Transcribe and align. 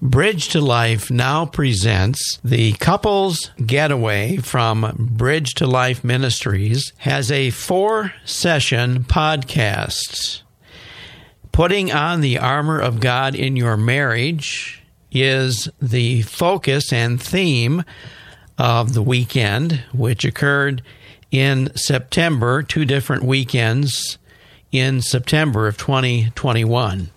Bridge 0.00 0.50
to 0.50 0.60
Life 0.60 1.10
now 1.10 1.44
presents 1.44 2.38
the 2.44 2.72
Couples 2.74 3.50
Getaway 3.66 4.36
from 4.36 5.08
Bridge 5.10 5.54
to 5.54 5.66
Life 5.66 6.04
Ministries 6.04 6.92
has 6.98 7.32
a 7.32 7.50
four 7.50 8.14
session 8.24 9.02
podcast. 9.02 10.42
Putting 11.50 11.90
on 11.90 12.20
the 12.20 12.38
armor 12.38 12.78
of 12.78 13.00
God 13.00 13.34
in 13.34 13.56
your 13.56 13.76
marriage 13.76 14.84
is 15.10 15.68
the 15.82 16.22
focus 16.22 16.92
and 16.92 17.20
theme 17.20 17.82
of 18.56 18.94
the 18.94 19.02
weekend, 19.02 19.82
which 19.92 20.24
occurred 20.24 20.80
in 21.32 21.74
September, 21.74 22.62
two 22.62 22.84
different 22.84 23.24
weekends 23.24 24.16
in 24.70 25.02
September 25.02 25.66
of 25.66 25.76
2021. 25.76 27.10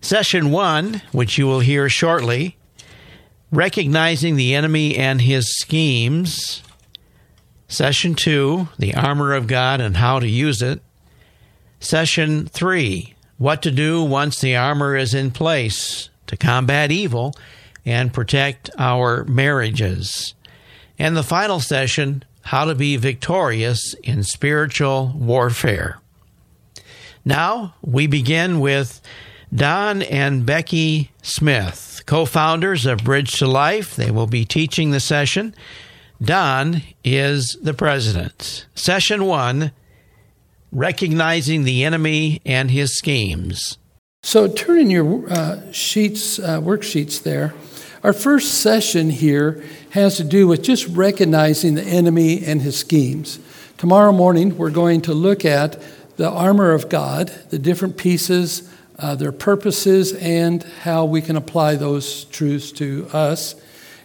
Session 0.00 0.50
one, 0.50 1.02
which 1.12 1.38
you 1.38 1.46
will 1.46 1.60
hear 1.60 1.88
shortly, 1.88 2.56
recognizing 3.50 4.36
the 4.36 4.54
enemy 4.54 4.96
and 4.96 5.20
his 5.20 5.56
schemes. 5.56 6.62
Session 7.66 8.14
two, 8.14 8.68
the 8.78 8.94
armor 8.94 9.34
of 9.34 9.46
God 9.46 9.80
and 9.80 9.96
how 9.96 10.20
to 10.20 10.28
use 10.28 10.62
it. 10.62 10.80
Session 11.80 12.46
three, 12.46 13.14
what 13.36 13.62
to 13.62 13.70
do 13.70 14.02
once 14.02 14.40
the 14.40 14.56
armor 14.56 14.96
is 14.96 15.14
in 15.14 15.30
place 15.30 16.10
to 16.26 16.36
combat 16.36 16.90
evil 16.90 17.34
and 17.84 18.12
protect 18.12 18.70
our 18.78 19.24
marriages. 19.24 20.34
And 20.98 21.16
the 21.16 21.22
final 21.22 21.60
session, 21.60 22.24
how 22.42 22.64
to 22.64 22.74
be 22.74 22.96
victorious 22.96 23.94
in 24.02 24.22
spiritual 24.22 25.12
warfare. 25.14 26.00
Now 27.24 27.74
we 27.82 28.06
begin 28.06 28.60
with 28.60 29.00
Don 29.54 30.02
and 30.02 30.44
Becky 30.44 31.10
Smith, 31.22 32.02
co 32.06 32.24
founders 32.24 32.84
of 32.86 33.04
Bridge 33.04 33.32
to 33.38 33.46
Life. 33.46 33.96
They 33.96 34.10
will 34.10 34.26
be 34.26 34.44
teaching 34.44 34.90
the 34.90 35.00
session. 35.00 35.54
Don 36.20 36.82
is 37.04 37.56
the 37.62 37.74
president. 37.74 38.66
Session 38.74 39.24
one 39.24 39.72
Recognizing 40.70 41.64
the 41.64 41.82
Enemy 41.84 42.42
and 42.44 42.70
His 42.70 42.96
Schemes. 42.96 43.78
So 44.22 44.48
turn 44.48 44.80
in 44.80 44.90
your 44.90 45.32
uh, 45.32 45.72
sheets, 45.72 46.38
uh, 46.38 46.60
worksheets 46.60 47.22
there. 47.22 47.54
Our 48.02 48.12
first 48.12 48.60
session 48.60 49.10
here 49.10 49.64
has 49.90 50.18
to 50.18 50.24
do 50.24 50.46
with 50.46 50.62
just 50.62 50.86
recognizing 50.88 51.74
the 51.74 51.82
enemy 51.82 52.44
and 52.44 52.62
his 52.62 52.76
schemes. 52.76 53.40
Tomorrow 53.76 54.12
morning, 54.12 54.56
we're 54.56 54.70
going 54.70 55.00
to 55.02 55.14
look 55.14 55.44
at 55.44 55.82
the 56.16 56.28
armor 56.28 56.72
of 56.72 56.88
God, 56.88 57.28
the 57.50 57.58
different 57.58 57.96
pieces 57.96 58.70
uh, 58.98 59.14
their 59.14 59.32
purposes, 59.32 60.12
and 60.14 60.62
how 60.82 61.04
we 61.04 61.22
can 61.22 61.36
apply 61.36 61.76
those 61.76 62.24
truths 62.24 62.72
to 62.72 63.08
us. 63.12 63.54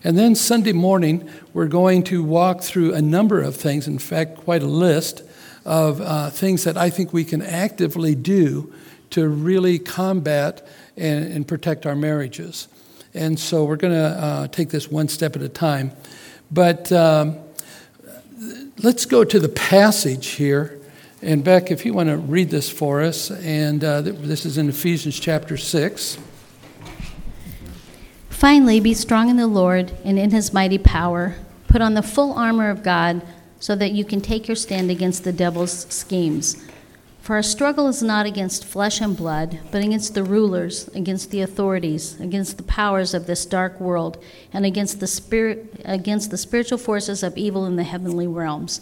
And 0.04 0.18
then 0.18 0.36
Sunday 0.36 0.74
morning, 0.74 1.30
we're 1.54 1.68
going 1.68 2.04
to 2.04 2.24
walk 2.24 2.62
through 2.62 2.94
a 2.94 3.02
number 3.02 3.42
of 3.42 3.56
things, 3.56 3.88
in 3.88 4.00
fact, 4.00 4.38
quite 4.38 4.62
a 4.62 4.68
list 4.68 5.24
of 5.66 6.02
uh, 6.02 6.30
things 6.30 6.66
that 6.66 6.78
I 6.78 6.90
think 6.90 7.14
we 7.14 7.24
can 7.24 7.42
actively 7.42 8.16
do 8.16 8.74
to 9.12 9.28
really 9.28 9.80
combat 9.80 10.68
and, 10.98 11.32
and 11.32 11.48
protect 11.48 11.86
our 11.86 11.96
marriages. 11.96 12.68
And 13.14 13.40
so 13.40 13.64
we're 13.64 13.78
going 13.78 13.94
to 13.94 14.00
uh, 14.00 14.48
take 14.48 14.70
this 14.70 14.92
one 14.92 15.08
step 15.08 15.36
at 15.36 15.42
a 15.42 15.50
time. 15.50 15.92
But 16.52 16.92
um, 16.92 17.40
let's 18.84 19.06
go 19.06 19.24
to 19.24 19.40
the 19.40 19.50
passage 19.50 20.28
here 20.28 20.80
and 21.24 21.42
Beck, 21.42 21.72
if 21.72 21.86
you 21.86 21.94
want 21.94 22.10
to 22.10 22.18
read 22.18 22.50
this 22.50 22.70
for 22.70 23.02
us, 23.02 23.32
and 23.32 23.82
uh, 23.82 24.02
this 24.02 24.46
is 24.46 24.58
in 24.58 24.68
Ephesians 24.68 25.18
chapter 25.18 25.56
6. 25.56 26.18
Finally, 28.30 28.82
be 28.82 28.94
strong 28.94 29.30
in 29.30 29.38
the 29.38 29.48
Lord 29.48 29.94
and 30.04 30.20
in 30.20 30.32
his 30.32 30.52
mighty 30.52 30.78
power. 30.78 31.36
Put 31.70 31.82
on 31.82 31.94
the 31.94 32.02
full 32.02 32.34
armor 32.34 32.70
of 32.70 32.84
God 32.84 33.22
so 33.62 33.74
that 33.74 33.94
you 33.94 34.04
can 34.04 34.20
take 34.20 34.50
your 34.50 34.56
stand 34.56 34.92
against 34.92 35.24
the 35.24 35.32
devil's 35.32 35.86
schemes. 35.94 36.62
For 37.22 37.38
our 37.38 37.44
struggle 37.44 37.88
is 37.88 38.04
not 38.04 38.26
against 38.26 38.66
flesh 38.66 39.00
and 39.00 39.16
blood, 39.16 39.60
but 39.72 39.82
against 39.82 40.14
the 40.14 40.26
rulers, 40.26 40.90
against 40.90 41.32
the 41.32 41.40
authorities, 41.40 42.20
against 42.20 42.58
the 42.58 42.64
powers 42.64 43.14
of 43.14 43.28
this 43.28 43.46
dark 43.46 43.80
world, 43.80 44.22
and 44.52 44.66
against 44.66 45.00
the 45.00 45.08
spirit 45.08 45.82
against 45.86 46.32
the 46.32 46.38
spiritual 46.38 46.78
forces 46.78 47.24
of 47.24 47.38
evil 47.38 47.66
in 47.66 47.78
the 47.78 47.84
heavenly 47.84 48.28
realms. 48.28 48.82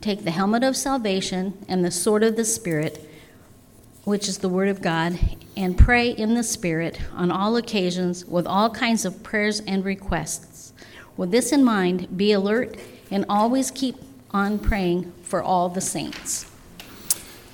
Take 0.00 0.24
the 0.24 0.30
helmet 0.30 0.62
of 0.62 0.76
salvation 0.76 1.64
and 1.68 1.84
the 1.84 1.90
sword 1.90 2.22
of 2.22 2.36
the 2.36 2.44
Spirit, 2.44 3.08
which 4.04 4.28
is 4.28 4.38
the 4.38 4.48
Word 4.48 4.68
of 4.68 4.82
God, 4.82 5.18
and 5.56 5.76
pray 5.76 6.10
in 6.10 6.34
the 6.34 6.42
Spirit 6.42 7.00
on 7.12 7.30
all 7.30 7.56
occasions 7.56 8.24
with 8.24 8.46
all 8.46 8.70
kinds 8.70 9.04
of 9.04 9.22
prayers 9.22 9.60
and 9.60 9.84
requests. 9.84 10.72
With 11.16 11.30
this 11.30 11.52
in 11.52 11.64
mind, 11.64 12.16
be 12.16 12.32
alert 12.32 12.76
and 13.10 13.24
always 13.28 13.70
keep 13.70 13.96
on 14.30 14.58
praying 14.58 15.12
for 15.22 15.42
all 15.42 15.68
the 15.68 15.80
saints. 15.80 16.44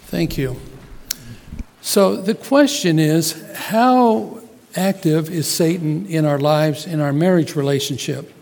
Thank 0.07 0.37
you. 0.37 0.61
So 1.81 2.17
the 2.17 2.35
question 2.35 2.99
is 2.99 3.41
how 3.55 4.41
active 4.77 5.31
is 5.31 5.49
Satan 5.49 6.07
in 6.07 6.25
our 6.25 6.39
lives, 6.39 6.87
in 6.87 7.01
our 7.01 7.13
marriage 7.13 7.57
relationship? 7.57 8.33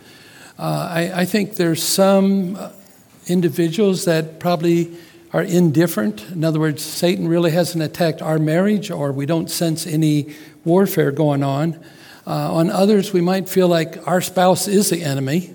Uh, 0.59 0.89
I, 0.91 1.21
I, 1.22 1.25
think 1.25 1.56
there's 1.56 1.83
some 1.83 2.59
individuals 3.26 4.04
that 4.04 4.41
probably 4.41 4.97
are 5.32 5.42
indifferent. 5.42 6.28
In 6.31 6.44
other 6.44 6.58
words, 6.58 6.82
Satan 6.82 7.28
really 7.28 7.53
hasn't 7.53 7.82
attacked 7.82 8.20
our 8.20 8.38
marriage, 8.38 8.91
or 8.91 9.12
we 9.12 9.26
don't 9.26 9.50
sense 9.50 9.86
any 9.86 10.34
warfare 10.64 11.12
going 11.12 11.42
on. 11.42 11.75
Uh, 12.26 12.53
on 12.54 12.70
others, 12.70 13.12
we 13.12 13.20
might 13.20 13.48
feel 13.48 13.69
like 13.69 14.06
our 14.06 14.20
spouse 14.20 14.69
is 14.69 14.91
the 14.91 15.03
enemy, 15.03 15.54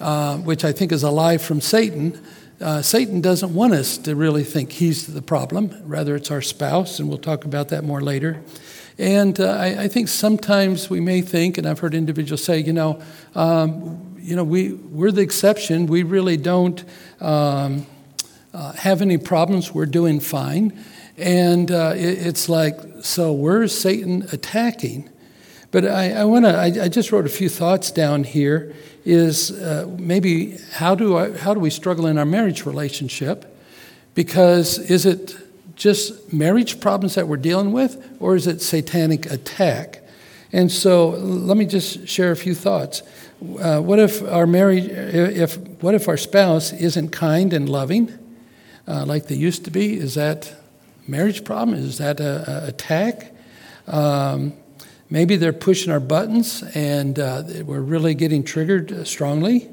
uh, 0.00 0.36
which 0.38 0.64
I 0.64 0.72
think 0.72 0.92
is 0.92 1.02
a 1.02 1.10
lie 1.10 1.38
from 1.38 1.60
Satan. 1.60 2.20
Uh, 2.60 2.82
Satan 2.82 3.20
doesn't 3.20 3.52
want 3.52 3.72
us 3.72 3.98
to 3.98 4.14
really 4.14 4.44
think 4.44 4.72
he's 4.72 5.06
the 5.06 5.22
problem. 5.22 5.74
Rather, 5.84 6.14
it's 6.16 6.30
our 6.30 6.42
spouse, 6.42 7.00
and 7.00 7.08
we'll 7.08 7.18
talk 7.18 7.44
about 7.44 7.68
that 7.70 7.82
more 7.82 8.00
later. 8.00 8.42
And 8.96 9.40
uh, 9.40 9.50
I, 9.50 9.82
I, 9.82 9.88
think 9.88 10.06
sometimes 10.06 10.88
we 10.88 11.00
may 11.00 11.20
think, 11.20 11.58
and 11.58 11.66
I've 11.66 11.80
heard 11.80 11.94
individuals 11.94 12.44
say, 12.44 12.60
you 12.60 12.72
know, 12.72 13.02
um, 13.34 14.13
you 14.24 14.34
know, 14.34 14.44
we, 14.44 14.72
we're 14.72 15.12
the 15.12 15.20
exception. 15.20 15.84
We 15.84 16.02
really 16.02 16.38
don't 16.38 16.82
um, 17.20 17.86
uh, 18.54 18.72
have 18.72 19.02
any 19.02 19.18
problems. 19.18 19.74
We're 19.74 19.84
doing 19.84 20.18
fine. 20.18 20.82
And 21.18 21.70
uh, 21.70 21.92
it, 21.94 22.26
it's 22.26 22.48
like, 22.48 22.80
so 23.02 23.32
where's 23.32 23.76
Satan 23.78 24.26
attacking? 24.32 25.10
But 25.70 25.84
I, 25.84 26.12
I 26.12 26.24
want 26.24 26.46
to, 26.46 26.56
I, 26.56 26.84
I, 26.84 26.88
just 26.88 27.12
wrote 27.12 27.26
a 27.26 27.28
few 27.30 27.50
thoughts 27.50 27.90
down 27.90 28.24
here 28.24 28.74
is 29.04 29.50
uh, 29.50 29.94
maybe 29.98 30.56
how 30.72 30.94
do, 30.94 31.18
I, 31.18 31.36
how 31.36 31.52
do 31.52 31.60
we 31.60 31.68
struggle 31.68 32.06
in 32.06 32.16
our 32.16 32.24
marriage 32.24 32.64
relationship? 32.64 33.44
Because 34.14 34.78
is 34.78 35.04
it 35.04 35.36
just 35.74 36.32
marriage 36.32 36.80
problems 36.80 37.14
that 37.16 37.28
we're 37.28 37.36
dealing 37.36 37.72
with, 37.72 38.02
or 38.20 38.36
is 38.36 38.46
it 38.46 38.62
satanic 38.62 39.30
attack? 39.30 40.00
And 40.50 40.70
so 40.72 41.10
let 41.10 41.56
me 41.56 41.66
just 41.66 42.08
share 42.08 42.30
a 42.30 42.36
few 42.36 42.54
thoughts. 42.54 43.02
Uh, 43.60 43.80
what 43.80 43.98
if 43.98 44.22
our 44.22 44.46
marriage, 44.46 44.86
if 44.86 45.58
what 45.82 45.94
if 45.94 46.08
our 46.08 46.16
spouse 46.16 46.72
isn't 46.72 47.10
kind 47.10 47.52
and 47.52 47.68
loving, 47.68 48.12
uh, 48.88 49.04
like 49.04 49.26
they 49.26 49.34
used 49.34 49.64
to 49.64 49.70
be? 49.70 49.98
Is 49.98 50.14
that 50.14 50.54
marriage 51.06 51.44
problem? 51.44 51.76
Is 51.76 51.98
that 51.98 52.20
a, 52.20 52.64
a 52.64 52.68
attack? 52.68 53.34
Um, 53.86 54.54
maybe 55.10 55.36
they're 55.36 55.52
pushing 55.52 55.92
our 55.92 56.00
buttons 56.00 56.62
and 56.74 57.18
uh, 57.18 57.42
we're 57.64 57.80
really 57.80 58.14
getting 58.14 58.44
triggered 58.44 59.06
strongly, 59.06 59.68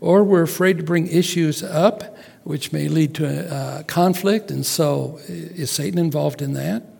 or 0.00 0.22
we're 0.22 0.42
afraid 0.42 0.78
to 0.78 0.84
bring 0.84 1.06
issues 1.06 1.62
up, 1.62 2.16
which 2.42 2.72
may 2.72 2.88
lead 2.88 3.14
to 3.14 3.54
uh, 3.54 3.82
conflict. 3.84 4.50
And 4.50 4.66
so, 4.66 5.18
is 5.28 5.70
Satan 5.70 5.98
involved 5.98 6.42
in 6.42 6.52
that? 6.54 6.93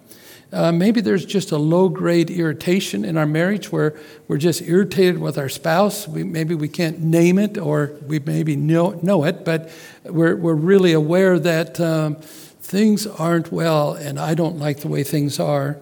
Uh, 0.55 0.71
maybe 0.71 1.01
there's 1.01 1.27
just 1.27 1.51
a 1.51 1.59
low 1.59 1.89
grade 1.89 2.31
irritation 2.31 3.05
in 3.05 3.17
our 3.17 3.27
marriage 3.27 3.73
where 3.73 3.99
we're 4.29 4.39
just 4.39 4.63
irritated 4.63 5.19
with 5.19 5.37
our 5.37 5.49
spouse. 5.49 6.07
We, 6.07 6.23
maybe 6.23 6.55
we 6.55 6.69
can't 6.69 7.01
name 7.01 7.41
it 7.41 7.59
or 7.59 7.97
we 8.07 8.21
maybe 8.21 8.55
know, 8.55 8.91
know 9.03 9.25
it, 9.25 9.45
but 9.45 9.69
we're, 10.05 10.37
we're 10.37 10.55
really 10.55 10.93
aware 10.93 11.41
that 11.41 11.81
um, 11.81 12.15
things 12.15 13.05
aren't 13.05 13.51
well 13.51 13.95
and 13.95 14.17
I 14.17 14.35
don't 14.35 14.59
like 14.61 14.79
the 14.79 14.89
way 14.89 15.03
things 15.03 15.41
are. 15.41 15.77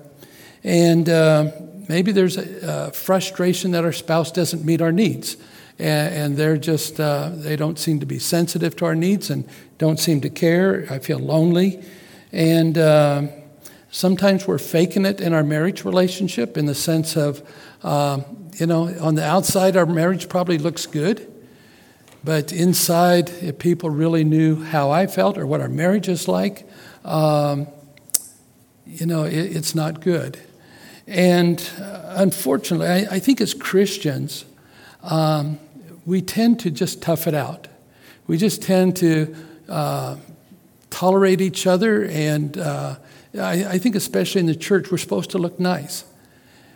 And 0.64 1.06
uh, 1.06 1.50
maybe 1.86 2.10
there's 2.10 2.38
a, 2.38 2.86
a, 2.88 2.92
frustration 2.92 3.72
that 3.72 3.84
our 3.84 3.92
spouse 3.92 4.32
doesn't 4.32 4.64
meet 4.64 4.80
our 4.80 4.92
needs. 4.92 5.36
And, 5.78 6.14
and 6.14 6.36
they're 6.38 6.56
just, 6.56 6.98
uh, 6.98 7.30
they 7.34 7.56
don't 7.56 7.78
seem 7.78 8.00
to 8.00 8.06
be 8.06 8.18
sensitive 8.18 8.75
to 8.76 8.86
our 8.86 8.94
needs 8.94 9.28
and 9.28 9.46
don't 9.76 10.00
seem 10.00 10.22
to 10.22 10.30
care. 10.30 10.86
I 10.88 10.98
feel 10.98 11.18
lonely. 11.18 11.84
And 12.32 12.78
uh, 12.78 13.26
sometimes 13.92 14.48
we're 14.48 14.58
faking 14.58 15.04
it 15.04 15.20
in 15.20 15.32
our 15.32 15.44
marriage 15.44 15.84
relationship 15.84 16.56
in 16.56 16.66
the 16.66 16.74
sense 16.74 17.14
of, 17.14 17.46
uh, 17.84 18.20
you 18.54 18.66
know, 18.66 18.88
on 19.00 19.14
the 19.14 19.24
outside, 19.24 19.76
our 19.76 19.86
marriage 19.86 20.28
probably 20.28 20.58
looks 20.58 20.86
good. 20.86 21.28
But 22.24 22.52
inside, 22.52 23.28
if 23.28 23.58
people 23.58 23.90
really 23.90 24.24
knew 24.24 24.62
how 24.62 24.90
I 24.90 25.06
felt 25.06 25.36
or 25.36 25.46
what 25.46 25.60
our 25.60 25.68
marriage 25.68 26.08
is 26.08 26.26
like, 26.26 26.66
um, 27.04 27.66
you 28.86 29.06
know, 29.06 29.24
it, 29.24 29.56
it's 29.56 29.74
not 29.74 30.00
good. 30.00 30.38
And 31.06 31.60
uh, 31.78 32.14
unfortunately, 32.16 32.86
I, 32.86 33.16
I, 33.16 33.18
think 33.18 33.40
as 33.40 33.54
Christians, 33.54 34.44
um, 35.02 35.58
we 36.06 36.22
tend 36.22 36.60
to 36.60 36.70
just 36.70 37.02
tough 37.02 37.26
it 37.26 37.34
out. 37.34 37.68
We 38.26 38.38
just 38.38 38.62
tend 38.62 38.96
to 38.98 39.34
uh, 39.68 40.16
tolerate 40.90 41.40
each 41.40 41.66
other, 41.66 42.04
and 42.04 42.56
uh, 42.56 42.96
I, 43.38 43.73
I, 43.75 43.79
think, 43.79 43.94
especially 43.94 44.40
in 44.40 44.46
the 44.46 44.55
church, 44.55 44.90
we're 44.90 44.99
supposed 44.99 45.31
to 45.31 45.38
look 45.38 45.58
nice. 45.58 46.05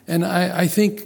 And 0.09 0.25
I, 0.25 0.61
I 0.61 0.67
think 0.67 1.03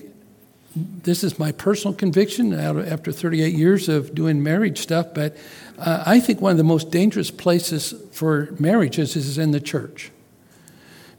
this 0.77 1.25
is 1.25 1.39
my 1.39 1.51
personal 1.53 1.95
conviction 1.95 2.53
after 2.53 3.11
38 3.11 3.55
years 3.55 3.89
of 3.89 4.15
doing 4.15 4.43
marriage 4.43 4.79
stuff, 4.79 5.09
but 5.15 5.37
uh, 5.79 6.05
I 6.07 6.21
think 6.21 6.41
one 6.41 6.53
of 6.53 6.59
the 6.59 6.65
most 6.65 6.91
dangerous 6.91 7.31
places 7.31 7.95
for 8.13 8.55
marriages 8.59 9.17
is 9.17 9.39
in 9.39 9.51
the 9.51 9.61
church 9.61 10.11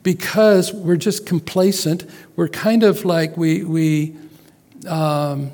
because 0.04 0.72
we're 0.72 0.95
just 0.95 1.25
complacent. 1.25 2.10
We're 2.36 2.48
kind 2.48 2.84
of 2.84 3.04
like 3.04 3.36
we, 3.36 3.63
we 3.63 4.16
um, 4.88 5.51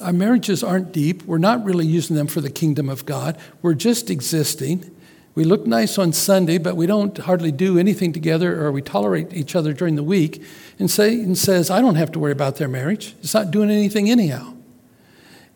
our 0.00 0.12
marriages 0.12 0.62
aren't 0.62 0.92
deep. 0.92 1.24
We're 1.24 1.38
not 1.38 1.64
really 1.64 1.86
using 1.86 2.16
them 2.16 2.28
for 2.28 2.40
the 2.40 2.50
kingdom 2.50 2.88
of 2.88 3.04
God. 3.04 3.38
We're 3.62 3.74
just 3.74 4.10
existing. 4.10 4.94
We 5.38 5.44
look 5.44 5.68
nice 5.68 5.98
on 5.98 6.12
Sunday, 6.12 6.58
but 6.58 6.74
we 6.74 6.86
don't 6.88 7.16
hardly 7.16 7.52
do 7.52 7.78
anything 7.78 8.12
together 8.12 8.60
or 8.60 8.72
we 8.72 8.82
tolerate 8.82 9.32
each 9.32 9.54
other 9.54 9.72
during 9.72 9.94
the 9.94 10.02
week. 10.02 10.42
And 10.80 10.90
Satan 10.90 11.36
says, 11.36 11.70
I 11.70 11.80
don't 11.80 11.94
have 11.94 12.10
to 12.10 12.18
worry 12.18 12.32
about 12.32 12.56
their 12.56 12.66
marriage. 12.66 13.14
It's 13.20 13.34
not 13.34 13.52
doing 13.52 13.70
anything 13.70 14.10
anyhow. 14.10 14.54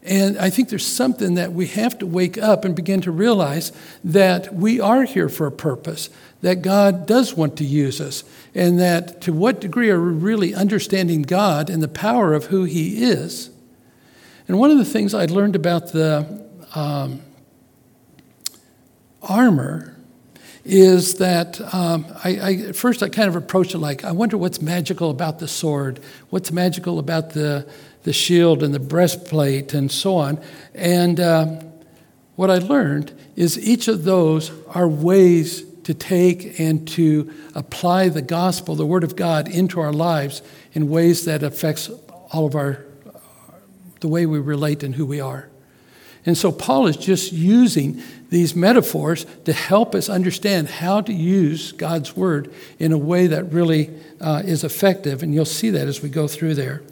And 0.05 0.39
I 0.39 0.51
think 0.51 0.69
there's 0.69 0.87
something 0.87 1.35
that 1.35 1.53
we 1.53 1.67
have 1.67 1.99
to 1.99 2.07
wake 2.07 2.39
up 2.39 2.65
and 2.65 2.77
begin 2.77 3.01
to 3.01 3.11
realize 3.11 3.73
that 4.05 4.55
we 4.55 4.79
are 4.79 5.03
here 5.03 5.29
for 5.29 5.49
a 5.49 5.53
purpose, 5.53 6.11
that 6.43 6.63
God 6.63 7.05
does 7.05 7.35
want 7.35 7.57
to 7.57 7.65
use 7.65 8.01
us, 8.01 8.23
and 8.55 8.79
that 8.79 9.21
to 9.23 9.33
what 9.33 9.61
degree 9.61 9.91
are 9.91 10.01
we 10.01 10.13
really 10.13 10.55
understanding 10.55 11.23
God 11.23 11.69
and 11.69 11.83
the 11.83 11.89
power 11.89 12.35
of 12.35 12.45
who 12.45 12.63
He 12.63 13.03
is. 13.03 13.51
And 14.47 14.61
one 14.61 14.71
of 14.71 14.79
the 14.79 14.85
things 14.85 15.13
I 15.13 15.25
learned 15.25 15.57
about 15.57 15.91
the 15.91 16.47
um, 16.73 17.21
armor 19.23 19.97
is 20.65 21.15
that 21.15 21.61
um, 21.75 22.07
I, 22.23 22.31
I, 22.31 22.73
first 22.73 23.03
I 23.03 23.09
kind 23.09 23.29
of 23.29 23.35
approached 23.35 23.75
it 23.75 23.79
like, 23.79 24.05
I 24.05 24.13
wonder 24.13 24.39
what's 24.39 24.63
magical 24.63 25.11
about 25.11 25.41
the 25.41 25.49
sword, 25.49 25.99
what's 26.31 26.53
magical 26.53 26.99
about 26.99 27.31
the 27.31 27.67
the 28.03 28.13
shield 28.13 28.63
and 28.63 28.75
the 28.75 28.81
breastplate 28.81 29.75
and 29.75 29.91
so 29.91 30.17
on. 30.17 30.41
And 30.75 31.21
uh, 31.21 31.63
what 32.37 32.51
I 32.51 32.59
learned 32.59 33.13
is 33.37 33.59
each 33.59 33.89
of 33.89 34.05
those 34.05 34.51
are 34.69 34.89
ways 34.89 35.65
to 35.85 35.95
take 35.95 36.59
and 36.61 36.87
to 36.89 37.33
apply 37.55 38.09
the 38.09 38.23
gospel, 38.23 38.75
the 38.75 38.87
word 38.87 39.05
of 39.05 39.17
God, 39.17 39.49
into 39.49 39.81
our 39.81 39.93
lives 39.93 40.43
in 40.73 40.89
ways 40.89 41.25
that 41.25 41.43
affects 41.43 41.91
all 42.31 42.47
of 42.47 42.55
our 42.55 42.85
the 44.01 44.09
way 44.09 44.27
we 44.27 44.41
relate 44.41 44.83
and 44.83 44.97
who 44.97 45.07
we 45.07 45.21
are. 45.21 45.49
And 46.25 46.39
so 46.39 46.53
Paul 46.53 46.87
is 46.87 46.97
just 46.97 47.33
using 47.33 48.01
these 48.31 48.55
metaphors 48.55 49.27
to 49.45 49.53
help 49.53 49.95
us 49.95 50.09
understand 50.09 50.69
how 50.69 51.01
to 51.01 51.13
use 51.13 51.73
God's 51.73 52.17
word 52.17 52.53
in 52.79 52.93
a 52.93 52.99
way 52.99 53.27
that 53.27 53.53
really 53.53 53.91
uh, 54.21 54.43
is 54.45 54.65
effective. 54.65 55.23
And 55.23 55.35
you'll 55.35 55.45
see 55.45 55.71
that 55.71 55.89
as 55.89 56.01
we 56.01 56.09
go 56.09 56.29
through 56.29 56.55
there. 56.55 56.83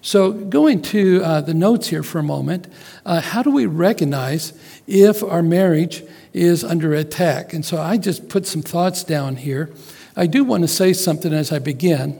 So, 0.00 0.32
going 0.32 0.80
to 0.82 1.22
uh, 1.22 1.40
the 1.40 1.54
notes 1.54 1.88
here 1.88 2.04
for 2.04 2.20
a 2.20 2.22
moment, 2.22 2.68
uh, 3.04 3.20
how 3.20 3.42
do 3.42 3.50
we 3.50 3.66
recognize 3.66 4.52
if 4.86 5.24
our 5.24 5.42
marriage 5.42 6.04
is 6.32 6.62
under 6.62 6.94
attack? 6.94 7.52
And 7.52 7.64
so, 7.64 7.78
I 7.78 7.96
just 7.96 8.28
put 8.28 8.46
some 8.46 8.62
thoughts 8.62 9.02
down 9.02 9.36
here. 9.36 9.70
I 10.16 10.26
do 10.26 10.44
want 10.44 10.62
to 10.62 10.68
say 10.68 10.92
something 10.92 11.32
as 11.32 11.52
I 11.52 11.58
begin 11.58 12.18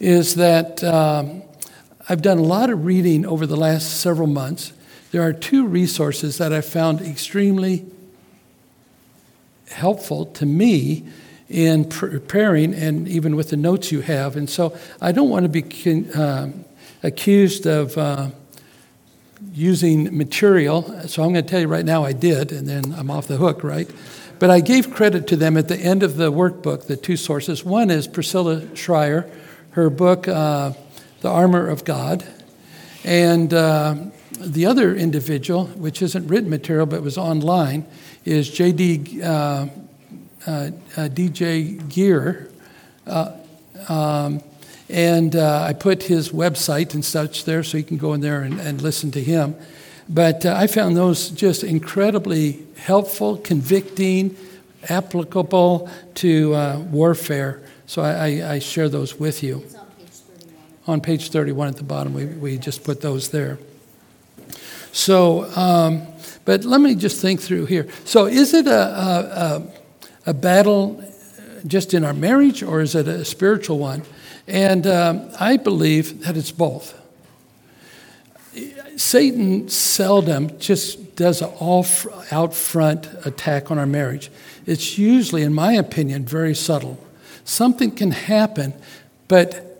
is 0.00 0.34
that 0.34 0.82
um, 0.82 1.44
I've 2.08 2.22
done 2.22 2.38
a 2.38 2.42
lot 2.42 2.70
of 2.70 2.84
reading 2.84 3.24
over 3.24 3.46
the 3.46 3.56
last 3.56 4.00
several 4.00 4.26
months. 4.26 4.72
There 5.12 5.22
are 5.22 5.32
two 5.32 5.66
resources 5.66 6.38
that 6.38 6.52
I've 6.52 6.66
found 6.66 7.00
extremely 7.00 7.86
helpful 9.70 10.26
to 10.26 10.44
me 10.44 11.04
in 11.48 11.84
preparing 11.88 12.74
and 12.74 13.06
even 13.06 13.36
with 13.36 13.50
the 13.50 13.56
notes 13.56 13.92
you 13.92 14.00
have. 14.00 14.36
And 14.36 14.50
so 14.50 14.76
I 15.00 15.12
don't 15.12 15.30
want 15.30 15.44
to 15.44 15.62
be. 15.62 16.12
Um, 16.12 16.64
accused 17.02 17.66
of 17.66 17.98
uh, 17.98 18.30
using 19.52 20.16
material. 20.16 20.82
So 21.08 21.22
I'm 21.22 21.32
going 21.32 21.44
to 21.44 21.50
tell 21.50 21.60
you 21.60 21.68
right 21.68 21.84
now 21.84 22.04
I 22.04 22.12
did, 22.12 22.52
and 22.52 22.68
then 22.68 22.94
I'm 22.96 23.10
off 23.10 23.26
the 23.26 23.36
hook, 23.36 23.64
right? 23.64 23.90
But 24.38 24.50
I 24.50 24.60
gave 24.60 24.92
credit 24.92 25.26
to 25.28 25.36
them 25.36 25.56
at 25.56 25.68
the 25.68 25.76
end 25.76 26.02
of 26.02 26.16
the 26.16 26.32
workbook, 26.32 26.86
the 26.86 26.96
two 26.96 27.16
sources. 27.16 27.64
One 27.64 27.90
is 27.90 28.08
Priscilla 28.08 28.74
Shirer, 28.74 29.28
her 29.70 29.90
book, 29.90 30.28
uh, 30.28 30.72
The 31.20 31.28
Armor 31.28 31.68
of 31.68 31.84
God. 31.84 32.24
And 33.04 33.52
uh, 33.52 33.96
the 34.44 34.66
other 34.66 34.94
individual, 34.94 35.66
which 35.66 36.02
isn't 36.02 36.26
written 36.28 36.50
material 36.50 36.86
but 36.86 37.02
was 37.02 37.18
online, 37.18 37.86
is 38.24 38.50
J.D. 38.50 39.22
Uh, 39.22 39.26
uh, 39.26 39.66
uh 40.46 40.70
DJ 41.08 41.80
Greear. 41.88 42.50
Uh, 43.06 43.32
um, 43.88 44.42
and 44.88 45.34
uh, 45.34 45.62
I 45.62 45.72
put 45.72 46.04
his 46.04 46.30
website 46.30 46.94
and 46.94 47.04
such 47.04 47.44
there 47.44 47.62
so 47.62 47.78
you 47.78 47.84
can 47.84 47.96
go 47.96 48.12
in 48.12 48.20
there 48.20 48.42
and, 48.42 48.60
and 48.60 48.82
listen 48.82 49.10
to 49.12 49.22
him. 49.22 49.56
But 50.08 50.44
uh, 50.44 50.54
I 50.54 50.66
found 50.66 50.96
those 50.96 51.30
just 51.30 51.64
incredibly 51.64 52.66
helpful, 52.76 53.38
convicting, 53.38 54.36
applicable 54.88 55.88
to 56.16 56.54
uh, 56.54 56.78
warfare. 56.90 57.62
So 57.86 58.02
I, 58.02 58.10
I, 58.10 58.52
I, 58.54 58.58
share 58.58 58.88
those 58.88 59.18
with 59.18 59.42
you. 59.42 59.56
On 59.56 59.86
page, 59.96 60.10
on 60.86 61.00
page 61.00 61.30
31 61.30 61.68
at 61.68 61.76
the 61.76 61.84
bottom, 61.84 62.14
we, 62.14 62.26
we 62.26 62.58
just 62.58 62.84
put 62.84 63.00
those 63.00 63.30
there. 63.30 63.58
So, 64.92 65.44
um, 65.56 66.06
but 66.44 66.64
let 66.64 66.80
me 66.80 66.94
just 66.94 67.20
think 67.20 67.40
through 67.40 67.66
here. 67.66 67.88
So, 68.04 68.26
is 68.26 68.52
it 68.52 68.66
a, 68.66 68.72
a, 68.72 69.62
a 70.26 70.34
battle 70.34 71.02
just 71.66 71.94
in 71.94 72.04
our 72.04 72.12
marriage, 72.12 72.62
or 72.62 72.80
is 72.80 72.94
it 72.94 73.08
a 73.08 73.24
spiritual 73.24 73.78
one? 73.78 74.02
And 74.46 74.86
um, 74.86 75.30
I 75.40 75.56
believe 75.56 76.24
that 76.24 76.36
it's 76.36 76.52
both. 76.52 76.98
Satan 78.96 79.68
seldom 79.68 80.58
just 80.58 81.16
does 81.16 81.40
an 81.40 81.48
all 81.58 81.86
out 82.30 82.54
front 82.54 83.08
attack 83.24 83.70
on 83.70 83.78
our 83.78 83.86
marriage. 83.86 84.30
It's 84.66 84.98
usually, 84.98 85.42
in 85.42 85.54
my 85.54 85.72
opinion, 85.72 86.26
very 86.26 86.54
subtle. 86.54 87.02
Something 87.44 87.90
can 87.90 88.10
happen, 88.10 88.74
but 89.28 89.71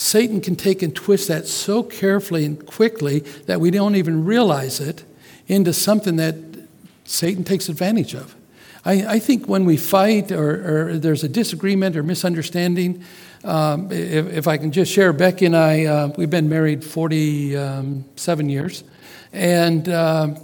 Satan 0.00 0.40
can 0.40 0.56
take 0.56 0.80
and 0.80 0.96
twist 0.96 1.28
that 1.28 1.46
so 1.46 1.82
carefully 1.82 2.46
and 2.46 2.64
quickly 2.64 3.18
that 3.44 3.60
we 3.60 3.70
don't 3.70 3.96
even 3.96 4.24
realize 4.24 4.80
it 4.80 5.04
into 5.46 5.74
something 5.74 6.16
that 6.16 6.36
Satan 7.04 7.44
takes 7.44 7.68
advantage 7.68 8.14
of. 8.14 8.34
I, 8.82 9.04
I 9.06 9.18
think 9.18 9.46
when 9.46 9.66
we 9.66 9.76
fight 9.76 10.32
or, 10.32 10.92
or, 10.92 10.98
there's 10.98 11.22
a 11.22 11.28
disagreement 11.28 11.96
or 11.96 12.02
misunderstanding, 12.02 13.04
um, 13.44 13.92
if, 13.92 14.26
if, 14.32 14.48
I 14.48 14.56
can 14.56 14.72
just 14.72 14.90
share, 14.90 15.12
Becky 15.12 15.44
and 15.44 15.54
I, 15.54 15.84
uh, 15.84 16.08
we've 16.16 16.30
been 16.30 16.48
married 16.48 16.82
47 16.82 18.48
years. 18.48 18.84
And 19.34 19.86
uh, 19.86 20.34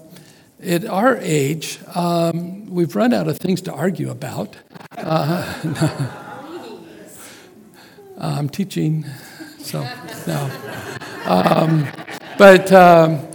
at 0.62 0.84
our 0.84 1.16
age, 1.16 1.78
um, 1.94 2.66
we've 2.66 2.94
run 2.94 3.14
out 3.14 3.26
of 3.26 3.38
things 3.38 3.62
to 3.62 3.72
argue 3.72 4.10
about. 4.10 4.54
Uh, 4.98 6.12
I'm 8.18 8.50
teaching, 8.50 9.06
so 9.66 9.80
no. 10.28 10.50
Um, 11.24 11.88
but 12.38 12.72
um, 12.72 13.26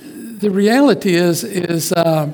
the 0.00 0.50
reality 0.50 1.14
is, 1.14 1.44
is 1.44 1.92
uh, 1.92 2.32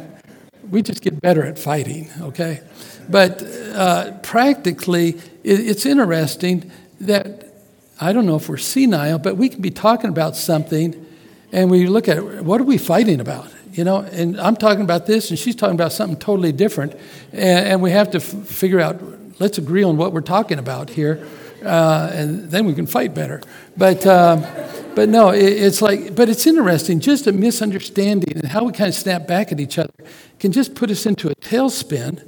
we 0.71 0.83
just 0.83 1.03
get 1.03 1.21
better 1.21 1.45
at 1.45 1.59
fighting, 1.59 2.11
okay? 2.21 2.61
But 3.09 3.43
uh, 3.75 4.13
practically, 4.23 5.11
it, 5.43 5.61
it's 5.61 5.85
interesting 5.85 6.71
that 7.01 7.53
I 8.01 8.13
don't 8.13 8.25
know 8.25 8.37
if 8.37 8.49
we're 8.49 8.57
senile, 8.57 9.19
but 9.19 9.37
we 9.37 9.49
can 9.49 9.61
be 9.61 9.71
talking 9.71 10.11
about 10.11 10.37
something 10.37 11.05
and 11.53 11.71
we 11.71 11.87
look 11.87 12.07
at 12.09 12.45
what 12.45 12.61
are 12.61 12.65
we 12.65 12.79
fighting 12.79 13.21
about? 13.21 13.49
You 13.73 13.83
know, 13.83 13.99
and 13.99 14.41
I'm 14.41 14.55
talking 14.55 14.83
about 14.83 15.07
this 15.07 15.31
and 15.31 15.39
she's 15.39 15.57
talking 15.57 15.75
about 15.75 15.93
something 15.93 16.19
totally 16.19 16.53
different. 16.53 16.95
And, 17.33 17.67
and 17.67 17.83
we 17.83 17.91
have 17.91 18.13
to 18.13 18.19
f- 18.19 18.47
figure 18.47 18.81
out, 18.81 19.01
let's 19.41 19.59
agree 19.59 19.83
on 19.83 19.97
what 19.97 20.13
we're 20.13 20.21
talking 20.21 20.61
about 20.61 20.91
here. 20.91 21.27
Uh, 21.65 22.11
and 22.13 22.51
then 22.51 22.67
we 22.67 22.75
can 22.75 22.87
fight 22.87 23.15
better. 23.15 23.41
But, 23.77 24.07
uh, 24.07 24.37
but 24.95 25.09
no, 25.09 25.31
it, 25.31 25.43
it's 25.43 25.83
like, 25.83 26.15
but 26.15 26.29
it's 26.29 26.47
interesting. 26.47 27.01
Just 27.01 27.27
a 27.27 27.33
misunderstanding 27.33 28.37
and 28.37 28.47
how 28.47 28.65
we 28.65 28.73
kind 28.73 28.89
of 28.89 28.95
snap 28.95 29.27
back 29.27 29.53
at 29.53 29.61
each 29.61 29.79
other 29.79 29.95
can 30.39 30.53
just 30.53 30.75
put 30.75 30.91
us 30.91 31.07
into 31.07 31.29
a 31.29 31.35
tailspin 31.37 32.27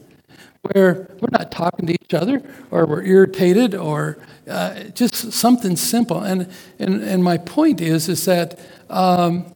where 0.72 1.08
we're 1.20 1.28
not 1.30 1.52
talking 1.52 1.86
to 1.86 1.92
each 1.92 2.14
other 2.14 2.42
or 2.70 2.86
we're 2.86 3.04
irritated 3.04 3.74
or 3.74 4.18
uh, 4.48 4.84
just 4.94 5.32
something 5.32 5.76
simple. 5.76 6.20
And, 6.20 6.50
and, 6.78 7.02
and 7.02 7.22
my 7.22 7.38
point 7.38 7.80
is, 7.80 8.08
is 8.08 8.24
that 8.24 8.58
um, 8.90 9.52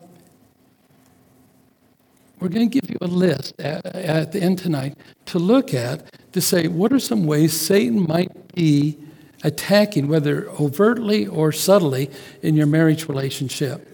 we're 2.41 2.49
going 2.49 2.69
to 2.69 2.81
give 2.81 2.91
you 2.91 2.97
a 3.01 3.07
list 3.07 3.61
at, 3.61 3.85
at, 3.87 4.33
the 4.33 4.41
end 4.41 4.59
tonight 4.59 4.97
to 5.27 5.39
look 5.39 5.75
at 5.75 6.33
to 6.33 6.41
say 6.41 6.69
what 6.69 6.93
are 6.93 6.99
some 6.99 7.27
ways 7.27 7.59
Satan 7.59 8.07
might 8.07 8.55
be 8.55 8.99
attacking, 9.43 10.09
whether 10.09 10.49
overtly 10.51 11.27
or 11.27 11.53
subtly, 11.53 12.11
in 12.43 12.55
your 12.55 12.67
marriage 12.67 13.09
relationship. 13.09 13.87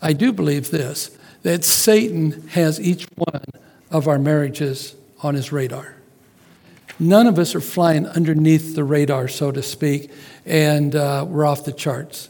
I 0.00 0.12
do 0.12 0.32
believe 0.32 0.70
this 0.70 1.16
that 1.42 1.64
Satan 1.64 2.48
has 2.48 2.80
each 2.80 3.06
one 3.14 3.44
of 3.90 4.08
our 4.08 4.18
marriages 4.18 4.96
on 5.22 5.34
his 5.34 5.52
radar. 5.52 5.94
None 6.98 7.28
of 7.28 7.38
us 7.38 7.54
are 7.54 7.60
flying 7.60 8.06
underneath 8.06 8.74
the 8.74 8.82
radar, 8.82 9.28
so 9.28 9.52
to 9.52 9.62
speak, 9.62 10.10
and 10.44 10.96
uh, 10.96 11.24
we're 11.28 11.44
off 11.44 11.64
the 11.64 11.72
charts. 11.72 12.28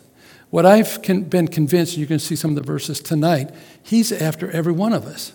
What 0.50 0.66
I've 0.66 1.02
con- 1.02 1.22
been 1.22 1.48
convinced, 1.48 1.94
and 1.94 2.00
you 2.00 2.06
can 2.06 2.18
see 2.18 2.36
some 2.36 2.50
of 2.50 2.54
the 2.56 2.62
verses 2.62 3.00
tonight, 3.00 3.50
he's 3.82 4.12
after 4.12 4.50
every 4.50 4.72
one 4.72 4.92
of 4.92 5.06
us. 5.06 5.32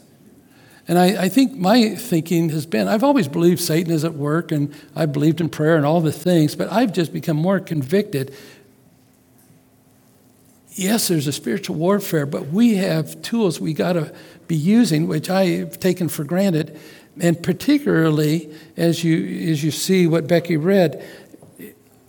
And 0.88 1.00
I, 1.00 1.24
I, 1.24 1.30
think 1.30 1.54
my 1.54 1.96
thinking 1.96 2.50
has 2.50 2.66
been 2.66 2.90
I've 2.90 3.04
always 3.04 3.30
believed 3.30 3.62
Satan 3.62 3.92
is 3.92 4.04
at 4.04 4.16
work, 4.16 4.52
and 4.52 4.74
I 4.96 5.06
believed 5.06 5.40
in 5.40 5.50
prayer 5.50 5.78
and 5.78 5.86
all 5.86 6.02
the 6.02 6.12
things, 6.12 6.56
but 6.56 6.72
I've 6.72 6.92
just 6.92 7.14
become 7.14 7.38
more 7.38 7.60
convicted. 7.60 8.36
Yes, 10.72 11.08
there's 11.08 11.28
a 11.28 11.32
spiritual 11.32 11.78
warfare, 11.78 12.26
but 12.26 12.48
we 12.48 12.76
have 12.76 13.22
tools 13.22 13.62
we 13.62 13.74
got 13.74 13.94
to 13.94 14.14
be 14.48 14.56
using, 14.56 15.08
which 15.08 15.30
I've 15.30 15.80
taken 15.80 16.10
for 16.10 16.24
granted. 16.24 16.78
And 17.20 17.42
particularly 17.42 18.52
as 18.76 19.04
you, 19.04 19.52
as 19.52 19.64
you 19.64 19.72
see 19.72 20.08
what 20.08 20.28
Becky 20.28 20.58
read, 20.58 21.06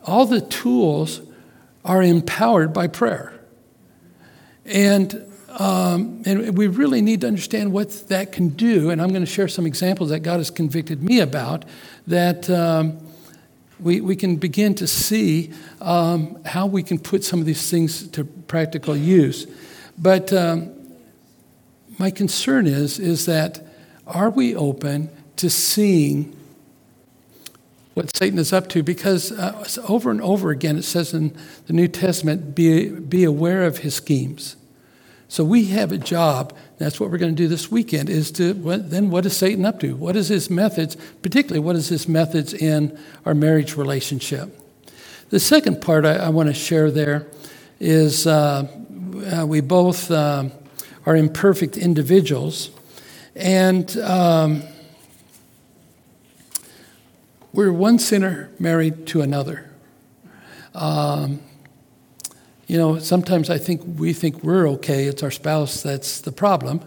all 0.04 0.24
the 0.26 0.40
tools 0.40 1.20
are 1.84 2.02
empowered 2.02 2.72
by 2.72 2.86
prayer. 2.86 3.38
And 4.64 5.30
um, 5.58 6.22
and 6.26 6.56
we 6.56 6.66
really 6.66 7.00
need 7.00 7.20
to 7.20 7.28
understand 7.28 7.72
what 7.72 8.08
that 8.08 8.32
can 8.32 8.48
do. 8.48 8.90
And 8.90 9.00
I'm 9.00 9.10
going 9.10 9.24
to 9.24 9.30
share 9.30 9.48
some 9.48 9.66
examples 9.66 10.10
that 10.10 10.20
God 10.20 10.38
has 10.38 10.50
convicted 10.50 11.02
me 11.02 11.20
about 11.20 11.64
that 12.06 12.50
um, 12.50 12.98
we, 13.78 14.00
we 14.00 14.16
can 14.16 14.36
begin 14.36 14.74
to 14.76 14.86
see 14.86 15.52
um, 15.80 16.42
how 16.44 16.66
we 16.66 16.82
can 16.82 16.98
put 16.98 17.22
some 17.22 17.40
of 17.40 17.46
these 17.46 17.70
things 17.70 18.08
to 18.08 18.24
practical 18.24 18.96
use. 18.96 19.46
But 19.96 20.32
um, 20.32 20.72
my 21.98 22.10
concern 22.10 22.66
is, 22.66 22.98
is 22.98 23.26
that 23.26 23.64
are 24.06 24.30
we 24.30 24.54
open 24.56 25.08
to 25.36 25.48
seeing 25.48 26.36
what 27.94 28.14
Satan 28.16 28.38
is 28.40 28.52
up 28.52 28.68
to? 28.70 28.82
Because 28.82 29.30
uh, 29.30 29.64
over 29.88 30.10
and 30.10 30.20
over 30.20 30.50
again 30.50 30.76
it 30.76 30.82
says 30.82 31.14
in 31.14 31.36
the 31.66 31.72
New 31.72 31.86
Testament, 31.86 32.54
be, 32.56 32.88
be 32.88 33.22
aware 33.22 33.64
of 33.64 33.78
his 33.78 33.94
schemes. 33.94 34.56
So 35.34 35.42
we 35.42 35.64
have 35.64 35.90
a 35.90 35.98
job. 35.98 36.56
That's 36.78 37.00
what 37.00 37.10
we're 37.10 37.18
going 37.18 37.34
to 37.34 37.42
do 37.42 37.48
this 37.48 37.68
weekend. 37.68 38.08
Is 38.08 38.30
to 38.30 38.52
then 38.52 39.10
what 39.10 39.26
is 39.26 39.36
Satan 39.36 39.66
up 39.66 39.80
to? 39.80 39.96
What 39.96 40.14
is 40.14 40.28
his 40.28 40.48
methods? 40.48 40.96
Particularly, 41.22 41.58
what 41.58 41.74
is 41.74 41.88
his 41.88 42.06
methods 42.06 42.54
in 42.54 42.96
our 43.26 43.34
marriage 43.34 43.74
relationship? 43.76 44.56
The 45.30 45.40
second 45.40 45.82
part 45.82 46.04
I, 46.04 46.18
I 46.18 46.28
want 46.28 46.50
to 46.50 46.54
share 46.54 46.88
there 46.88 47.26
is 47.80 48.28
uh, 48.28 48.68
uh, 49.36 49.44
we 49.44 49.60
both 49.60 50.08
uh, 50.08 50.50
are 51.04 51.16
imperfect 51.16 51.78
individuals, 51.78 52.70
and 53.34 53.96
um, 53.96 54.62
we're 57.52 57.72
one 57.72 57.98
sinner 57.98 58.50
married 58.60 59.08
to 59.08 59.20
another. 59.20 59.68
Um, 60.76 61.40
you 62.66 62.78
know, 62.78 62.98
sometimes 62.98 63.50
I 63.50 63.58
think 63.58 63.82
we 63.98 64.12
think 64.12 64.42
we're 64.42 64.68
okay, 64.70 65.04
it's 65.04 65.22
our 65.22 65.30
spouse 65.30 65.82
that's 65.82 66.20
the 66.20 66.32
problem. 66.32 66.80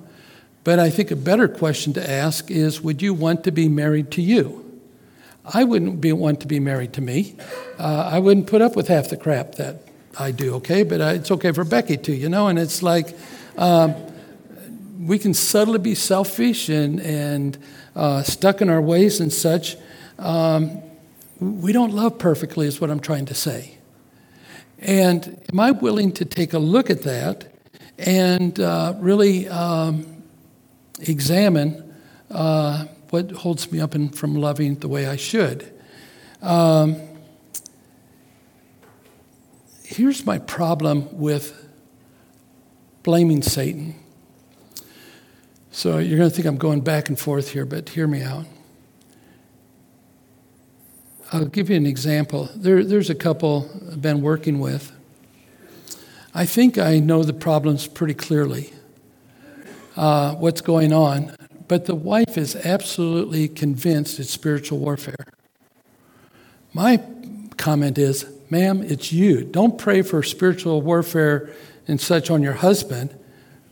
But 0.63 0.79
I 0.79 0.89
think 0.89 1.11
a 1.11 1.15
better 1.15 1.47
question 1.47 1.93
to 1.93 2.09
ask 2.09 2.51
is 2.51 2.81
Would 2.81 3.01
you 3.01 3.13
want 3.13 3.43
to 3.45 3.51
be 3.51 3.69
married 3.69 4.11
to 4.11 4.21
you? 4.21 4.63
I 5.53 5.63
wouldn't 5.63 6.01
be, 6.01 6.11
want 6.11 6.41
to 6.41 6.47
be 6.47 6.59
married 6.59 6.93
to 6.93 7.01
me. 7.01 7.35
Uh, 7.79 8.09
I 8.11 8.19
wouldn't 8.19 8.47
put 8.47 8.61
up 8.61 8.75
with 8.75 8.89
half 8.89 9.09
the 9.09 9.15
crap 9.15 9.55
that 9.55 9.77
I 10.19 10.31
do, 10.31 10.55
okay? 10.55 10.83
But 10.83 11.01
I, 11.01 11.13
it's 11.13 11.31
okay 11.31 11.53
for 11.53 11.63
Becky 11.63 11.95
too, 11.95 12.13
you 12.13 12.27
know? 12.27 12.47
And 12.47 12.59
it's 12.59 12.83
like 12.83 13.15
um, 13.57 13.95
we 14.99 15.19
can 15.19 15.33
subtly 15.33 15.79
be 15.79 15.95
selfish 15.95 16.67
and, 16.67 16.99
and 16.99 17.57
uh, 17.95 18.23
stuck 18.23 18.61
in 18.61 18.69
our 18.69 18.81
ways 18.81 19.21
and 19.21 19.31
such. 19.31 19.77
Um, 20.19 20.81
we 21.39 21.71
don't 21.71 21.93
love 21.93 22.19
perfectly, 22.19 22.67
is 22.67 22.81
what 22.81 22.89
I'm 22.89 22.99
trying 22.99 23.27
to 23.27 23.35
say. 23.35 23.76
And 24.79 25.41
am 25.51 25.59
I 25.59 25.71
willing 25.71 26.11
to 26.13 26.25
take 26.25 26.53
a 26.53 26.59
look 26.59 26.89
at 26.89 27.01
that 27.03 27.51
and 27.97 28.59
uh, 28.59 28.93
really 28.97 29.47
um, 29.47 30.23
examine 30.99 31.95
uh, 32.29 32.85
what 33.09 33.31
holds 33.31 33.71
me 33.71 33.79
up 33.79 33.95
in, 33.95 34.09
from 34.09 34.35
loving 34.35 34.75
the 34.75 34.87
way 34.87 35.07
I 35.07 35.15
should? 35.15 35.71
Um, 36.41 37.01
here's 39.83 40.25
my 40.25 40.37
problem 40.37 41.17
with 41.17 41.67
blaming 43.03 43.41
Satan. 43.41 43.95
So 45.71 45.97
you're 45.97 46.17
going 46.17 46.29
to 46.29 46.35
think 46.35 46.47
I'm 46.47 46.57
going 46.57 46.81
back 46.81 47.07
and 47.07 47.17
forth 47.17 47.51
here, 47.51 47.65
but 47.65 47.89
hear 47.89 48.07
me 48.07 48.21
out. 48.21 48.45
I'll 51.33 51.45
give 51.45 51.69
you 51.69 51.75
an 51.75 51.85
example. 51.85 52.49
There, 52.55 52.83
there's 52.85 53.09
a 53.09 53.15
couple 53.15 53.69
I've 53.91 54.01
been 54.01 54.21
working 54.21 54.59
with. 54.59 54.93
I 56.33 56.45
think 56.45 56.77
I 56.77 56.99
know 56.99 57.23
the 57.23 57.33
problems 57.33 57.87
pretty 57.87 58.13
clearly, 58.13 58.71
uh, 59.97 60.35
what's 60.35 60.61
going 60.61 60.93
on, 60.93 61.35
but 61.67 61.85
the 61.85 61.95
wife 61.95 62.37
is 62.37 62.55
absolutely 62.55 63.49
convinced 63.49 64.19
it's 64.19 64.29
spiritual 64.29 64.79
warfare. 64.79 65.15
My 66.73 67.03
comment 67.57 67.97
is, 67.97 68.25
ma'am, 68.49 68.81
it's 68.83 69.11
you. 69.11 69.43
Don't 69.43 69.77
pray 69.77 70.03
for 70.03 70.23
spiritual 70.23 70.81
warfare 70.81 71.49
and 71.87 71.99
such 71.99 72.29
on 72.29 72.41
your 72.41 72.53
husband 72.53 73.13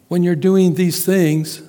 when 0.07 0.23
you're 0.23 0.35
doing 0.35 0.73
these 0.73 1.05
things. 1.05 1.61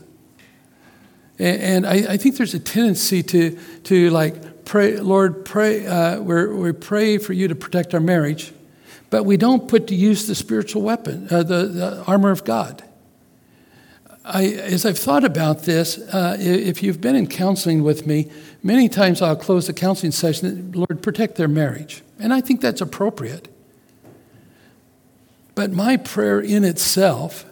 And, 1.38 1.86
I, 1.86 2.14
I 2.14 2.16
think 2.16 2.38
there's 2.38 2.54
a 2.54 2.58
tendency 2.58 3.22
to, 3.22 3.58
to 3.84 4.10
like 4.10 4.55
pray, 4.66 4.98
Lord, 4.98 5.46
pray, 5.46 5.86
uh, 5.86 6.20
we 6.20 6.72
pray 6.72 7.16
for 7.16 7.32
you 7.32 7.48
to 7.48 7.54
protect 7.54 7.94
our 7.94 8.00
marriage, 8.00 8.52
but 9.08 9.22
we 9.22 9.38
don't 9.38 9.68
put 9.68 9.86
to 9.86 9.94
use 9.94 10.26
the 10.26 10.34
spiritual 10.34 10.82
weapon, 10.82 11.28
uh, 11.30 11.42
the, 11.42 11.66
the, 11.66 12.04
armor 12.04 12.30
of 12.30 12.44
God. 12.44 12.82
I, 14.24 14.46
as 14.46 14.84
I've 14.84 14.98
thought 14.98 15.24
about 15.24 15.62
this, 15.62 15.98
uh, 15.98 16.36
if 16.38 16.82
you've 16.82 17.00
been 17.00 17.14
in 17.14 17.28
counseling 17.28 17.84
with 17.84 18.06
me, 18.06 18.28
many 18.62 18.88
times 18.88 19.22
I'll 19.22 19.36
close 19.36 19.68
the 19.68 19.72
counseling 19.72 20.10
session, 20.10 20.72
Lord, 20.72 21.00
protect 21.00 21.36
their 21.36 21.48
marriage. 21.48 22.02
And 22.18 22.34
I 22.34 22.40
think 22.40 22.60
that's 22.60 22.80
appropriate. 22.80 23.48
But 25.54 25.70
my 25.70 25.96
prayer 25.96 26.40
in 26.40 26.64
itself 26.64 27.46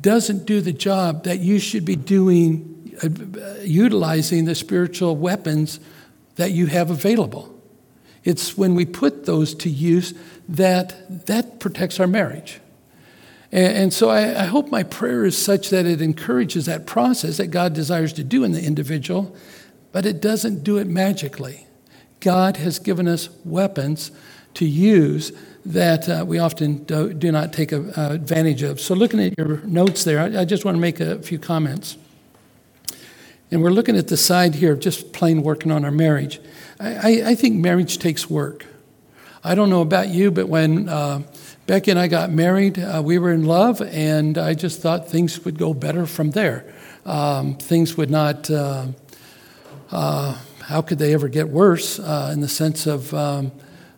doesn't 0.00 0.46
do 0.46 0.62
the 0.62 0.72
job 0.72 1.24
that 1.24 1.40
you 1.40 1.58
should 1.58 1.84
be 1.84 1.94
doing, 1.94 2.96
uh, 3.02 3.60
utilizing 3.62 4.46
the 4.46 4.54
spiritual 4.54 5.14
weapons 5.14 5.78
that 6.36 6.52
you 6.52 6.66
have 6.66 6.90
available. 6.90 7.48
It's 8.24 8.56
when 8.56 8.74
we 8.74 8.84
put 8.84 9.26
those 9.26 9.54
to 9.56 9.68
use 9.68 10.14
that 10.48 11.26
that 11.26 11.60
protects 11.60 11.98
our 11.98 12.06
marriage. 12.06 12.60
And, 13.50 13.76
and 13.76 13.92
so 13.92 14.10
I, 14.10 14.42
I 14.42 14.44
hope 14.44 14.70
my 14.70 14.82
prayer 14.82 15.24
is 15.24 15.36
such 15.36 15.70
that 15.70 15.86
it 15.86 16.00
encourages 16.00 16.66
that 16.66 16.86
process 16.86 17.36
that 17.36 17.48
God 17.48 17.74
desires 17.74 18.12
to 18.14 18.24
do 18.24 18.44
in 18.44 18.52
the 18.52 18.64
individual, 18.64 19.34
but 19.92 20.06
it 20.06 20.20
doesn't 20.20 20.64
do 20.64 20.78
it 20.78 20.86
magically. 20.86 21.66
God 22.20 22.56
has 22.56 22.78
given 22.78 23.08
us 23.08 23.28
weapons 23.44 24.12
to 24.54 24.64
use 24.64 25.32
that 25.64 26.08
uh, 26.08 26.24
we 26.26 26.38
often 26.38 26.84
do, 26.84 27.12
do 27.12 27.30
not 27.30 27.52
take 27.52 27.72
a, 27.72 28.00
uh, 28.00 28.14
advantage 28.14 28.62
of. 28.62 28.80
So, 28.80 28.94
looking 28.94 29.20
at 29.20 29.36
your 29.38 29.58
notes 29.58 30.04
there, 30.04 30.20
I, 30.20 30.40
I 30.40 30.44
just 30.44 30.64
want 30.64 30.76
to 30.76 30.80
make 30.80 31.00
a 31.00 31.20
few 31.22 31.38
comments. 31.38 31.96
And 33.52 33.62
we're 33.62 33.68
looking 33.68 33.98
at 33.98 34.08
the 34.08 34.16
side 34.16 34.54
here 34.54 34.72
of 34.72 34.80
just 34.80 35.12
plain 35.12 35.42
working 35.42 35.70
on 35.70 35.84
our 35.84 35.90
marriage. 35.90 36.40
I, 36.80 37.22
I, 37.26 37.34
think 37.34 37.56
marriage 37.56 37.98
takes 37.98 38.30
work. 38.30 38.64
I 39.44 39.54
don't 39.54 39.68
know 39.68 39.82
about 39.82 40.08
you, 40.08 40.30
but 40.30 40.48
when 40.48 40.88
uh, 40.88 41.20
Becky 41.66 41.90
and 41.90 42.00
I 42.00 42.08
got 42.08 42.30
married, 42.30 42.78
uh, 42.78 43.02
we 43.04 43.18
were 43.18 43.30
in 43.30 43.44
love, 43.44 43.82
and 43.82 44.38
I 44.38 44.54
just 44.54 44.80
thought 44.80 45.06
things 45.06 45.44
would 45.44 45.58
go 45.58 45.74
better 45.74 46.06
from 46.06 46.30
there. 46.30 46.72
Um, 47.04 47.56
things 47.56 47.94
would 47.98 48.10
not, 48.10 48.50
uh, 48.50 48.86
uh 49.90 50.38
how 50.62 50.80
could 50.80 50.98
they 50.98 51.12
ever 51.12 51.28
get 51.28 51.50
worse 51.50 51.98
uh, 51.98 52.30
in 52.32 52.40
the 52.40 52.48
sense 52.48 52.86
of 52.86 53.12
um, 53.12 53.52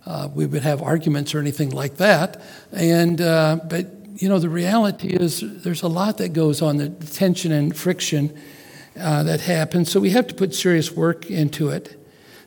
uh, 0.04 0.28
we 0.34 0.46
would 0.46 0.62
have 0.62 0.82
arguments 0.82 1.32
or 1.32 1.38
anything 1.38 1.70
like 1.70 1.98
that. 1.98 2.42
And 2.72 3.18
but 3.18 3.86
you 4.16 4.28
know, 4.28 4.40
the 4.40 4.48
reality 4.48 5.10
is 5.10 5.44
there's 5.62 5.82
a 5.82 5.88
lot 5.88 6.18
that 6.18 6.32
goes 6.32 6.60
on, 6.60 6.78
the 6.78 6.88
tension 6.88 7.52
and 7.52 7.76
friction 7.76 8.36
uh, 8.98 9.22
that 9.24 9.40
happens. 9.40 9.90
So 9.90 10.00
we 10.00 10.10
have 10.10 10.26
to 10.28 10.34
put 10.34 10.54
serious 10.54 10.92
work 10.92 11.30
into 11.30 11.68
it. 11.68 12.00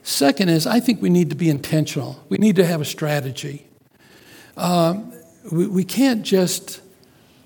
Second 0.03 0.49
is, 0.49 0.65
I 0.65 0.79
think 0.79 1.01
we 1.01 1.09
need 1.09 1.29
to 1.29 1.35
be 1.35 1.49
intentional. 1.49 2.23
We 2.29 2.37
need 2.37 2.55
to 2.55 2.65
have 2.65 2.79
a 2.79 2.85
strategy. 2.85 3.67
Um, 4.55 5.13
we, 5.51 5.67
we 5.67 5.83
can't 5.83 6.23
just 6.23 6.81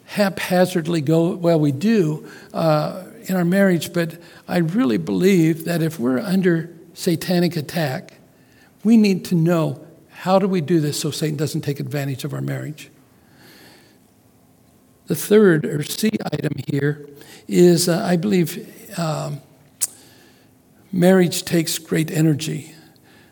haphazardly 0.06 1.02
go, 1.02 1.36
well, 1.36 1.60
we 1.60 1.72
do 1.72 2.30
uh, 2.54 3.04
in 3.24 3.36
our 3.36 3.46
marriage, 3.46 3.94
but 3.94 4.20
I 4.48 4.58
really 4.58 4.98
believe 4.98 5.66
that 5.66 5.82
if 5.82 6.00
we're 6.00 6.20
under 6.20 6.70
satanic 6.94 7.56
attack, 7.56 8.14
we 8.84 8.98
need 8.98 9.26
to 9.26 9.36
know 9.36 9.86
how 10.10 10.38
do 10.38 10.48
we 10.48 10.62
do 10.62 10.80
this 10.80 11.00
so 11.00 11.12
Satan 11.12 11.38
doesn't 11.38 11.62
take 11.62 11.80
advantage 11.80 12.24
of 12.24 12.34
our 12.34 12.42
marriage. 12.42 12.90
The 15.08 15.16
third 15.16 15.66
or 15.66 15.84
C 15.84 16.12
item 16.32 16.54
here 16.68 17.10
is 17.48 17.90
uh, 17.90 18.06
I 18.06 18.16
believe 18.18 18.81
um, 18.98 19.42
marriage 20.92 21.44
takes 21.44 21.78
great 21.78 22.12
energy. 22.12 22.76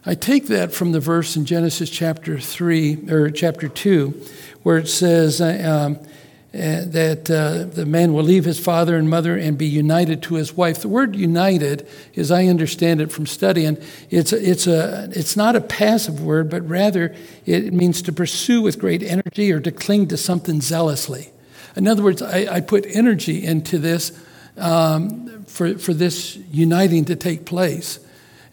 I 0.06 0.16
take 0.16 0.48
that 0.48 0.74
from 0.74 0.92
the 0.92 1.00
verse 1.00 1.36
in 1.36 1.46
Genesis 1.46 1.89
chapter 1.89 2.39
3 2.39 3.10
or 3.10 3.30
chapter 3.30 3.68
2 3.68 4.25
where 4.63 4.78
it 4.78 4.88
says 4.88 5.42
uh, 5.42 5.88
um, 5.88 6.08
uh, 6.51 6.84
that 6.86 7.30
uh, 7.30 7.63
the 7.75 7.86
man 7.86 8.12
will 8.12 8.24
leave 8.24 8.44
his 8.44 8.60
father 8.60 8.98
and 8.98 9.08
mother 9.08 9.38
and 9.38 9.58
be 9.58 9.68
united 9.68 10.24
to 10.24 10.34
his 10.34 10.58
wife. 10.58 10.82
The 10.82 10.88
word 10.88 11.16
united, 11.16 11.88
as 12.16 12.32
I 12.32 12.46
understand 12.46 13.01
it 13.01 13.12
from 13.12 13.28
studying, 13.28 13.78
it's 14.10 14.34
a, 14.34 14.50
it's 14.50 14.66
a 14.66 15.10
it's 15.12 15.38
not 15.38 15.56
a 15.56 15.62
passive 15.62 16.24
word, 16.24 16.50
but 16.50 16.68
rather 16.68 17.16
it 17.46 17.72
means 17.72 18.01
to 18.01 18.12
pursue 18.12 18.63
with 18.63 18.80
great 18.80 19.04
energy 19.04 19.51
or 19.51 19.60
to 19.60 19.72
cling 19.72 20.08
to 20.08 20.18
something 20.18 20.60
zealously. 20.60 21.30
In 21.75 21.88
other 21.88 22.01
words, 22.01 22.22
I, 22.22 22.48
I 22.56 22.62
put 22.62 22.86
energy 22.88 23.46
into 23.46 23.78
this 23.78 24.12
um, 24.60 25.44
for, 25.46 25.78
for 25.78 25.94
this 25.94 26.36
uniting 26.51 27.06
to 27.06 27.16
take 27.16 27.46
place. 27.46 28.00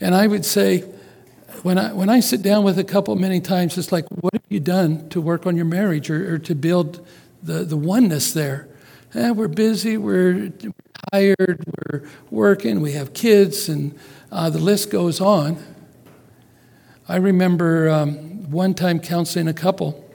And 0.01 0.15
I 0.15 0.27
would 0.27 0.45
say, 0.45 0.81
when 1.63 1.79
I, 1.79 1.93
when 1.93 2.09
I 2.09 2.21
sit 2.21 2.43
down 2.43 2.65
with 2.65 2.79
a 2.79 2.85
couple 2.85 3.15
many 3.17 3.41
times, 3.41 3.77
it's 3.79 3.93
like, 3.93 4.07
what 4.09 4.33
have 4.35 4.43
you 4.49 4.61
done 4.61 5.09
to 5.11 5.21
work 5.21 5.47
on 5.47 5.57
your 5.57 5.65
marriage 5.65 6.11
or, 6.11 6.35
or 6.35 6.39
to 6.39 6.55
build 6.55 7.07
the, 7.43 7.65
the 7.65 7.77
oneness 7.77 8.33
there? 8.33 8.69
Eh, 9.15 9.31
we're 9.31 9.49
busy, 9.49 9.97
we're 9.97 10.53
tired, 11.13 11.65
we're 11.67 12.03
working, 12.31 12.81
we 12.81 12.93
have 12.93 13.15
kids, 13.15 13.69
and 13.69 13.99
uh, 14.31 14.51
the 14.51 14.59
list 14.59 14.91
goes 14.91 15.21
on. 15.21 15.63
I 17.09 17.17
remember 17.17 17.89
um, 17.89 18.51
one 18.51 18.75
time 18.75 19.01
counseling 19.01 19.49
a 19.49 19.55
couple 19.55 20.07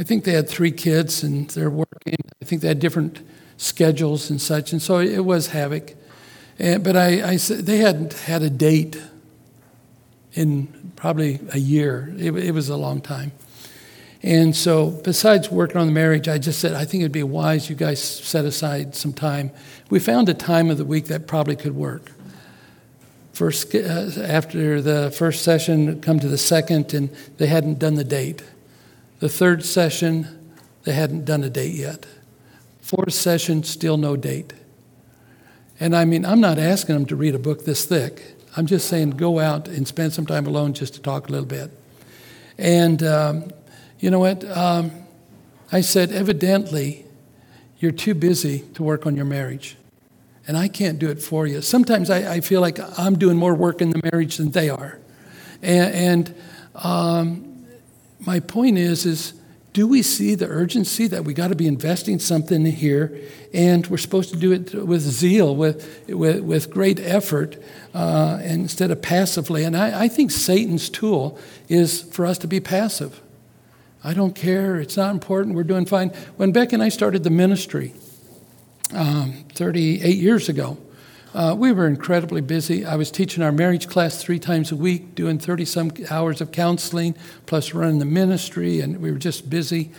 I 0.00 0.02
think 0.02 0.24
they 0.24 0.32
had 0.32 0.48
three 0.48 0.72
kids 0.72 1.22
and 1.22 1.50
they're 1.50 1.68
working. 1.68 2.16
I 2.40 2.44
think 2.46 2.62
they 2.62 2.68
had 2.68 2.78
different 2.78 3.20
schedules 3.60 4.30
and 4.30 4.40
such, 4.40 4.72
and 4.72 4.80
so 4.80 4.98
it 4.98 5.24
was 5.24 5.48
havoc. 5.48 5.94
And, 6.58 6.82
but 6.82 6.96
I, 6.96 7.32
I 7.32 7.36
they 7.36 7.78
hadn't 7.78 8.14
had 8.14 8.42
a 8.42 8.50
date 8.50 9.00
in 10.32 10.92
probably 10.96 11.40
a 11.52 11.58
year. 11.58 12.12
It, 12.18 12.32
it 12.36 12.52
was 12.52 12.68
a 12.68 12.76
long 12.76 13.00
time. 13.00 13.32
And 14.22 14.54
so, 14.54 14.90
besides 14.90 15.50
working 15.50 15.78
on 15.78 15.86
the 15.86 15.92
marriage, 15.92 16.28
I 16.28 16.36
just 16.36 16.60
said, 16.60 16.74
I 16.74 16.84
think 16.84 17.02
it'd 17.02 17.12
be 17.12 17.22
wise 17.22 17.70
you 17.70 17.76
guys 17.76 18.02
set 18.02 18.44
aside 18.44 18.94
some 18.94 19.14
time. 19.14 19.50
We 19.88 19.98
found 19.98 20.28
a 20.28 20.34
time 20.34 20.68
of 20.68 20.76
the 20.76 20.84
week 20.84 21.06
that 21.06 21.26
probably 21.26 21.56
could 21.56 21.74
work. 21.74 22.12
First, 23.32 23.74
uh, 23.74 24.10
after 24.22 24.82
the 24.82 25.10
first 25.10 25.42
session, 25.42 26.02
come 26.02 26.20
to 26.20 26.28
the 26.28 26.36
second, 26.36 26.92
and 26.92 27.08
they 27.38 27.46
hadn't 27.46 27.78
done 27.78 27.94
the 27.94 28.04
date. 28.04 28.42
The 29.20 29.30
third 29.30 29.64
session, 29.64 30.28
they 30.84 30.92
hadn't 30.92 31.24
done 31.24 31.42
a 31.42 31.50
date 31.50 31.74
yet. 31.74 32.04
Fourth 32.90 33.12
session, 33.12 33.62
still 33.62 33.96
no 33.96 34.16
date. 34.16 34.52
And 35.78 35.94
I 35.94 36.04
mean, 36.04 36.26
I'm 36.26 36.40
not 36.40 36.58
asking 36.58 36.96
them 36.96 37.06
to 37.06 37.14
read 37.14 37.36
a 37.36 37.38
book 37.38 37.64
this 37.64 37.84
thick. 37.84 38.34
I'm 38.56 38.66
just 38.66 38.88
saying 38.88 39.10
go 39.10 39.38
out 39.38 39.68
and 39.68 39.86
spend 39.86 40.12
some 40.12 40.26
time 40.26 40.44
alone 40.44 40.72
just 40.72 40.94
to 40.94 41.00
talk 41.00 41.28
a 41.28 41.30
little 41.30 41.46
bit. 41.46 41.70
And 42.58 43.00
um, 43.04 43.52
you 44.00 44.10
know 44.10 44.18
what? 44.18 44.44
Um, 44.44 44.90
I 45.70 45.82
said, 45.82 46.10
evidently, 46.10 47.06
you're 47.78 47.92
too 47.92 48.12
busy 48.12 48.64
to 48.74 48.82
work 48.82 49.06
on 49.06 49.14
your 49.14 49.24
marriage. 49.24 49.76
And 50.48 50.56
I 50.56 50.66
can't 50.66 50.98
do 50.98 51.08
it 51.10 51.22
for 51.22 51.46
you. 51.46 51.62
Sometimes 51.62 52.10
I, 52.10 52.32
I 52.32 52.40
feel 52.40 52.60
like 52.60 52.80
I'm 52.98 53.16
doing 53.16 53.36
more 53.36 53.54
work 53.54 53.80
in 53.80 53.90
the 53.90 54.00
marriage 54.10 54.36
than 54.38 54.50
they 54.50 54.68
are. 54.68 54.98
And, 55.62 55.94
and 55.94 56.34
um, 56.74 57.66
my 58.18 58.40
point 58.40 58.78
is, 58.78 59.06
is 59.06 59.39
do 59.72 59.86
we 59.86 60.02
see 60.02 60.34
the 60.34 60.48
urgency 60.48 61.06
that 61.06 61.24
we 61.24 61.32
got 61.32 61.48
to 61.48 61.54
be 61.54 61.68
investing 61.68 62.18
something 62.18 62.64
here? 62.66 63.16
And 63.54 63.86
we're 63.86 63.98
supposed 63.98 64.30
to 64.30 64.36
do 64.36 64.52
it 64.52 64.74
with 64.74 65.00
zeal 65.00 65.54
with, 65.54 66.08
with, 66.08 66.40
with 66.40 66.70
great 66.70 66.98
effort 66.98 67.56
uh, 67.94 68.40
instead 68.42 68.90
of 68.90 69.00
passively. 69.00 69.62
And 69.64 69.76
I, 69.76 70.02
I, 70.04 70.08
think 70.08 70.32
satan's 70.32 70.90
tool 70.90 71.38
is 71.68 72.02
for 72.02 72.26
us 72.26 72.38
to 72.38 72.48
be 72.48 72.58
passive. 72.60 73.20
I 74.02 74.14
don't 74.14 74.34
care 74.34 74.76
it's 74.76 74.96
not 74.96 75.12
important 75.12 75.54
we're 75.54 75.62
doing 75.62 75.86
fine. 75.86 76.08
When 76.36 76.52
beck 76.52 76.72
and 76.72 76.82
i 76.82 76.88
started 76.88 77.22
the 77.22 77.30
ministry 77.30 77.92
um, 78.92 79.44
38 79.54 80.16
years 80.16 80.48
ago 80.48 80.78
uh, 81.32 81.54
we 81.56 81.70
were 81.70 81.86
incredibly 81.86 82.40
busy. 82.40 82.84
I 82.84 82.96
was 82.96 83.10
teaching 83.10 83.42
our 83.42 83.52
marriage 83.52 83.88
class 83.88 84.20
three 84.20 84.40
times 84.40 84.72
a 84.72 84.76
week, 84.76 85.14
doing 85.14 85.38
30 85.38 85.64
some 85.64 85.92
hours 86.10 86.40
of 86.40 86.50
counseling, 86.50 87.14
plus 87.46 87.72
running 87.72 88.00
the 88.00 88.04
ministry, 88.04 88.80
and 88.80 89.00
we 89.00 89.12
were 89.12 89.18
just 89.18 89.48
busy. 89.48 89.92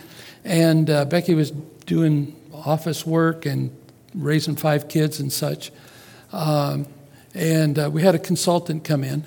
And 0.44 0.90
uh, 0.90 1.06
Becky 1.06 1.34
was 1.34 1.50
doing 1.86 2.36
office 2.52 3.06
work 3.06 3.46
and 3.46 3.74
raising 4.14 4.56
five 4.56 4.88
kids 4.88 5.20
and 5.20 5.32
such. 5.32 5.72
Um, 6.32 6.86
and 7.34 7.78
uh, 7.78 7.90
we 7.90 8.02
had 8.02 8.14
a 8.14 8.18
consultant 8.18 8.84
come 8.84 9.02
in, 9.02 9.24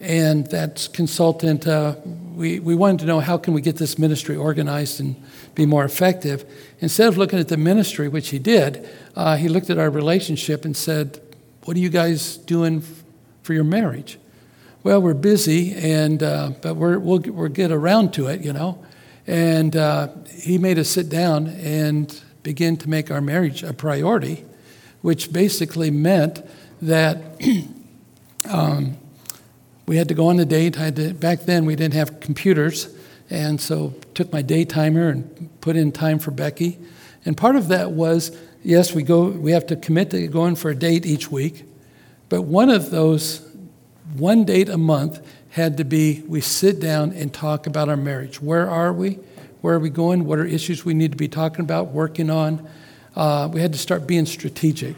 and 0.00 0.44
that 0.48 0.88
consultant, 0.92 1.68
uh, 1.68 1.94
we, 2.34 2.58
we 2.58 2.74
wanted 2.74 2.98
to 3.00 3.06
know 3.06 3.20
how 3.20 3.38
can 3.38 3.54
we 3.54 3.60
get 3.60 3.76
this 3.76 3.96
ministry 3.96 4.34
organized 4.34 4.98
and 4.98 5.14
be 5.54 5.66
more 5.66 5.84
effective. 5.84 6.44
Instead 6.80 7.06
of 7.06 7.16
looking 7.16 7.38
at 7.38 7.46
the 7.46 7.56
ministry, 7.56 8.08
which 8.08 8.30
he 8.30 8.40
did, 8.40 8.88
uh, 9.14 9.36
he 9.36 9.48
looked 9.48 9.70
at 9.70 9.78
our 9.78 9.90
relationship 9.90 10.64
and 10.64 10.76
said, 10.76 11.20
what 11.68 11.76
are 11.76 11.80
you 11.80 11.90
guys 11.90 12.38
doing 12.38 12.82
for 13.42 13.52
your 13.52 13.62
marriage? 13.62 14.18
Well, 14.84 15.02
we're 15.02 15.12
busy, 15.12 15.74
and 15.74 16.22
uh, 16.22 16.52
but 16.62 16.76
we're, 16.76 16.98
we'll, 16.98 17.20
we'll 17.26 17.50
get 17.50 17.70
around 17.70 18.14
to 18.14 18.28
it, 18.28 18.40
you 18.40 18.54
know. 18.54 18.82
And 19.26 19.76
uh, 19.76 20.08
he 20.30 20.56
made 20.56 20.78
us 20.78 20.88
sit 20.88 21.10
down 21.10 21.46
and 21.46 22.18
begin 22.42 22.78
to 22.78 22.88
make 22.88 23.10
our 23.10 23.20
marriage 23.20 23.62
a 23.62 23.74
priority, 23.74 24.46
which 25.02 25.30
basically 25.30 25.90
meant 25.90 26.42
that 26.80 27.38
um, 28.50 28.96
we 29.84 29.98
had 29.98 30.08
to 30.08 30.14
go 30.14 30.28
on 30.28 30.40
a 30.40 30.46
date. 30.46 30.78
I 30.78 30.84
had 30.84 30.96
to, 30.96 31.12
back 31.12 31.40
then, 31.40 31.66
we 31.66 31.76
didn't 31.76 31.92
have 31.92 32.18
computers, 32.20 32.96
and 33.28 33.60
so 33.60 33.92
took 34.14 34.32
my 34.32 34.40
day 34.40 34.64
timer 34.64 35.10
and 35.10 35.50
put 35.60 35.76
in 35.76 35.92
time 35.92 36.18
for 36.18 36.30
Becky. 36.30 36.78
And 37.26 37.36
part 37.36 37.56
of 37.56 37.68
that 37.68 37.90
was 37.90 38.34
yes, 38.62 38.94
we 38.94 39.02
go. 39.02 39.28
We 39.28 39.52
have 39.52 39.66
to 39.68 39.76
commit 39.76 40.10
to 40.10 40.26
going 40.28 40.56
for 40.56 40.70
a 40.70 40.74
date 40.74 41.06
each 41.06 41.30
week, 41.30 41.64
but 42.28 42.42
one 42.42 42.70
of 42.70 42.90
those, 42.90 43.46
one 44.16 44.44
date 44.44 44.68
a 44.68 44.78
month, 44.78 45.24
had 45.50 45.76
to 45.78 45.84
be 45.84 46.22
we 46.28 46.40
sit 46.40 46.78
down 46.80 47.12
and 47.12 47.32
talk 47.32 47.66
about 47.66 47.88
our 47.88 47.96
marriage. 47.96 48.40
Where 48.40 48.68
are 48.70 48.92
we? 48.92 49.18
Where 49.60 49.74
are 49.74 49.80
we 49.80 49.90
going? 49.90 50.24
What 50.24 50.38
are 50.38 50.44
issues 50.44 50.84
we 50.84 50.94
need 50.94 51.10
to 51.10 51.16
be 51.16 51.28
talking 51.28 51.64
about, 51.64 51.88
working 51.88 52.30
on? 52.30 52.68
Uh, 53.16 53.48
we 53.52 53.60
had 53.60 53.72
to 53.72 53.78
start 53.78 54.06
being 54.06 54.26
strategic. 54.26 54.94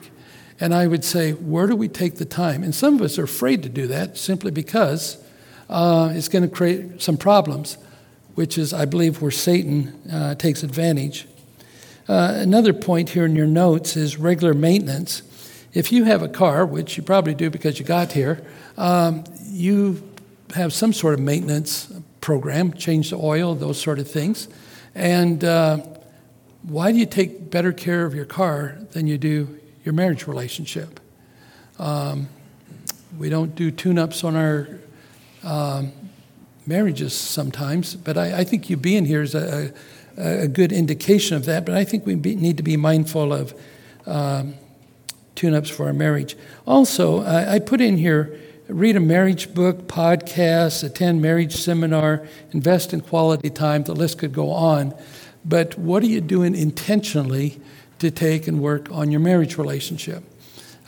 And 0.60 0.74
I 0.74 0.86
would 0.86 1.04
say, 1.04 1.32
where 1.32 1.66
do 1.66 1.74
we 1.74 1.88
take 1.88 2.16
the 2.16 2.26
time? 2.26 2.62
And 2.62 2.74
some 2.74 2.96
of 2.96 3.00
us 3.00 3.18
are 3.18 3.24
afraid 3.24 3.62
to 3.62 3.70
do 3.70 3.86
that 3.86 4.18
simply 4.18 4.50
because 4.50 5.16
uh, 5.70 6.12
it's 6.14 6.28
going 6.28 6.42
to 6.42 6.54
create 6.54 7.00
some 7.00 7.16
problems, 7.16 7.78
which 8.34 8.58
is, 8.58 8.74
I 8.74 8.84
believe, 8.84 9.22
where 9.22 9.30
Satan 9.30 9.98
uh, 10.12 10.34
takes 10.34 10.62
advantage. 10.62 11.26
Uh, 12.10 12.34
another 12.38 12.72
point 12.72 13.10
here 13.10 13.24
in 13.24 13.36
your 13.36 13.46
notes 13.46 13.96
is 13.96 14.16
regular 14.16 14.52
maintenance. 14.52 15.22
If 15.72 15.92
you 15.92 16.02
have 16.06 16.24
a 16.24 16.28
car, 16.28 16.66
which 16.66 16.96
you 16.96 17.04
probably 17.04 17.34
do 17.34 17.50
because 17.50 17.78
you 17.78 17.84
got 17.84 18.10
here, 18.10 18.44
um, 18.76 19.22
you 19.44 20.02
have 20.56 20.72
some 20.72 20.92
sort 20.92 21.14
of 21.14 21.20
maintenance 21.20 21.92
program, 22.20 22.72
change 22.72 23.10
the 23.10 23.16
oil, 23.16 23.54
those 23.54 23.80
sort 23.80 24.00
of 24.00 24.10
things. 24.10 24.48
And 24.92 25.44
uh, 25.44 25.86
why 26.64 26.90
do 26.90 26.98
you 26.98 27.06
take 27.06 27.48
better 27.48 27.72
care 27.72 28.04
of 28.04 28.12
your 28.12 28.24
car 28.24 28.76
than 28.90 29.06
you 29.06 29.16
do 29.16 29.60
your 29.84 29.94
marriage 29.94 30.26
relationship? 30.26 30.98
Um, 31.78 32.28
we 33.20 33.28
don't 33.28 33.54
do 33.54 33.70
tune 33.70 34.00
ups 34.00 34.24
on 34.24 34.34
our 34.34 34.68
um, 35.44 35.92
marriages 36.66 37.14
sometimes, 37.16 37.94
but 37.94 38.18
I, 38.18 38.40
I, 38.40 38.44
think 38.44 38.68
you 38.68 38.76
being 38.76 39.04
here 39.04 39.22
is 39.22 39.34
a, 39.34 39.66
a 39.68 39.72
good 40.16 40.72
indication 40.72 41.36
of 41.36 41.44
that, 41.46 41.64
but 41.64 41.74
I 41.74 41.84
think 41.84 42.06
we 42.06 42.14
be, 42.14 42.36
need 42.36 42.56
to 42.56 42.62
be 42.62 42.76
mindful 42.76 43.32
of 43.32 43.54
um, 44.06 44.54
tune 45.34 45.54
ups 45.54 45.70
for 45.70 45.86
our 45.86 45.92
marriage. 45.92 46.36
Also, 46.66 47.22
I, 47.22 47.54
I 47.54 47.58
put 47.58 47.80
in 47.80 47.96
here 47.96 48.38
read 48.68 48.96
a 48.96 49.00
marriage 49.00 49.52
book, 49.52 49.88
podcast, 49.88 50.84
attend 50.84 51.20
marriage 51.20 51.56
seminar, 51.56 52.26
invest 52.52 52.92
in 52.92 53.00
quality 53.00 53.50
time. 53.50 53.84
The 53.84 53.94
list 53.94 54.18
could 54.18 54.32
go 54.32 54.50
on. 54.50 54.94
But 55.44 55.78
what 55.78 56.02
are 56.02 56.06
you 56.06 56.20
doing 56.20 56.54
intentionally 56.54 57.60
to 57.98 58.10
take 58.10 58.46
and 58.46 58.60
work 58.60 58.90
on 58.90 59.10
your 59.10 59.20
marriage 59.20 59.56
relationship? 59.58 60.22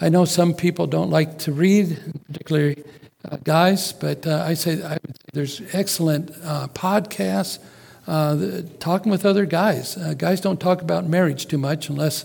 I 0.00 0.08
know 0.08 0.24
some 0.24 0.54
people 0.54 0.86
don't 0.86 1.10
like 1.10 1.38
to 1.40 1.52
read, 1.52 1.98
particularly 2.26 2.84
uh, 3.24 3.36
guys, 3.42 3.92
but 3.92 4.26
uh, 4.26 4.44
I 4.46 4.54
say 4.54 4.82
I 4.82 4.98
there's 5.32 5.62
excellent 5.72 6.30
uh, 6.44 6.68
podcasts 6.68 7.58
uh, 8.06 8.62
talking 8.80 9.10
with 9.10 9.24
other 9.24 9.46
guys. 9.46 9.96
Uh, 9.96 10.14
guys 10.14 10.40
don't 10.40 10.60
talk 10.60 10.82
about 10.82 11.06
marriage 11.06 11.46
too 11.46 11.58
much 11.58 11.88
unless 11.88 12.24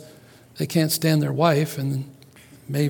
they 0.58 0.66
can't 0.66 0.92
stand 0.92 1.22
their 1.22 1.34
wife, 1.34 1.78
and 1.78 2.10
may 2.68 2.90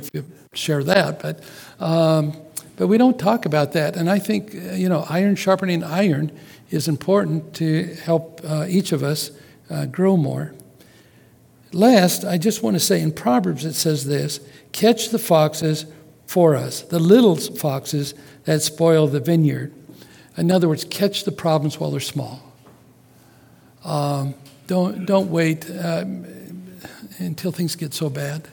share 0.54 0.84
that. 0.84 1.22
But 1.22 1.44
um, 1.80 2.34
but 2.78 2.88
we 2.88 2.98
don't 2.98 3.20
talk 3.20 3.46
about 3.46 3.74
that, 3.74 3.96
and 3.96 4.10
I 4.10 4.20
think 4.20 4.56
uh, 4.56 4.74
you 4.74 4.90
know 4.90 5.06
iron 5.10 5.36
sharpening 5.36 5.84
iron 5.84 6.32
is 6.70 6.88
important 6.88 7.54
to 7.56 7.96
help 8.04 8.42
each 8.68 8.92
of 8.92 9.04
us 9.04 9.32
grow 9.92 10.18
more. 10.18 10.54
Last, 11.74 12.24
I 12.24 12.38
just 12.38 12.64
want 12.64 12.76
to 12.76 12.80
say 12.80 13.02
in 13.02 13.12
Proverbs 13.12 13.66
it 13.66 13.74
says 13.74 14.06
this 14.06 14.40
catch 14.72 15.10
the 15.10 15.20
foxes 15.20 15.86
for 16.26 16.56
us, 16.56 16.82
the 16.82 17.00
little 17.00 17.36
foxes 17.36 18.14
that 18.44 18.62
spoil 18.62 19.08
the 19.08 19.20
vineyard. 19.20 19.74
In 20.38 20.52
other 20.52 20.70
words, 20.70 20.86
catch 20.86 21.24
the 21.24 21.32
problems 21.32 21.80
while 21.80 21.92
they're 21.92 22.00
small. 22.00 22.47
Um, 23.88 24.36
don't, 24.68 25.06
don't 25.06 25.30
wait 25.32 25.70
um, 25.84 26.26
until 27.18 27.52
things 27.52 27.76
get 27.76 27.94
so 27.94 28.10
bad. 28.10 28.48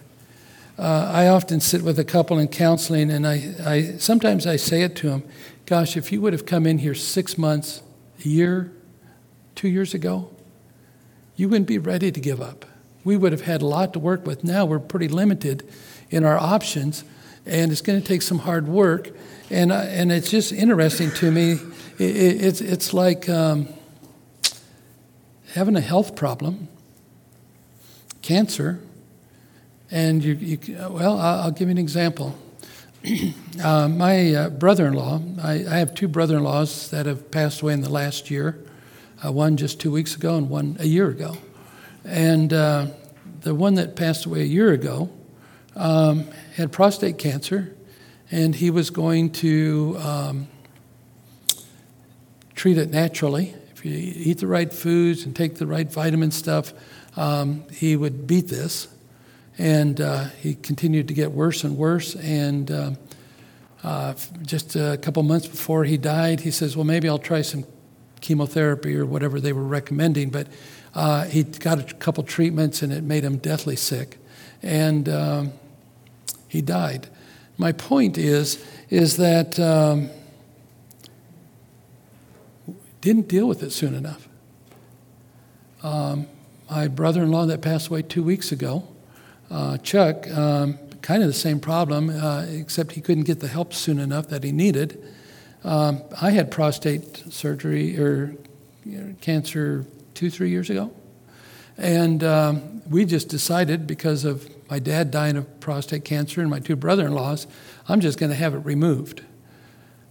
Uh, 0.79 1.11
I 1.13 1.29
often 1.29 1.61
sit 1.61 1.83
with 1.83 1.99
a 1.99 2.05
couple 2.05 2.39
in 2.39 2.49
counseling, 2.49 3.11
and 3.11 3.27
I, 3.27 3.55
I 3.65 3.83
sometimes 3.99 4.47
I 4.47 4.57
say 4.57 4.83
it 4.83 4.97
to 4.97 5.11
them, 5.11 5.25
"Gosh, 5.67 5.97
if 5.97 6.11
you 6.11 6.21
would 6.21 6.33
have 6.33 6.47
come 6.47 6.67
in 6.67 6.79
here 6.79 6.95
six 6.95 7.39
months, 7.39 7.83
a 8.25 8.29
year, 8.29 8.73
two 9.55 9.69
years 9.69 9.95
ago, 9.95 10.31
you 11.37 11.49
wouldn't 11.49 11.69
be 11.69 11.79
ready 11.79 12.11
to 12.11 12.21
give 12.21 12.41
up 12.41 12.65
we 13.05 13.17
would 13.17 13.33
have 13.33 13.43
had 13.43 13.63
a 13.63 13.67
lot 13.67 13.93
to 13.93 13.99
work 13.99 14.27
with. 14.27 14.43
Now 14.43 14.65
we're 14.65 14.79
pretty 14.79 15.09
limited 15.09 15.63
in 16.11 16.25
our 16.25 16.39
options, 16.39 17.05
and 17.47 17.71
it's 17.71 17.83
going 17.83 18.01
to 18.01 18.07
take 18.07 18.23
some 18.23 18.39
hard 18.39 18.67
work. 18.67 19.11
And, 19.51 19.71
uh, 19.71 19.77
and 19.89 20.11
it's 20.11 20.31
just 20.31 20.53
interesting 20.53 21.11
to 21.13 21.31
me. 21.31 21.53
It, 21.99 22.17
it, 22.17 22.43
it's, 22.43 22.61
it's 22.63 22.95
like 22.95 23.29
um, 23.29 23.69
having 25.55 25.77
a 25.77 25.81
health 25.81 26.17
problem, 26.17 26.69
cancer, 28.23 28.81
and 29.89 30.25
you, 30.25 30.35
you 30.35 30.59
well, 30.91 31.17
I'll, 31.17 31.53
give 31.53 31.69
you 31.69 31.73
an 31.73 31.79
example. 31.79 32.37
uh, 33.63 33.87
my 33.89 34.35
uh, 34.35 34.51
brother 34.51 34.89
in 34.89 34.95
law, 34.95 35.21
I, 35.41 35.53
I, 35.53 35.77
have 35.79 35.95
two 35.95 36.09
brother 36.09 36.39
in 36.39 36.43
laws 36.43 36.91
that 36.91 37.07
have 37.07 37.31
passed 37.31 37.63
away 37.63 37.73
in 37.73 37.83
the 37.83 37.89
last 37.89 38.33
year, 38.33 38.65
uh, 39.25 39.31
one 39.31 39.57
just 39.57 39.79
two 39.79 39.93
weeks 39.93 40.17
ago 40.17 40.37
and 40.37 40.51
one 40.51 40.77
a 40.81 40.87
year 40.87 41.09
ago. 41.09 41.37
And 42.05 42.53
uh, 42.53 42.89
the 43.43 43.55
one 43.55 43.75
that 43.75 43.95
passed 43.95 44.25
away 44.25 44.41
a 44.41 44.47
year 44.47 44.73
ago 44.73 45.09
um, 45.77 46.27
had 46.57 46.73
prostate 46.73 47.19
cancer, 47.19 47.77
and 48.29 48.57
he 48.57 48.71
was 48.71 48.91
going 48.91 49.31
to 49.31 49.97
um, 50.01 50.49
treat 52.57 52.77
it 52.77 52.91
naturally. 52.91 53.55
If 53.85 53.91
you 53.91 54.31
eat 54.33 54.39
the 54.39 54.47
right 54.47 54.73
foods 54.73 55.27
and 55.27 55.37
take 55.37 55.57
the 55.57 55.67
right 55.67 55.93
vitamin 55.93 56.31
stuff, 56.31 56.73
um, 57.19 57.65
he 57.71 57.97
would 57.97 58.27
beat 58.27 58.49
this. 58.49 58.89
And 59.59 60.01
uh, 60.01 60.25
he 60.41 60.55
continued 60.55 61.09
to 61.09 61.15
get 61.15 61.33
worse 61.33 61.65
and 61.65 61.77
worse. 61.77 62.17
And 62.17 62.71
uh, 62.71 62.91
uh, 63.83 64.15
just 64.41 64.75
a 64.75 64.97
couple 64.97 65.23
months 65.23 65.47
before 65.47 65.85
he 65.85 65.99
died, 65.99 66.41
he 66.41 66.51
says, 66.51 66.79
Well, 66.79 66.87
maybe 66.87 67.11
I'll 67.11 67.19
try 67.19 67.43
some 67.43 67.67
chemotherapy 68.23 68.97
or 68.97 69.05
whatever 69.05 69.39
they 69.39 69.53
were 69.53 69.63
recommending. 69.63 70.31
But 70.31 70.47
uh, 70.95 71.25
he 71.27 71.43
got 71.43 71.79
a 71.79 71.95
couple 71.95 72.25
treatments 72.25 72.81
and 72.81 72.91
it 72.91 73.05
made 73.05 73.23
him 73.23 73.37
deathly 73.37 73.77
sick. 73.77 74.17
And 74.63 75.11
um, 75.11 75.53
he 76.49 76.63
died. 76.63 77.09
My 77.59 77.73
point 77.73 78.17
is, 78.17 78.65
is 78.89 79.19
that 79.19 79.61
um, 79.61 80.09
didn't 83.05 83.29
deal 83.29 83.47
with 83.47 83.63
it 83.63 83.71
soon 83.71 83.95
enough. 83.95 84.29
Um, 85.83 86.27
my 86.71 86.89
brother-in-law 86.89 87.47
that 87.47 87.61
passed 87.61 87.89
away 87.89 88.01
two 88.01 88.23
weeks 88.23 88.51
ago, 88.51 88.89
uh, 89.51 89.77
Chuck, 89.79 90.27
um, 90.31 90.79
kind 91.03 91.23
of 91.23 91.29
the 91.29 91.35
same 91.35 91.61
problem, 91.61 92.09
uh, 92.09 92.47
except 92.49 92.93
he 92.93 93.03
couldn't 93.03 93.25
get 93.25 93.41
the 93.41 93.49
help 93.49 93.75
soon 93.75 93.99
enough 93.99 94.29
that 94.29 94.43
he 94.43 94.53
needed. 94.53 95.05
Um, 95.65 96.03
I 96.21 96.31
had 96.31 96.51
prostate 96.51 97.25
surgery 97.31 97.99
or 97.99 98.35
you 98.87 98.99
know, 98.99 99.15
cancer 99.21 99.85
two, 100.15 100.31
three 100.31 100.49
years 100.49 100.71
ago. 100.71 100.91
And 101.77 102.25
um, 102.25 102.83
we 102.89 103.05
just 103.05 103.29
decided, 103.29 103.87
because 103.87 104.25
of 104.25 104.49
my 104.71 104.79
dad 104.79 105.11
dying 105.11 105.37
of 105.37 105.61
prostate 105.61 106.07
cancer 106.07 106.41
and 106.41 106.49
my 106.49 106.61
two 106.61 106.77
brother 106.77 107.05
in 107.05 107.13
laws, 107.13 107.47
I'm 107.87 108.01
just 108.01 108.19
going 108.19 108.31
to 108.31 108.37
have 108.37 108.55
it 108.55 108.65
removed. 108.65 109.23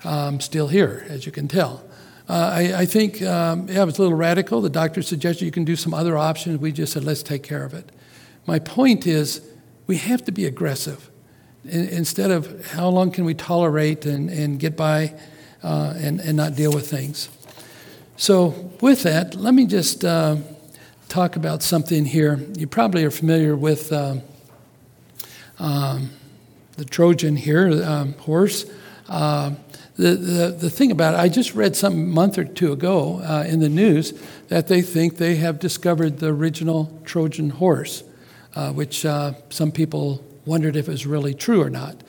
I'm 0.05 0.39
still 0.41 0.67
here, 0.67 1.07
as 1.09 1.25
you 1.25 1.31
can 1.31 1.47
tell. 1.47 1.83
Uh, 2.29 2.33
I, 2.33 2.73
I, 2.81 2.85
think, 2.85 3.21
um, 3.21 3.67
yeah, 3.67 3.81
it 3.81 3.85
was 3.85 3.99
a 3.99 4.01
little 4.01 4.17
radical. 4.17 4.61
The 4.61 4.69
doctor 4.69 5.01
suggested 5.01 5.43
you 5.43 5.51
can 5.51 5.65
do 5.65 5.75
some 5.75 5.93
other 5.93 6.17
options. 6.17 6.59
We 6.59 6.71
just 6.71 6.93
said, 6.93 7.03
let's 7.03 7.21
take 7.21 7.43
care 7.43 7.65
of 7.65 7.73
it. 7.73 7.91
My 8.45 8.59
point 8.59 9.05
is, 9.05 9.41
we 9.87 9.97
have 9.97 10.23
to 10.25 10.31
be 10.31 10.45
aggressive. 10.45 11.09
In, 11.65 11.87
instead 11.89 12.31
of 12.31 12.71
how 12.71 12.87
long 12.87 13.11
can 13.11 13.25
we 13.25 13.33
tolerate 13.33 14.05
and, 14.05 14.29
and 14.29 14.57
get 14.57 14.77
by 14.77 15.13
uh, 15.63 15.93
and, 15.97 16.19
and 16.21 16.37
not 16.37 16.55
deal 16.55 16.71
with 16.71 16.89
things. 16.89 17.29
So, 18.15 18.71
with 18.79 19.03
that, 19.03 19.35
let 19.35 19.53
me 19.53 19.65
just 19.65 20.05
uh, 20.05 20.37
talk 21.09 21.35
about 21.35 21.63
something 21.63 22.05
here. 22.05 22.39
You 22.55 22.67
probably 22.67 23.03
are 23.05 23.11
familiar 23.11 23.55
with 23.55 23.91
uh, 23.91 24.17
um, 25.59 26.11
the 26.77 26.85
Trojan 26.85 27.35
here, 27.35 27.83
um, 27.83 28.13
horse. 28.13 28.65
The, 29.95 30.15
the, 30.15 30.47
the 30.49 30.69
thing 30.71 30.91
about 30.91 31.13
it, 31.13 31.19
I 31.19 31.29
just 31.29 31.53
read 31.53 31.81
a 31.83 31.89
month 31.91 32.39
or 32.39 32.45
two 32.45 32.71
ago 32.71 33.21
uh, 33.23 33.45
in 33.47 33.59
the 33.59 33.69
news 33.69 34.13
that 34.47 34.67
they 34.67 34.81
think 34.81 35.17
they 35.17 35.35
have 35.35 35.59
discovered 35.59 36.17
the 36.17 36.27
original 36.27 36.99
Trojan 37.05 37.51
horse, 37.51 38.03
uh, 38.55 38.71
which 38.71 39.05
uh, 39.05 39.33
some 39.49 39.71
people 39.71 40.23
wondered 40.45 40.75
if 40.75 40.87
it 40.87 40.91
was 40.91 41.05
really 41.05 41.35
true 41.35 41.61
or 41.61 41.69
not. 41.69 42.01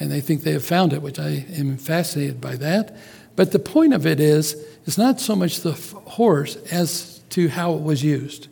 And 0.00 0.10
they 0.10 0.20
think 0.20 0.42
they 0.42 0.52
have 0.52 0.64
found 0.64 0.94
it, 0.94 1.02
which 1.02 1.18
I 1.18 1.44
am 1.56 1.76
fascinated 1.76 2.40
by 2.40 2.56
that. 2.56 2.96
But 3.34 3.52
the 3.52 3.58
point 3.58 3.92
of 3.92 4.06
it 4.06 4.18
is, 4.18 4.56
it's 4.86 4.96
not 4.96 5.20
so 5.20 5.36
much 5.36 5.60
the 5.60 5.72
horse 5.72 6.56
as 6.72 7.20
to 7.30 7.48
how 7.48 7.74
it 7.74 7.82
was 7.82 8.02
used. 8.02 8.48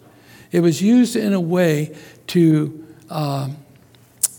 It 0.52 0.60
was 0.60 0.82
used 0.82 1.16
in 1.16 1.32
a 1.32 1.40
way 1.40 1.96
to 2.28 2.86
um, 3.08 3.56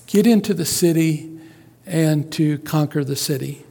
get 0.06 0.28
into 0.28 0.54
the 0.54 0.66
city 0.66 1.40
and 1.86 2.32
to 2.34 2.60
conquer 2.60 3.04
the 3.04 3.16
city. 3.16 3.64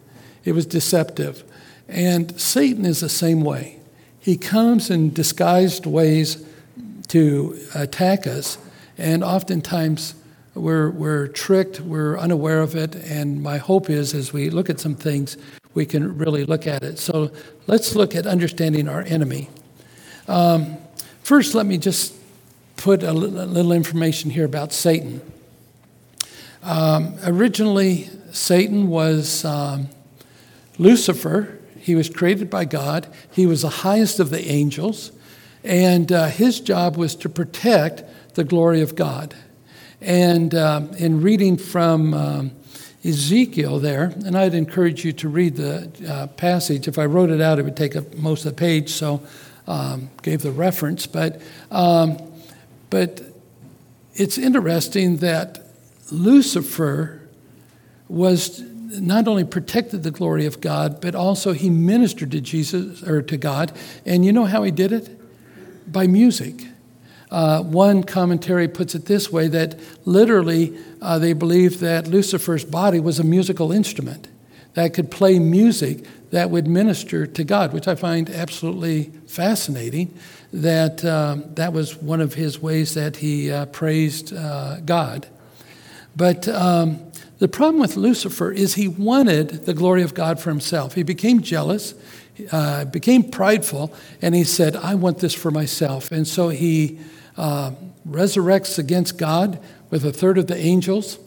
It 0.44 0.52
was 0.52 0.66
deceptive. 0.66 1.44
And 1.88 2.38
Satan 2.40 2.85
is 2.85 3.00
the 3.00 3.09
same 3.09 3.42
way. 3.42 3.78
He 4.18 4.37
comes 4.37 4.90
in 4.90 5.12
disguised 5.12 5.87
ways 5.87 6.44
to 7.09 7.59
attack 7.74 8.26
us, 8.26 8.57
and 8.96 9.22
oftentimes 9.22 10.14
we're, 10.54 10.90
we're 10.90 11.26
tricked, 11.28 11.80
we're 11.80 12.18
unaware 12.18 12.61
of 12.61 12.74
it, 12.74 12.94
and 12.94 13.42
my 13.42 13.59
hope 13.59 13.90
is 13.90 14.14
as 14.14 14.33
we 14.33 14.48
look 14.48 14.70
at 14.70 14.80
some 14.80 14.94
things, 14.94 15.37
we 15.74 15.85
can 15.85 16.16
really 16.16 16.44
look 16.44 16.66
at 16.66 16.83
it. 16.83 16.98
So 16.98 17.33
let's 17.66 17.94
look 17.94 18.14
at 18.14 18.26
understanding 18.26 18.88
our 18.88 19.02
enemy. 19.02 19.50
Um, 20.26 20.78
first, 21.22 21.54
let 21.54 21.66
me 21.66 21.76
just 21.76 22.14
put 22.76 23.02
a 23.02 23.12
little 23.12 23.72
information 23.72 24.30
here 24.30 24.44
about 24.44 24.72
Satan. 24.72 25.20
Um, 26.62 27.16
originally, 27.26 28.09
Satan 28.33 28.88
was 28.88 29.44
um, 29.44 29.88
Lucifer. 30.79 31.59
He 31.79 31.95
was 31.95 32.09
created 32.09 32.49
by 32.51 32.65
God. 32.65 33.07
He 33.33 33.47
was 33.47 33.63
the 33.63 33.69
highest 33.69 34.21
of 34.21 34.31
the 34.31 34.51
angels, 34.51 35.13
and 35.63 36.11
uh, 36.11 36.27
his 36.27 36.61
job 36.61 36.97
was 36.97 37.15
to 37.17 37.29
protect 37.29 38.03
the 38.35 38.45
glory 38.45 38.81
of 38.81 38.97
God. 38.97 39.35
And 40.01 40.55
um, 40.55 40.91
in 40.95 41.21
reading 41.21 41.57
from 41.57 42.15
um, 42.15 42.51
Ezekiel 43.05 43.79
there, 43.81 44.15
and 44.25 44.37
I'd 44.37 44.55
encourage 44.55 45.05
you 45.05 45.13
to 45.13 45.29
read 45.29 45.57
the 45.57 45.91
uh, 46.09 46.27
passage. 46.29 46.89
If 46.89 46.99
I 46.99 47.05
wrote 47.05 47.31
it 47.31 47.41
out, 47.41 47.59
it 47.59 47.65
would 47.65 47.77
take 47.77 47.97
up 47.97 48.15
most 48.15 48.45
of 48.47 48.53
the 48.55 48.59
page, 48.59 48.91
so 48.91 49.23
um, 49.67 50.11
gave 50.23 50.43
the 50.43 50.51
reference. 50.51 51.07
But, 51.07 51.41
um, 51.71 52.19
but 52.89 53.21
it's 54.15 54.39
interesting 54.39 55.19
that 55.19 55.67
Lucifer 56.11 57.21
was 58.09 58.63
not 58.85 59.29
only 59.29 59.44
protected 59.44 60.03
the 60.03 60.11
glory 60.11 60.47
of 60.47 60.61
God, 60.61 61.01
but 61.01 61.14
also 61.14 61.53
he 61.53 61.70
ministered 61.70 62.31
to 62.33 62.40
Jesus 62.40 63.03
or 63.03 63.23
to 63.23 63.37
God. 63.37 63.73
And 64.05 64.25
you 64.25 64.33
know 64.33 64.44
how 64.44 64.62
he 64.62 64.70
did 64.70 64.92
it? 64.92 65.20
By 65.90 66.07
music. 66.07 66.66
Uh, 67.31 67.62
one 67.62 68.05
commentary 68.05 68.68
puts 68.68 68.94
it 68.94 69.07
this 69.07 69.33
way 69.33 69.49
that 69.49 69.79
literally 70.05 70.77
uh, 71.03 71.18
they 71.18 71.33
believed 71.33 71.81
that 71.81 72.07
Lucifer's 72.07 72.64
body 72.64 73.01
was 73.01 73.18
a 73.18 73.25
musical 73.25 73.73
instrument, 73.73 74.29
that 74.75 74.94
could 74.94 75.11
play 75.11 75.38
music 75.38 76.05
that 76.31 76.51
would 76.51 76.66
minister 76.66 77.27
to 77.27 77.44
God, 77.44 77.73
which 77.73 77.87
I 77.87 77.94
find 77.94 78.29
absolutely 78.29 79.05
fascinating. 79.27 80.12
That 80.53 81.05
um, 81.05 81.55
that 81.55 81.73
was 81.73 81.97
one 81.97 82.20
of 82.20 82.35
his 82.35 82.61
ways 82.61 82.94
that 82.94 83.16
he 83.16 83.51
uh, 83.51 83.66
praised 83.66 84.33
uh, 84.33 84.81
God. 84.81 85.27
But 86.16 86.47
um, 86.49 87.01
the 87.44 87.48
problem 87.48 87.78
with 87.78 87.98
Lucifer 87.98 88.50
is 88.50 88.72
he 88.72 88.88
wanted 88.88 89.66
the 89.66 89.74
glory 89.74 90.02
of 90.02 90.14
God 90.14 90.40
for 90.40 90.48
himself. 90.48 90.94
He 90.94 91.02
became 91.02 91.42
jealous, 91.42 91.92
uh, 92.50 92.87
became 92.87 93.22
prideful, 93.22 93.92
and 94.22 94.35
he 94.35 94.44
said, 94.44 94.74
"I 94.74 94.94
want 94.94 95.18
this 95.18 95.35
for 95.35 95.50
myself." 95.50 96.11
And 96.11 96.26
so 96.26 96.48
he 96.48 96.98
uh, 97.37 97.72
resurrects 98.09 98.78
against 98.78 99.18
God 99.18 99.61
with 99.90 100.07
a 100.07 100.11
third 100.11 100.38
of 100.38 100.46
the 100.46 100.57
angels. 100.57 101.18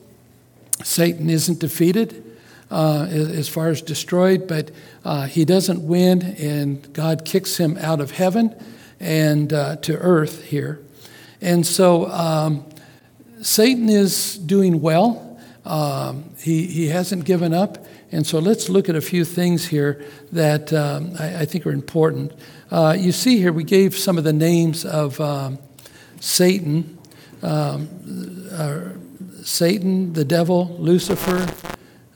Satan 0.83 1.29
isn't 1.29 1.59
defeated 1.59 2.25
uh, 2.71 3.05
as 3.11 3.47
far 3.47 3.67
as 3.67 3.83
destroyed, 3.83 4.47
but 4.47 4.71
uh, 5.05 5.27
he 5.27 5.45
doesn't 5.45 5.87
win, 5.87 6.23
and 6.23 6.91
God 6.93 7.25
kicks 7.25 7.57
him 7.57 7.77
out 7.77 8.01
of 8.01 8.09
heaven 8.09 8.55
and 8.99 9.53
uh, 9.53 9.75
to 9.75 9.95
earth 9.95 10.45
here. 10.45 10.79
And 11.41 11.63
so 11.63 12.07
um, 12.09 12.65
Satan 13.43 13.87
is 13.87 14.39
doing 14.39 14.81
well. 14.81 15.26
Um, 15.67 16.33
he, 16.39 16.65
he 16.65 16.87
hasn't 16.87 17.25
given 17.25 17.53
up. 17.53 17.85
And 18.11 18.25
so 18.25 18.39
let's 18.39 18.69
look 18.69 18.87
at 18.87 18.95
a 18.95 19.01
few 19.01 19.25
things 19.25 19.67
here 19.67 20.03
that 20.31 20.71
um, 20.71 21.11
I, 21.19 21.41
I, 21.41 21.45
think 21.45 21.67
are 21.67 21.71
important. 21.71 22.31
Uh, 22.71 22.95
you 22.97 23.11
see 23.11 23.37
here, 23.37 23.51
we 23.51 23.65
gave 23.65 23.97
some 23.97 24.17
of 24.17 24.23
the 24.23 24.31
names 24.31 24.85
of 24.85 25.19
um, 25.19 25.59
Satan. 26.21 26.97
Um, 27.43 27.89
uh, 28.49 28.79
Satan, 29.43 30.13
the 30.13 30.25
devil, 30.25 30.75
Lucifer, 30.79 31.47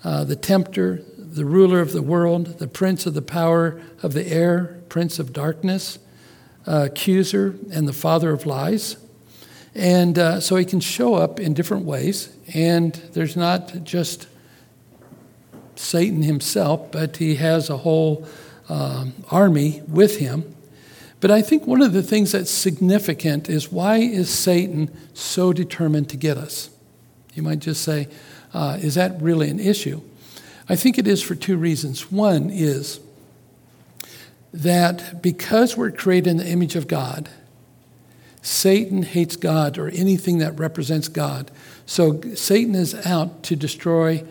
uh, 0.03 0.23
the 0.23 0.35
tempter, 0.35 1.03
the 1.17 1.45
ruler 1.45 1.79
of 1.81 1.91
the 1.91 2.01
world, 2.01 2.59
the 2.59 2.67
prince 2.67 3.05
of 3.05 3.13
the 3.13 3.21
power 3.21 3.81
of 4.01 4.13
the 4.13 4.27
air, 4.27 4.81
prince 4.89 5.19
of 5.19 5.31
darkness, 5.33 5.99
uh, 6.67 6.87
accuser, 6.91 7.55
and 7.71 7.87
the 7.87 7.93
father 7.93 8.31
of 8.31 8.45
lies. 8.45 8.97
And 9.73 10.19
uh, 10.19 10.39
so 10.41 10.57
he 10.57 10.65
can 10.65 10.79
show 10.81 11.15
up 11.15 11.39
in 11.39 11.53
different 11.53 11.85
ways, 11.85 12.35
and 12.53 12.93
there's 13.13 13.37
not 13.37 13.83
just 13.83 14.27
Satan 15.75 16.23
himself, 16.23 16.91
but 16.91 17.17
he 17.17 17.35
has 17.35 17.69
a 17.69 17.77
whole 17.77 18.27
um, 18.67 19.13
army 19.29 19.81
with 19.87 20.17
him. 20.17 20.55
But 21.21 21.31
I 21.31 21.41
think 21.41 21.67
one 21.67 21.81
of 21.81 21.93
the 21.93 22.03
things 22.03 22.31
that's 22.31 22.51
significant 22.51 23.47
is 23.49 23.71
why 23.71 23.97
is 23.97 24.29
Satan 24.29 24.89
so 25.13 25.53
determined 25.53 26.09
to 26.09 26.17
get 26.17 26.37
us? 26.37 26.69
You 27.33 27.43
might 27.43 27.59
just 27.59 27.83
say, 27.83 28.07
uh, 28.53 28.77
is 28.81 28.95
that 28.95 29.21
really 29.21 29.49
an 29.49 29.59
issue? 29.59 30.01
I 30.67 30.75
think 30.75 30.97
it 30.97 31.07
is 31.07 31.21
for 31.21 31.35
two 31.35 31.57
reasons. 31.57 32.11
One 32.11 32.49
is 32.49 32.99
that 34.53 35.21
because 35.21 35.77
we're 35.77 35.91
created 35.91 36.29
in 36.29 36.37
the 36.37 36.47
image 36.47 36.75
of 36.75 36.87
God, 36.87 37.29
Satan 38.41 39.03
hates 39.03 39.35
God 39.35 39.77
or 39.77 39.89
anything 39.89 40.39
that 40.39 40.57
represents 40.57 41.07
God. 41.07 41.51
So 41.85 42.21
Satan 42.35 42.73
is 42.73 42.95
out 43.05 43.43
to 43.43 43.55
destroy 43.55 44.23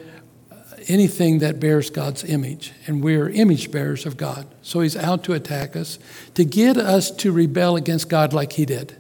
uh, 0.51 0.57
anything 0.89 1.39
that 1.39 1.61
bears 1.61 1.91
God's 1.91 2.25
image, 2.25 2.73
and 2.87 3.05
we're 3.05 3.29
image 3.29 3.71
bearers 3.71 4.07
of 4.07 4.17
God. 4.17 4.47
So 4.63 4.81
he's 4.81 4.97
out 4.97 5.23
to 5.25 5.33
attack 5.33 5.77
us, 5.77 5.99
to 6.35 6.45
get 6.45 6.77
us 6.77 7.11
to 7.13 7.31
rebel 7.31 7.77
against 7.77 8.09
God 8.09 8.33
like 8.33 8.55
he 8.55 8.65
did. 8.67 8.97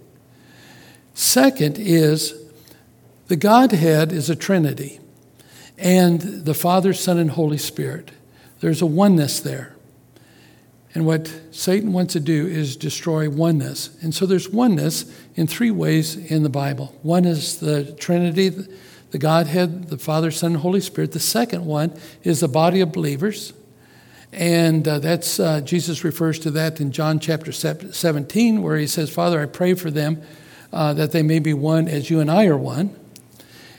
Second 1.14 1.76
is 1.78 2.34
the 3.26 3.36
Godhead 3.36 4.12
is 4.12 4.30
a 4.30 4.36
trinity, 4.36 5.00
and 5.76 6.20
the 6.20 6.54
Father, 6.54 6.92
Son, 6.92 7.18
and 7.18 7.30
Holy 7.30 7.58
Spirit. 7.58 8.10
There's 8.60 8.82
a 8.82 8.86
oneness 8.86 9.40
there. 9.40 9.74
And 10.92 11.06
what 11.06 11.32
Satan 11.52 11.92
wants 11.92 12.14
to 12.14 12.20
do 12.20 12.46
is 12.46 12.76
destroy 12.76 13.30
oneness. 13.30 13.96
And 14.02 14.14
so 14.14 14.26
there's 14.26 14.48
oneness 14.48 15.04
in 15.36 15.46
three 15.46 15.70
ways 15.70 16.16
in 16.16 16.42
the 16.42 16.48
Bible. 16.48 16.94
One 17.02 17.24
is 17.24 17.58
the 17.58 17.92
Trinity, 17.92 18.48
the 19.10 19.18
Godhead, 19.18 19.88
the 19.88 19.98
Father, 19.98 20.30
Son, 20.30 20.52
and 20.52 20.60
Holy 20.60 20.80
Spirit. 20.80 21.12
The 21.12 21.20
second 21.20 21.64
one 21.64 21.96
is 22.24 22.40
the 22.40 22.48
body 22.48 22.80
of 22.80 22.92
believers. 22.92 23.52
And 24.32 24.86
uh, 24.86 24.98
that's, 24.98 25.38
uh, 25.38 25.60
Jesus 25.60 26.04
refers 26.04 26.38
to 26.40 26.50
that 26.52 26.80
in 26.80 26.92
John 26.92 27.18
chapter 27.18 27.52
17, 27.52 28.62
where 28.62 28.76
he 28.76 28.86
says, 28.86 29.10
Father, 29.10 29.40
I 29.40 29.46
pray 29.46 29.74
for 29.74 29.90
them 29.90 30.22
uh, 30.72 30.92
that 30.94 31.12
they 31.12 31.22
may 31.22 31.38
be 31.38 31.54
one 31.54 31.88
as 31.88 32.10
you 32.10 32.20
and 32.20 32.30
I 32.30 32.46
are 32.46 32.56
one. 32.56 32.96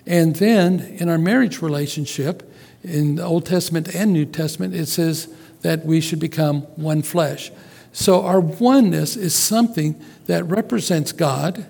And 0.06 0.36
then 0.38 0.80
in 0.80 1.10
our 1.10 1.18
marriage 1.18 1.62
relationship, 1.62 2.52
in 2.84 3.16
the 3.16 3.24
Old 3.24 3.46
Testament 3.46 3.94
and 3.94 4.12
New 4.12 4.26
Testament, 4.26 4.74
it 4.74 4.88
says, 4.88 5.34
that 5.62 5.86
we 5.86 6.02
should 6.02 6.20
become 6.20 6.62
one 6.76 7.02
flesh. 7.02 7.52
So 7.94 8.24
our 8.24 8.40
oneness 8.40 9.16
is 9.16 9.36
something 9.36 10.02
that 10.26 10.44
represents 10.46 11.12
God, 11.12 11.66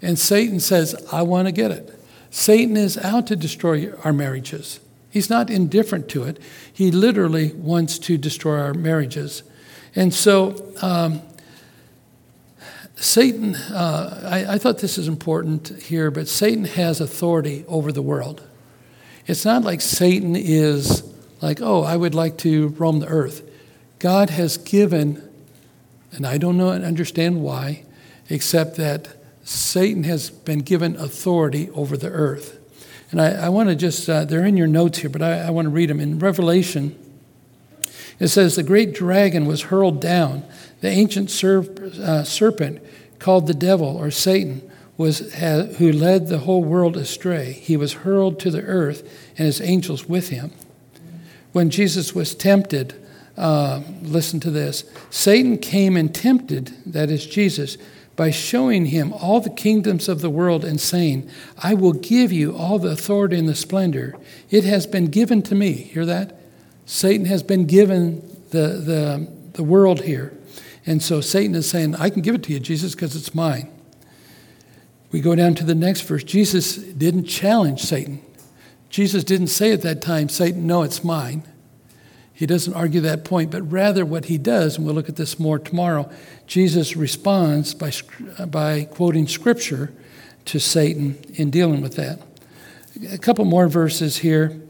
and 0.00 0.18
Satan 0.18 0.60
says, 0.60 0.94
I 1.12 1.22
want 1.22 1.48
to 1.48 1.52
get 1.52 1.70
it. 1.70 1.98
Satan 2.30 2.76
is 2.76 2.98
out 2.98 3.26
to 3.28 3.36
destroy 3.36 3.92
our 4.04 4.12
marriages. 4.12 4.80
He's 5.10 5.30
not 5.30 5.50
indifferent 5.50 6.08
to 6.10 6.24
it. 6.24 6.40
He 6.72 6.90
literally 6.90 7.52
wants 7.52 7.98
to 8.00 8.18
destroy 8.18 8.58
our 8.58 8.74
marriages. 8.74 9.44
And 9.94 10.12
so, 10.12 10.72
um, 10.82 11.22
Satan, 12.96 13.54
uh, 13.54 14.28
I, 14.28 14.54
I 14.54 14.58
thought 14.58 14.78
this 14.78 14.98
is 14.98 15.08
important 15.08 15.68
here, 15.82 16.10
but 16.10 16.26
Satan 16.26 16.64
has 16.64 17.00
authority 17.00 17.64
over 17.68 17.92
the 17.92 18.02
world. 18.02 18.42
It's 19.26 19.44
not 19.44 19.62
like 19.62 19.80
Satan 19.80 20.34
is 20.36 21.02
like, 21.40 21.60
oh, 21.60 21.82
I 21.82 21.96
would 21.96 22.14
like 22.14 22.38
to 22.38 22.68
roam 22.68 23.00
the 23.00 23.08
earth. 23.08 23.48
God 23.98 24.30
has 24.30 24.56
given, 24.58 25.22
and 26.12 26.26
I 26.26 26.38
don't 26.38 26.56
know 26.56 26.70
and 26.70 26.84
understand 26.84 27.42
why, 27.42 27.84
except 28.28 28.76
that 28.76 29.16
Satan 29.44 30.04
has 30.04 30.30
been 30.30 30.60
given 30.60 30.96
authority 30.96 31.70
over 31.70 31.96
the 31.96 32.10
earth. 32.10 32.58
And 33.10 33.20
I, 33.20 33.46
I 33.46 33.48
want 33.48 33.68
to 33.68 33.76
just, 33.76 34.08
uh, 34.08 34.24
they're 34.24 34.44
in 34.44 34.56
your 34.56 34.66
notes 34.66 34.98
here, 34.98 35.10
but 35.10 35.22
I, 35.22 35.40
I 35.40 35.50
want 35.50 35.66
to 35.66 35.70
read 35.70 35.90
them. 35.90 36.00
In 36.00 36.18
Revelation, 36.18 36.98
it 38.18 38.28
says, 38.28 38.56
The 38.56 38.62
great 38.62 38.94
dragon 38.94 39.46
was 39.46 39.62
hurled 39.62 40.00
down, 40.00 40.44
the 40.80 40.88
ancient 40.88 41.28
serp- 41.28 41.98
uh, 41.98 42.24
serpent 42.24 42.82
called 43.18 43.46
the 43.46 43.54
devil 43.54 43.96
or 43.96 44.10
Satan. 44.10 44.70
Was, 44.96 45.34
who 45.34 45.90
led 45.90 46.28
the 46.28 46.38
whole 46.38 46.62
world 46.62 46.96
astray. 46.96 47.50
He 47.50 47.76
was 47.76 47.94
hurled 47.94 48.38
to 48.38 48.50
the 48.52 48.62
earth, 48.62 49.00
and 49.36 49.46
his 49.46 49.60
angels 49.60 50.08
with 50.08 50.28
him 50.28 50.52
when 51.54 51.70
Jesus 51.70 52.16
was 52.16 52.34
tempted, 52.34 52.94
uh, 53.38 53.80
listen 54.02 54.40
to 54.40 54.50
this 54.50 54.84
Satan 55.08 55.56
came 55.56 55.96
and 55.96 56.14
tempted, 56.14 56.74
that 56.84 57.10
is 57.10 57.24
Jesus, 57.24 57.78
by 58.16 58.30
showing 58.30 58.86
him 58.86 59.12
all 59.12 59.40
the 59.40 59.50
kingdoms 59.50 60.08
of 60.08 60.20
the 60.20 60.30
world 60.30 60.64
and 60.64 60.80
saying, 60.80 61.30
I 61.62 61.74
will 61.74 61.92
give 61.92 62.32
you 62.32 62.56
all 62.56 62.78
the 62.78 62.90
authority 62.90 63.38
and 63.38 63.48
the 63.48 63.54
splendor. 63.54 64.16
It 64.50 64.64
has 64.64 64.86
been 64.86 65.06
given 65.06 65.42
to 65.42 65.54
me. 65.54 65.72
Hear 65.72 66.04
that? 66.06 66.38
Satan 66.86 67.26
has 67.26 67.42
been 67.42 67.66
given 67.66 68.20
the, 68.50 68.68
the, 68.68 69.28
the 69.54 69.64
world 69.64 70.02
here. 70.02 70.36
And 70.86 71.02
so 71.02 71.20
Satan 71.20 71.54
is 71.54 71.68
saying, 71.68 71.94
I 71.96 72.10
can 72.10 72.20
give 72.20 72.34
it 72.34 72.42
to 72.44 72.52
you, 72.52 72.60
Jesus, 72.60 72.94
because 72.94 73.16
it's 73.16 73.34
mine. 73.34 73.70
We 75.10 75.20
go 75.20 75.34
down 75.36 75.54
to 75.56 75.64
the 75.64 75.74
next 75.74 76.02
verse. 76.02 76.24
Jesus 76.24 76.76
didn't 76.76 77.24
challenge 77.24 77.80
Satan. 77.80 78.23
Jesus 78.94 79.24
didn't 79.24 79.48
say 79.48 79.72
at 79.72 79.82
that 79.82 80.00
time, 80.00 80.28
Satan, 80.28 80.68
no, 80.68 80.84
it's 80.84 81.02
mine. 81.02 81.42
He 82.32 82.46
doesn't 82.46 82.74
argue 82.74 83.00
that 83.00 83.24
point, 83.24 83.50
but 83.50 83.62
rather 83.62 84.06
what 84.06 84.26
he 84.26 84.38
does, 84.38 84.76
and 84.76 84.86
we'll 84.86 84.94
look 84.94 85.08
at 85.08 85.16
this 85.16 85.36
more 85.36 85.58
tomorrow, 85.58 86.08
Jesus 86.46 86.94
responds 86.94 87.74
by, 87.74 87.90
by 88.46 88.84
quoting 88.84 89.26
scripture 89.26 89.92
to 90.44 90.60
Satan 90.60 91.18
in 91.34 91.50
dealing 91.50 91.80
with 91.80 91.96
that. 91.96 92.20
A 93.10 93.18
couple 93.18 93.44
more 93.44 93.66
verses 93.66 94.18
here. 94.18 94.62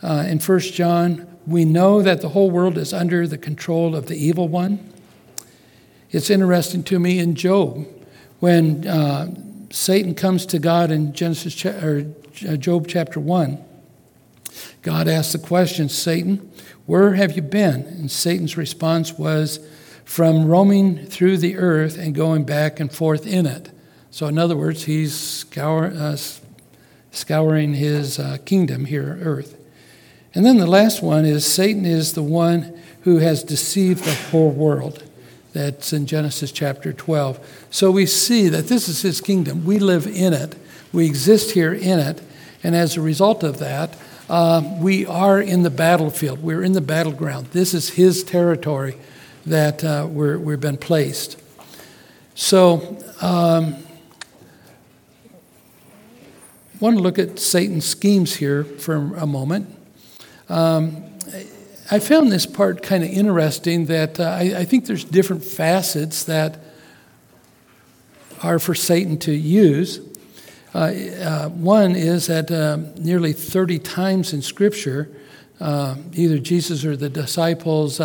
Uh, 0.00 0.26
in 0.28 0.38
1 0.38 0.60
John, 0.60 1.26
we 1.44 1.64
know 1.64 2.02
that 2.02 2.20
the 2.20 2.28
whole 2.28 2.52
world 2.52 2.78
is 2.78 2.92
under 2.92 3.26
the 3.26 3.36
control 3.36 3.96
of 3.96 4.06
the 4.06 4.14
evil 4.14 4.46
one. 4.46 4.92
It's 6.12 6.30
interesting 6.30 6.84
to 6.84 7.00
me 7.00 7.18
in 7.18 7.34
Job 7.34 7.84
when 8.38 8.86
uh, 8.86 9.34
Satan 9.70 10.14
comes 10.14 10.46
to 10.46 10.60
God 10.60 10.92
in 10.92 11.12
Genesis 11.12 11.64
or 11.64 12.06
uh, 12.48 12.54
Job 12.54 12.86
chapter 12.86 13.18
1 13.18 13.70
God 14.82 15.08
asked 15.08 15.32
the 15.32 15.38
question, 15.38 15.88
Satan, 15.88 16.50
where 16.86 17.14
have 17.14 17.36
you 17.36 17.42
been? 17.42 17.82
And 17.82 18.10
Satan's 18.10 18.56
response 18.56 19.12
was, 19.12 19.60
from 20.04 20.46
roaming 20.46 21.06
through 21.06 21.38
the 21.38 21.56
earth 21.56 21.98
and 21.98 22.14
going 22.14 22.44
back 22.44 22.80
and 22.80 22.92
forth 22.92 23.26
in 23.26 23.46
it. 23.46 23.70
So, 24.10 24.26
in 24.26 24.36
other 24.36 24.56
words, 24.56 24.84
he's 24.84 25.14
scour, 25.14 25.86
uh, 25.86 26.16
scouring 27.10 27.74
his 27.74 28.18
uh, 28.18 28.38
kingdom 28.44 28.84
here, 28.84 29.18
earth. 29.22 29.56
And 30.34 30.44
then 30.44 30.58
the 30.58 30.66
last 30.66 31.02
one 31.02 31.24
is 31.24 31.46
Satan 31.46 31.84
is 31.84 32.12
the 32.12 32.22
one 32.22 32.78
who 33.02 33.18
has 33.18 33.42
deceived 33.42 34.04
the 34.04 34.14
whole 34.14 34.50
world. 34.50 35.02
That's 35.52 35.92
in 35.92 36.06
Genesis 36.06 36.52
chapter 36.52 36.92
12. 36.92 37.66
So 37.70 37.90
we 37.90 38.06
see 38.06 38.48
that 38.48 38.68
this 38.68 38.88
is 38.88 39.02
his 39.02 39.20
kingdom. 39.20 39.64
We 39.64 39.78
live 39.78 40.06
in 40.06 40.32
it, 40.32 40.56
we 40.92 41.06
exist 41.06 41.52
here 41.52 41.72
in 41.72 41.98
it. 41.98 42.22
And 42.62 42.76
as 42.76 42.96
a 42.96 43.00
result 43.00 43.42
of 43.42 43.58
that, 43.58 43.96
uh, 44.32 44.62
we 44.80 45.04
are 45.04 45.42
in 45.42 45.62
the 45.62 45.68
battlefield. 45.68 46.42
We're 46.42 46.62
in 46.62 46.72
the 46.72 46.80
battleground. 46.80 47.48
This 47.48 47.74
is 47.74 47.90
his 47.90 48.24
territory 48.24 48.96
that 49.44 49.84
uh, 49.84 50.08
we're, 50.10 50.38
we've 50.38 50.58
been 50.58 50.78
placed. 50.78 51.38
So, 52.34 52.96
um, 53.20 53.76
I 56.72 56.78
want 56.80 56.96
to 56.96 57.02
look 57.02 57.18
at 57.18 57.38
Satan's 57.38 57.84
schemes 57.84 58.36
here 58.36 58.64
for 58.64 58.94
a 59.16 59.26
moment. 59.26 59.68
Um, 60.48 61.04
I 61.90 61.98
found 61.98 62.32
this 62.32 62.46
part 62.46 62.82
kind 62.82 63.04
of 63.04 63.10
interesting 63.10 63.84
that 63.86 64.18
uh, 64.18 64.24
I, 64.24 64.60
I, 64.60 64.64
think 64.64 64.86
there's 64.86 65.04
different 65.04 65.44
facets 65.44 66.24
that 66.24 66.58
are 68.42 68.58
for 68.58 68.74
Satan 68.74 69.18
to 69.18 69.32
use. 69.32 70.00
Uh, 70.74 70.78
uh, 70.78 71.48
one 71.50 71.94
is 71.94 72.28
that 72.28 72.50
uh, 72.50 72.78
nearly 72.96 73.32
30 73.34 73.78
times 73.78 74.32
in 74.32 74.40
Scripture, 74.40 75.10
either 75.60 76.38
Jesus 76.38 76.84
or 76.84 76.96
the 76.96 77.10
disciples 77.10 78.00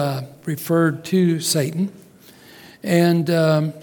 referred 0.46 1.06
to 1.06 1.40
Satan. 1.40 1.92
And 2.84 3.30
um, 3.30 3.74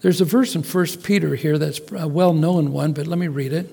there's 0.00 0.20
a 0.20 0.24
verse 0.24 0.54
in 0.54 0.62
1 0.62 0.86
Peter 1.02 1.36
here 1.36 1.56
that's 1.56 1.80
a 1.92 2.08
well 2.08 2.32
known 2.32 2.72
one, 2.72 2.92
but 2.92 3.06
let 3.06 3.18
me 3.18 3.28
read 3.28 3.52
it. 3.52 3.72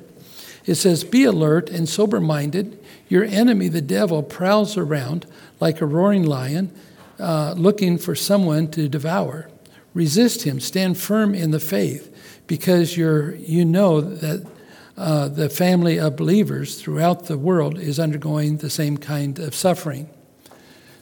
It 0.66 0.76
says, 0.76 1.04
Be 1.04 1.24
alert 1.24 1.70
and 1.70 1.90
sober 1.90 2.20
minded. 2.20 2.78
Your 3.08 3.24
enemy, 3.24 3.70
the 3.70 3.82
devil, 3.82 4.22
prowls 4.22 4.78
around 4.78 5.26
like 5.60 5.82
a 5.82 5.86
roaring 5.88 6.24
lion, 6.24 6.72
uh, 7.20 7.56
looking 7.58 7.98
for 7.98 8.14
someone 8.14 8.70
to 8.72 8.88
devour. 8.88 9.50
Resist 9.96 10.44
him, 10.44 10.60
stand 10.60 11.00
firm 11.00 11.34
in 11.34 11.50
the 11.50 11.60
faith, 11.60 12.44
because 12.46 12.96
you're, 12.96 13.34
you 13.36 13.66
know 13.66 14.00
that 14.00 14.46
uh, 15.00 15.28
the 15.28 15.50
family 15.50 16.00
of 16.00 16.16
believers 16.16 16.80
throughout 16.80 17.26
the 17.26 17.38
world 17.38 17.80
is 17.80 18.00
undergoing 18.00 18.58
the 18.58 18.70
same 18.70 18.98
kind 18.98 19.40
of 19.40 19.56
suffering. 19.56 20.10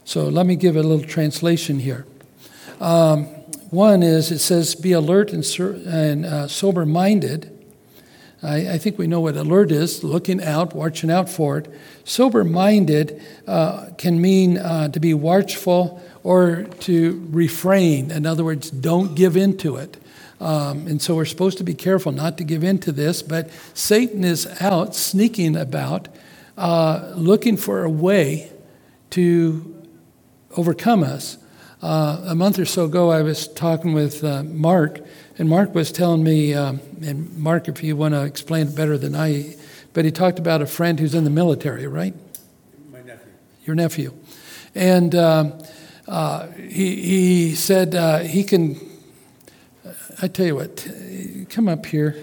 So 0.05 0.29
let 0.29 0.45
me 0.45 0.55
give 0.55 0.77
a 0.77 0.83
little 0.83 1.05
translation 1.05 1.79
here. 1.79 2.05
Um, 2.79 3.25
one 3.71 4.03
is 4.03 4.31
it 4.31 4.39
says, 4.39 4.75
Be 4.75 4.93
alert 4.93 5.33
and, 5.33 5.43
and 5.85 6.25
uh, 6.25 6.47
sober 6.47 6.85
minded 6.85 7.57
I, 8.43 8.73
I, 8.73 8.77
think 8.77 8.99
we 8.99 9.07
know 9.07 9.21
what 9.21 9.35
alert 9.35 9.71
is 9.71 10.03
looking 10.03 10.43
out, 10.43 10.75
watching 10.75 11.09
out 11.09 11.27
for 11.27 11.57
it. 11.57 11.67
Sober 12.03 12.43
minded 12.43 13.21
uh, 13.47 13.87
can 13.97 14.21
mean 14.21 14.57
uh, 14.57 14.89
to 14.89 14.99
be 14.99 15.13
watchful 15.15 16.01
or 16.23 16.63
to 16.81 17.27
refrain. 17.31 18.11
In 18.11 18.27
other 18.27 18.43
words, 18.43 18.69
don't 18.69 19.15
give 19.15 19.35
in 19.35 19.57
to 19.57 19.77
it. 19.77 19.97
Um, 20.39 20.87
and 20.87 21.01
so 21.01 21.15
we're 21.15 21.25
supposed 21.25 21.57
to 21.57 21.63
be 21.63 21.73
careful 21.73 22.11
not 22.11 22.37
to 22.37 22.43
give 22.43 22.63
in 22.63 22.79
to 22.79 22.91
this, 22.91 23.21
but 23.21 23.49
Satan 23.73 24.23
is 24.23 24.45
out 24.61 24.95
sneaking 24.95 25.55
about, 25.55 26.07
uh, 26.57 27.13
looking 27.15 27.57
for 27.57 27.83
a 27.83 27.89
way 27.89 28.51
to 29.11 29.83
overcome 30.55 31.03
us. 31.03 31.37
Uh, 31.81 32.23
a 32.25 32.35
month 32.35 32.59
or 32.59 32.65
so 32.65 32.85
ago, 32.85 33.11
I 33.11 33.21
was 33.21 33.47
talking 33.47 33.93
with 33.93 34.23
uh, 34.23 34.43
Mark 34.43 34.99
and 35.39 35.47
Mark 35.47 35.75
was 35.75 35.91
telling 35.91 36.23
me, 36.23 36.55
um, 36.55 36.79
and 37.01 37.37
Mark, 37.37 37.67
if 37.67 37.83
you 37.83 37.95
want 37.95 38.15
to 38.15 38.23
explain 38.23 38.67
it 38.67 38.75
better 38.75 38.97
than 38.97 39.15
I, 39.15 39.55
but 39.93 40.03
he 40.03 40.11
talked 40.11 40.39
about 40.39 40.63
a 40.63 40.65
friend 40.65 40.99
who's 40.99 41.13
in 41.13 41.23
the 41.23 41.29
military, 41.29 41.85
right? 41.85 42.15
My 42.91 43.01
nephew. 43.01 43.31
Your 43.65 43.75
nephew. 43.75 44.13
And 44.73 45.13
um, 45.13 45.53
uh, 46.07 46.47
he, 46.53 46.95
he 47.01 47.55
said 47.55 47.93
uh, 47.93 48.19
he 48.19 48.43
can, 48.43 48.79
I 50.21 50.27
tell 50.27 50.45
you 50.45 50.55
what, 50.55 50.87
come 51.49 51.69
up 51.69 51.85
here. 51.85 52.15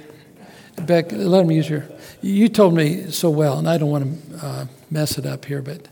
Beck, 0.82 1.12
let 1.12 1.44
him 1.44 1.50
use 1.52 1.68
your. 1.68 1.84
You 2.20 2.48
told 2.48 2.74
me 2.74 3.10
so 3.10 3.30
well, 3.30 3.58
and 3.58 3.68
I 3.68 3.78
don't 3.78 3.90
want 3.90 4.30
to 4.32 4.44
uh, 4.44 4.66
mess 4.90 5.18
it 5.18 5.26
up 5.26 5.44
here, 5.44 5.62
but 5.62 5.86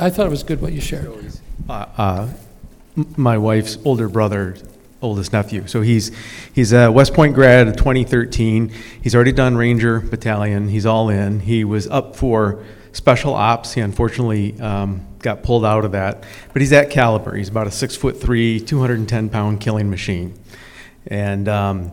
I 0.00 0.08
thought 0.08 0.26
it 0.26 0.30
was 0.30 0.42
good 0.42 0.62
what 0.62 0.72
you 0.72 0.80
shared. 0.80 1.10
Uh, 1.68 1.72
uh, 1.96 2.28
my 3.16 3.36
wife's 3.36 3.76
older 3.84 4.08
brother 4.08 4.56
oldest 5.02 5.32
nephew. 5.32 5.66
So 5.66 5.82
he's 5.82 6.10
he's 6.54 6.72
a 6.72 6.90
West 6.90 7.14
Point 7.14 7.34
grad 7.34 7.68
of 7.68 7.76
2013. 7.76 8.72
He's 9.02 9.14
already 9.14 9.32
done 9.32 9.56
Ranger 9.56 10.00
Battalion. 10.00 10.68
He's 10.68 10.86
all 10.86 11.08
in. 11.08 11.40
He 11.40 11.64
was 11.64 11.86
up 11.88 12.16
for 12.16 12.64
special 12.92 13.34
ops. 13.34 13.74
He 13.74 13.80
unfortunately 13.80 14.58
um, 14.60 15.06
got 15.20 15.42
pulled 15.42 15.64
out 15.64 15.84
of 15.84 15.92
that. 15.92 16.24
But 16.52 16.62
he's 16.62 16.70
that 16.70 16.90
caliber. 16.90 17.34
He's 17.36 17.48
about 17.48 17.66
a 17.66 17.70
six 17.70 17.96
foot 17.96 18.20
three, 18.20 18.60
210 18.60 19.28
pound 19.28 19.60
killing 19.60 19.90
machine. 19.90 20.34
And 21.08 21.48
um, 21.48 21.92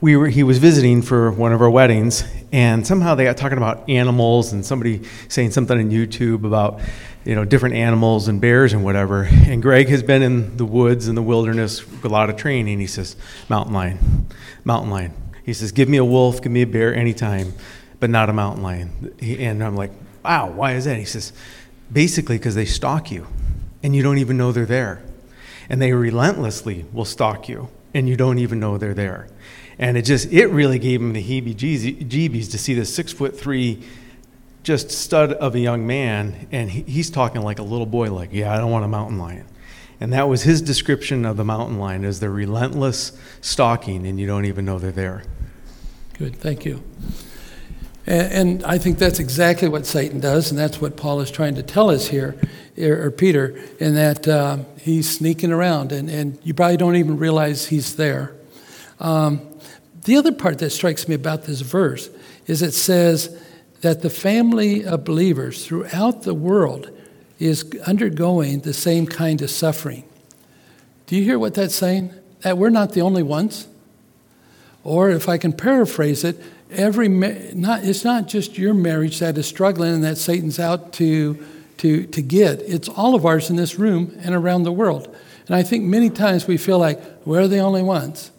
we 0.00 0.16
were 0.16 0.28
he 0.28 0.42
was 0.42 0.58
visiting 0.58 1.02
for 1.02 1.30
one 1.30 1.52
of 1.52 1.60
our 1.60 1.70
weddings, 1.70 2.24
and 2.52 2.86
somehow 2.86 3.14
they 3.14 3.24
got 3.24 3.36
talking 3.36 3.58
about 3.58 3.88
animals 3.88 4.52
and 4.52 4.64
somebody 4.64 5.02
saying 5.28 5.50
something 5.50 5.78
on 5.78 5.90
YouTube 5.90 6.44
about 6.44 6.80
you 7.24 7.34
know, 7.34 7.44
different 7.44 7.76
animals 7.76 8.28
and 8.28 8.40
bears 8.40 8.72
and 8.72 8.84
whatever. 8.84 9.22
And 9.22 9.62
Greg 9.62 9.88
has 9.88 10.02
been 10.02 10.22
in 10.22 10.56
the 10.56 10.64
woods 10.64 11.08
and 11.08 11.16
the 11.16 11.22
wilderness 11.22 11.88
with 11.88 12.04
a 12.04 12.08
lot 12.08 12.30
of 12.30 12.36
training. 12.36 12.80
He 12.80 12.86
says, 12.86 13.16
mountain 13.48 13.74
lion, 13.74 14.26
mountain 14.64 14.90
lion. 14.90 15.12
He 15.44 15.52
says, 15.52 15.72
give 15.72 15.88
me 15.88 15.98
a 15.98 16.04
wolf, 16.04 16.42
give 16.42 16.52
me 16.52 16.62
a 16.62 16.66
bear 16.66 16.94
anytime, 16.94 17.52
but 18.00 18.10
not 18.10 18.28
a 18.28 18.32
mountain 18.32 18.62
lion. 18.62 19.14
and 19.20 19.62
I'm 19.62 19.76
like, 19.76 19.92
wow, 20.24 20.50
why 20.50 20.72
is 20.72 20.84
that? 20.84 20.98
He 20.98 21.04
says, 21.04 21.32
basically 21.92 22.38
because 22.38 22.54
they 22.54 22.64
stalk 22.64 23.10
you 23.10 23.26
and 23.82 23.94
you 23.94 24.02
don't 24.02 24.18
even 24.18 24.36
know 24.36 24.52
they're 24.52 24.66
there. 24.66 25.02
And 25.68 25.80
they 25.80 25.92
relentlessly 25.92 26.86
will 26.92 27.04
stalk 27.04 27.48
you 27.48 27.68
and 27.94 28.08
you 28.08 28.16
don't 28.16 28.38
even 28.38 28.60
know 28.60 28.78
they're 28.78 28.94
there. 28.94 29.28
And 29.78 29.96
it 29.96 30.02
just, 30.02 30.32
it 30.32 30.46
really 30.48 30.78
gave 30.78 31.00
him 31.00 31.12
the 31.12 31.22
heebie 31.22 31.54
jeebies 31.54 32.50
to 32.50 32.58
see 32.58 32.74
this 32.74 32.94
six 32.94 33.12
foot 33.12 33.38
three 33.38 33.82
just 34.62 34.90
stud 34.90 35.32
of 35.32 35.54
a 35.54 35.58
young 35.58 35.86
man, 35.86 36.46
and 36.52 36.70
he, 36.70 36.82
he's 36.82 37.10
talking 37.10 37.42
like 37.42 37.58
a 37.58 37.64
little 37.64 37.86
boy, 37.86 38.12
like, 38.12 38.32
yeah, 38.32 38.54
I 38.54 38.58
don't 38.58 38.70
want 38.70 38.84
a 38.84 38.88
mountain 38.88 39.18
lion. 39.18 39.46
And 40.00 40.12
that 40.12 40.28
was 40.28 40.42
his 40.42 40.62
description 40.62 41.24
of 41.24 41.36
the 41.36 41.44
mountain 41.44 41.78
lion 41.78 42.04
as 42.04 42.20
the 42.20 42.30
relentless 42.30 43.12
stalking, 43.40 44.06
and 44.06 44.20
you 44.20 44.26
don't 44.26 44.44
even 44.44 44.64
know 44.64 44.78
they're 44.78 44.92
there. 44.92 45.24
Good, 46.18 46.36
thank 46.36 46.64
you. 46.64 46.82
And, 48.06 48.64
I 48.64 48.78
think 48.78 48.98
that's 48.98 49.20
exactly 49.20 49.68
what 49.68 49.86
Satan 49.86 50.18
does, 50.20 50.50
and 50.50 50.58
that's 50.58 50.80
what 50.80 50.96
Paul 50.96 51.20
is 51.20 51.30
trying 51.30 51.54
to 51.54 51.62
tell 51.62 51.90
us 51.90 52.08
here, 52.08 52.36
or, 52.76 53.10
Peter, 53.10 53.56
in 53.78 53.94
that 53.94 54.26
uh, 54.26 54.58
he's 54.80 55.08
sneaking 55.08 55.52
around, 55.52 55.92
and, 55.92 56.10
and 56.10 56.38
you 56.42 56.52
probably 56.54 56.76
don't 56.76 56.96
even 56.96 57.18
realize 57.18 57.66
he's 57.66 57.96
there. 57.96 58.34
Um, 58.98 59.40
the 60.04 60.16
other 60.16 60.32
part 60.32 60.58
that 60.58 60.70
strikes 60.70 61.06
me 61.06 61.14
about 61.14 61.44
this 61.44 61.60
verse 61.60 62.10
is 62.46 62.60
it 62.60 62.72
says, 62.72 63.38
that 63.82 64.00
the 64.00 64.10
family 64.10 64.84
of 64.84 65.04
believers 65.04 65.66
throughout 65.66 66.22
the 66.22 66.34
world 66.34 66.90
is 67.38 67.64
undergoing 67.84 68.60
the 68.60 68.72
same 68.72 69.06
kind 69.06 69.42
of 69.42 69.50
suffering. 69.50 70.04
Do 71.06 71.16
you 71.16 71.24
hear 71.24 71.38
what 71.38 71.54
that's 71.54 71.74
saying? 71.74 72.14
That 72.40 72.56
we're 72.56 72.70
not 72.70 72.92
the 72.92 73.02
only 73.02 73.24
ones. 73.24 73.66
Or 74.84 75.10
if 75.10 75.28
I 75.28 75.36
can 75.36 75.52
paraphrase 75.52 76.24
it, 76.24 76.40
every 76.72 77.08
not, 77.08 77.84
it's 77.84 78.04
not 78.04 78.28
just 78.28 78.58
your 78.58 78.74
marriage 78.74 79.18
that 79.20 79.38
is 79.38 79.46
struggling 79.46 79.94
and 79.94 80.04
that 80.04 80.16
Satan's 80.16 80.58
out 80.58 80.92
to, 80.94 81.44
to, 81.78 82.06
to 82.06 82.22
get. 82.22 82.60
It's 82.62 82.88
all 82.88 83.14
of 83.14 83.24
ours 83.26 83.50
in 83.50 83.56
this 83.56 83.78
room 83.78 84.16
and 84.22 84.34
around 84.34 84.64
the 84.64 84.72
world. 84.72 85.14
And 85.46 85.56
I 85.56 85.62
think 85.62 85.84
many 85.84 86.10
times 86.10 86.46
we 86.46 86.56
feel 86.56 86.78
like 86.78 87.00
we're 87.24 87.48
the 87.48 87.58
only 87.58 87.82
ones. 87.82 88.30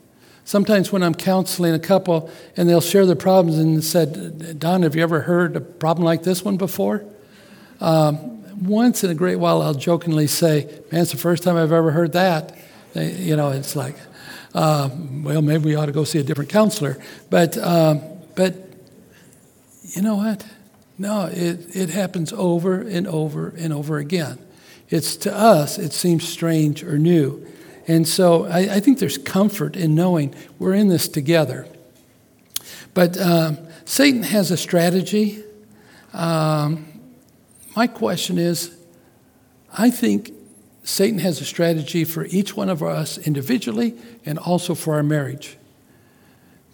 Sometimes 0.45 0.91
when 0.91 1.03
I'm 1.03 1.15
counseling 1.15 1.73
a 1.73 1.79
couple 1.79 2.29
and 2.57 2.67
they'll 2.67 2.81
share 2.81 3.05
their 3.05 3.15
problems 3.15 3.57
and 3.57 3.83
said, 3.83 4.59
Don, 4.59 4.83
have 4.83 4.95
you 4.95 5.03
ever 5.03 5.21
heard 5.21 5.55
a 5.55 5.61
problem 5.61 6.05
like 6.05 6.23
this 6.23 6.43
one 6.43 6.57
before? 6.57 7.05
Um, 7.79 8.33
once 8.65 9.03
in 9.03 9.09
a 9.09 9.15
great 9.15 9.37
while, 9.37 9.61
I'll 9.61 9.73
jokingly 9.73 10.27
say, 10.27 10.65
man, 10.91 11.01
it's 11.01 11.11
the 11.11 11.17
first 11.17 11.43
time 11.43 11.55
I've 11.55 11.71
ever 11.71 11.91
heard 11.91 12.13
that. 12.13 12.57
You 12.95 13.35
know, 13.35 13.49
it's 13.49 13.75
like, 13.75 13.95
uh, 14.53 14.89
well, 15.23 15.41
maybe 15.41 15.65
we 15.65 15.75
ought 15.75 15.87
to 15.87 15.91
go 15.91 16.03
see 16.03 16.19
a 16.19 16.23
different 16.23 16.49
counselor. 16.49 16.97
But, 17.29 17.57
um, 17.57 18.01
but 18.35 18.55
you 19.83 20.01
know 20.01 20.15
what? 20.15 20.45
No, 20.97 21.25
it, 21.25 21.75
it 21.75 21.89
happens 21.89 22.31
over 22.33 22.81
and 22.81 23.07
over 23.07 23.53
and 23.57 23.73
over 23.73 23.97
again. 23.97 24.39
It's 24.89 25.15
to 25.17 25.35
us, 25.35 25.77
it 25.77 25.93
seems 25.93 26.27
strange 26.27 26.83
or 26.83 26.97
new. 26.97 27.45
And 27.87 28.07
so 28.07 28.45
I, 28.45 28.75
I 28.75 28.79
think 28.79 28.99
there's 28.99 29.17
comfort 29.17 29.75
in 29.75 29.95
knowing 29.95 30.33
we're 30.59 30.73
in 30.73 30.87
this 30.87 31.07
together. 31.07 31.67
But 32.93 33.19
um, 33.19 33.57
Satan 33.85 34.23
has 34.23 34.51
a 34.51 34.57
strategy. 34.57 35.43
Um, 36.13 36.85
my 37.75 37.87
question 37.87 38.37
is 38.37 38.75
I 39.75 39.89
think 39.89 40.31
Satan 40.83 41.19
has 41.19 41.41
a 41.41 41.45
strategy 41.45 42.05
for 42.05 42.25
each 42.25 42.55
one 42.55 42.69
of 42.69 42.83
us 42.83 43.17
individually 43.17 43.95
and 44.25 44.37
also 44.37 44.75
for 44.75 44.95
our 44.95 45.03
marriage. 45.03 45.57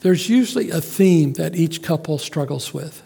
There's 0.01 0.29
usually 0.29 0.69
a 0.69 0.81
theme 0.81 1.33
that 1.33 1.55
each 1.55 1.81
couple 1.81 2.17
struggles 2.17 2.73
with. 2.73 3.03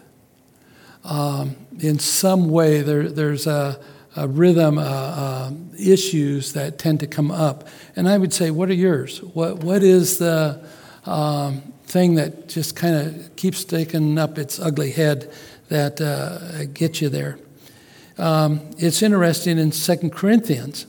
Um, 1.03 1.55
in 1.79 1.99
some 1.99 2.49
way, 2.49 2.81
there, 2.81 3.09
there's 3.09 3.47
a, 3.47 3.79
uh, 4.15 4.27
rhythm 4.27 4.77
uh, 4.77 4.81
uh, 4.81 5.51
issues 5.79 6.53
that 6.53 6.77
tend 6.77 6.99
to 6.99 7.07
come 7.07 7.31
up. 7.31 7.67
And 7.95 8.07
I 8.07 8.17
would 8.17 8.33
say, 8.33 8.51
what 8.51 8.69
are 8.69 8.75
yours? 8.75 9.23
What, 9.23 9.63
what 9.63 9.81
is 9.83 10.19
the 10.19 10.63
um, 11.05 11.61
thing 11.85 12.15
that 12.15 12.47
just 12.47 12.75
kind 12.75 12.95
of 12.95 13.35
keeps 13.35 13.63
taking 13.63 14.19
up 14.19 14.37
its 14.37 14.59
ugly 14.59 14.91
head 14.91 15.31
that 15.69 15.99
uh, 15.99 16.65
gets 16.65 17.01
you 17.01 17.09
there? 17.09 17.39
Um, 18.17 18.61
it's 18.77 19.01
interesting 19.01 19.57
in 19.57 19.71
Second 19.71 20.11
Corinthians. 20.11 20.85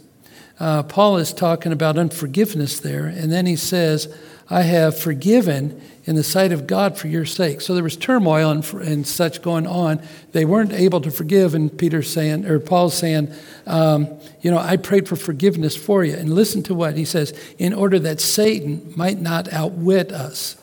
Uh, 0.60 0.82
Paul 0.82 1.16
is 1.16 1.32
talking 1.32 1.72
about 1.72 1.98
unforgiveness 1.98 2.78
there, 2.78 3.06
and 3.06 3.32
then 3.32 3.46
he 3.46 3.56
says, 3.56 4.14
I 4.50 4.62
have 4.62 4.98
forgiven 4.98 5.80
in 6.04 6.16
the 6.16 6.22
sight 6.22 6.52
of 6.52 6.66
God 6.66 6.98
for 6.98 7.08
your 7.08 7.24
sake. 7.24 7.62
So 7.62 7.74
there 7.74 7.82
was 7.82 7.96
turmoil 7.96 8.50
and, 8.50 8.74
and 8.74 9.06
such 9.06 9.40
going 9.40 9.66
on. 9.66 10.02
They 10.32 10.44
weren't 10.44 10.72
able 10.72 11.00
to 11.00 11.10
forgive, 11.10 11.54
and 11.54 11.76
Peter's 11.76 12.12
saying, 12.12 12.44
or 12.44 12.60
Paul's 12.60 12.94
saying, 12.94 13.32
um, 13.66 14.08
you 14.42 14.50
know, 14.50 14.58
I 14.58 14.76
prayed 14.76 15.08
for 15.08 15.16
forgiveness 15.16 15.74
for 15.76 16.04
you. 16.04 16.14
And 16.14 16.34
listen 16.34 16.62
to 16.64 16.74
what 16.74 16.96
he 16.96 17.06
says, 17.06 17.32
in 17.58 17.72
order 17.72 17.98
that 18.00 18.20
Satan 18.20 18.92
might 18.96 19.18
not 19.18 19.50
outwit 19.52 20.12
us. 20.12 20.56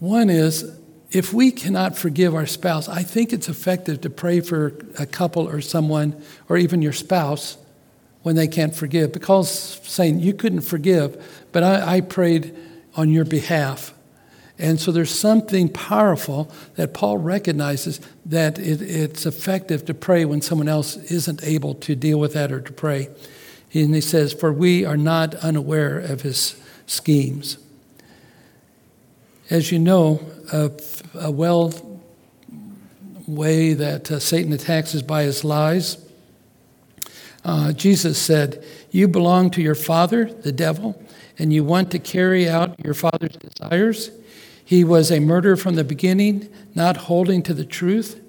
One 0.00 0.28
is, 0.28 0.76
if 1.12 1.32
we 1.32 1.52
cannot 1.52 1.96
forgive 1.96 2.34
our 2.34 2.46
spouse, 2.46 2.88
I 2.88 3.04
think 3.04 3.32
it's 3.32 3.48
effective 3.48 4.00
to 4.00 4.10
pray 4.10 4.40
for 4.40 4.74
a 4.98 5.06
couple 5.06 5.48
or 5.48 5.60
someone, 5.60 6.20
or 6.48 6.56
even 6.56 6.82
your 6.82 6.92
spouse, 6.92 7.56
when 8.22 8.34
they 8.34 8.48
can't 8.48 8.74
forgive. 8.74 9.12
Because 9.12 9.80
saying, 9.84 10.20
You 10.20 10.32
couldn't 10.32 10.62
forgive, 10.62 11.41
but 11.52 11.62
I, 11.62 11.96
I 11.96 12.00
prayed 12.00 12.56
on 12.94 13.10
your 13.10 13.24
behalf. 13.24 13.94
And 14.58 14.78
so 14.78 14.92
there's 14.92 15.10
something 15.10 15.68
powerful 15.68 16.50
that 16.76 16.94
Paul 16.94 17.18
recognizes 17.18 18.00
that 18.26 18.58
it, 18.58 18.82
it's 18.82 19.26
effective 19.26 19.84
to 19.86 19.94
pray 19.94 20.24
when 20.24 20.40
someone 20.40 20.68
else 20.68 20.96
isn't 20.96 21.42
able 21.42 21.74
to 21.76 21.94
deal 21.94 22.20
with 22.20 22.34
that 22.34 22.52
or 22.52 22.60
to 22.60 22.72
pray. 22.72 23.08
And 23.74 23.94
he 23.94 24.00
says, 24.00 24.32
For 24.32 24.52
we 24.52 24.84
are 24.84 24.96
not 24.96 25.34
unaware 25.36 25.98
of 25.98 26.22
his 26.22 26.60
schemes. 26.86 27.58
As 29.50 29.72
you 29.72 29.78
know, 29.78 30.20
a, 30.52 30.70
a 31.14 31.30
well 31.30 31.72
way 33.26 33.74
that 33.74 34.10
uh, 34.10 34.18
Satan 34.18 34.52
attacks 34.52 34.94
is 34.94 35.02
by 35.02 35.22
his 35.22 35.44
lies. 35.44 35.96
Uh, 37.44 37.72
Jesus 37.72 38.18
said, 38.18 38.64
You 38.90 39.08
belong 39.08 39.50
to 39.50 39.62
your 39.62 39.74
father, 39.74 40.26
the 40.26 40.52
devil, 40.52 41.02
and 41.42 41.52
you 41.52 41.64
want 41.64 41.90
to 41.90 41.98
carry 41.98 42.48
out 42.48 42.78
your 42.84 42.94
father's 42.94 43.36
desires. 43.36 44.12
He 44.64 44.84
was 44.84 45.10
a 45.10 45.18
murderer 45.18 45.56
from 45.56 45.74
the 45.74 45.82
beginning, 45.82 46.48
not 46.72 46.96
holding 46.96 47.42
to 47.42 47.52
the 47.52 47.64
truth, 47.64 48.22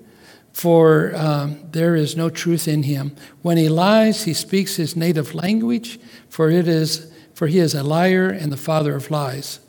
for 0.52 1.16
um, 1.16 1.60
there 1.72 1.96
is 1.96 2.18
no 2.18 2.32
truth 2.32 2.68
in 2.68 2.82
him. 2.82 3.16
When 3.44 3.58
he 3.58 3.70
lies, 3.70 4.24
he 4.24 4.34
speaks 4.34 4.78
his 4.78 4.96
native 4.96 5.36
language, 5.36 6.00
for 6.28 6.50
it 6.50 6.68
is 6.68 7.14
for 7.36 7.46
he 7.46 7.60
is 7.60 7.76
a 7.76 7.84
liar 7.84 8.30
and 8.30 8.52
the 8.52 8.58
father 8.58 8.96
of 8.96 9.12
lies. 9.12 9.60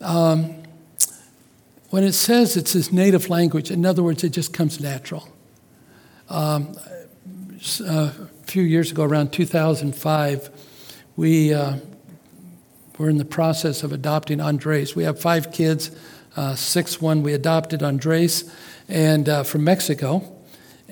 Um, 0.00 0.62
when 1.90 2.04
it 2.04 2.12
says 2.12 2.56
it's 2.56 2.72
his 2.72 2.90
native 2.90 3.28
language, 3.28 3.70
in 3.70 3.84
other 3.84 4.02
words, 4.02 4.24
it 4.24 4.30
just 4.30 4.54
comes 4.54 4.80
natural. 4.80 5.28
Um, 6.30 6.74
a 7.84 8.12
few 8.44 8.62
years 8.62 8.90
ago, 8.92 9.04
around 9.04 9.30
2005, 9.34 10.50
we 11.16 11.52
uh, 11.52 11.76
were 12.98 13.08
in 13.08 13.16
the 13.16 13.24
process 13.24 13.82
of 13.82 13.92
adopting 13.92 14.40
Andres. 14.40 14.94
We 14.94 15.04
have 15.04 15.18
five 15.20 15.52
kids. 15.52 15.90
Uh, 16.36 16.54
sixth 16.54 17.02
one 17.02 17.24
we 17.24 17.32
adopted 17.32 17.82
Andres, 17.82 18.48
and 18.88 19.28
uh, 19.28 19.42
from 19.42 19.64
Mexico, 19.64 20.22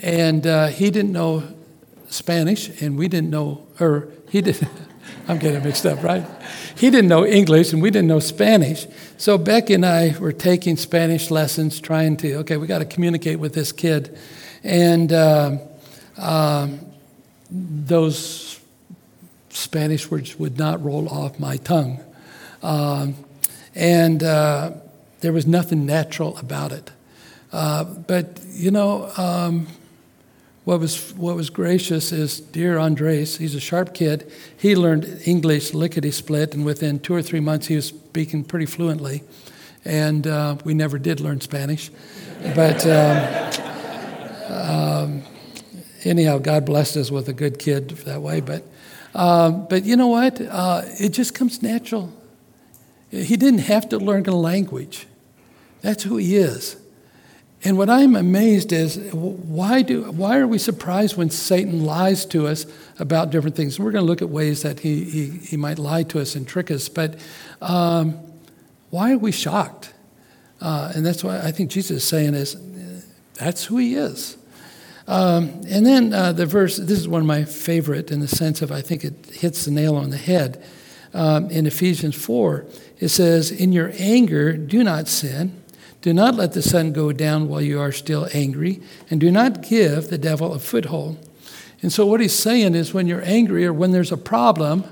and 0.03 0.45
uh, 0.45 0.67
he 0.67 0.91
didn't 0.91 1.13
know 1.13 1.45
Spanish, 2.09 2.83
and 2.83 2.99
we 2.99 3.07
didn't 3.07 3.31
know, 3.31 3.65
or 3.79 4.09
he 4.29 4.41
did. 4.41 4.67
I'm 5.29 5.39
getting 5.39 5.63
mixed 5.63 5.87
up, 5.87 6.03
right? 6.03 6.25
He 6.77 6.91
didn't 6.91 7.09
know 7.09 7.25
English, 7.25 7.73
and 7.73 7.81
we 7.81 7.91
didn't 7.91 8.09
know 8.09 8.19
Spanish. 8.19 8.89
So 9.19 9.39
Becky 9.39 9.75
and 9.75 9.87
I 9.87 10.17
were 10.19 10.33
taking 10.33 10.77
Spanish 10.77 11.31
lessons, 11.31 11.81
trying 11.81 12.17
to 12.19 12.37
okay, 12.39 12.57
we 12.57 12.67
got 12.67 12.79
to 12.79 12.85
communicate 12.85 13.39
with 13.39 13.55
this 13.55 13.71
kid, 13.71 14.19
and 14.65 15.13
uh, 15.13 15.59
um, 16.19 16.81
those 17.51 18.59
Spanish 19.57 20.11
words 20.11 20.39
would 20.39 20.59
not 20.59 20.85
roll 20.85 21.09
off 21.09 21.39
my 21.41 21.57
tongue. 21.57 22.01
Um, 22.63 23.15
and 23.75 24.23
uh, 24.23 24.73
there 25.21 25.33
was 25.33 25.47
nothing 25.47 25.87
natural 25.87 26.37
about 26.39 26.73
it. 26.73 26.91
Uh, 27.53 27.85
but, 27.85 28.41
you 28.51 28.71
know, 28.71 29.11
um, 29.17 29.67
what, 30.65 30.81
was, 30.81 31.15
what 31.15 31.37
was 31.37 31.49
gracious 31.49 32.13
is 32.13 32.41
dear 32.41 32.79
Andres, 32.79 33.39
he's 33.39 33.55
a 33.55 33.61
sharp 33.61 33.95
kid. 33.95 34.31
He 34.57 34.77
learned 34.77 35.23
English 35.25 35.73
lickety 35.73 36.11
split, 36.11 36.55
and 36.55 36.65
within 36.65 36.99
two 36.99 37.15
or 37.15 37.23
three 37.23 37.41
months, 37.41 37.69
he 37.69 37.77
was 37.77 37.87
speaking 37.87 38.45
pretty 38.45 38.67
fluently. 38.67 39.23
And 39.85 40.27
uh, 40.27 40.57
we 40.65 40.75
never 40.75 40.99
did 40.99 41.21
learn 41.21 41.41
Spanish. 41.41 41.91
But 42.55 42.85
um, 42.87 43.53
um, 44.49 45.23
anyhow, 46.05 46.39
God 46.39 46.67
blessed 46.67 46.97
us 46.97 47.11
with 47.11 47.29
a 47.29 47.33
good 47.33 47.59
kid 47.59 47.91
that 47.91 48.21
way. 48.21 48.41
But 48.41 48.65
um, 49.17 49.67
but 49.69 49.85
you 49.85 49.97
know 49.97 50.09
what? 50.09 50.41
Uh, 50.41 50.83
it 51.01 51.11
just 51.11 51.35
comes 51.35 51.63
natural. 51.63 52.13
He 53.11 53.37
didn't 53.37 53.61
have 53.61 53.89
to 53.89 53.99
learn 53.99 54.27
a 54.27 54.37
language. 54.37 55.07
That's 55.81 56.03
who 56.03 56.19
he 56.19 56.37
is. 56.37 56.77
And 57.65 57.79
what 57.79 57.89
I'm 57.89 58.15
amazed 58.15 58.73
is 58.73 58.99
why, 59.13 59.83
do, 59.83 60.11
why 60.13 60.39
are 60.39 60.47
we 60.47 60.59
surprised 60.59 61.17
when 61.17 61.31
Satan 61.31 61.85
lies 61.85 62.27
to 62.27 62.47
us 62.47 62.67
about 62.99 63.31
different 63.31 63.57
things? 63.57 63.79
We're 63.79 63.91
going 63.91 64.05
to 64.05 64.07
look 64.07 64.23
at 64.23 64.29
ways 64.29 64.63
that 64.63 64.81
he, 64.81 65.05
he, 65.05 65.31
he 65.31 65.57
might 65.57 65.79
lie 65.79 66.03
to 66.05 66.21
us 66.21 66.37
and 66.37 66.47
trick 66.47 66.71
us. 66.71 66.89
But 66.89 67.19
um, 67.63 68.19
why 68.91 69.13
are 69.13 69.19
we 69.19 69.33
shocked? 69.33 69.95
Uh, 70.61 70.93
and 70.95 71.05
that's 71.05 71.25
why 71.25 71.41
I 71.41 71.53
think 71.53 71.71
Jesus 71.71 72.03
is 72.03 72.05
saying 72.05 72.35
is 72.35 72.57
that's 73.35 73.65
who 73.65 73.79
he 73.79 73.95
is. 73.95 74.37
Um, 75.09 75.63
and 75.69 75.87
then 75.87 76.13
uh, 76.13 76.33
the 76.33 76.47
verse, 76.47 76.77
this 76.77 76.99
is 76.99 77.07
one 77.07 77.21
of 77.21 77.27
my 77.27 77.45
favorite 77.45 78.11
in 78.11 78.21
the 78.21 78.29
sense 78.29 78.61
of 78.61 78.73
I 78.73 78.81
think 78.81 79.05
it 79.05 79.15
hits 79.33 79.65
the 79.65 79.71
nail 79.71 79.97
on 79.97 80.11
the 80.11 80.17
head. 80.17 80.63
Um, 81.15 81.51
in 81.51 81.67
Ephesians 81.67 82.15
4, 82.17 82.67
it 82.99 83.09
says, 83.09 83.51
In 83.51 83.73
your 83.73 83.93
anger, 83.99 84.53
do 84.55 84.83
not 84.83 85.09
sin. 85.09 85.63
Do 86.03 86.13
not 86.13 86.35
let 86.35 86.53
the 86.53 86.63
sun 86.63 86.93
go 86.93 87.11
down 87.13 87.49
while 87.49 87.61
you 87.61 87.81
are 87.81 87.91
still 87.91 88.29
angry, 88.33 88.81
and 89.11 89.21
do 89.21 89.31
not 89.31 89.63
give 89.63 90.09
the 90.09 90.19
devil 90.19 90.53
a 90.53 90.59
foothold. 90.59 91.19
And 91.83 91.93
so, 91.93 92.07
what 92.07 92.21
he's 92.21 92.35
saying 92.35 92.75
is, 92.75 92.95
when 92.95 93.07
you're 93.07 93.25
angry 93.25 93.67
or 93.67 93.73
when 93.73 93.93
there's 93.93 94.13
a 94.13 94.17
problem, 94.17 94.85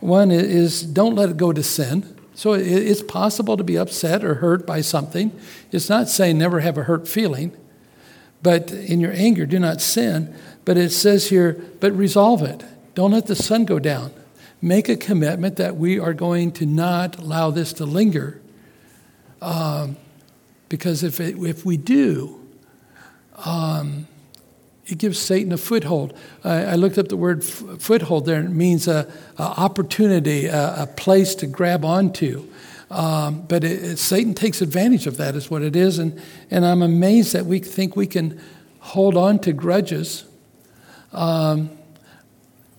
one 0.00 0.30
is 0.30 0.82
don't 0.82 1.14
let 1.14 1.30
it 1.30 1.36
go 1.36 1.52
to 1.52 1.62
sin. 1.62 2.16
So, 2.34 2.52
it's 2.54 3.02
possible 3.02 3.56
to 3.56 3.64
be 3.64 3.76
upset 3.76 4.24
or 4.24 4.34
hurt 4.34 4.66
by 4.66 4.80
something. 4.80 5.32
It's 5.72 5.88
not 5.88 6.08
saying 6.08 6.38
never 6.38 6.60
have 6.60 6.76
a 6.76 6.82
hurt 6.82 7.08
feeling. 7.08 7.56
But 8.42 8.72
in 8.72 9.00
your 9.00 9.12
anger, 9.12 9.46
do 9.46 9.58
not 9.58 9.80
sin. 9.80 10.34
But 10.64 10.76
it 10.76 10.90
says 10.90 11.28
here, 11.28 11.52
but 11.80 11.92
resolve 11.92 12.42
it. 12.42 12.64
Don't 12.94 13.12
let 13.12 13.26
the 13.26 13.36
sun 13.36 13.64
go 13.64 13.78
down. 13.78 14.12
Make 14.62 14.88
a 14.88 14.96
commitment 14.96 15.56
that 15.56 15.76
we 15.76 15.98
are 15.98 16.12
going 16.12 16.52
to 16.52 16.66
not 16.66 17.18
allow 17.18 17.50
this 17.50 17.72
to 17.74 17.86
linger. 17.86 18.40
Um, 19.40 19.96
because 20.68 21.02
if, 21.02 21.18
it, 21.20 21.36
if 21.38 21.64
we 21.64 21.76
do, 21.76 22.40
um, 23.44 24.06
it 24.86 24.98
gives 24.98 25.18
Satan 25.18 25.52
a 25.52 25.56
foothold. 25.56 26.14
I, 26.44 26.64
I 26.64 26.74
looked 26.74 26.98
up 26.98 27.08
the 27.08 27.16
word 27.16 27.42
f- 27.42 27.80
foothold 27.80 28.26
there, 28.26 28.40
it 28.40 28.50
means 28.50 28.88
a, 28.88 29.10
a 29.38 29.42
opportunity, 29.42 30.46
a, 30.46 30.82
a, 30.82 30.86
place 30.86 31.34
to 31.36 31.46
grab 31.46 31.84
onto. 31.84 32.46
Um, 32.90 33.42
but 33.42 33.62
it, 33.62 33.82
it, 33.82 33.98
Satan 33.98 34.34
takes 34.34 34.60
advantage 34.60 35.06
of 35.06 35.16
that, 35.18 35.36
is 35.36 35.50
what 35.50 35.62
it 35.62 35.76
is. 35.76 35.98
And, 35.98 36.20
and 36.50 36.66
I'm 36.66 36.82
amazed 36.82 37.32
that 37.34 37.46
we 37.46 37.60
think 37.60 37.94
we 37.94 38.06
can 38.06 38.40
hold 38.80 39.16
on 39.16 39.38
to 39.40 39.52
grudges. 39.52 40.24
Um, 41.12 41.70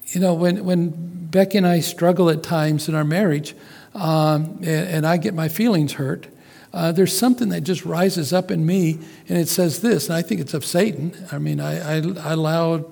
you 0.07 0.19
know, 0.19 0.33
when, 0.33 0.65
when 0.65 0.89
Becky 1.31 1.57
and 1.57 1.67
I 1.67 1.79
struggle 1.79 2.29
at 2.29 2.43
times 2.43 2.89
in 2.89 2.95
our 2.95 3.05
marriage, 3.05 3.55
um, 3.95 4.57
and, 4.59 4.67
and, 4.67 5.07
I 5.07 5.17
get 5.17 5.33
my 5.33 5.49
feelings 5.49 5.93
hurt, 5.93 6.27
uh, 6.73 6.93
there's 6.93 7.17
something 7.17 7.49
that 7.49 7.61
just 7.61 7.85
rises 7.85 8.31
up 8.31 8.49
in 8.51 8.65
me, 8.65 8.99
and 9.27 9.37
it 9.37 9.49
says 9.49 9.81
this, 9.81 10.07
and 10.07 10.15
I 10.15 10.21
think 10.21 10.39
it's 10.39 10.53
of 10.53 10.63
Satan. 10.63 11.13
I 11.29 11.37
mean, 11.39 11.59
I, 11.59 11.97
I, 11.97 12.01
I 12.23 12.31
allow 12.31 12.85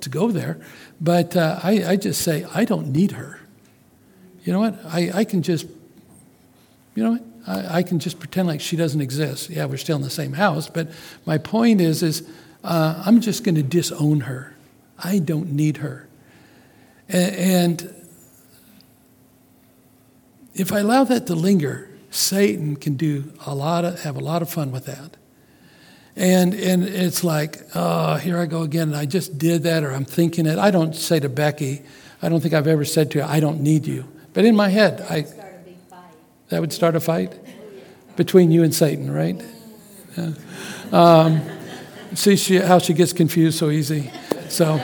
to 0.00 0.08
go 0.08 0.30
there, 0.30 0.58
but 0.98 1.36
uh, 1.36 1.60
I, 1.62 1.84
I 1.84 1.96
just 1.96 2.22
say, 2.22 2.46
I 2.54 2.64
don't 2.64 2.92
need 2.92 3.12
her. 3.12 3.40
You 4.44 4.54
know 4.54 4.60
what? 4.60 4.78
I, 4.86 5.10
I 5.12 5.24
can 5.24 5.42
just 5.42 5.66
you 6.96 7.04
know? 7.04 7.24
I, 7.46 7.78
I, 7.78 7.82
can 7.84 8.00
just 8.00 8.18
pretend 8.18 8.48
like 8.48 8.60
she 8.60 8.74
doesn't 8.74 9.00
exist. 9.00 9.50
Yeah, 9.50 9.66
we're 9.66 9.76
still 9.76 9.94
in 9.94 10.02
the 10.02 10.10
same 10.10 10.32
house, 10.32 10.68
but 10.68 10.90
my 11.24 11.38
point 11.38 11.80
is, 11.80 12.02
is 12.02 12.28
uh, 12.64 13.00
I'm 13.06 13.20
just 13.20 13.44
going 13.44 13.54
to 13.54 13.62
disown 13.62 14.20
her. 14.20 14.56
I 14.98 15.20
don't 15.20 15.52
need 15.52 15.76
her. 15.76 16.08
And, 17.08 17.92
if 20.56 20.72
I 20.72 20.80
allow 20.80 21.04
that 21.04 21.26
to 21.26 21.34
linger, 21.34 21.90
Satan 22.10 22.76
can 22.76 22.94
do 22.94 23.32
a 23.44 23.54
lot 23.54 23.84
of, 23.84 24.02
have 24.02 24.16
a 24.16 24.20
lot 24.20 24.40
of 24.40 24.48
fun 24.48 24.72
with 24.72 24.86
that. 24.86 25.16
And, 26.16 26.54
and 26.54 26.82
it's 26.82 27.22
like, 27.22 27.60
oh, 27.74 28.14
here 28.14 28.38
I 28.38 28.46
go 28.46 28.62
again. 28.62 28.88
And 28.88 28.96
I 28.96 29.04
just 29.04 29.36
did 29.36 29.64
that, 29.64 29.84
or 29.84 29.92
I'm 29.92 30.06
thinking 30.06 30.46
it. 30.46 30.58
I 30.58 30.70
don't 30.70 30.96
say 30.96 31.20
to 31.20 31.28
Becky, 31.28 31.82
I 32.22 32.30
don't 32.30 32.40
think 32.40 32.54
I've 32.54 32.66
ever 32.66 32.86
said 32.86 33.10
to 33.12 33.18
her, 33.22 33.28
I 33.28 33.38
don't 33.38 33.60
need 33.60 33.86
you. 33.86 34.10
But 34.32 34.46
in 34.46 34.56
my 34.56 34.70
head, 34.70 35.02
I, 35.10 35.26
that 36.48 36.60
would 36.60 36.72
start 36.72 36.96
a 36.96 37.00
fight 37.00 37.32
between 38.16 38.50
you 38.50 38.62
and 38.62 38.74
Satan, 38.74 39.10
right? 39.10 39.42
Yeah. 40.16 40.32
Um, 40.92 41.42
See 42.14 42.36
she, 42.36 42.56
how 42.56 42.78
she 42.78 42.94
gets 42.94 43.12
confused 43.12 43.58
so 43.58 43.70
easy. 43.70 44.10
So, 44.48 44.80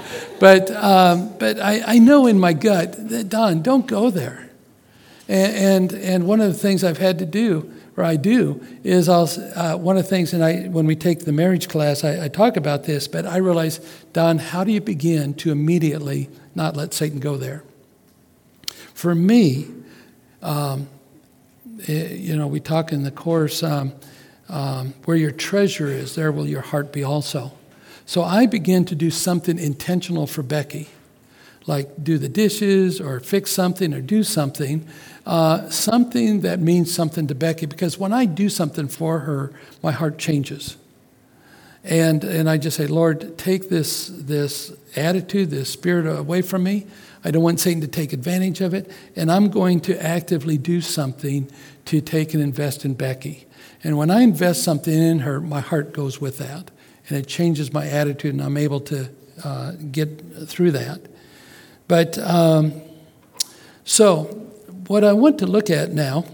but, 0.40 0.70
um, 0.70 1.36
but 1.38 1.58
I, 1.58 1.82
I 1.84 1.98
know 1.98 2.26
in 2.26 2.38
my 2.38 2.52
gut 2.52 3.08
that, 3.08 3.28
Don, 3.28 3.62
don't 3.62 3.86
go 3.86 4.10
there. 4.10 4.50
And, 5.28 5.92
and, 5.92 6.04
and 6.04 6.26
one 6.26 6.40
of 6.40 6.52
the 6.52 6.58
things 6.58 6.84
I've 6.84 6.98
had 6.98 7.18
to 7.18 7.26
do, 7.26 7.72
or 7.96 8.04
I 8.04 8.16
do, 8.16 8.64
is 8.84 9.08
I'll, 9.08 9.28
uh, 9.56 9.76
one 9.76 9.96
of 9.96 10.04
the 10.04 10.08
things, 10.08 10.32
and 10.32 10.44
I, 10.44 10.68
when 10.68 10.86
we 10.86 10.94
take 10.94 11.24
the 11.24 11.32
marriage 11.32 11.68
class, 11.68 12.04
I, 12.04 12.26
I 12.26 12.28
talk 12.28 12.56
about 12.56 12.84
this, 12.84 13.08
but 13.08 13.26
I 13.26 13.38
realize, 13.38 13.80
Don, 14.12 14.38
how 14.38 14.62
do 14.62 14.70
you 14.70 14.80
begin 14.80 15.34
to 15.34 15.50
immediately 15.50 16.28
not 16.54 16.76
let 16.76 16.94
Satan 16.94 17.18
go 17.18 17.36
there? 17.36 17.64
For 18.94 19.14
me, 19.14 19.66
um, 20.42 20.88
you 21.86 22.36
know, 22.36 22.46
we 22.46 22.60
talk 22.60 22.92
in 22.92 23.02
the 23.04 23.10
course 23.10 23.62
um, 23.62 23.92
um, 24.48 24.94
where 25.04 25.16
your 25.16 25.30
treasure 25.30 25.88
is, 25.88 26.14
there 26.14 26.32
will 26.32 26.46
your 26.46 26.62
heart 26.62 26.92
be 26.92 27.04
also. 27.04 27.52
So 28.06 28.22
I 28.22 28.46
began 28.46 28.84
to 28.86 28.94
do 28.94 29.10
something 29.10 29.58
intentional 29.58 30.26
for 30.26 30.42
Becky, 30.42 30.88
like 31.66 32.02
do 32.02 32.16
the 32.16 32.28
dishes 32.28 33.00
or 33.00 33.20
fix 33.20 33.50
something 33.50 33.92
or 33.92 34.00
do 34.00 34.24
something, 34.24 34.86
uh, 35.26 35.68
something 35.68 36.40
that 36.40 36.58
means 36.58 36.92
something 36.92 37.26
to 37.26 37.34
Becky. 37.34 37.66
Because 37.66 37.98
when 37.98 38.14
I 38.14 38.24
do 38.24 38.48
something 38.48 38.88
for 38.88 39.20
her, 39.20 39.52
my 39.82 39.92
heart 39.92 40.18
changes. 40.18 40.78
And, 41.84 42.24
and 42.24 42.48
I 42.48 42.56
just 42.56 42.76
say, 42.76 42.86
Lord, 42.86 43.38
take 43.38 43.68
this, 43.68 44.08
this 44.08 44.72
attitude, 44.96 45.50
this 45.50 45.70
spirit 45.70 46.06
away 46.06 46.42
from 46.42 46.62
me. 46.64 46.86
I 47.24 47.30
don't 47.30 47.42
want 47.42 47.60
Satan 47.60 47.80
to 47.80 47.88
take 47.88 48.12
advantage 48.12 48.60
of 48.60 48.74
it. 48.74 48.90
And 49.16 49.30
I'm 49.30 49.48
going 49.48 49.80
to 49.80 50.02
actively 50.02 50.58
do 50.58 50.80
something 50.80 51.50
to 51.86 52.00
take 52.00 52.34
and 52.34 52.42
invest 52.42 52.84
in 52.84 52.94
Becky. 52.94 53.46
And 53.82 53.96
when 53.96 54.10
I 54.10 54.22
invest 54.22 54.62
something 54.62 54.92
in 54.92 55.20
her, 55.20 55.40
my 55.40 55.60
heart 55.60 55.92
goes 55.92 56.20
with 56.20 56.38
that 56.38 56.70
and 57.08 57.18
it 57.18 57.26
changes 57.26 57.72
my 57.72 57.86
attitude, 57.86 58.34
and 58.34 58.42
I'm 58.42 58.56
able 58.56 58.80
to 58.80 59.08
uh, 59.42 59.72
get 59.90 60.48
through 60.48 60.72
that. 60.72 61.00
But 61.86 62.18
um, 62.18 62.82
so, 63.84 64.24
what 64.86 65.04
I 65.04 65.14
want 65.14 65.38
to 65.38 65.46
look 65.46 65.70
at 65.70 65.92
now 65.92 66.26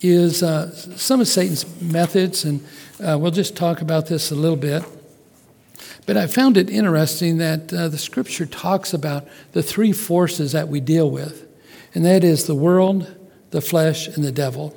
is 0.00 0.42
uh, 0.42 0.70
some 0.74 1.20
of 1.20 1.28
Satan's 1.28 1.80
methods, 1.80 2.44
and 2.44 2.64
uh, 3.02 3.16
we'll 3.18 3.30
just 3.30 3.56
talk 3.56 3.80
about 3.80 4.06
this 4.06 4.30
a 4.30 4.34
little 4.34 4.56
bit. 4.56 4.84
But 6.08 6.16
I 6.16 6.26
found 6.26 6.56
it 6.56 6.70
interesting 6.70 7.36
that 7.36 7.70
uh, 7.70 7.88
the 7.88 7.98
scripture 7.98 8.46
talks 8.46 8.94
about 8.94 9.28
the 9.52 9.62
three 9.62 9.92
forces 9.92 10.52
that 10.52 10.66
we 10.66 10.80
deal 10.80 11.10
with, 11.10 11.46
and 11.94 12.02
that 12.06 12.24
is 12.24 12.46
the 12.46 12.54
world, 12.54 13.14
the 13.50 13.60
flesh, 13.60 14.08
and 14.08 14.24
the 14.24 14.32
devil. 14.32 14.74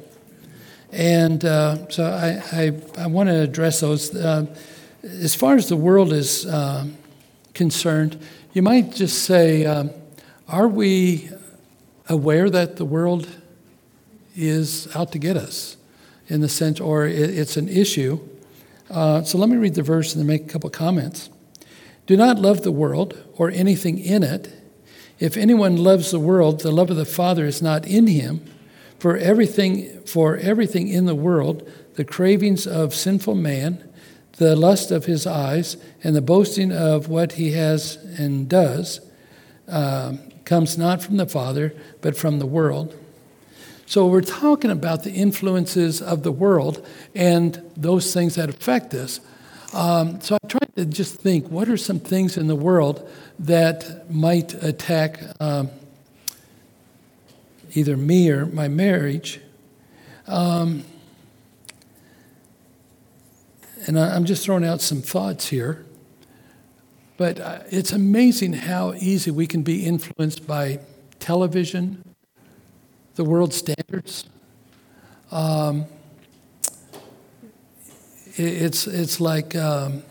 And 0.91 1.45
uh, 1.45 1.87
so 1.87 2.03
I, 2.03 2.43
I, 2.51 3.03
I 3.03 3.07
want 3.07 3.29
to 3.29 3.39
address 3.39 3.79
those. 3.79 4.13
Uh, 4.13 4.45
as 5.03 5.33
far 5.33 5.55
as 5.55 5.69
the 5.69 5.77
world 5.77 6.11
is 6.11 6.45
um, 6.53 6.97
concerned, 7.53 8.21
you 8.51 8.61
might 8.61 8.91
just 8.91 9.23
say, 9.23 9.65
um, 9.65 9.89
are 10.49 10.67
we 10.67 11.29
aware 12.09 12.49
that 12.49 12.75
the 12.75 12.83
world 12.83 13.29
is 14.35 14.93
out 14.97 15.13
to 15.13 15.17
get 15.17 15.37
us 15.37 15.77
in 16.27 16.41
the 16.41 16.49
sense, 16.49 16.81
or 16.81 17.07
it's 17.07 17.55
an 17.55 17.69
issue? 17.69 18.19
Uh, 18.91 19.23
so 19.23 19.37
let 19.37 19.47
me 19.47 19.55
read 19.55 19.75
the 19.75 19.81
verse 19.81 20.13
and 20.13 20.19
then 20.19 20.27
make 20.27 20.43
a 20.43 20.49
couple 20.49 20.69
comments. 20.69 21.29
Do 22.07 22.17
not 22.17 22.39
love 22.39 22.63
the 22.63 22.73
world 22.73 23.17
or 23.37 23.49
anything 23.49 23.97
in 23.97 24.21
it. 24.21 24.53
If 25.17 25.37
anyone 25.37 25.77
loves 25.77 26.11
the 26.11 26.19
world, 26.19 26.59
the 26.59 26.71
love 26.71 26.89
of 26.89 26.97
the 26.97 27.05
Father 27.05 27.45
is 27.45 27.61
not 27.61 27.87
in 27.87 28.07
him. 28.07 28.45
For 28.99 29.15
everything, 29.15 30.01
for 30.05 30.35
everything 30.35 30.89
in 30.89 31.05
the 31.05 31.15
world, 31.15 31.71
the 31.93 32.03
cravings 32.03 32.67
of 32.67 32.93
sinful 32.93 33.35
man, 33.35 33.87
the 34.33 34.55
lust 34.55 34.91
of 34.91 35.05
his 35.05 35.25
eyes 35.25 35.77
and 36.03 36.15
the 36.15 36.21
boasting 36.21 36.71
of 36.71 37.07
what 37.07 37.33
he 37.33 37.51
has 37.51 37.95
and 38.17 38.49
does 38.49 38.99
uh, 39.69 40.17
comes 40.43 40.77
not 40.77 41.01
from 41.01 41.15
the 41.17 41.25
Father, 41.25 41.73
but 42.01 42.17
from 42.17 42.39
the 42.39 42.45
world. 42.45 42.97
So 43.91 44.07
we're 44.07 44.21
talking 44.21 44.71
about 44.71 45.03
the 45.03 45.11
influences 45.11 46.01
of 46.01 46.23
the 46.23 46.31
world 46.31 46.87
and 47.13 47.61
those 47.75 48.13
things 48.13 48.35
that 48.35 48.47
affect 48.47 48.93
us. 48.93 49.19
Um, 49.73 50.21
so 50.21 50.37
I 50.41 50.47
tried 50.47 50.73
to 50.77 50.85
just 50.85 51.15
think 51.15 51.49
what 51.49 51.67
are 51.67 51.75
some 51.75 51.99
things 51.99 52.37
in 52.37 52.47
the 52.47 52.55
world 52.55 53.05
that 53.39 54.09
might 54.09 54.53
attack 54.63 55.19
um, 55.41 55.71
either 57.73 57.97
me 57.97 58.29
or 58.29 58.45
my 58.45 58.69
marriage. 58.69 59.41
Um, 60.25 60.85
and 63.87 63.99
I'm 63.99 64.23
just 64.23 64.45
throwing 64.45 64.63
out 64.63 64.79
some 64.79 65.01
thoughts 65.01 65.49
here. 65.49 65.85
But 67.17 67.41
uh, 67.41 67.59
it's 67.69 67.91
amazing 67.91 68.53
how 68.53 68.93
easy 68.93 69.31
we 69.31 69.47
can 69.47 69.63
be 69.63 69.85
influenced 69.85 70.47
by 70.47 70.79
television, 71.19 72.10
the 73.15 73.23
world 73.23 73.53
standards. 73.53 74.25
Um, 75.31 75.85
it's, 78.35 78.87
it's 78.87 79.19
like 79.19 79.55
um, 79.55 80.03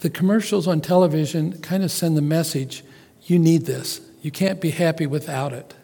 the 0.00 0.10
commercials 0.10 0.66
on 0.66 0.80
television 0.80 1.60
kind 1.60 1.82
of 1.82 1.90
send 1.90 2.16
the 2.16 2.22
message 2.22 2.84
you 3.22 3.38
need 3.38 3.66
this. 3.66 4.00
You 4.22 4.30
can't 4.30 4.60
be 4.60 4.70
happy 4.70 5.06
without 5.06 5.52
it. 5.52 5.74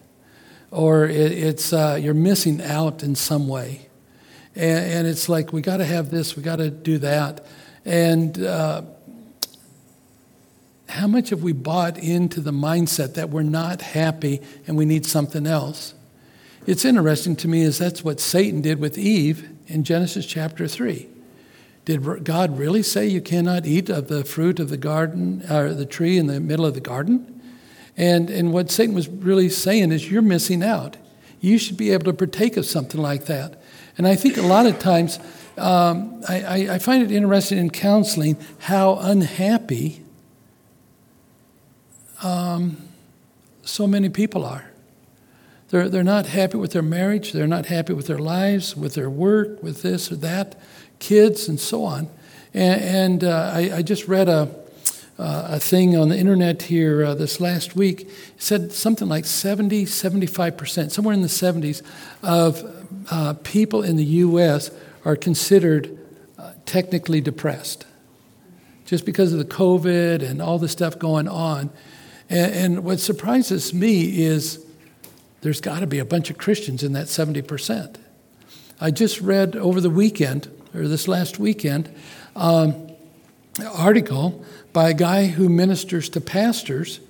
Or 0.71 1.05
it, 1.05 1.33
it's, 1.33 1.73
uh, 1.73 1.99
you're 2.01 2.15
missing 2.15 2.63
out 2.63 3.03
in 3.03 3.15
some 3.15 3.49
way. 3.49 3.89
And, 4.55 4.93
and 4.93 5.07
it's 5.07 5.29
like, 5.29 5.53
we 5.53 5.63
got 5.63 5.79
to 5.79 5.85
have 5.85 6.11
this, 6.11 6.37
we 6.37 6.43
got 6.43 6.57
to 6.57 6.71
do 6.71 6.99
that. 6.99 7.47
And 7.85 8.43
uh, 8.43 8.83
how 10.91 11.07
much 11.07 11.31
have 11.31 11.43
we 11.43 11.53
bought 11.53 11.99
into 11.99 12.41
the 12.41 12.53
mindset 12.53 13.15
that 13.15 13.31
we're 13.31 13.43
not 13.43 13.81
happy 13.81 14.41
and 14.67 14.77
we 14.77 14.85
need 14.85 15.07
something 15.07 15.47
else? 15.47 15.95
It's 16.67 16.85
interesting 16.85 17.37
to 17.37 17.49
me 17.49 17.63
is 17.63 17.79
that's 17.79 18.05
what 18.05 18.21
Satan 18.21 18.61
did 18.61 18.81
with 18.81 18.99
Eve 18.99 19.49
in 19.67 19.85
Genesis 19.85 20.27
chapter 20.27 20.69
3. 20.69 21.09
Did 21.85 22.25
God 22.25 22.59
really 22.59 22.83
say 22.83 23.07
you 23.07 23.21
cannot 23.21 23.67
eat 23.67 23.89
of 23.89 24.09
the 24.09 24.25
fruit 24.25 24.61
of 24.61 24.69
the 24.69 24.77
garden 24.77 25.45
or 25.51 25.73
the 25.73 25.87
tree 25.87 26.19
in 26.19 26.27
the 26.27 26.41
middle 26.41 26.67
of 26.67 26.75
the 26.75 26.81
garden? 26.81 27.41
And, 27.97 28.31
and 28.31 28.53
what 28.53 28.71
Satan 28.71 28.95
was 28.95 29.09
really 29.09 29.49
saying 29.49 29.93
is 29.93 30.11
you're 30.11 30.23
missing 30.23 30.63
out. 30.63 30.97
You 31.41 31.59
should 31.59 31.77
be 31.77 31.91
able 31.91 32.05
to 32.05 32.13
partake 32.13 32.57
of 32.57 32.67
something 32.67 33.01
like 33.01 33.27
that. 33.27 33.61
And 33.97 34.07
I 34.07 34.17
think 34.17 34.37
a 34.37 34.43
lot 34.43 34.67
of 34.67 34.79
times, 34.79 35.19
um, 35.57 36.23
I, 36.29 36.69
I, 36.71 36.79
find 36.79 37.03
it 37.03 37.11
interesting 37.11 37.59
in 37.59 37.71
counseling 37.71 38.37
how 38.61 38.97
unhappy 38.97 40.05
um, 42.23 42.77
so 43.63 43.87
many 43.87 44.09
people 44.09 44.45
are. 44.45 44.71
They're, 45.71 45.89
they're 45.89 46.03
not 46.03 46.27
happy 46.27 46.57
with 46.57 46.73
their 46.73 46.83
marriage, 46.83 47.33
they're 47.33 47.47
not 47.47 47.67
happy 47.67 47.93
with 47.93 48.07
their 48.07 48.19
lives, 48.19 48.77
with 48.77 48.95
their 48.95 49.11
work, 49.11 49.63
with 49.63 49.83
this 49.83 50.11
or 50.11 50.17
that, 50.17 50.61
kids, 50.99 51.49
and 51.49 51.61
so 51.61 51.85
on. 51.85 52.09
And, 52.53 52.83
and 52.83 53.25
uh, 53.25 53.53
I, 53.55 53.77
I, 53.77 53.83
just 53.83 54.09
read 54.09 54.29
a, 54.29 54.53
uh, 55.17 55.49
a 55.51 55.61
thing 55.61 55.97
on 55.97 56.09
the 56.09 56.19
internet 56.19 56.63
here 56.63 57.05
uh, 57.05 57.15
this 57.15 57.41
last 57.41 57.77
week. 57.77 58.01
It 58.01 58.11
said 58.39 58.73
something 58.73 59.09
like 59.09 59.25
70, 59.25 59.85
75%, 59.85 60.91
somewhere 60.91 61.15
in 61.15 61.23
the 61.23 61.29
70s, 61.29 61.83
of 62.25 62.65
uh, 63.09 63.35
people 63.45 63.85
in 63.85 63.95
the 63.95 64.05
U.S. 64.05 64.73
are 65.05 65.15
considered 65.15 65.97
uh, 66.37 66.53
technically 66.67 67.21
depressed 67.21 67.87
just 68.87 69.07
because 69.07 69.33
of 69.33 69.39
the 69.39 69.45
COVID 69.45 70.29
and 70.29 70.43
all 70.43 70.59
the 70.59 70.69
stuff 70.69 70.99
going 70.99 71.29
on. 71.29 71.71
And, 72.31 72.55
and 72.55 72.85
what 72.85 73.01
surprises 73.01 73.75
me 73.75 74.23
is 74.23 74.65
there's 75.43 75.61
got 75.61 75.81
to 75.81 75.87
be 75.87 75.99
a 75.99 76.05
bunch 76.05 76.31
of 76.31 76.39
Christians 76.39 76.83
in 76.83 76.95
that 76.95 77.07
70%. 77.07 77.97
I 78.81 78.91
just 78.91 79.21
read 79.21 79.57
over 79.57 79.81
the 79.81 79.91
weekend, 79.91 80.51
or 80.75 80.89
this 80.89 81.07
last 81.07 81.39
weekend, 81.39 81.95
um, 82.35 82.91
an 83.59 83.67
article 83.67 84.45
by 84.73 84.91
a 84.91 84.95
guy 84.95 85.27
who 85.27 85.49
ministers 85.49 86.09
to 86.11 86.21
pastors, 86.21 87.01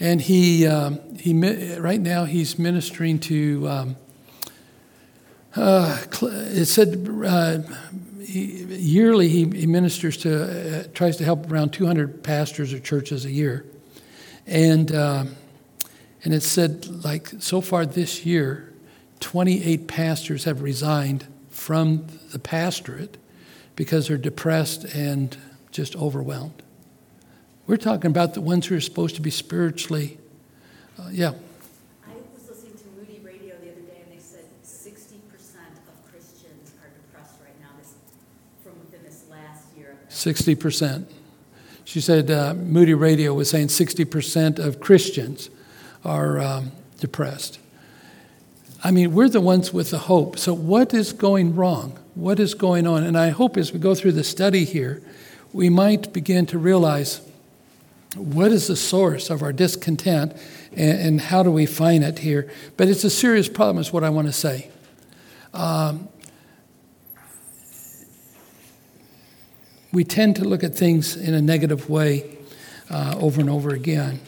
and 0.00 0.20
he, 0.20 0.66
um, 0.66 0.98
he 1.16 1.34
right 1.78 2.00
now 2.00 2.24
he's 2.24 2.58
ministering 2.58 3.18
to 3.20 3.68
um, 3.68 3.96
uh, 5.56 5.98
it 6.22 6.66
said 6.66 7.08
uh, 7.24 7.58
he, 8.22 8.64
yearly 8.64 9.28
he, 9.28 9.44
he, 9.50 9.66
ministers 9.66 10.16
to, 10.18 10.80
uh, 10.80 10.84
tries 10.94 11.16
to 11.16 11.24
help 11.24 11.50
around 11.50 11.72
200 11.72 12.22
pastors 12.22 12.72
or 12.72 12.78
churches 12.78 13.24
a 13.24 13.30
year. 13.30 13.66
And, 14.50 14.92
uh, 14.92 15.26
and 16.24 16.34
it 16.34 16.42
said, 16.42 17.04
like, 17.04 17.28
so 17.38 17.60
far 17.60 17.86
this 17.86 18.26
year, 18.26 18.72
28 19.20 19.86
pastors 19.86 20.42
have 20.42 20.60
resigned 20.60 21.24
from 21.50 22.06
the 22.32 22.40
pastorate 22.40 23.16
because 23.76 24.08
they're 24.08 24.18
depressed 24.18 24.84
and 24.86 25.36
just 25.70 25.94
overwhelmed. 25.94 26.64
We're 27.68 27.76
talking 27.76 28.10
about 28.10 28.34
the 28.34 28.40
ones 28.40 28.66
who 28.66 28.76
are 28.76 28.80
supposed 28.80 29.14
to 29.14 29.22
be 29.22 29.30
spiritually, 29.30 30.18
uh, 30.98 31.10
yeah. 31.12 31.34
last 39.30 39.64
year. 39.76 39.96
60%. 40.10 41.19
She 41.90 42.00
said 42.00 42.30
uh, 42.30 42.54
Moody 42.54 42.94
Radio 42.94 43.34
was 43.34 43.50
saying 43.50 43.66
60% 43.66 44.60
of 44.60 44.78
Christians 44.78 45.50
are 46.04 46.38
um, 46.38 46.70
depressed. 47.00 47.58
I 48.84 48.92
mean, 48.92 49.12
we're 49.12 49.28
the 49.28 49.40
ones 49.40 49.72
with 49.72 49.90
the 49.90 49.98
hope. 49.98 50.38
So, 50.38 50.54
what 50.54 50.94
is 50.94 51.12
going 51.12 51.56
wrong? 51.56 51.98
What 52.14 52.38
is 52.38 52.54
going 52.54 52.86
on? 52.86 53.02
And 53.02 53.18
I 53.18 53.30
hope 53.30 53.56
as 53.56 53.72
we 53.72 53.80
go 53.80 53.96
through 53.96 54.12
the 54.12 54.22
study 54.22 54.64
here, 54.64 55.02
we 55.52 55.68
might 55.68 56.12
begin 56.12 56.46
to 56.46 56.58
realize 56.58 57.22
what 58.14 58.52
is 58.52 58.68
the 58.68 58.76
source 58.76 59.28
of 59.28 59.42
our 59.42 59.52
discontent 59.52 60.36
and, 60.70 61.00
and 61.00 61.20
how 61.20 61.42
do 61.42 61.50
we 61.50 61.66
find 61.66 62.04
it 62.04 62.20
here. 62.20 62.48
But 62.76 62.86
it's 62.86 63.02
a 63.02 63.10
serious 63.10 63.48
problem, 63.48 63.78
is 63.78 63.92
what 63.92 64.04
I 64.04 64.10
want 64.10 64.28
to 64.28 64.32
say. 64.32 64.70
Um, 65.52 66.08
we 69.92 70.04
tend 70.04 70.36
to 70.36 70.44
look 70.44 70.62
at 70.62 70.74
things 70.74 71.16
in 71.16 71.34
a 71.34 71.42
negative 71.42 71.90
way 71.90 72.36
uh, 72.90 73.16
over 73.18 73.40
and 73.40 73.50
over 73.50 73.70
again. 73.70 74.20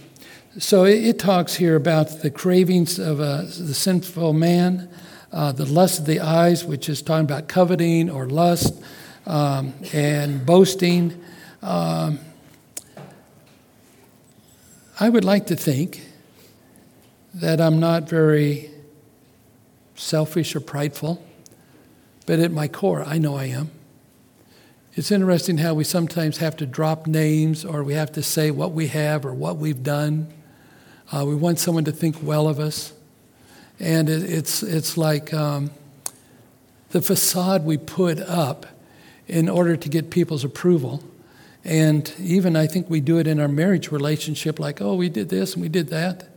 So 0.58 0.84
it, 0.84 1.04
it, 1.04 1.18
talks 1.18 1.54
here 1.54 1.76
about 1.76 2.20
the 2.20 2.30
cravings 2.30 2.98
of 2.98 3.20
uh, 3.20 3.42
the 3.42 3.74
sinful 3.74 4.32
man, 4.32 4.88
uh, 5.32 5.52
the 5.52 5.64
lust 5.64 6.00
of 6.00 6.06
the 6.06 6.20
eyes, 6.20 6.64
which 6.64 6.88
is 6.88 7.00
talking 7.00 7.24
about 7.24 7.48
coveting 7.48 8.10
or 8.10 8.26
lust, 8.26 8.82
um, 9.26 9.72
and 9.92 10.44
boasting. 10.44 11.18
Um, 11.62 12.18
I 15.00 15.08
would 15.08 15.24
like 15.24 15.46
to 15.46 15.56
think 15.56 16.02
that 17.34 17.60
I'm 17.60 17.80
not 17.80 18.08
very 18.08 18.70
selfish 19.94 20.54
or 20.54 20.60
prideful, 20.60 21.24
but 22.26 22.40
at 22.40 22.50
my 22.50 22.68
core, 22.68 23.02
I 23.04 23.18
know 23.18 23.36
I 23.36 23.44
am. 23.44 23.70
It's 24.95 25.11
interesting 25.11 25.57
how 25.57 25.72
we 25.72 25.84
sometimes 25.84 26.36
have 26.36 26.55
to 26.59 26.66
drop 26.66 27.07
names 27.07 27.64
or 27.64 27.82
we 27.82 27.95
have 27.95 28.12
to 28.12 28.22
say 28.22 28.51
what 28.51 28.72
we 28.72 28.88
have 28.88 29.24
or 29.24 29.32
what 29.32 29.57
we've 29.57 29.82
done. 29.82 30.28
Uh, 31.11 31.24
we 31.24 31.34
want 31.34 31.59
someone 31.59 31.84
to 31.84 31.93
think 31.93 32.16
well 32.22 32.47
of 32.47 32.61
us. 32.61 32.93
And 33.80 34.11
it, 34.11 34.22
it's, 34.22 34.62
it's 34.62 34.99
like 34.99 35.32
um, 35.32 35.70
the 36.90 37.01
facade 37.01 37.64
we 37.64 37.78
put 37.78 38.20
up 38.20 38.66
in 39.26 39.49
order 39.49 39.78
to 39.78 39.88
get 39.88 40.11
people's 40.11 40.45
approval. 40.45 41.03
And 41.64 42.12
even 42.18 42.55
I 42.55 42.66
think 42.66 42.90
we 42.90 43.01
do 43.01 43.18
it 43.18 43.26
in 43.26 43.40
our 43.40 43.49
marriage 43.49 43.90
relationship, 43.90 44.59
like, 44.59 44.82
oh, 44.82 44.95
we 44.95 45.09
did 45.09 45.30
this 45.30 45.55
and 45.55 45.62
we 45.62 45.70
did 45.70 45.88
that. 45.88 46.28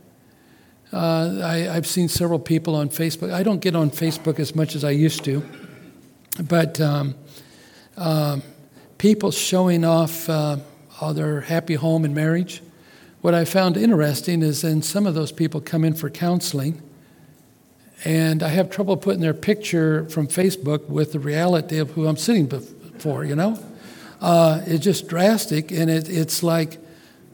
Uh, 0.94 1.42
I, 1.44 1.56
have 1.74 1.86
seen 1.86 2.08
several 2.08 2.38
people 2.38 2.74
on 2.74 2.88
Facebook. 2.88 3.34
I 3.34 3.42
don't 3.42 3.60
get 3.60 3.76
on 3.76 3.90
Facebook 3.90 4.38
as 4.38 4.54
much 4.54 4.74
as 4.74 4.82
I 4.82 4.92
used 4.92 5.24
to, 5.24 5.44
but 6.48 6.80
um, 6.80 7.16
um, 7.96 8.42
people 8.98 9.30
showing 9.30 9.84
off 9.84 10.28
uh, 10.28 10.56
their 11.12 11.40
happy 11.42 11.74
home 11.74 12.04
and 12.04 12.14
marriage. 12.14 12.62
What 13.20 13.34
I 13.34 13.44
found 13.44 13.76
interesting 13.76 14.42
is 14.42 14.62
then 14.62 14.82
some 14.82 15.06
of 15.06 15.14
those 15.14 15.32
people 15.32 15.60
come 15.60 15.84
in 15.84 15.94
for 15.94 16.10
counseling, 16.10 16.82
and 18.04 18.42
I 18.42 18.48
have 18.48 18.70
trouble 18.70 18.96
putting 18.96 19.20
their 19.20 19.34
picture 19.34 20.08
from 20.08 20.28
Facebook 20.28 20.88
with 20.88 21.12
the 21.12 21.18
reality 21.18 21.78
of 21.78 21.90
who 21.92 22.06
I'm 22.06 22.16
sitting 22.16 22.46
before, 22.46 23.24
you 23.24 23.34
know? 23.34 23.58
Uh, 24.20 24.62
it's 24.66 24.84
just 24.84 25.08
drastic, 25.08 25.70
and 25.72 25.90
it, 25.90 26.08
it's 26.08 26.42
like 26.42 26.78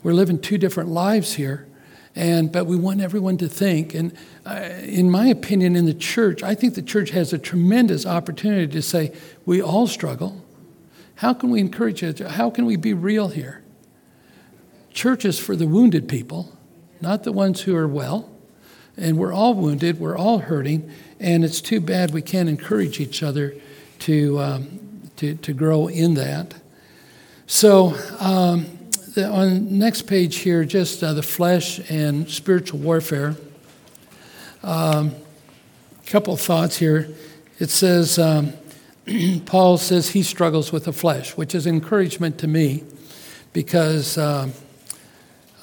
we're 0.03 0.15
living 0.15 0.39
two 0.39 0.59
different 0.59 0.91
lives 0.91 1.35
here. 1.35 1.67
And, 2.15 2.53
but 2.53 2.67
we 2.67 2.77
want 2.77 3.01
everyone 3.01 3.39
to 3.39 3.49
think. 3.49 3.95
And 3.95 4.13
uh, 4.45 4.69
in 4.83 5.11
my 5.11 5.29
opinion, 5.29 5.77
in 5.77 5.87
the 5.87 5.95
church, 5.95 6.43
I 6.43 6.55
think 6.55 6.75
the 6.75 6.83
church 6.83 7.09
has 7.11 7.33
a 7.33 7.39
tremendous 7.39 8.05
opportunity 8.05 8.67
to 8.71 8.83
say, 8.83 9.13
we 9.47 9.63
all 9.63 9.87
struggle. 9.87 10.41
How 11.17 11.35
can 11.35 11.51
we 11.51 11.61
encourage 11.61 12.03
each 12.03 12.21
other? 12.21 12.31
How 12.31 12.51
can 12.51 12.67
we 12.67 12.77
be 12.77 12.95
real 12.95 13.29
here? 13.29 13.63
Church 14.93 15.25
is 15.25 15.39
for 15.39 15.57
the 15.57 15.67
wounded 15.67 16.09
people, 16.09 16.57
not 17.01 17.25
the 17.25 17.33
ones 17.33 17.63
who 17.63 17.75
are 17.77 17.89
well. 17.89 18.31
And 18.97 19.17
we're 19.17 19.33
all 19.33 19.55
wounded, 19.55 19.99
we're 19.99 20.19
all 20.19 20.41
hurting, 20.41 20.91
and 21.19 21.45
it's 21.45 21.63
too 21.63 21.81
bad 21.81 22.13
we 22.13 22.21
can't 22.21 22.49
encourage 22.49 23.01
each 23.01 23.23
other 23.23 23.55
to, 24.01 24.39
um, 24.39 25.09
to, 25.17 25.35
to 25.37 25.53
grow 25.55 25.87
in 25.87 26.15
that. 26.15 26.55
So, 27.47 27.97
um, 28.21 28.67
the, 29.15 29.29
on 29.29 29.79
next 29.79 30.03
page 30.03 30.37
here, 30.37 30.65
just 30.65 31.03
uh, 31.03 31.13
the 31.13 31.23
flesh 31.23 31.81
and 31.91 32.29
spiritual 32.31 32.81
warfare. 32.81 33.37
A 34.63 34.71
um, 34.71 35.15
couple 36.07 36.37
thoughts 36.37 36.77
here. 36.77 37.09
It 37.59 37.71
says, 37.71 38.19
um, 38.19 38.55
Paul 39.47 39.79
says 39.79 40.11
he 40.11 40.23
struggles 40.23 40.73
with 40.73 40.85
the 40.85 40.93
flesh, 40.93 41.37
which 41.37 41.55
is 41.55 41.67
encouragement 41.67 42.39
to 42.39 42.47
me 42.47 42.85
because 43.53 44.17
uh, 44.17 44.49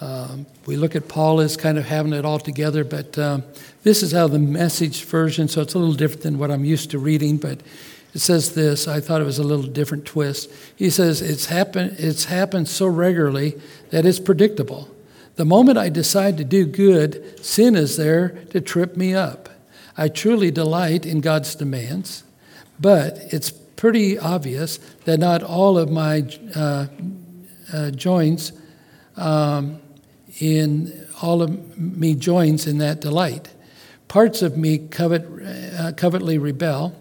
uh, 0.01 0.37
we 0.65 0.75
look 0.77 0.95
at 0.95 1.07
Paul 1.07 1.39
as 1.41 1.57
kind 1.57 1.77
of 1.77 1.85
having 1.85 2.13
it 2.13 2.25
all 2.25 2.39
together, 2.39 2.83
but 2.83 3.17
uh, 3.17 3.39
this 3.83 4.03
is 4.03 4.11
how 4.11 4.27
the 4.27 4.39
message 4.39 5.03
version, 5.05 5.47
so 5.47 5.61
it's 5.61 5.73
a 5.73 5.79
little 5.79 5.95
different 5.95 6.23
than 6.23 6.37
what 6.37 6.51
I'm 6.51 6.65
used 6.65 6.91
to 6.91 6.99
reading, 6.99 7.37
but 7.37 7.61
it 8.13 8.19
says 8.19 8.55
this. 8.55 8.87
I 8.87 8.99
thought 8.99 9.21
it 9.21 9.25
was 9.25 9.39
a 9.39 9.43
little 9.43 9.65
different 9.65 10.05
twist. 10.05 10.51
He 10.75 10.89
says, 10.89 11.21
It's 11.21 11.45
happened, 11.45 11.97
it's 11.99 12.25
happened 12.25 12.67
so 12.67 12.87
regularly 12.87 13.59
that 13.91 14.05
it's 14.05 14.19
predictable. 14.19 14.89
The 15.35 15.45
moment 15.45 15.77
I 15.77 15.89
decide 15.89 16.37
to 16.37 16.43
do 16.43 16.65
good, 16.65 17.45
sin 17.45 17.75
is 17.75 17.97
there 17.97 18.29
to 18.49 18.61
trip 18.61 18.97
me 18.97 19.13
up. 19.13 19.49
I 19.97 20.07
truly 20.07 20.51
delight 20.51 21.05
in 21.05 21.21
God's 21.21 21.55
demands. 21.55 22.23
But 22.79 23.17
it's 23.31 23.51
pretty 23.51 24.17
obvious 24.17 24.77
that 25.05 25.19
not 25.19 25.43
all 25.43 25.77
of 25.77 25.89
my 25.89 26.27
uh, 26.55 26.87
uh, 27.73 27.91
joins 27.91 28.51
um, 29.15 29.79
in 30.39 31.05
all 31.21 31.41
of 31.41 31.77
me 31.77 32.15
joins 32.15 32.67
in 32.67 32.77
that 32.79 33.01
delight. 33.01 33.49
Parts 34.07 34.41
of 34.41 34.57
me 34.57 34.77
covet, 34.77 35.23
uh, 35.23 35.91
covetly 35.95 36.41
rebel, 36.41 36.95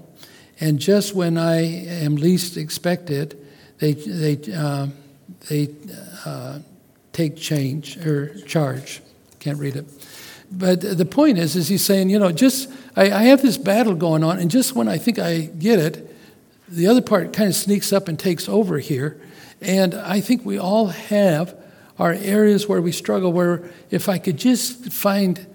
and 0.61 0.79
just 0.79 1.15
when 1.15 1.39
I 1.39 1.63
am 2.05 2.17
least 2.17 2.57
expected, 2.57 3.39
they 3.79 3.95
they 3.95 4.39
uh, 4.53 4.89
they 5.49 5.69
uh, 6.25 6.59
take 7.13 7.37
change 7.37 7.97
or 8.05 8.35
charge. 8.43 9.01
Can't 9.39 9.59
read 9.59 9.77
it. 9.77 9.87
But 10.51 10.81
the 10.81 11.05
point 11.05 11.39
is, 11.39 11.57
is 11.57 11.69
he's 11.69 11.85
saying, 11.85 12.11
you 12.11 12.19
know, 12.19 12.33
just 12.33 12.71
I, 12.99 13.13
I 13.13 13.23
have 13.25 13.43
this 13.43 13.57
battle 13.57 13.95
going 13.95 14.25
on, 14.25 14.41
and 14.41 14.51
just 14.51 14.75
when 14.75 14.89
I 14.89 14.99
think 14.99 15.21
I 15.21 15.43
get 15.43 15.79
it, 15.79 16.17
the 16.69 16.89
other 16.89 17.01
part 17.01 17.33
kind 17.33 17.49
of 17.49 17.55
sneaks 17.55 17.93
up 17.93 18.09
and 18.09 18.19
takes 18.19 18.49
over 18.49 18.81
here. 18.81 19.21
And 19.61 19.95
I 19.95 20.21
think 20.21 20.45
we 20.45 20.59
all 20.59 20.89
have 20.89 21.57
our 21.99 22.13
areas 22.13 22.69
where 22.69 22.83
we 22.83 22.91
struggle, 22.91 23.33
where 23.33 23.71
if 23.91 24.09
I 24.09 24.19
could 24.19 24.37
just 24.37 24.93
find 24.93 25.47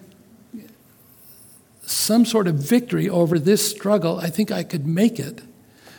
some 1.85 2.25
sort 2.25 2.47
of 2.47 2.55
victory 2.55 3.09
over 3.09 3.37
this 3.37 3.69
struggle, 3.69 4.17
I 4.19 4.29
think 4.29 4.49
I 4.49 4.63
could 4.63 4.87
make 4.87 5.19
it. 5.19 5.41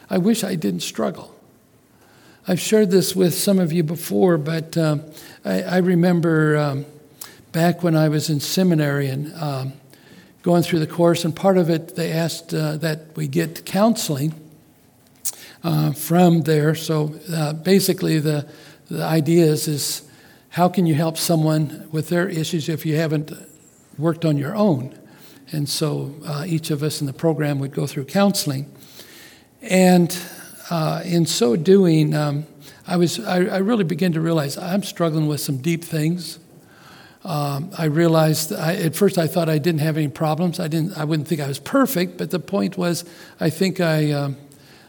I 0.08 0.16
wish 0.16 0.44
I 0.44 0.54
didn't 0.54 0.80
struggle. 0.80 1.34
I've 2.48 2.60
shared 2.60 2.90
this 2.90 3.14
with 3.14 3.34
some 3.34 3.58
of 3.58 3.70
you 3.70 3.82
before, 3.82 4.38
but 4.38 4.78
um, 4.78 5.02
I, 5.44 5.62
I, 5.62 5.76
remember 5.78 6.56
um, 6.56 6.86
back 7.52 7.82
when 7.82 7.94
I 7.96 8.08
was 8.08 8.28
in 8.28 8.40
seminary 8.40 9.08
and 9.08 9.34
um, 9.34 9.72
going 10.44 10.62
through 10.62 10.78
the 10.78 10.86
course, 10.86 11.24
and 11.24 11.34
part 11.34 11.56
of 11.56 11.70
it 11.70 11.96
they 11.96 12.12
asked 12.12 12.54
uh, 12.54 12.76
that 12.76 13.16
we 13.16 13.26
get 13.26 13.64
counseling 13.64 14.34
uh, 15.64 15.90
from 15.92 16.42
there. 16.42 16.74
So 16.74 17.14
uh, 17.32 17.54
basically, 17.54 18.20
the 18.20 18.46
the 18.90 19.02
idea 19.02 19.46
is 19.46 19.66
is 19.66 20.02
how 20.50 20.68
can 20.68 20.86
you 20.86 20.94
help 20.94 21.16
someone 21.16 21.88
with 21.90 22.10
their 22.10 22.28
issues 22.28 22.68
if 22.68 22.86
you 22.86 22.96
haven't 22.96 23.32
worked 23.98 24.24
on 24.24 24.36
your 24.36 24.54
own? 24.54 24.96
And 25.50 25.68
so 25.68 26.14
uh, 26.26 26.44
each 26.46 26.70
of 26.70 26.82
us 26.82 27.00
in 27.00 27.06
the 27.06 27.12
program 27.12 27.58
would 27.58 27.72
go 27.72 27.86
through 27.86 28.04
counseling, 28.04 28.70
and 29.62 30.16
uh, 30.70 31.02
in 31.04 31.26
so 31.26 31.56
doing. 31.56 32.14
Um, 32.14 32.46
I 32.86 32.98
was 32.98 33.18
I, 33.18 33.36
I 33.46 33.58
really 33.58 33.84
began 33.84 34.12
to 34.12 34.20
realize 34.20 34.58
I'm 34.58 34.82
struggling 34.82 35.26
with 35.26 35.40
some 35.40 35.56
deep 35.56 35.82
things 35.82 36.38
um, 37.24 37.70
I 37.78 37.86
realized 37.86 38.52
I, 38.52 38.74
at 38.74 38.94
first 38.94 39.16
I 39.16 39.26
thought 39.26 39.48
I 39.48 39.56
didn't 39.58 39.80
have 39.80 39.96
any 39.96 40.08
problems. 40.08 40.60
I 40.60 40.68
didn't. 40.68 40.96
I 40.98 41.04
wouldn't 41.04 41.26
think 41.26 41.40
I 41.40 41.48
was 41.48 41.58
perfect, 41.58 42.18
but 42.18 42.30
the 42.30 42.38
point 42.38 42.76
was, 42.76 43.04
I 43.40 43.48
think 43.48 43.80
I 43.80 44.12
um, 44.12 44.36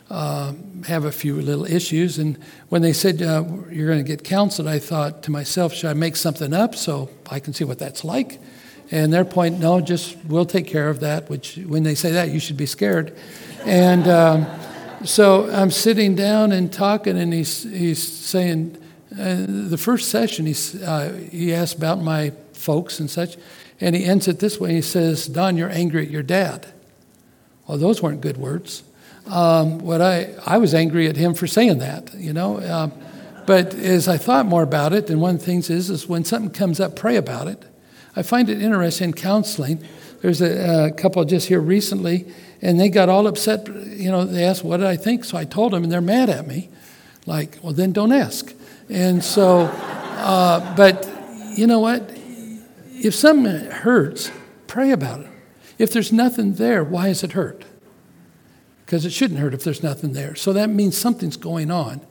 uh, 0.10 0.54
have 0.86 1.06
a 1.06 1.12
few 1.14 1.42
little 1.42 1.66
issues. 1.66 2.20
And 2.20 2.38
when 2.68 2.82
they 2.82 2.92
said 2.92 3.22
uh, 3.22 3.46
you're 3.72 3.88
going 3.88 4.04
to 4.04 4.08
get 4.08 4.26
counseled, 4.26 4.68
I 4.68 4.80
thought 4.80 5.24
to 5.24 5.32
myself, 5.32 5.74
should 5.74 5.90
I 5.90 5.94
make 5.94 6.18
something 6.18 6.54
up 6.54 6.76
so 6.76 7.10
I 7.32 7.40
can 7.40 7.54
see 7.54 7.64
what 7.64 7.80
that's 7.80 8.04
like? 8.04 8.40
And 8.92 9.14
their 9.14 9.26
point, 9.26 9.60
no, 9.60 9.80
just 9.80 10.18
we'll 10.26 10.46
take 10.46 10.68
care 10.68 10.90
of 10.90 11.00
that. 11.00 11.30
Which 11.30 11.56
when 11.66 11.84
they 11.84 11.96
say 11.96 12.12
that, 12.12 12.32
you 12.32 12.42
should 12.42 12.58
be 12.58 12.66
scared. 12.66 13.18
And 13.64 14.08
um, 14.10 14.46
so 15.06 15.50
I'm 15.52 15.72
sitting 15.72 16.16
down 16.16 16.52
and 16.52 16.72
talking, 16.72 17.18
and 17.18 17.32
he's 17.34 17.64
he's 17.64 18.06
saying 18.06 18.78
uh, 19.18 19.46
the 19.48 19.78
first 19.78 20.10
session, 20.10 20.46
he's, 20.46 20.82
uh, 20.82 21.28
he 21.32 21.54
asked 21.54 21.78
about 21.78 22.02
my 22.02 22.32
folks 22.54 23.00
and 23.00 23.10
such, 23.10 23.38
and 23.80 23.96
he 23.96 24.06
ends 24.06 24.28
it 24.28 24.40
this 24.40 24.60
way. 24.60 24.74
He 24.74 24.82
says, 24.82 25.28
Don, 25.28 25.58
you're 25.58 25.70
angry 25.70 26.06
at 26.06 26.12
your 26.12 26.24
dad. 26.24 26.68
Well, 27.68 27.78
those 27.78 28.02
weren't 28.02 28.22
good 28.22 28.38
words. 28.38 28.84
Um, 29.28 29.80
what 29.80 30.02
I, 30.02 30.36
I 30.46 30.58
was 30.58 30.74
angry 30.74 31.08
at 31.08 31.16
him 31.16 31.34
for 31.34 31.48
saying 31.48 31.80
that, 31.80 32.14
you 32.14 32.34
know. 32.34 32.60
Um, 32.62 32.94
but 33.46 33.74
as 33.74 34.08
I 34.08 34.18
thought 34.18 34.46
more 34.46 34.64
about 34.64 34.94
it, 34.94 35.10
and 35.10 35.22
one 35.22 35.36
of 35.36 35.40
the 35.40 35.46
things 35.46 35.70
is, 35.70 35.90
is 35.90 36.08
when 36.08 36.26
something 36.26 36.52
comes 36.52 36.80
up, 36.80 36.96
pray 36.96 37.16
about 37.16 37.48
it. 37.48 37.64
I 38.16 38.22
find 38.22 38.50
it 38.50 38.62
interesting 38.62 39.10
in 39.10 39.14
counseling. 39.14 39.84
There's 40.22 40.42
a, 40.42 40.88
a 40.88 40.92
couple 40.92 41.24
just 41.26 41.48
here 41.48 41.60
recently, 41.60 42.26
and 42.62 42.80
they 42.80 42.90
got 42.90 43.10
all 43.10 43.28
upset. 43.28 43.68
You 43.68 44.12
know, 44.12 44.26
they 44.26 44.44
asked, 44.44 44.64
What 44.64 44.78
did 44.78 44.88
I 44.88 44.96
think? 44.96 45.26
So 45.26 45.38
I 45.38 45.46
told 45.46 45.74
them, 45.74 45.84
and 45.84 45.92
they're 45.92 46.02
mad 46.02 46.30
at 46.30 46.48
me. 46.48 46.70
Like, 47.26 47.58
well, 47.62 47.74
then 47.74 47.92
don't 47.92 48.12
ask. 48.12 48.54
And 48.90 49.24
so, 49.24 49.62
uh, 49.62 50.76
but 50.76 51.10
you 51.58 51.68
know 51.68 51.80
what? 51.80 52.12
If 52.94 53.16
something 53.16 53.72
hurts, 53.72 54.32
pray 54.68 54.92
about 54.92 55.22
it. 55.22 55.28
If 55.78 55.92
there's 55.92 56.14
nothing 56.14 56.54
there, 56.54 56.84
why 56.84 57.10
is 57.10 57.24
it 57.24 57.34
hurt? 57.34 57.66
Because 58.86 59.06
it 59.06 59.12
shouldn't 59.12 59.40
hurt 59.40 59.54
if 59.54 59.64
there's 59.64 59.84
nothing 59.84 60.14
there. 60.14 60.36
So 60.36 60.54
that 60.54 60.70
means 60.70 60.98
something's 60.98 61.38
going 61.38 61.72
on. 61.72 62.02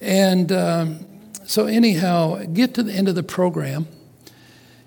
And 0.00 0.52
um, 0.52 1.06
so, 1.46 1.66
anyhow, 1.66 2.44
get 2.44 2.74
to 2.74 2.82
the 2.82 2.92
end 2.92 3.08
of 3.08 3.14
the 3.14 3.22
program. 3.22 3.88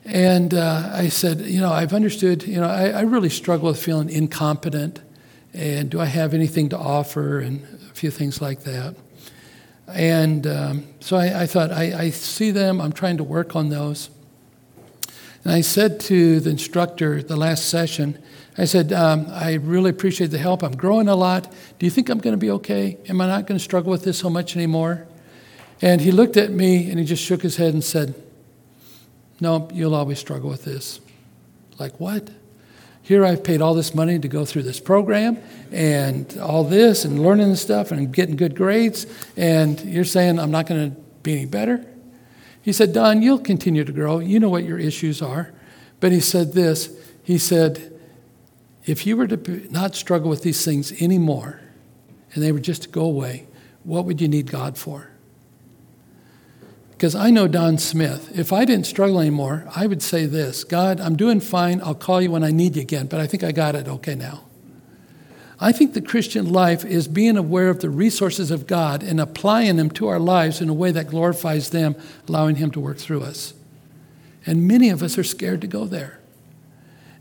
And 0.05 0.53
uh, 0.53 0.91
I 0.93 1.09
said, 1.09 1.41
you 1.41 1.61
know, 1.61 1.71
I've 1.71 1.93
understood, 1.93 2.43
you 2.43 2.59
know, 2.59 2.67
I, 2.67 2.89
I, 2.89 3.01
really 3.01 3.29
struggle 3.29 3.67
with 3.67 3.82
feeling 3.82 4.09
incompetent. 4.09 4.99
And 5.53 5.91
do 5.91 5.99
I 5.99 6.05
have 6.05 6.34
anything 6.34 6.69
to 6.69 6.77
offer? 6.77 7.39
And 7.39 7.63
a 7.89 7.93
few 7.93 8.09
things 8.09 8.41
like 8.41 8.61
that. 8.63 8.95
And 9.94 10.48
um, 10.48 10.88
so 11.00 11.18
I, 11.18 11.44
I 11.44 11.46
thought, 11.46 11.72
I, 11.72 11.94
I, 11.98 12.10
see 12.10 12.52
them, 12.52 12.80
I'm 12.80 12.92
trying 12.92 13.18
to 13.18 13.24
work 13.24 13.56
on 13.56 13.70
those. 13.70 14.10
And 15.44 15.54
I 15.54 15.62
said 15.62 16.00
to 16.02 16.39
the 16.39 16.50
instructor 16.50 17.24
the 17.24 17.36
last 17.36 17.70
session, 17.70 18.22
I 18.58 18.66
said, 18.66 18.92
um, 18.94 19.28
I 19.30 19.54
really 19.54 19.89
appreciate 19.89 20.28
the 20.28 20.38
help. 20.38 20.62
I'm 20.62 20.76
growing 20.76 21.08
a 21.08 21.16
lot. 21.16 21.52
Do 21.80 21.86
you 21.86 21.89
think 21.89 22.10
I'm 22.10 22.20
going 22.20 22.34
to 22.34 22.38
be 22.38 22.52
okay? 22.52 22.98
Am 23.08 23.22
I 23.22 23.28
not 23.28 23.48
going 23.48 23.58
to 23.58 23.64
struggle 23.64 23.92
with 23.92 24.04
this 24.04 24.20
so 24.20 24.30
much 24.30 24.56
anymore? 24.56 25.08
And 25.82 26.02
he 26.02 26.12
looked 26.12 26.38
at 26.38 26.52
me 26.52 26.89
and 26.89 27.00
he 27.00 27.06
just 27.06 27.24
shook 27.24 27.42
his 27.42 27.56
head 27.56 27.74
and 27.74 27.84
said, 27.84 28.14
No, 29.39 29.70
you'll 29.74 29.96
always 29.96 30.20
struggle 30.20 30.50
with 30.50 30.64
this. 30.64 31.00
Like, 31.80 32.00
what? 32.00 32.30
Here 33.12 33.26
I've 33.26 33.43
paid 33.43 33.62
all 33.62 33.74
this 33.74 33.93
money 33.93 34.20
to 34.20 34.28
go 34.30 34.45
through 34.45 34.64
this 34.64 34.80
program 34.80 35.38
and 35.70 36.38
all 36.38 36.64
this 36.64 37.03
and 37.03 37.22
learning 37.22 37.49
this 37.49 37.62
stuff 37.62 37.91
and 37.91 38.09
getting 38.09 38.38
good 38.38 38.55
grades, 38.55 39.05
and 39.36 39.78
you're 39.82 40.05
saying 40.05 40.39
I'm 40.39 40.49
not 40.49 40.66
going 40.66 40.91
to 40.91 40.97
be 41.22 41.34
any 41.34 41.45
better? 41.45 41.86
He 42.62 42.72
said, 42.72 42.93
Don, 42.93 43.22
you'll 43.22 43.39
continue 43.39 43.84
to 43.84 43.91
grow. 43.91 44.20
You 44.20 44.39
know 44.39 44.47
what 44.47 44.64
your 44.64 44.80
issues 44.80 45.22
are. 45.22 45.51
But 45.99 46.14
he 46.14 46.22
said 46.22 46.53
this 46.53 46.89
He 47.22 47.38
said, 47.38 47.99
if 48.86 49.05
you 49.05 49.18
were 49.18 49.28
to 49.28 49.68
not 49.70 49.93
struggle 49.93 50.30
with 50.30 50.43
these 50.43 50.64
things 50.64 50.93
anymore 51.01 51.59
and 52.34 52.41
they 52.41 52.53
were 52.53 52.62
just 52.62 52.84
to 52.84 52.88
go 52.88 53.03
away, 53.03 53.45
what 53.84 54.05
would 54.05 54.22
you 54.22 54.30
need 54.30 54.49
God 54.49 54.78
for? 54.78 55.11
Because 57.02 57.16
I 57.16 57.32
know 57.32 57.47
Don 57.47 57.80
Smith. 57.80 58.38
If 58.38 58.54
I 58.54 58.64
didn't 58.64 58.86
struggle 58.86 59.20
anymore, 59.20 59.66
I 59.76 59.88
would 59.88 60.04
say 60.04 60.28
this 60.28 60.64
God, 60.64 61.02
I'm 61.02 61.16
doing 61.16 61.39
fine. 61.39 61.82
I'll 61.82 61.95
call 61.95 62.22
you 62.22 62.30
when 62.30 62.43
I 62.43 62.52
need 62.52 62.76
you 62.76 62.84
again, 62.84 63.08
but 63.08 63.20
I 63.20 63.26
think 63.26 63.43
I 63.43 63.52
got 63.52 63.74
it 63.74 63.88
okay 63.88 64.14
now. 64.14 64.43
I 65.60 65.72
think 65.72 65.95
the 65.95 66.02
Christian 66.04 66.54
life 66.54 66.86
is 66.86 67.08
being 67.08 67.38
aware 67.38 67.70
of 67.70 67.82
the 67.82 67.89
resources 67.89 68.52
of 68.52 68.68
God 68.68 69.02
and 69.02 69.20
applying 69.20 69.78
them 69.78 69.89
to 69.93 70.10
our 70.10 70.20
lives 70.20 70.62
in 70.62 70.70
a 70.70 70.76
way 70.76 70.91
that 70.91 71.08
glorifies 71.08 71.72
them, 71.72 71.95
allowing 72.28 72.58
Him 72.58 72.70
to 72.70 72.80
work 72.80 72.99
through 72.99 73.24
us. 73.24 73.56
And 74.45 74.68
many 74.68 74.91
of 74.91 75.02
us 75.02 75.18
are 75.18 75.24
scared 75.24 75.62
to 75.62 75.68
go 75.68 75.86
there. 75.86 76.20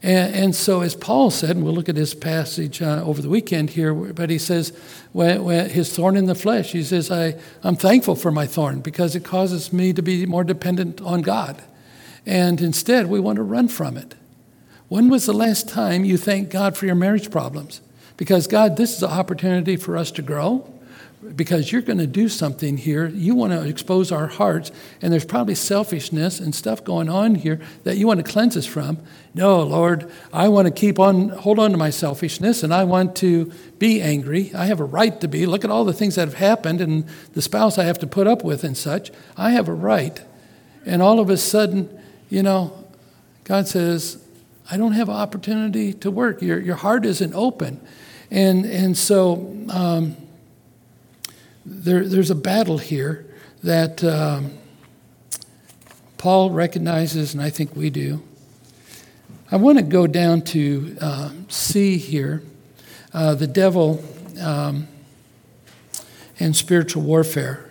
And, 0.02 0.34
and 0.34 0.56
so, 0.56 0.80
as 0.80 0.94
Paul 0.94 1.30
said, 1.30 1.50
and 1.50 1.64
we'll 1.64 1.74
look 1.74 1.88
at 1.88 1.94
this 1.94 2.14
passage 2.14 2.80
uh, 2.80 3.02
over 3.04 3.20
the 3.20 3.28
weekend 3.28 3.70
here, 3.70 3.92
but 3.92 4.30
he 4.30 4.38
says, 4.38 4.72
when, 5.12 5.44
when 5.44 5.68
his 5.68 5.94
thorn 5.94 6.16
in 6.16 6.26
the 6.26 6.34
flesh, 6.34 6.72
he 6.72 6.82
says, 6.82 7.10
I, 7.10 7.36
I'm 7.62 7.76
thankful 7.76 8.14
for 8.14 8.30
my 8.30 8.46
thorn 8.46 8.80
because 8.80 9.14
it 9.14 9.24
causes 9.24 9.72
me 9.72 9.92
to 9.92 10.02
be 10.02 10.24
more 10.24 10.44
dependent 10.44 11.00
on 11.02 11.20
God. 11.20 11.62
And 12.24 12.60
instead, 12.60 13.06
we 13.08 13.20
want 13.20 13.36
to 13.36 13.42
run 13.42 13.68
from 13.68 13.96
it. 13.96 14.14
When 14.88 15.08
was 15.08 15.26
the 15.26 15.32
last 15.32 15.68
time 15.68 16.04
you 16.04 16.16
thanked 16.16 16.50
God 16.50 16.76
for 16.76 16.86
your 16.86 16.94
marriage 16.94 17.30
problems? 17.30 17.80
Because, 18.16 18.46
God, 18.46 18.76
this 18.76 18.96
is 18.96 19.02
an 19.02 19.10
opportunity 19.10 19.76
for 19.76 19.96
us 19.96 20.10
to 20.12 20.22
grow 20.22 20.69
because 21.36 21.70
you're 21.70 21.82
going 21.82 21.98
to 21.98 22.06
do 22.06 22.28
something 22.28 22.76
here. 22.76 23.06
You 23.06 23.34
want 23.34 23.52
to 23.52 23.66
expose 23.66 24.10
our 24.10 24.26
hearts, 24.26 24.72
and 25.02 25.12
there's 25.12 25.24
probably 25.24 25.54
selfishness 25.54 26.40
and 26.40 26.54
stuff 26.54 26.82
going 26.82 27.08
on 27.08 27.34
here 27.34 27.60
that 27.84 27.98
you 27.98 28.06
want 28.06 28.24
to 28.24 28.30
cleanse 28.30 28.56
us 28.56 28.66
from. 28.66 28.98
No, 29.34 29.62
Lord, 29.62 30.10
I 30.32 30.48
want 30.48 30.66
to 30.66 30.72
keep 30.72 30.98
on, 30.98 31.28
hold 31.28 31.58
on 31.58 31.72
to 31.72 31.76
my 31.76 31.90
selfishness, 31.90 32.62
and 32.62 32.72
I 32.72 32.84
want 32.84 33.16
to 33.16 33.52
be 33.78 34.00
angry. 34.00 34.50
I 34.54 34.66
have 34.66 34.80
a 34.80 34.84
right 34.84 35.20
to 35.20 35.28
be. 35.28 35.46
Look 35.46 35.64
at 35.64 35.70
all 35.70 35.84
the 35.84 35.92
things 35.92 36.14
that 36.14 36.26
have 36.26 36.38
happened 36.38 36.80
and 36.80 37.04
the 37.34 37.42
spouse 37.42 37.76
I 37.76 37.84
have 37.84 37.98
to 37.98 38.06
put 38.06 38.26
up 38.26 38.42
with 38.42 38.64
and 38.64 38.76
such. 38.76 39.10
I 39.36 39.50
have 39.50 39.68
a 39.68 39.74
right. 39.74 40.20
And 40.86 41.02
all 41.02 41.20
of 41.20 41.28
a 41.28 41.36
sudden, 41.36 41.88
you 42.30 42.42
know, 42.42 42.84
God 43.44 43.68
says, 43.68 44.24
I 44.70 44.76
don't 44.76 44.92
have 44.92 45.10
opportunity 45.10 45.92
to 45.94 46.10
work. 46.10 46.40
Your, 46.40 46.60
your 46.60 46.76
heart 46.76 47.04
isn't 47.04 47.34
open. 47.34 47.80
And, 48.30 48.64
and 48.64 48.96
so 48.96 49.56
um, 49.68 50.16
there, 51.64 52.06
there's 52.06 52.30
a 52.30 52.34
battle 52.34 52.78
here 52.78 53.26
that 53.62 54.02
um, 54.02 54.52
Paul 56.18 56.50
recognizes, 56.50 57.34
and 57.34 57.42
I 57.42 57.50
think 57.50 57.76
we 57.76 57.90
do. 57.90 58.22
I 59.50 59.56
want 59.56 59.78
to 59.78 59.84
go 59.84 60.06
down 60.06 60.42
to 60.42 60.96
uh, 61.00 61.30
here 61.48 62.42
uh, 63.12 63.34
the 63.34 63.46
devil 63.46 64.02
um, 64.40 64.86
and 66.38 66.54
spiritual 66.54 67.02
warfare. 67.02 67.68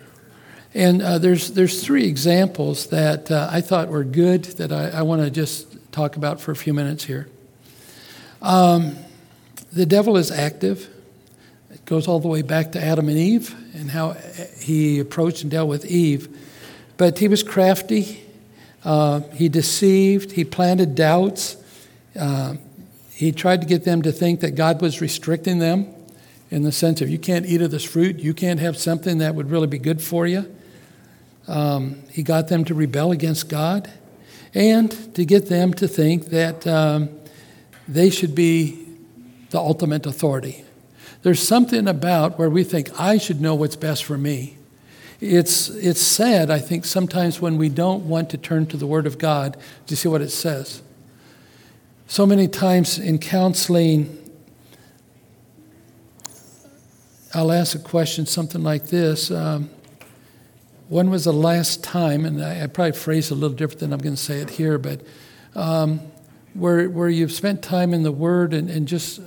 And 0.73 1.01
uh, 1.01 1.17
there's, 1.17 1.51
there's 1.51 1.83
three 1.83 2.05
examples 2.05 2.87
that 2.87 3.31
uh, 3.31 3.49
I 3.51 3.61
thought 3.61 3.87
were 3.87 4.03
good 4.03 4.43
that 4.45 4.71
I, 4.71 4.89
I 4.89 5.01
want 5.01 5.21
to 5.23 5.31
just 5.31 5.77
talk 5.91 6.15
about 6.15 6.39
for 6.39 6.51
a 6.51 6.55
few 6.55 6.73
minutes 6.73 7.05
here. 7.05 7.27
Um, 8.41 8.95
the 9.71 9.85
devil 9.85 10.17
is 10.17 10.31
active. 10.31 10.89
Goes 11.89 12.07
all 12.07 12.19
the 12.19 12.27
way 12.27 12.43
back 12.43 12.73
to 12.73 12.83
Adam 12.83 13.09
and 13.09 13.17
Eve 13.17 13.55
and 13.73 13.89
how 13.89 14.13
he 14.59 14.99
approached 14.99 15.41
and 15.41 15.49
dealt 15.49 15.67
with 15.67 15.85
Eve. 15.85 16.29
But 16.97 17.17
he 17.17 17.27
was 17.27 17.41
crafty. 17.41 18.23
Uh, 18.85 19.21
he 19.33 19.49
deceived. 19.49 20.33
He 20.33 20.45
planted 20.45 20.93
doubts. 20.93 21.57
Uh, 22.17 22.57
he 23.11 23.31
tried 23.31 23.61
to 23.61 23.67
get 23.67 23.85
them 23.85 24.03
to 24.03 24.11
think 24.11 24.41
that 24.41 24.51
God 24.51 24.81
was 24.81 25.01
restricting 25.01 25.57
them 25.57 25.91
in 26.51 26.61
the 26.61 26.71
sense 26.71 27.01
of 27.01 27.09
you 27.09 27.17
can't 27.17 27.47
eat 27.47 27.61
of 27.61 27.71
this 27.71 27.83
fruit, 27.83 28.19
you 28.19 28.33
can't 28.33 28.59
have 28.59 28.77
something 28.77 29.17
that 29.17 29.35
would 29.35 29.49
really 29.49 29.67
be 29.67 29.79
good 29.79 30.01
for 30.01 30.27
you. 30.27 30.45
Um, 31.47 32.03
he 32.11 32.21
got 32.21 32.47
them 32.49 32.65
to 32.65 32.75
rebel 32.75 33.11
against 33.11 33.49
God 33.49 33.89
and 34.53 34.91
to 35.15 35.25
get 35.25 35.47
them 35.47 35.73
to 35.73 35.87
think 35.87 36.25
that 36.27 36.65
um, 36.67 37.09
they 37.87 38.09
should 38.09 38.35
be 38.35 38.85
the 39.49 39.57
ultimate 39.57 40.05
authority. 40.05 40.63
There's 41.21 41.45
something 41.45 41.87
about 41.87 42.39
where 42.39 42.49
we 42.49 42.63
think, 42.63 42.97
I 42.99 43.17
should 43.17 43.41
know 43.41 43.55
what's 43.55 43.75
best 43.75 44.05
for 44.05 44.17
me. 44.17 44.57
It's, 45.19 45.69
it's 45.69 46.01
sad, 46.01 46.49
I 46.49 46.59
think, 46.59 46.85
sometimes 46.85 47.41
when 47.41 47.57
we 47.57 47.67
don't 47.67 48.07
want 48.07 48.29
to 48.29 48.37
turn 48.37 48.67
to 48.67 48.77
the 48.77 48.87
Word 48.87 49.05
of 49.05 49.17
God 49.17 49.57
to 49.87 49.97
see 49.97 50.07
what 50.07 50.21
it 50.21 50.29
says. 50.29 50.81
So 52.07 52.25
many 52.25 52.47
times 52.47 52.97
in 52.97 53.19
counseling, 53.19 54.17
I'll 57.33 57.51
ask 57.51 57.75
a 57.75 57.79
question 57.79 58.25
something 58.25 58.63
like 58.63 58.87
this 58.87 59.29
um, 59.29 59.69
When 60.87 61.09
was 61.09 61.25
the 61.25 61.33
last 61.33 61.83
time, 61.83 62.23
and 62.23 62.41
I, 62.41 62.63
I 62.63 62.67
probably 62.67 62.93
phrase 62.93 63.29
it 63.29 63.33
a 63.33 63.37
little 63.37 63.55
different 63.55 63.81
than 63.81 63.91
I'm 63.91 63.99
going 63.99 64.15
to 64.15 64.21
say 64.21 64.39
it 64.39 64.51
here, 64.51 64.77
but 64.77 65.01
um, 65.53 65.99
where, 66.53 66.89
where 66.89 67.09
you've 67.09 67.33
spent 67.33 67.61
time 67.61 67.93
in 67.93 68.03
the 68.03 68.11
Word 68.11 68.53
and, 68.53 68.69
and 68.69 68.87
just 68.87 69.19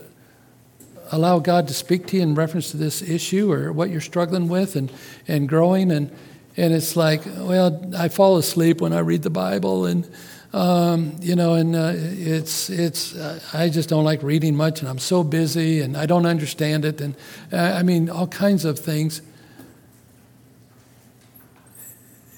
allow 1.13 1.39
God 1.39 1.69
to 1.69 1.75
speak 1.75 2.07
to 2.09 2.17
you 2.17 2.23
in 2.23 2.35
reference 2.35 2.71
to 2.71 2.79
this 2.79 3.03
issue 3.03 3.53
or 3.53 3.71
what 3.73 3.91
you're 3.91 4.01
struggling 4.01 4.49
with 4.49 4.77
and, 4.77 4.91
and 5.29 5.47
growing. 5.49 5.93
And, 5.93 6.11
and 6.57 6.73
it's 6.73 6.97
like, 6.97 7.23
well, 7.27 7.93
I 7.97 8.09
fall 8.09 8.39
asleep 8.39 8.81
when 8.81 8.95
I 8.95 9.01
read 9.01 9.23
the 9.23 9.31
Bible 9.31 9.85
and, 9.85 10.11
um, 10.55 11.15
you 11.21 11.37
know, 11.37 11.55
and 11.55 11.77
uh, 11.77 11.93
it's, 11.95 12.71
it's, 12.71 13.15
uh, 13.15 13.41
I 13.53 13.69
just 13.69 13.91
don't 13.91 14.05
like 14.05 14.23
reading 14.23 14.57
much 14.57 14.81
and 14.81 14.89
I'm 14.89 14.99
so 14.99 15.23
busy 15.23 15.81
and 15.83 15.99
I 15.99 16.07
don't 16.07 16.27
understand 16.27 16.87
it. 16.87 17.01
And 17.01 17.15
uh, 17.53 17.59
I 17.59 17.83
mean, 17.83 18.09
all 18.09 18.27
kinds 18.27 18.65
of 18.65 18.79
things. 18.79 19.21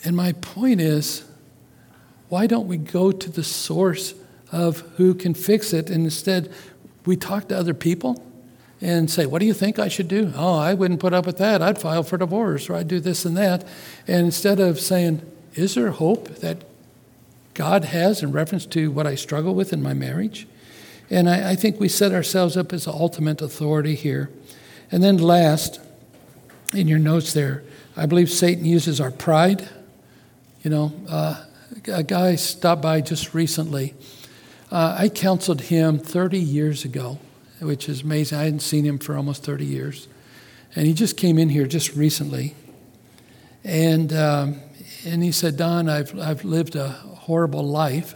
And 0.02 0.16
my 0.16 0.32
point 0.32 0.80
is, 0.80 1.24
why 2.28 2.48
don't 2.48 2.66
we 2.66 2.76
go 2.76 3.12
to 3.12 3.30
the 3.30 3.44
source 3.44 4.14
of 4.50 4.80
who 4.96 5.14
can 5.14 5.32
fix 5.32 5.72
it 5.72 5.90
and 5.90 6.04
instead 6.04 6.52
we 7.06 7.16
talk 7.16 7.48
to 7.48 7.56
other 7.56 7.74
people? 7.74 8.20
And 8.80 9.10
say, 9.10 9.26
What 9.26 9.40
do 9.40 9.46
you 9.46 9.54
think 9.54 9.78
I 9.78 9.88
should 9.88 10.08
do? 10.08 10.32
Oh, 10.36 10.58
I 10.58 10.74
wouldn't 10.74 11.00
put 11.00 11.12
up 11.12 11.26
with 11.26 11.38
that. 11.38 11.62
I'd 11.62 11.80
file 11.80 12.02
for 12.02 12.18
divorce 12.18 12.68
or 12.68 12.74
I'd 12.74 12.88
do 12.88 13.00
this 13.00 13.24
and 13.24 13.36
that. 13.36 13.66
And 14.06 14.26
instead 14.26 14.60
of 14.60 14.80
saying, 14.80 15.22
Is 15.54 15.74
there 15.74 15.90
hope 15.90 16.28
that 16.36 16.64
God 17.54 17.84
has 17.84 18.22
in 18.22 18.32
reference 18.32 18.66
to 18.66 18.90
what 18.90 19.06
I 19.06 19.14
struggle 19.14 19.54
with 19.54 19.72
in 19.72 19.82
my 19.82 19.94
marriage? 19.94 20.46
And 21.10 21.28
I, 21.28 21.50
I 21.50 21.56
think 21.56 21.78
we 21.78 21.88
set 21.88 22.12
ourselves 22.12 22.56
up 22.56 22.72
as 22.72 22.86
the 22.86 22.92
ultimate 22.92 23.40
authority 23.40 23.94
here. 23.94 24.30
And 24.90 25.02
then 25.02 25.18
last, 25.18 25.80
in 26.72 26.88
your 26.88 26.98
notes 26.98 27.32
there, 27.32 27.62
I 27.96 28.06
believe 28.06 28.30
Satan 28.30 28.64
uses 28.64 29.00
our 29.00 29.10
pride. 29.10 29.68
You 30.62 30.70
know, 30.70 30.92
uh, 31.08 31.44
a 31.86 32.02
guy 32.02 32.36
stopped 32.36 32.82
by 32.82 33.00
just 33.00 33.34
recently. 33.34 33.94
Uh, 34.70 34.96
I 34.98 35.08
counseled 35.08 35.62
him 35.62 35.98
30 35.98 36.38
years 36.38 36.84
ago, 36.84 37.18
which 37.60 37.88
is 37.88 38.02
amazing. 38.02 38.38
I 38.38 38.44
hadn't 38.44 38.60
seen 38.60 38.84
him 38.84 38.98
for 38.98 39.16
almost 39.16 39.44
30 39.44 39.64
years. 39.64 40.08
And 40.74 40.86
he 40.86 40.92
just 40.92 41.16
came 41.16 41.38
in 41.38 41.48
here 41.48 41.66
just 41.66 41.94
recently. 41.94 42.54
And, 43.62 44.12
um, 44.12 44.60
and 45.06 45.22
he 45.22 45.32
said, 45.32 45.56
Don, 45.56 45.88
I've, 45.88 46.18
I've 46.18 46.44
lived 46.44 46.76
a 46.76 46.88
horrible 46.88 47.62
life 47.62 48.14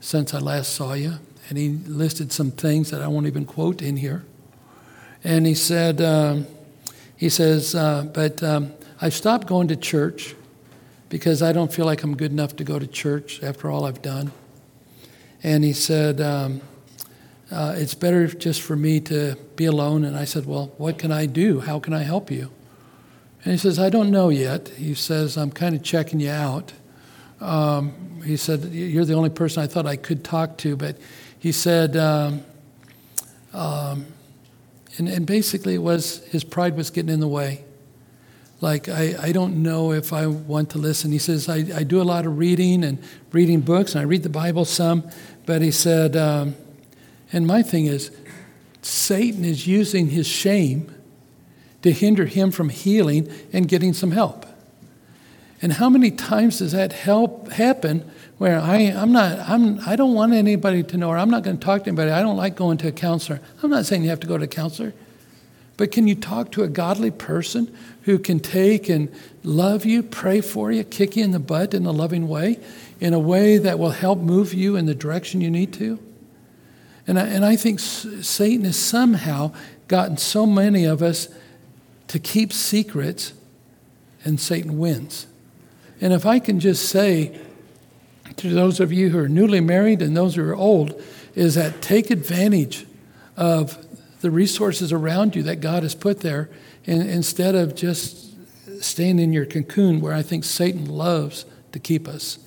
since 0.00 0.34
I 0.34 0.38
last 0.38 0.74
saw 0.74 0.94
you. 0.94 1.14
And 1.48 1.58
he 1.58 1.70
listed 1.70 2.32
some 2.32 2.50
things 2.50 2.90
that 2.90 3.02
I 3.02 3.08
won't 3.08 3.26
even 3.26 3.44
quote 3.44 3.82
in 3.82 3.96
here. 3.96 4.24
And 5.24 5.46
he 5.46 5.54
said, 5.54 6.00
um, 6.00 6.46
he 7.16 7.28
says, 7.28 7.74
uh, 7.74 8.04
but 8.12 8.42
um, 8.42 8.72
I've 9.00 9.14
stopped 9.14 9.46
going 9.46 9.68
to 9.68 9.76
church 9.76 10.34
because 11.08 11.42
I 11.42 11.52
don't 11.52 11.72
feel 11.72 11.86
like 11.86 12.02
I'm 12.02 12.16
good 12.16 12.32
enough 12.32 12.56
to 12.56 12.64
go 12.64 12.78
to 12.78 12.86
church 12.86 13.42
after 13.42 13.70
all 13.70 13.84
I've 13.84 14.02
done. 14.02 14.32
And 15.42 15.62
he 15.62 15.72
said, 15.72 16.20
um, 16.20 16.62
uh, 17.52 17.74
It's 17.76 17.94
better 17.94 18.26
just 18.26 18.62
for 18.62 18.76
me 18.76 19.00
to 19.00 19.36
be 19.56 19.66
alone. 19.66 20.04
And 20.04 20.16
I 20.16 20.24
said, 20.24 20.46
Well, 20.46 20.72
what 20.78 20.98
can 20.98 21.12
I 21.12 21.26
do? 21.26 21.60
How 21.60 21.78
can 21.78 21.92
I 21.92 22.02
help 22.02 22.30
you? 22.30 22.50
And 23.44 23.52
he 23.52 23.58
says, 23.58 23.78
I 23.78 23.90
don't 23.90 24.10
know 24.10 24.28
yet. 24.28 24.68
He 24.70 24.94
says, 24.94 25.36
I'm 25.36 25.50
kind 25.50 25.74
of 25.74 25.82
checking 25.82 26.20
you 26.20 26.30
out. 26.30 26.72
Um, 27.40 28.22
he 28.24 28.36
said, 28.36 28.64
You're 28.72 29.04
the 29.04 29.14
only 29.14 29.30
person 29.30 29.62
I 29.62 29.66
thought 29.66 29.86
I 29.86 29.96
could 29.96 30.24
talk 30.24 30.58
to. 30.58 30.76
But 30.76 30.96
he 31.38 31.52
said, 31.52 31.96
um, 31.96 32.42
um, 33.52 34.06
and, 34.96 35.08
and 35.08 35.26
basically 35.26 35.74
it 35.74 35.82
was 35.82 36.24
his 36.26 36.44
pride 36.44 36.76
was 36.76 36.90
getting 36.90 37.10
in 37.10 37.20
the 37.20 37.28
way. 37.28 37.64
Like, 38.60 38.88
I, 38.88 39.16
I 39.20 39.32
don't 39.32 39.60
know 39.64 39.90
if 39.90 40.12
I 40.12 40.28
want 40.28 40.70
to 40.70 40.78
listen. 40.78 41.10
He 41.10 41.18
says, 41.18 41.48
I, 41.48 41.64
I 41.74 41.82
do 41.82 42.00
a 42.00 42.04
lot 42.04 42.26
of 42.26 42.38
reading 42.38 42.84
and 42.84 43.02
reading 43.32 43.60
books, 43.60 43.94
and 43.94 44.00
I 44.00 44.04
read 44.04 44.22
the 44.22 44.28
Bible 44.28 44.64
some. 44.64 45.10
But 45.46 45.62
he 45.62 45.72
said, 45.72 46.14
um, 46.14 46.54
and 47.32 47.46
my 47.46 47.62
thing 47.62 47.86
is, 47.86 48.10
Satan 48.82 49.44
is 49.44 49.66
using 49.66 50.08
his 50.08 50.26
shame 50.26 50.94
to 51.82 51.92
hinder 51.92 52.26
him 52.26 52.50
from 52.50 52.68
healing 52.68 53.30
and 53.52 53.68
getting 53.68 53.92
some 53.92 54.10
help. 54.10 54.46
And 55.60 55.74
how 55.74 55.88
many 55.88 56.10
times 56.10 56.58
does 56.58 56.72
that 56.72 56.92
help 56.92 57.52
happen 57.52 58.10
where 58.38 58.58
I, 58.58 58.78
I'm 58.78 59.12
not, 59.12 59.38
I'm, 59.48 59.78
I 59.86 59.94
don't 59.94 60.14
want 60.14 60.32
anybody 60.32 60.82
to 60.82 60.96
know, 60.96 61.10
or 61.10 61.16
I'm 61.16 61.30
not 61.30 61.44
going 61.44 61.56
to 61.56 61.64
talk 61.64 61.84
to 61.84 61.88
anybody. 61.88 62.10
I 62.10 62.22
don't 62.22 62.36
like 62.36 62.56
going 62.56 62.78
to 62.78 62.88
a 62.88 62.92
counselor. 62.92 63.40
I'm 63.62 63.70
not 63.70 63.86
saying 63.86 64.02
you 64.02 64.10
have 64.10 64.20
to 64.20 64.26
go 64.26 64.36
to 64.36 64.44
a 64.44 64.48
counselor. 64.48 64.92
But 65.76 65.92
can 65.92 66.08
you 66.08 66.16
talk 66.16 66.50
to 66.52 66.64
a 66.64 66.68
godly 66.68 67.12
person 67.12 67.74
who 68.02 68.18
can 68.18 68.40
take 68.40 68.88
and 68.88 69.08
love 69.44 69.84
you, 69.84 70.02
pray 70.02 70.40
for 70.40 70.72
you, 70.72 70.82
kick 70.82 71.16
you 71.16 71.24
in 71.24 71.30
the 71.30 71.38
butt 71.38 71.72
in 71.72 71.86
a 71.86 71.92
loving 71.92 72.28
way, 72.28 72.58
in 73.00 73.14
a 73.14 73.18
way 73.18 73.58
that 73.58 73.78
will 73.78 73.90
help 73.90 74.18
move 74.18 74.52
you 74.52 74.76
in 74.76 74.86
the 74.86 74.94
direction 74.94 75.40
you 75.40 75.50
need 75.50 75.72
to? 75.74 75.98
And 77.06 77.18
I, 77.18 77.26
and 77.26 77.44
I 77.44 77.56
think 77.56 77.80
Satan 77.80 78.64
has 78.64 78.76
somehow 78.76 79.52
gotten 79.88 80.16
so 80.16 80.46
many 80.46 80.84
of 80.84 81.02
us 81.02 81.28
to 82.08 82.18
keep 82.18 82.52
secrets, 82.52 83.32
and 84.24 84.38
Satan 84.38 84.78
wins. 84.78 85.26
And 86.00 86.12
if 86.12 86.26
I 86.26 86.38
can 86.38 86.60
just 86.60 86.88
say 86.88 87.38
to 88.36 88.50
those 88.50 88.80
of 88.80 88.92
you 88.92 89.10
who 89.10 89.18
are 89.18 89.28
newly 89.28 89.60
married 89.60 90.02
and 90.02 90.16
those 90.16 90.36
who 90.36 90.42
are 90.42 90.54
old, 90.54 91.00
is 91.34 91.54
that 91.54 91.80
take 91.82 92.10
advantage 92.10 92.86
of 93.36 93.86
the 94.20 94.30
resources 94.30 94.92
around 94.92 95.34
you 95.34 95.42
that 95.42 95.60
God 95.60 95.82
has 95.82 95.94
put 95.94 96.20
there 96.20 96.48
and 96.86 97.08
instead 97.08 97.54
of 97.54 97.74
just 97.74 98.34
staying 98.82 99.18
in 99.18 99.32
your 99.32 99.46
cocoon 99.46 100.00
where 100.00 100.12
I 100.12 100.22
think 100.22 100.44
Satan 100.44 100.86
loves 100.86 101.44
to 101.72 101.78
keep 101.78 102.08
us. 102.08 102.38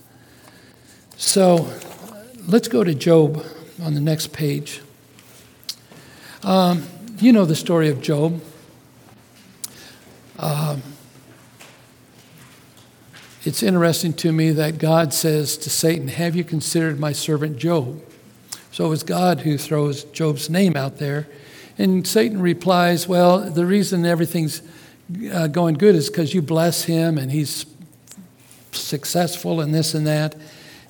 So 1.17 1.69
let's 2.47 2.67
go 2.67 2.83
to 2.83 2.93
Job 2.93 3.45
on 3.81 3.93
the 3.93 4.01
next 4.01 4.33
page. 4.33 4.81
Um, 6.43 6.85
you 7.19 7.33
know 7.33 7.45
the 7.45 7.55
story 7.55 7.89
of 7.89 8.01
Job. 8.01 8.41
Um, 10.37 10.81
it's 13.43 13.61
interesting 13.61 14.13
to 14.13 14.31
me 14.31 14.51
that 14.51 14.77
God 14.77 15.13
says 15.13 15.57
to 15.57 15.69
Satan, 15.69 16.07
Have 16.07 16.35
you 16.35 16.43
considered 16.43 16.99
my 16.99 17.11
servant 17.11 17.57
Job? 17.57 18.01
So 18.71 18.91
it's 18.91 19.03
God 19.03 19.41
who 19.41 19.57
throws 19.57 20.03
Job's 20.05 20.49
name 20.49 20.75
out 20.75 20.97
there. 20.97 21.27
And 21.77 22.07
Satan 22.07 22.41
replies, 22.41 23.07
Well, 23.07 23.39
the 23.39 23.65
reason 23.65 24.05
everything's 24.05 24.61
uh, 25.31 25.47
going 25.47 25.75
good 25.75 25.95
is 25.95 26.09
because 26.09 26.33
you 26.33 26.41
bless 26.41 26.83
him 26.83 27.17
and 27.17 27.31
he's 27.31 27.65
successful 28.71 29.61
and 29.61 29.73
this 29.73 29.93
and 29.93 30.05
that. 30.07 30.35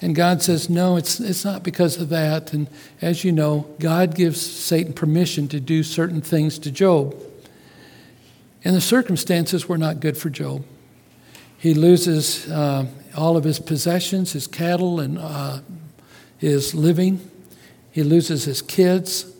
And 0.01 0.15
God 0.15 0.41
says, 0.41 0.69
No, 0.69 0.97
it's, 0.97 1.19
it's 1.19 1.45
not 1.45 1.63
because 1.63 1.97
of 1.97 2.09
that. 2.09 2.53
And 2.53 2.69
as 3.01 3.23
you 3.23 3.31
know, 3.31 3.67
God 3.79 4.15
gives 4.15 4.39
Satan 4.39 4.93
permission 4.93 5.47
to 5.49 5.59
do 5.59 5.83
certain 5.83 6.21
things 6.21 6.59
to 6.59 6.71
Job. 6.71 7.15
And 8.63 8.75
the 8.75 8.81
circumstances 8.81 9.69
were 9.69 9.77
not 9.77 9.99
good 9.99 10.17
for 10.17 10.29
Job. 10.29 10.65
He 11.57 11.73
loses 11.73 12.49
uh, 12.49 12.87
all 13.15 13.37
of 13.37 13.43
his 13.43 13.59
possessions, 13.59 14.33
his 14.33 14.47
cattle, 14.47 14.99
and 14.99 15.17
uh, 15.17 15.59
his 16.37 16.75
living. 16.75 17.31
He 17.91 18.03
loses 18.03 18.43
his 18.43 18.61
kids. 18.61 19.31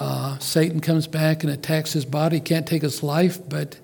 Uh, 0.00 0.38
Satan 0.38 0.80
comes 0.80 1.06
back 1.06 1.44
and 1.44 1.52
attacks 1.52 1.92
his 1.92 2.04
body. 2.04 2.36
He 2.36 2.40
can't 2.40 2.66
take 2.66 2.82
his 2.82 3.02
life, 3.02 3.38
but 3.48 3.78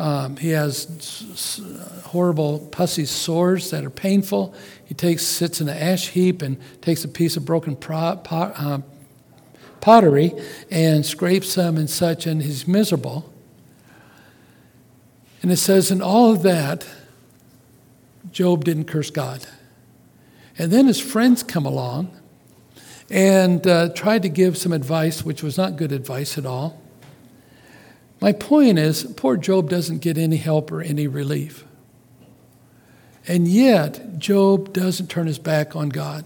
um, 0.00 0.36
he 0.36 0.50
has 0.50 0.86
s- 0.98 1.60
horrible 2.06 2.58
pussy 2.70 3.04
sores 3.04 3.70
that 3.70 3.84
are 3.84 3.90
painful. 3.90 4.54
He 4.84 4.94
takes 4.94 5.24
sits 5.24 5.60
in 5.60 5.68
an 5.68 5.76
ash 5.76 6.08
heap 6.08 6.42
and 6.42 6.58
takes 6.80 7.04
a 7.04 7.08
piece 7.08 7.36
of 7.36 7.44
broken 7.44 7.76
pro- 7.76 8.16
pot, 8.16 8.54
uh, 8.56 8.78
pottery 9.80 10.32
and 10.70 11.04
scrapes 11.04 11.54
them 11.54 11.76
and 11.76 11.88
such, 11.88 12.26
and 12.26 12.42
he's 12.42 12.66
miserable. 12.66 13.32
And 15.42 15.50
it 15.50 15.56
says, 15.56 15.90
in 15.90 16.02
all 16.02 16.32
of 16.32 16.42
that, 16.42 16.86
Job 18.30 18.64
didn't 18.64 18.84
curse 18.84 19.10
God. 19.10 19.46
And 20.58 20.70
then 20.70 20.86
his 20.86 21.00
friends 21.00 21.42
come 21.42 21.64
along 21.64 22.14
and 23.08 23.66
uh, 23.66 23.88
tried 23.94 24.22
to 24.22 24.28
give 24.28 24.56
some 24.58 24.72
advice, 24.72 25.24
which 25.24 25.42
was 25.42 25.56
not 25.56 25.76
good 25.76 25.92
advice 25.92 26.36
at 26.36 26.44
all. 26.44 26.80
My 28.20 28.32
point 28.32 28.78
is, 28.78 29.04
poor 29.16 29.36
Job 29.36 29.70
doesn't 29.70 29.98
get 29.98 30.18
any 30.18 30.36
help 30.36 30.70
or 30.70 30.82
any 30.82 31.06
relief. 31.06 31.64
And 33.26 33.48
yet, 33.48 34.18
Job 34.18 34.72
doesn't 34.72 35.08
turn 35.08 35.26
his 35.26 35.38
back 35.38 35.74
on 35.74 35.88
God. 35.88 36.24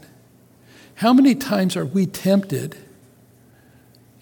How 0.96 1.12
many 1.12 1.34
times 1.34 1.76
are 1.76 1.84
we 1.84 2.06
tempted 2.06 2.76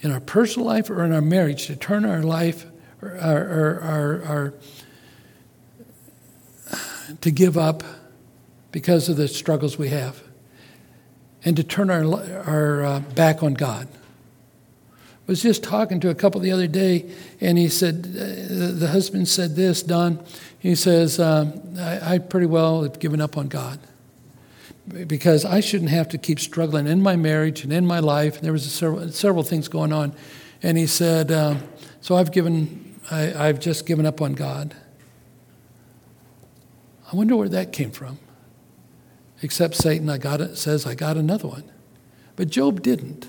in 0.01 0.11
our 0.11 0.21
personal 0.21 0.67
life 0.67 0.91
or 0.91 1.05
in 1.05 1.13
our 1.13 1.21
marriage 1.21 1.67
to 1.67 1.77
turn 1.77 2.05
our 2.05 2.23
life 2.23 2.67
or 3.01 3.19
our, 3.19 4.55
to 7.21 7.31
give 7.31 7.57
up 7.57 7.83
because 8.71 9.09
of 9.09 9.17
the 9.17 9.29
struggles 9.29 9.79
we 9.79 9.89
have? 9.89 10.23
and 11.45 11.57
to 11.57 11.65
turn 11.65 11.91
our, 11.91 12.05
our 12.47 12.85
uh, 12.85 13.01
back 13.01 13.43
on 13.43 13.55
God. 13.55 13.89
Was 15.33 15.41
just 15.41 15.63
talking 15.65 15.99
to 16.01 16.11
a 16.11 16.15
couple 16.15 16.43
the 16.43 16.53
other 16.53 16.67
day, 16.67 17.11
and 17.41 17.57
he 17.57 17.71
said, 17.71 18.05
uh, 18.07 18.79
the 18.79 18.89
husband 18.93 19.29
said 19.29 19.57
this, 19.57 19.83
Don. 19.83 20.23
He 20.59 20.75
says, 20.75 21.19
um, 21.19 21.59
I, 21.79 22.17
I 22.17 22.19
pretty 22.19 22.45
well 22.45 22.83
have 22.83 22.99
given 22.99 23.19
up 23.23 23.39
on 23.39 23.49
God 23.49 23.79
because 25.07 25.47
I 25.47 25.61
shouldn't 25.61 25.89
have 25.89 26.07
to 26.11 26.19
keep 26.19 26.39
struggling 26.39 26.87
in 26.87 27.03
my 27.03 27.17
marriage 27.17 27.65
and 27.65 27.73
in 27.73 27.87
my 27.87 27.99
life. 27.99 28.37
And 28.37 28.45
there 28.45 28.53
was 28.53 28.71
several, 28.71 29.09
several 29.09 29.43
things 29.43 29.69
going 29.69 29.91
on. 29.91 30.15
And 30.63 30.77
he 30.77 30.87
said, 30.87 31.33
um, 31.33 31.63
so 32.03 32.17
I've 32.17 32.31
given, 32.31 33.01
I, 33.11 33.49
I've 33.49 33.59
just 33.59 33.87
given 33.87 34.05
up 34.05 34.21
on 34.21 34.35
God. 34.35 34.77
I 37.11 37.17
wonder 37.17 37.37
where 37.37 37.49
that 37.49 37.73
came 37.73 37.91
from 37.91 38.19
except 39.41 39.77
Satan 39.77 40.11
I 40.11 40.19
got 40.19 40.43
it, 40.43 40.59
says, 40.59 40.85
I 40.85 40.95
got 40.95 41.17
another 41.17 41.49
one. 41.49 41.65
But 42.37 42.51
Job 42.51 42.83
didn't. 42.83 43.27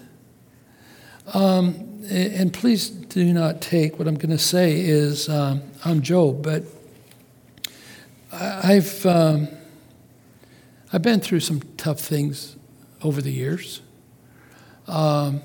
Um, 1.33 1.92
and 2.09 2.53
please 2.53 2.89
do 2.89 3.33
not 3.33 3.61
take 3.61 3.97
what 3.97 4.07
I'm 4.07 4.15
going 4.15 4.31
to 4.31 4.37
say 4.37 4.79
is 4.79 5.29
um, 5.29 5.61
I'm 5.85 6.01
Job, 6.01 6.43
but 6.43 6.63
I've, 8.31 9.05
um, 9.05 9.47
I've 10.91 11.01
been 11.01 11.19
through 11.19 11.39
some 11.39 11.61
tough 11.77 11.99
things 11.99 12.57
over 13.03 13.21
the 13.21 13.31
years. 13.31 13.81
Um, 14.87 15.41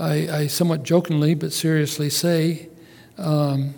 I, 0.00 0.28
I, 0.28 0.46
somewhat 0.46 0.82
jokingly 0.82 1.34
but 1.34 1.52
seriously 1.52 2.10
say, 2.10 2.68
um, 3.18 3.74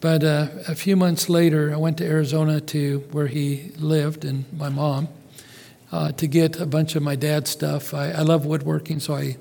But 0.00 0.24
uh, 0.24 0.48
a 0.66 0.74
few 0.74 0.96
months 0.96 1.28
later, 1.28 1.72
I 1.72 1.76
went 1.76 1.98
to 1.98 2.04
Arizona 2.04 2.60
to 2.60 2.98
where 3.12 3.28
he 3.28 3.70
lived 3.78 4.24
and 4.24 4.44
my 4.52 4.68
mom 4.68 5.08
uh, 5.92 6.12
to 6.12 6.26
get 6.26 6.58
a 6.58 6.66
bunch 6.66 6.96
of 6.96 7.02
my 7.02 7.14
dad's 7.14 7.50
stuff. 7.50 7.94
I, 7.94 8.10
I 8.10 8.22
love 8.22 8.46
woodworking, 8.46 8.98
so 8.98 9.14
I 9.14 9.36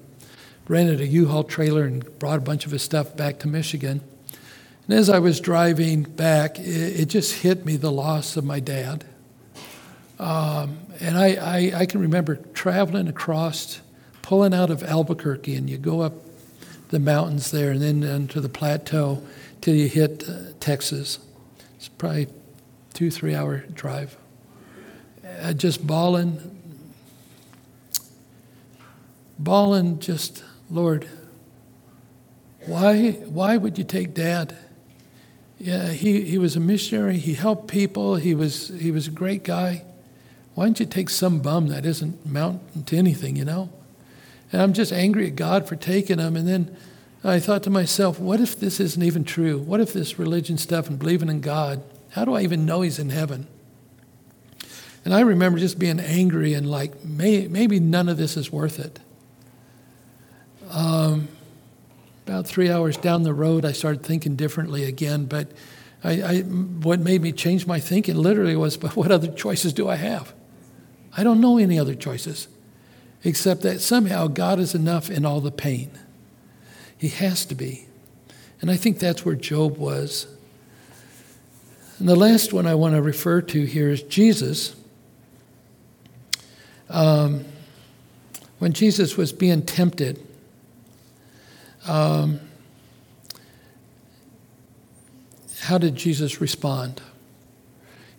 rented 0.67 1.01
a 1.01 1.07
U-Haul 1.07 1.45
trailer 1.45 1.83
and 1.85 2.19
brought 2.19 2.37
a 2.37 2.41
bunch 2.41 2.65
of 2.65 2.71
his 2.71 2.83
stuff 2.83 3.15
back 3.15 3.39
to 3.39 3.47
Michigan. 3.47 4.01
And 4.87 4.99
as 4.99 5.09
I 5.09 5.19
was 5.19 5.39
driving 5.39 6.03
back, 6.03 6.59
it, 6.59 7.01
it 7.01 7.05
just 7.05 7.41
hit 7.41 7.65
me 7.65 7.77
the 7.77 7.91
loss 7.91 8.35
of 8.37 8.43
my 8.43 8.59
dad. 8.59 9.05
Um, 10.19 10.79
and 10.99 11.17
I, 11.17 11.27
I, 11.35 11.71
I, 11.79 11.85
can 11.87 11.99
remember 11.99 12.35
traveling 12.53 13.07
across, 13.07 13.81
pulling 14.21 14.53
out 14.53 14.69
of 14.69 14.83
Albuquerque, 14.83 15.55
and 15.55 15.69
you 15.69 15.77
go 15.77 16.01
up 16.01 16.13
the 16.89 16.99
mountains 16.99 17.51
there 17.51 17.71
and 17.71 17.81
then 17.81 18.03
into 18.03 18.41
the 18.41 18.49
plateau 18.49 19.23
till 19.61 19.75
you 19.75 19.87
hit 19.87 20.29
uh, 20.29 20.51
Texas. 20.59 21.19
It's 21.77 21.87
probably 21.87 22.27
two, 22.93 23.09
three 23.09 23.33
hour 23.33 23.59
drive 23.73 24.17
uh, 25.41 25.53
just 25.53 25.85
bawling, 25.85 26.39
bawling, 29.39 29.99
just, 29.99 30.43
Lord, 30.69 31.07
why, 32.65 33.11
why 33.11 33.57
would 33.57 33.77
you 33.77 33.83
take 33.83 34.13
dad? 34.13 34.55
Yeah, 35.57 35.89
he, 35.89 36.21
he 36.21 36.37
was 36.37 36.55
a 36.55 36.59
missionary. 36.59 37.17
He 37.17 37.33
helped 37.33 37.67
people. 37.67 38.15
He 38.15 38.33
was, 38.33 38.69
he 38.69 38.91
was 38.91 39.07
a 39.07 39.11
great 39.11 39.43
guy. 39.43 39.83
Why 40.53 40.65
don't 40.65 40.79
you 40.79 40.85
take 40.85 41.09
some 41.09 41.39
bum 41.39 41.67
that 41.67 41.85
isn't 41.85 42.25
mounting 42.25 42.83
to 42.83 42.97
anything, 42.97 43.35
you 43.35 43.45
know? 43.45 43.69
And 44.51 44.61
I'm 44.61 44.73
just 44.73 44.91
angry 44.91 45.27
at 45.27 45.35
God 45.35 45.67
for 45.67 45.75
taking 45.75 46.19
him. 46.19 46.35
And 46.35 46.47
then 46.47 46.75
I 47.23 47.39
thought 47.39 47.63
to 47.63 47.69
myself, 47.69 48.19
what 48.19 48.41
if 48.41 48.59
this 48.59 48.79
isn't 48.79 49.01
even 49.01 49.23
true? 49.23 49.59
What 49.59 49.79
if 49.79 49.93
this 49.93 50.19
religion 50.19 50.57
stuff 50.57 50.89
and 50.89 50.97
believing 50.97 51.29
in 51.29 51.41
God, 51.41 51.83
how 52.11 52.25
do 52.25 52.33
I 52.33 52.41
even 52.41 52.65
know 52.65 52.81
he's 52.81 52.99
in 52.99 53.09
heaven? 53.09 53.47
And 55.03 55.13
I 55.13 55.21
remember 55.21 55.57
just 55.57 55.79
being 55.79 55.99
angry 55.99 56.53
and 56.53 56.69
like, 56.69 57.03
may, 57.03 57.47
maybe 57.47 57.79
none 57.79 58.09
of 58.09 58.17
this 58.17 58.37
is 58.37 58.51
worth 58.51 58.79
it. 58.79 58.99
Um, 60.69 61.27
about 62.25 62.45
three 62.45 62.69
hours 62.69 62.97
down 62.97 63.23
the 63.23 63.33
road, 63.33 63.65
I 63.65 63.71
started 63.71 64.03
thinking 64.03 64.35
differently 64.35 64.83
again. 64.83 65.25
But 65.25 65.51
I, 66.03 66.21
I, 66.21 66.39
what 66.41 66.99
made 66.99 67.21
me 67.21 67.31
change 67.31 67.65
my 67.65 67.79
thinking 67.79 68.15
literally 68.15 68.55
was, 68.55 68.77
but 68.83 68.95
what 68.95 69.11
other 69.11 69.31
choices 69.31 69.73
do 69.73 69.87
I 69.89 69.95
have? 69.95 70.33
I 71.15 71.23
don't 71.23 71.41
know 71.41 71.57
any 71.57 71.77
other 71.77 71.95
choices, 71.95 72.47
except 73.23 73.61
that 73.61 73.81
somehow 73.81 74.27
God 74.27 74.59
is 74.59 74.73
enough 74.73 75.09
in 75.09 75.25
all 75.25 75.41
the 75.41 75.51
pain. 75.51 75.91
He 76.97 77.09
has 77.09 77.45
to 77.45 77.55
be. 77.55 77.87
And 78.61 78.69
I 78.69 78.75
think 78.75 78.99
that's 78.99 79.25
where 79.25 79.35
Job 79.35 79.77
was. 79.77 80.27
And 81.99 82.07
the 82.07 82.15
last 82.15 82.53
one 82.53 82.65
I 82.65 82.75
want 82.75 82.95
to 82.95 83.01
refer 83.01 83.41
to 83.41 83.65
here 83.65 83.89
is 83.89 84.01
Jesus. 84.03 84.75
Um, 86.89 87.45
when 88.59 88.73
Jesus 88.73 89.17
was 89.17 89.31
being 89.31 89.63
tempted, 89.63 90.19
um, 91.87 92.39
how 95.61 95.77
did 95.77 95.95
Jesus 95.95 96.41
respond? 96.41 97.01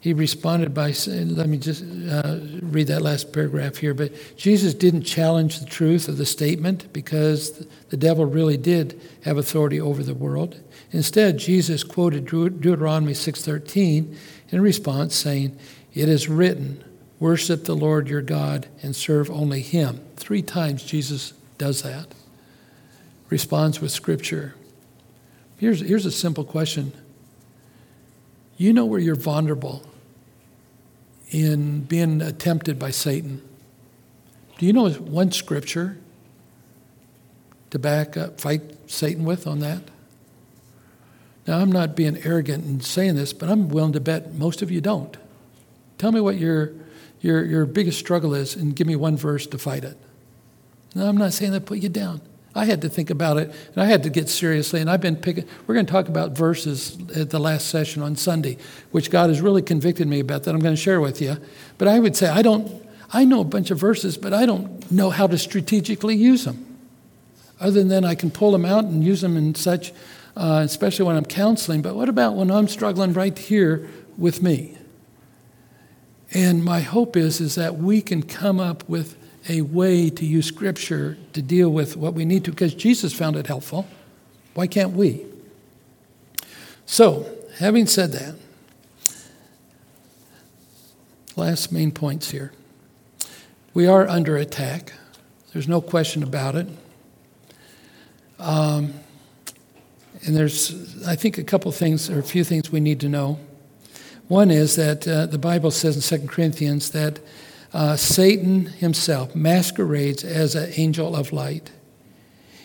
He 0.03 0.13
responded 0.13 0.75
by 0.75 0.91
saying, 0.91 1.37
let 1.37 1.49
me 1.49 1.59
just 1.59 1.85
uh, 1.85 2.41
read 2.61 2.89
that 2.89 3.03
last 3.03 3.33
paragraph 3.33 3.77
here. 3.77 3.95
But 3.95 4.13
Jesus 4.37 4.75
didn't 4.75 5.05
challenge 5.05 5.61
the 5.61 5.65
truth 5.65 6.09
of 6.09 6.17
the 6.17 6.27
statement 6.27 6.93
because 6.93 7.65
the 7.91 7.97
devil 7.97 8.27
really 8.27 8.57
did 8.57 9.01
have 9.23 9.39
authority 9.39 9.81
over 9.81 10.03
the 10.03 10.13
world. 10.13 10.61
Instead, 10.91 11.39
Jesus 11.39 11.85
quoted 11.85 12.25
Deuteronomy 12.25 13.15
6:13 13.15 14.17
in 14.51 14.61
response, 14.61 15.15
saying, 15.15 15.57
"It 15.95 16.09
is 16.09 16.29
written." 16.29 16.83
Worship 17.21 17.67
the 17.67 17.77
Lord 17.77 18.09
your 18.09 18.23
God 18.23 18.67
and 18.83 18.97
serve 18.97 19.31
only 19.31 19.61
Him. 19.63 20.01
Three 20.17 20.43
times 20.43 20.83
Jesus 20.83 21.33
does 21.59 21.83
that. 21.83 22.09
Responds 23.31 23.81
with 23.81 23.93
Scripture. 23.93 24.57
Here's, 25.59 25.79
here's 25.79 26.07
a 26.07 26.11
simple 26.11 26.43
question 26.43 26.93
You 28.57 28.73
know 28.73 28.85
where 28.85 28.99
you're 28.99 29.15
vulnerable 29.15 29.87
in 31.33 31.81
being 31.81 32.21
tempted 32.37 32.79
by 32.79 32.91
Satan. 32.91 33.43
Do 34.59 34.67
you 34.67 34.73
know 34.73 34.91
one 34.91 35.33
Scripture 35.33 35.99
to 37.71 37.79
back 37.79 38.17
up, 38.17 38.41
fight 38.41 38.63
Satan 38.89 39.25
with 39.25 39.47
on 39.47 39.59
that? 39.61 39.83
Now, 41.47 41.59
I'm 41.59 41.73
not 41.73 41.97
being 41.97 42.19
arrogant 42.19 42.65
in 42.65 42.81
saying 42.81 43.17
this, 43.17 43.33
but 43.33 43.49
I'm 43.49 43.69
willing 43.69 43.95
to 43.95 44.01
bet 44.01 44.35
most 44.35 44.63
of 44.63 44.71
you 44.71 44.81
don't. 44.81 45.17
Tell 45.99 46.13
me 46.13 46.21
what 46.21 46.39
your 46.39 46.73
your, 47.23 47.45
your 47.45 47.67
biggest 47.67 47.99
struggle 47.99 48.35
is 48.35 48.57
and 48.57 48.75
give 48.75 48.87
me 48.87 48.97
one 48.97 49.17
verse 49.17 49.47
to 49.47 49.59
fight 49.59 49.85
it. 49.85 49.97
Now, 50.95 51.07
I'm 51.07 51.17
not 51.17 51.33
saying 51.33 51.53
that 51.53 51.65
put 51.65 51.79
you 51.79 51.89
down. 51.89 52.21
I 52.55 52.67
had 52.67 52.83
to 52.83 52.89
think 52.89 53.11
about 53.11 53.39
it 53.39 53.51
and 53.75 53.83
I 53.83 53.87
had 53.87 54.03
to 54.03 54.11
get 54.11 54.29
seriously. 54.29 54.81
And 54.81 54.91
I've 54.91 55.01
been 55.01 55.17
picking, 55.17 55.45
we're 55.67 55.75
going 55.75 55.87
to 55.87 55.93
talk 55.93 56.09
about 56.09 56.33
verses 56.33 56.99
at 57.17 57.31
the 57.31 57.39
last 57.39 57.69
session 57.69 58.03
on 58.03 58.17
Sunday, 58.17 58.59
which 58.91 59.11
God 59.11 59.31
has 59.31 59.41
really 59.41 59.63
convicted 59.63 60.07
me 60.07 60.21
about 60.21 60.43
that 60.45 60.55
I'm 60.55 60.61
going 60.61 60.75
to 60.75 60.81
share 60.81 61.01
with 61.01 61.21
you. 61.23 61.39
But 61.79 61.89
I 61.89 61.99
would 61.99 62.15
say, 62.15 62.29
I 62.29 62.43
don't, 62.43 62.87
I 63.13 63.25
know 63.25 63.41
a 63.41 63.45
bunch 63.45 63.71
of 63.71 63.79
verses, 63.79 64.19
but 64.19 64.35
I 64.35 64.47
don't 64.47 64.91
know 64.91 65.11
how 65.11 65.27
to 65.27 65.39
strategically 65.39 66.15
use 66.15 66.45
them. 66.45 66.67
Other 67.59 67.85
than 67.85 68.05
I 68.05 68.15
can 68.15 68.31
pull 68.31 68.53
them 68.53 68.65
out 68.65 68.85
and 68.85 69.05
use 69.05 69.21
them 69.21 69.37
in 69.37 69.55
such, 69.55 69.93
uh, 70.37 70.63
especially 70.65 71.07
when 71.07 71.17
I'm 71.17 71.25
counseling. 71.25 71.81
But 71.81 71.95
what 71.95 72.09
about 72.09 72.35
when 72.35 72.51
I'm 72.51 72.69
struggling 72.69 73.13
right 73.13 73.39
here 73.39 73.89
with 74.19 74.43
me? 74.43 74.77
And 76.33 76.65
my 76.65 76.81
hope 76.81 77.17
is, 77.17 77.41
is 77.41 77.55
that 77.55 77.77
we 77.77 78.01
can 78.01 78.23
come 78.23 78.59
up 78.59 78.89
with 78.89 79.17
a 79.49 79.63
way 79.63 80.11
to 80.11 80.25
use 80.25 80.47
Scripture 80.47 81.17
to 81.33 81.43
deal 81.43 81.71
with 81.71 81.97
what 81.97 82.15
we 82.15 82.25
need 82.25 82.45
to, 82.45 82.51
because 82.51 82.75
Jesus 82.75 83.13
found 83.13 83.37
it 83.37 83.47
helpful. 83.47 83.87
Why 84.55 84.67
can't 84.67 84.93
we? 84.93 85.25
So, 86.87 87.27
having 87.59 87.87
said 87.87 88.13
that, 88.13 88.35
last 91.37 91.73
main 91.73 91.91
points 91.91 92.31
here. 92.31 92.53
We 93.75 93.87
are 93.87 94.07
under 94.07 94.37
attack. 94.37 94.93
There's 95.53 95.69
no 95.69 95.81
question 95.81 96.23
about 96.23 96.55
it. 96.57 96.69
Um, 98.39 98.95
And 100.25 100.37
there's, 100.37 101.05
I 101.05 101.17
think, 101.17 101.37
a 101.39 101.43
couple 101.43 101.73
things, 101.73 102.09
or 102.09 102.21
a 102.21 102.23
few 102.23 102.45
things 102.45 102.71
we 102.71 102.81
need 102.81 103.01
to 103.01 103.09
know. 103.09 103.39
One 104.29 104.53
is 104.53 104.77
that 104.77 105.07
uh, 105.07 105.27
the 105.27 105.39
Bible 105.39 105.71
says 105.73 105.97
in 105.97 106.21
2 106.21 106.29
Corinthians 106.29 106.91
that 106.91 107.19
uh, 107.73 107.97
Satan 107.97 108.67
himself 108.67 109.35
masquerades 109.35 110.25
as 110.25 110.55
an 110.55 110.73
angel 110.77 111.17
of 111.17 111.33
light. 111.33 111.71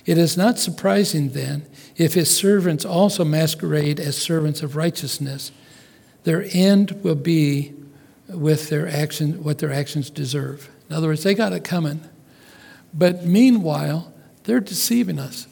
It 0.05 0.17
is 0.17 0.37
not 0.37 0.57
surprising 0.57 1.29
then 1.29 1.65
if 1.97 2.13
his 2.13 2.33
servants 2.33 2.85
also 2.85 3.25
masquerade 3.25 3.99
as 3.99 4.17
servants 4.17 4.61
of 4.61 4.75
righteousness. 4.75 5.51
Their 6.23 6.45
end 6.51 7.03
will 7.03 7.15
be 7.15 7.73
with 8.29 8.69
their 8.69 8.87
action, 8.87 9.43
what 9.43 9.59
their 9.59 9.71
actions 9.71 10.09
deserve. 10.09 10.69
In 10.89 10.95
other 10.95 11.07
words, 11.07 11.23
they 11.23 11.33
got 11.33 11.53
it 11.53 11.63
coming. 11.63 12.01
But 12.93 13.25
meanwhile, 13.25 14.13
they're 14.43 14.59
deceiving 14.59 15.19
us. 15.19 15.47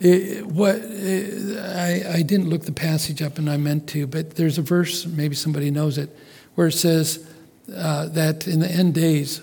It, 0.00 0.46
what 0.46 0.76
it, 0.76 1.58
I, 1.58 2.18
I 2.18 2.22
didn't 2.22 2.48
look 2.48 2.62
the 2.62 2.72
passage 2.72 3.20
up 3.20 3.38
and 3.38 3.50
I 3.50 3.56
meant 3.56 3.88
to, 3.90 4.06
but 4.06 4.36
there's 4.36 4.58
a 4.58 4.62
verse, 4.62 5.06
maybe 5.06 5.34
somebody 5.34 5.72
knows 5.72 5.98
it, 5.98 6.16
where 6.54 6.68
it 6.68 6.72
says 6.72 7.27
uh, 7.74 8.06
that 8.08 8.46
in 8.46 8.60
the 8.60 8.70
end 8.70 8.94
days 8.94 9.40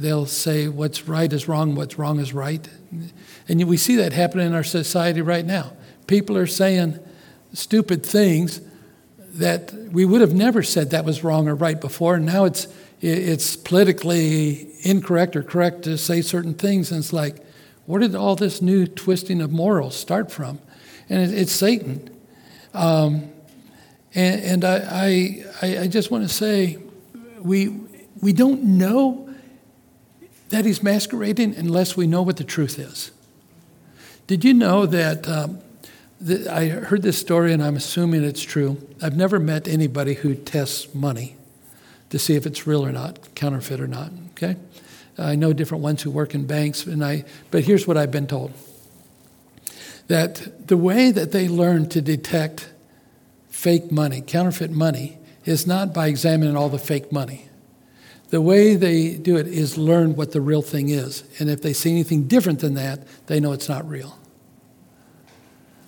they'll 0.00 0.26
say 0.26 0.68
what's 0.68 1.08
right 1.08 1.32
is 1.32 1.48
wrong, 1.48 1.74
what's 1.74 1.98
wrong 1.98 2.20
is 2.20 2.32
right. 2.32 2.68
And 3.48 3.64
we 3.64 3.76
see 3.76 3.96
that 3.96 4.12
happening 4.12 4.46
in 4.46 4.54
our 4.54 4.64
society 4.64 5.22
right 5.22 5.44
now. 5.44 5.72
People 6.06 6.36
are 6.36 6.46
saying 6.46 6.98
stupid 7.52 8.04
things 8.04 8.60
that 9.18 9.72
we 9.92 10.04
would 10.04 10.20
have 10.20 10.34
never 10.34 10.62
said 10.62 10.90
that 10.90 11.04
was 11.04 11.22
wrong 11.22 11.48
or 11.48 11.54
right 11.54 11.80
before. 11.80 12.16
And 12.16 12.26
now 12.26 12.44
it's, 12.44 12.68
it's 13.00 13.56
politically 13.56 14.68
incorrect 14.82 15.36
or 15.36 15.42
correct 15.42 15.82
to 15.82 15.98
say 15.98 16.22
certain 16.22 16.54
things. 16.54 16.90
And 16.90 17.00
it's 17.00 17.12
like, 17.12 17.44
where 17.86 18.00
did 18.00 18.14
all 18.14 18.36
this 18.36 18.60
new 18.62 18.86
twisting 18.86 19.40
of 19.40 19.52
morals 19.52 19.96
start 19.96 20.30
from? 20.32 20.58
And 21.08 21.32
it's 21.32 21.52
Satan. 21.52 22.10
Um, 22.74 23.30
and, 24.14 24.42
and 24.42 24.64
I, 24.64 25.44
I, 25.62 25.78
I 25.80 25.86
just 25.88 26.10
want 26.10 26.26
to 26.26 26.32
say, 26.32 26.78
we, 27.46 27.68
we 28.20 28.32
don't 28.32 28.62
know 28.62 29.34
that 30.48 30.64
he's 30.64 30.82
masquerading 30.82 31.54
unless 31.56 31.96
we 31.96 32.06
know 32.06 32.22
what 32.22 32.36
the 32.36 32.44
truth 32.44 32.78
is. 32.78 33.10
Did 34.26 34.44
you 34.44 34.54
know 34.54 34.86
that? 34.86 35.28
Um, 35.28 35.60
the, 36.20 36.50
I 36.52 36.68
heard 36.68 37.02
this 37.02 37.18
story 37.18 37.52
and 37.52 37.62
I'm 37.62 37.76
assuming 37.76 38.24
it's 38.24 38.42
true. 38.42 38.78
I've 39.02 39.16
never 39.16 39.38
met 39.38 39.68
anybody 39.68 40.14
who 40.14 40.34
tests 40.34 40.94
money 40.94 41.36
to 42.10 42.18
see 42.18 42.34
if 42.34 42.46
it's 42.46 42.66
real 42.66 42.84
or 42.84 42.92
not, 42.92 43.34
counterfeit 43.34 43.80
or 43.80 43.86
not. 43.86 44.10
Okay, 44.30 44.56
I 45.18 45.34
know 45.34 45.52
different 45.52 45.82
ones 45.82 46.02
who 46.02 46.10
work 46.10 46.34
in 46.34 46.46
banks, 46.46 46.86
and 46.86 47.04
I. 47.04 47.24
But 47.50 47.64
here's 47.64 47.86
what 47.86 47.96
I've 47.96 48.10
been 48.10 48.26
told: 48.26 48.52
that 50.06 50.68
the 50.68 50.76
way 50.76 51.10
that 51.10 51.32
they 51.32 51.48
learn 51.48 51.88
to 51.90 52.00
detect 52.00 52.70
fake 53.48 53.90
money, 53.90 54.20
counterfeit 54.20 54.70
money, 54.70 55.18
is 55.46 55.66
not 55.66 55.94
by 55.94 56.08
examining 56.08 56.56
all 56.56 56.68
the 56.68 56.78
fake 56.78 57.10
money. 57.10 57.48
The 58.28 58.40
way 58.40 58.74
they 58.74 59.14
do 59.14 59.36
it 59.36 59.46
is 59.46 59.78
learn 59.78 60.16
what 60.16 60.32
the 60.32 60.40
real 60.40 60.62
thing 60.62 60.88
is, 60.88 61.22
and 61.38 61.48
if 61.48 61.62
they 61.62 61.72
see 61.72 61.90
anything 61.90 62.24
different 62.24 62.58
than 62.58 62.74
that, 62.74 63.06
they 63.28 63.38
know 63.38 63.52
it's 63.52 63.68
not 63.68 63.88
real. 63.88 64.18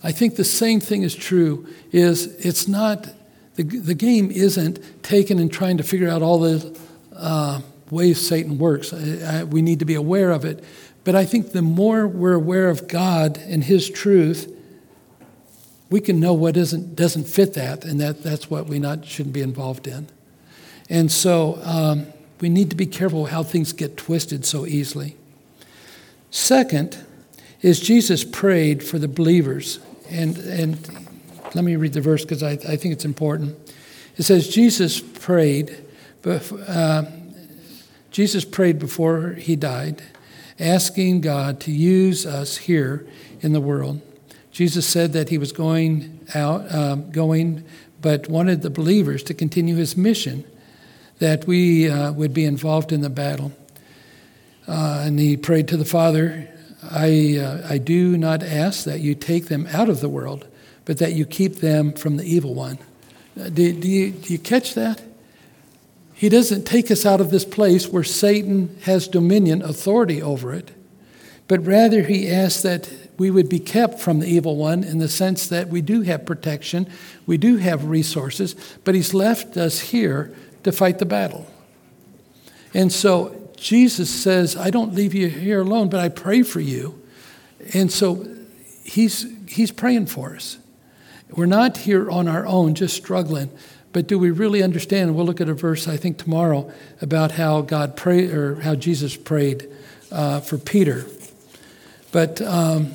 I 0.04 0.12
think 0.12 0.36
the 0.36 0.44
same 0.44 0.78
thing 0.78 1.02
is 1.02 1.14
true. 1.16 1.66
Is 1.90 2.26
it's 2.46 2.68
not 2.68 3.08
the, 3.56 3.64
the 3.64 3.94
game 3.94 4.30
isn't 4.30 5.02
taken 5.02 5.40
and 5.40 5.52
trying 5.52 5.78
to 5.78 5.82
figure 5.82 6.08
out 6.08 6.22
all 6.22 6.38
the 6.38 6.78
uh, 7.16 7.60
ways 7.90 8.24
Satan 8.24 8.58
works. 8.58 8.92
I, 8.92 9.40
I, 9.40 9.44
we 9.44 9.60
need 9.60 9.80
to 9.80 9.84
be 9.84 9.96
aware 9.96 10.30
of 10.30 10.44
it. 10.44 10.62
But 11.02 11.16
I 11.16 11.24
think 11.24 11.50
the 11.50 11.62
more 11.62 12.06
we're 12.06 12.34
aware 12.34 12.68
of 12.68 12.86
God 12.86 13.38
and 13.38 13.64
His 13.64 13.90
truth, 13.90 14.54
we 15.90 16.00
can 16.00 16.20
know 16.20 16.34
what 16.34 16.56
isn't, 16.56 16.94
doesn't 16.94 17.24
fit 17.24 17.54
that, 17.54 17.84
and 17.84 18.00
that, 18.00 18.22
that's 18.22 18.50
what 18.50 18.66
we 18.66 18.78
not 18.78 19.04
shouldn't 19.04 19.32
be 19.32 19.40
involved 19.40 19.86
in. 19.86 20.08
And 20.90 21.10
so 21.10 21.58
um, 21.62 22.06
we 22.40 22.48
need 22.48 22.70
to 22.70 22.76
be 22.76 22.86
careful 22.86 23.26
how 23.26 23.42
things 23.42 23.72
get 23.72 23.96
twisted 23.96 24.44
so 24.44 24.66
easily. 24.66 25.16
Second 26.30 26.98
is 27.62 27.80
Jesus 27.80 28.24
prayed 28.24 28.82
for 28.82 28.98
the 28.98 29.08
believers. 29.08 29.80
And, 30.10 30.36
and 30.38 31.08
let 31.54 31.64
me 31.64 31.76
read 31.76 31.92
the 31.92 32.00
verse 32.00 32.22
because 32.22 32.42
I, 32.42 32.52
I 32.52 32.76
think 32.76 32.92
it's 32.92 33.04
important. 33.04 33.56
It 34.16 34.22
says, 34.24 34.48
Jesus 34.48 35.00
prayed, 35.00 35.76
uh, 36.24 37.04
Jesus 38.10 38.44
prayed 38.44 38.78
before 38.78 39.32
he 39.32 39.56
died, 39.56 40.02
asking 40.58 41.20
God 41.20 41.60
to 41.60 41.72
use 41.72 42.26
us 42.26 42.56
here 42.56 43.06
in 43.40 43.52
the 43.52 43.60
world. 43.60 44.00
Jesus 44.58 44.88
said 44.88 45.12
that 45.12 45.28
he 45.28 45.38
was 45.38 45.52
going 45.52 46.18
out, 46.34 46.74
um, 46.74 47.12
going, 47.12 47.62
but 48.02 48.28
wanted 48.28 48.62
the 48.62 48.70
believers 48.70 49.22
to 49.22 49.32
continue 49.32 49.76
his 49.76 49.96
mission, 49.96 50.44
that 51.20 51.46
we 51.46 51.88
uh, 51.88 52.10
would 52.10 52.34
be 52.34 52.44
involved 52.44 52.90
in 52.90 53.00
the 53.00 53.08
battle. 53.08 53.52
Uh, 54.66 55.04
and 55.06 55.20
he 55.20 55.36
prayed 55.36 55.68
to 55.68 55.76
the 55.76 55.84
Father, 55.84 56.48
I, 56.82 57.38
uh, 57.38 57.68
I 57.70 57.78
do 57.78 58.18
not 58.18 58.42
ask 58.42 58.82
that 58.82 58.98
you 58.98 59.14
take 59.14 59.46
them 59.46 59.68
out 59.68 59.88
of 59.88 60.00
the 60.00 60.08
world, 60.08 60.48
but 60.86 60.98
that 60.98 61.12
you 61.12 61.24
keep 61.24 61.58
them 61.58 61.92
from 61.92 62.16
the 62.16 62.24
evil 62.24 62.52
one. 62.52 62.80
Uh, 63.40 63.50
do, 63.50 63.72
do, 63.72 63.88
you, 63.88 64.10
do 64.10 64.32
you 64.32 64.40
catch 64.40 64.74
that? 64.74 65.00
He 66.14 66.28
doesn't 66.28 66.64
take 66.64 66.90
us 66.90 67.06
out 67.06 67.20
of 67.20 67.30
this 67.30 67.44
place 67.44 67.86
where 67.86 68.02
Satan 68.02 68.76
has 68.82 69.06
dominion, 69.06 69.62
authority 69.62 70.20
over 70.20 70.52
it, 70.52 70.72
but 71.46 71.64
rather 71.64 72.02
he 72.02 72.28
asks 72.28 72.62
that 72.62 73.07
we 73.18 73.30
would 73.30 73.48
be 73.48 73.58
kept 73.58 74.00
from 74.00 74.20
the 74.20 74.26
evil 74.26 74.56
one 74.56 74.84
in 74.84 74.98
the 74.98 75.08
sense 75.08 75.48
that 75.48 75.68
we 75.68 75.82
do 75.82 76.02
have 76.02 76.24
protection, 76.24 76.88
we 77.26 77.36
do 77.36 77.56
have 77.56 77.84
resources, 77.84 78.54
but 78.84 78.94
he's 78.94 79.12
left 79.12 79.56
us 79.56 79.80
here 79.80 80.32
to 80.62 80.72
fight 80.72 80.98
the 80.98 81.06
battle. 81.06 81.46
And 82.72 82.92
so 82.92 83.50
Jesus 83.56 84.08
says, 84.08 84.56
I 84.56 84.70
don't 84.70 84.94
leave 84.94 85.14
you 85.14 85.28
here 85.28 85.62
alone, 85.62 85.88
but 85.88 86.00
I 86.00 86.08
pray 86.08 86.42
for 86.42 86.60
you. 86.60 87.02
And 87.74 87.90
so 87.90 88.26
he's, 88.84 89.26
he's 89.48 89.72
praying 89.72 90.06
for 90.06 90.36
us. 90.36 90.58
We're 91.30 91.46
not 91.46 91.78
here 91.78 92.10
on 92.10 92.28
our 92.28 92.46
own, 92.46 92.74
just 92.74 92.96
struggling. 92.96 93.50
But 93.92 94.06
do 94.06 94.18
we 94.18 94.30
really 94.30 94.62
understand? 94.62 95.16
We'll 95.16 95.26
look 95.26 95.40
at 95.40 95.48
a 95.48 95.54
verse, 95.54 95.88
I 95.88 95.96
think, 95.96 96.18
tomorrow 96.18 96.70
about 97.00 97.32
how 97.32 97.62
God 97.62 97.96
prayed, 97.96 98.30
or 98.30 98.60
how 98.60 98.74
Jesus 98.74 99.16
prayed 99.16 99.68
uh, 100.12 100.40
for 100.40 100.56
Peter. 100.58 101.06
But 102.12 102.40
um, 102.42 102.94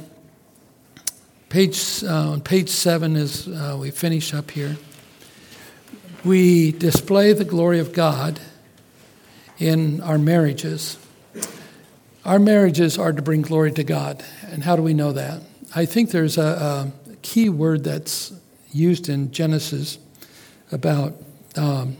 page, 1.53 2.03
uh, 2.03 2.31
on 2.31 2.41
page 2.41 2.69
seven, 2.69 3.15
as 3.15 3.47
uh, 3.47 3.77
we 3.79 3.91
finish 3.91 4.33
up 4.33 4.49
here, 4.49 4.75
we 6.25 6.71
display 6.71 7.31
the 7.31 7.45
glory 7.45 7.77
of 7.77 7.93
God 7.93 8.39
in 9.59 10.01
our 10.01 10.17
marriages. 10.17 10.97
Our 12.25 12.39
marriages 12.39 12.97
are 12.97 13.13
to 13.13 13.21
bring 13.21 13.43
glory 13.43 13.71
to 13.73 13.83
God. 13.83 14.25
And 14.47 14.63
how 14.63 14.75
do 14.75 14.81
we 14.81 14.95
know 14.95 15.11
that? 15.11 15.43
I 15.75 15.85
think 15.85 16.09
there's 16.09 16.39
a, 16.39 16.91
a 17.07 17.15
key 17.17 17.49
word 17.49 17.83
that's 17.83 18.33
used 18.71 19.07
in 19.07 19.31
Genesis 19.31 19.99
about 20.71 21.13
um, 21.55 21.97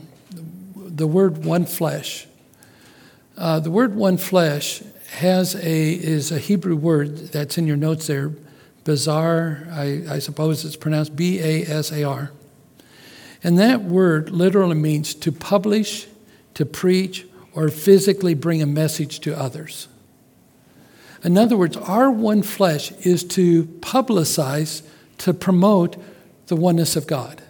the 0.74 1.06
word 1.06 1.44
one 1.44 1.64
flesh. 1.64 2.26
Uh, 3.38 3.60
the 3.60 3.70
word 3.70 3.94
one 3.94 4.16
flesh 4.16 4.82
has 5.12 5.54
a 5.54 5.92
is 5.92 6.32
a 6.32 6.40
Hebrew 6.40 6.74
word 6.74 7.28
that's 7.28 7.56
in 7.56 7.68
your 7.68 7.76
notes 7.76 8.08
there, 8.08 8.32
basar. 8.84 9.70
I, 9.72 10.14
I 10.14 10.18
suppose 10.18 10.64
it's 10.64 10.76
pronounced 10.76 11.16
B 11.16 11.40
A 11.40 11.64
S 11.64 11.90
A 11.92 12.04
R, 12.04 12.30
and 13.42 13.58
that 13.58 13.82
word 13.82 14.30
literally 14.30 14.74
means 14.74 15.14
to 15.14 15.32
publish, 15.32 16.06
to 16.54 16.64
preach, 16.64 17.26
or 17.54 17.68
physically 17.68 18.34
bring 18.34 18.62
a 18.62 18.66
message 18.66 19.20
to 19.20 19.38
others. 19.38 19.88
In 21.22 21.38
other 21.38 21.56
words, 21.56 21.76
our 21.76 22.10
one 22.10 22.42
flesh 22.42 22.92
is 23.06 23.24
to 23.24 23.64
publicize, 23.80 24.82
to 25.18 25.32
promote 25.32 25.96
the 26.48 26.56
oneness 26.56 26.96
of 26.96 27.06
God. 27.06 27.42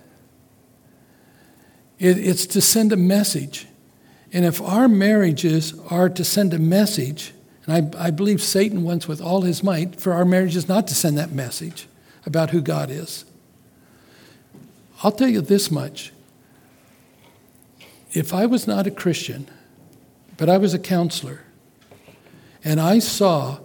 It, 1.99 2.19
it's 2.19 2.47
to 2.47 2.61
send 2.61 2.93
a 2.93 2.97
message. 2.97 3.67
And 4.33 4.45
if 4.45 4.61
our 4.61 4.89
marriages 4.89 5.75
are 5.91 6.09
to 6.09 6.25
send 6.25 6.55
a 6.55 6.59
message, 6.59 7.33
and 7.67 7.95
I, 7.97 8.07
I 8.07 8.11
believe 8.11 8.43
Satan 8.43 8.83
wants 8.83 9.09
with 9.09 9.21
all 9.21 9.43
his 9.43 9.63
might 9.63 10.01
for 10.01 10.13
our 10.13 10.25
marriages 10.25 10.69
not 10.69 10.87
to 10.89 10.95
send 10.95 11.17
that 11.19 11.33
message 11.33 11.87
about 12.27 12.51
who 12.51 12.61
God 12.61 12.91
is. 12.91 13.25
I'll 15.03 15.13
tell 15.13 15.29
you 15.29 15.41
this 15.41 15.71
much. 15.71 16.13
If 18.13 18.33
I 18.33 18.47
was 18.47 18.67
not 18.67 18.87
a 18.87 18.91
Christian, 18.91 19.49
but 20.37 20.49
I 20.49 20.59
was 20.59 20.75
a 20.75 20.79
counselor, 20.79 21.41
and 22.63 22.81
I 22.81 22.99
saw 22.99 23.59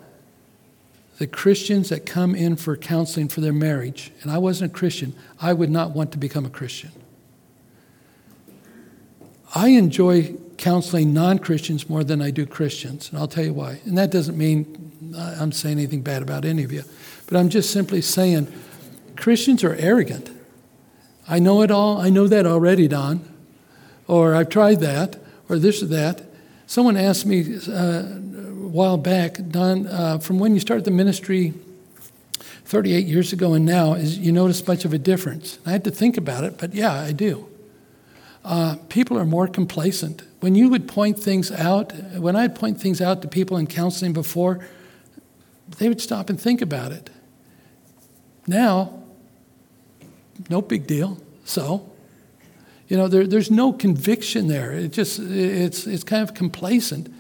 the 1.18 1.28
Christians 1.28 1.90
that 1.90 2.06
come 2.06 2.34
in 2.34 2.56
for 2.56 2.76
counseling 2.78 3.28
for 3.28 3.42
their 3.42 3.54
marriage, 3.54 4.12
and 4.22 4.32
I 4.32 4.38
wasn't 4.38 4.72
a 4.72 4.76
Christian, 4.76 5.14
I 5.42 5.54
would 5.54 5.70
not 5.70 5.92
want 5.92 6.12
to 6.14 6.18
become 6.18 6.46
a 6.46 6.50
Christian. 6.50 6.92
I 9.54 9.70
enjoy 9.70 10.36
counseling 10.60 11.14
non 11.14 11.40
Christians 11.40 11.90
more 11.90 12.04
than 12.04 12.22
I 12.22 12.30
do 12.30 12.46
Christians, 12.46 13.10
and 13.10 13.18
I'll 13.18 13.28
tell 13.28 13.46
you 13.46 13.54
why. 13.54 13.80
And 13.86 13.98
that 13.98 14.12
doesn't 14.12 14.38
mean 14.38 15.14
I'm 15.16 15.52
saying 15.52 15.78
anything 15.78 16.02
bad 16.02 16.22
about 16.22 16.46
any 16.46 16.64
of 16.64 16.72
you, 16.72 16.84
but 17.26 17.38
I'm 17.38 17.50
just 17.50 17.72
simply 17.72 18.02
saying 18.02 18.52
Christians 19.16 19.64
are 19.64 19.76
arrogant. 19.76 20.30
I 21.28 21.40
know 21.40 21.62
it 21.62 21.72
all. 21.72 22.00
I 22.00 22.10
know 22.10 22.28
that 22.28 22.46
already, 22.46 22.88
Don. 22.88 23.28
Or 24.08 24.36
I've 24.36 24.50
tried 24.50 24.82
that, 24.82 25.20
or 25.48 25.58
this 25.58 25.82
or 25.82 25.88
that. 25.88 26.24
Someone 26.68 26.98
asked 26.98 27.26
me 27.26 27.58
uh, 27.68 27.72
a 27.72 28.68
while 28.68 28.98
back, 28.98 29.38
Don, 29.50 29.88
uh, 29.88 30.20
from 30.20 30.40
when 30.40 30.54
you 30.54 30.60
started 30.60 30.86
the 30.86 30.92
ministry 30.92 31.54
38 32.66 33.06
years 33.06 33.32
ago 33.32 33.54
and 33.54 33.66
now, 33.66 33.94
is 33.94 34.18
you 34.18 34.32
notice 34.32 34.66
much 34.68 34.86
of 34.86 34.94
a 34.94 34.98
difference? 34.98 35.58
I 35.66 35.72
had 35.72 35.84
to 35.86 35.92
think 35.92 36.18
about 36.18 36.44
it, 36.44 36.58
but 36.58 36.74
yeah, 36.74 36.94
I 36.94 37.14
do. 37.14 37.48
Uh, 38.50 38.78
people 38.90 39.16
are 39.16 39.26
more 39.26 39.48
complacent. 39.48 40.24
When 40.40 40.56
you 40.56 40.70
would 40.70 40.88
point 40.88 41.20
things 41.20 41.52
out, 41.52 41.94
when 42.18 42.36
I'd 42.36 42.56
point 42.56 42.82
things 42.82 43.00
out 43.00 43.22
to 43.22 43.28
people 43.28 43.58
in 43.58 43.68
counseling 43.68 44.12
before, 44.12 44.68
they 45.78 45.88
would 45.88 46.02
stop 46.02 46.32
and 46.32 46.42
think 46.42 46.60
about 46.60 46.92
it. 46.92 47.12
Now, 48.48 49.04
no 50.50 50.64
big 50.64 50.88
deal. 50.88 51.20
So, 51.46 51.92
you 52.88 52.98
know, 52.98 53.08
there, 53.08 53.28
there's 53.28 53.52
no 53.52 53.72
conviction 53.72 54.48
there. 54.48 54.72
It 54.72 54.94
just 54.94 55.20
it's 55.20 55.86
it's 55.86 56.04
kind 56.04 56.28
of 56.28 56.34
complacent. 56.34 57.14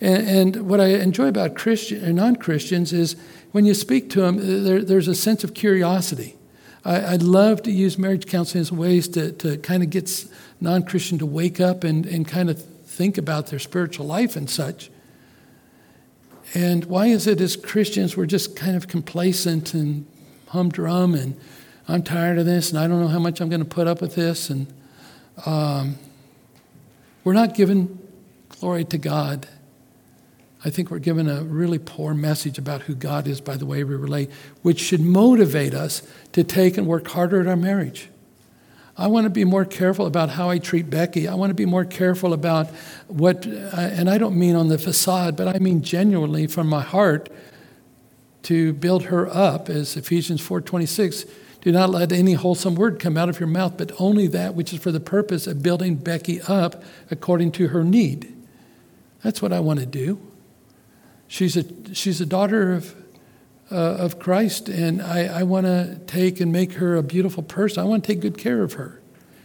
And, 0.00 0.56
and 0.56 0.66
what 0.66 0.80
I 0.80 0.86
enjoy 0.86 1.28
about 1.28 1.56
Christian 1.56 2.02
or 2.02 2.12
non-Christians 2.14 2.94
is 2.94 3.16
when 3.52 3.66
you 3.66 3.74
speak 3.74 4.08
to 4.10 4.22
them, 4.22 4.64
there, 4.64 4.80
there's 4.82 5.08
a 5.08 5.14
sense 5.14 5.44
of 5.44 5.52
curiosity. 5.52 6.38
I, 6.82 7.12
would 7.12 7.22
love 7.22 7.62
to 7.64 7.70
use 7.70 7.98
marriage 7.98 8.26
counseling 8.26 8.62
as 8.62 8.72
ways 8.72 9.08
to, 9.08 9.32
to 9.32 9.58
kind 9.58 9.82
of 9.82 9.90
get 9.90 10.08
non-Christian 10.60 11.18
to 11.18 11.26
wake 11.26 11.60
up 11.60 11.84
and, 11.84 12.06
and 12.06 12.26
kind 12.26 12.50
of 12.50 12.62
think 12.62 13.16
about 13.16 13.46
their 13.46 13.58
spiritual 13.58 14.06
life 14.06 14.36
and 14.36 14.48
such. 14.48 14.90
And 16.54 16.84
why 16.86 17.06
is 17.06 17.26
it 17.26 17.40
as 17.40 17.56
Christians 17.56 18.16
we're 18.16 18.26
just 18.26 18.56
kind 18.56 18.76
of 18.76 18.88
complacent 18.88 19.72
and 19.72 20.06
humdrum 20.48 21.14
and 21.14 21.38
I'm 21.86 22.02
tired 22.02 22.38
of 22.38 22.46
this 22.46 22.70
and 22.70 22.78
I 22.78 22.86
don't 22.86 23.00
know 23.00 23.08
how 23.08 23.18
much 23.18 23.40
I'm 23.40 23.48
going 23.48 23.62
to 23.62 23.68
put 23.68 23.86
up 23.86 24.00
with 24.00 24.14
this 24.14 24.50
and 24.50 24.66
um, 25.46 25.96
we're 27.24 27.34
not 27.34 27.54
giving 27.54 27.98
glory 28.48 28.84
to 28.86 28.98
God. 28.98 29.46
I 30.64 30.70
think 30.70 30.90
we're 30.90 30.98
given 30.98 31.28
a 31.28 31.42
really 31.42 31.78
poor 31.78 32.12
message 32.12 32.58
about 32.58 32.82
who 32.82 32.94
God 32.94 33.26
is 33.26 33.40
by 33.40 33.56
the 33.56 33.64
way 33.64 33.82
we 33.82 33.94
relate, 33.94 34.30
which 34.62 34.78
should 34.80 35.00
motivate 35.00 35.72
us 35.72 36.02
to 36.32 36.44
take 36.44 36.76
and 36.76 36.86
work 36.86 37.08
harder 37.08 37.40
at 37.40 37.46
our 37.46 37.56
marriage. 37.56 38.10
I 39.00 39.06
want 39.06 39.24
to 39.24 39.30
be 39.30 39.46
more 39.46 39.64
careful 39.64 40.04
about 40.04 40.28
how 40.28 40.50
I 40.50 40.58
treat 40.58 40.90
Becky. 40.90 41.26
I 41.26 41.34
want 41.34 41.48
to 41.48 41.54
be 41.54 41.64
more 41.64 41.86
careful 41.86 42.34
about 42.34 42.68
what, 43.08 43.46
uh, 43.46 43.50
and 43.50 44.10
I 44.10 44.18
don't 44.18 44.38
mean 44.38 44.54
on 44.54 44.68
the 44.68 44.76
facade, 44.76 45.38
but 45.38 45.48
I 45.48 45.58
mean 45.58 45.80
genuinely 45.80 46.46
from 46.46 46.66
my 46.66 46.82
heart 46.82 47.30
to 48.42 48.74
build 48.74 49.04
her 49.04 49.26
up, 49.34 49.70
as 49.70 49.96
Ephesians 49.96 50.42
4:26. 50.42 51.24
Do 51.62 51.72
not 51.72 51.88
let 51.88 52.12
any 52.12 52.34
wholesome 52.34 52.74
word 52.74 52.98
come 52.98 53.16
out 53.16 53.30
of 53.30 53.40
your 53.40 53.46
mouth, 53.46 53.78
but 53.78 53.90
only 53.98 54.26
that 54.26 54.54
which 54.54 54.74
is 54.74 54.80
for 54.80 54.92
the 54.92 55.00
purpose 55.00 55.46
of 55.46 55.62
building 55.62 55.94
Becky 55.94 56.42
up 56.42 56.82
according 57.10 57.52
to 57.52 57.68
her 57.68 57.82
need. 57.82 58.30
That's 59.22 59.40
what 59.40 59.50
I 59.50 59.60
want 59.60 59.80
to 59.80 59.86
do. 59.86 60.20
She's 61.26 61.56
a, 61.56 61.64
she's 61.94 62.20
a 62.20 62.26
daughter 62.26 62.74
of, 62.74 62.94
uh, 63.70 63.74
of 63.74 64.18
Christ, 64.18 64.68
and 64.68 65.00
I, 65.00 65.40
I 65.40 65.42
want 65.44 65.66
to 65.66 66.00
take 66.06 66.40
and 66.40 66.52
make 66.52 66.74
her 66.74 66.96
a 66.96 67.02
beautiful 67.02 67.42
person. 67.42 67.82
I 67.82 67.86
want 67.86 68.04
to 68.04 68.12
take 68.12 68.20
good 68.20 68.38
care 68.38 68.62
of 68.62 68.74
her. 68.74 69.00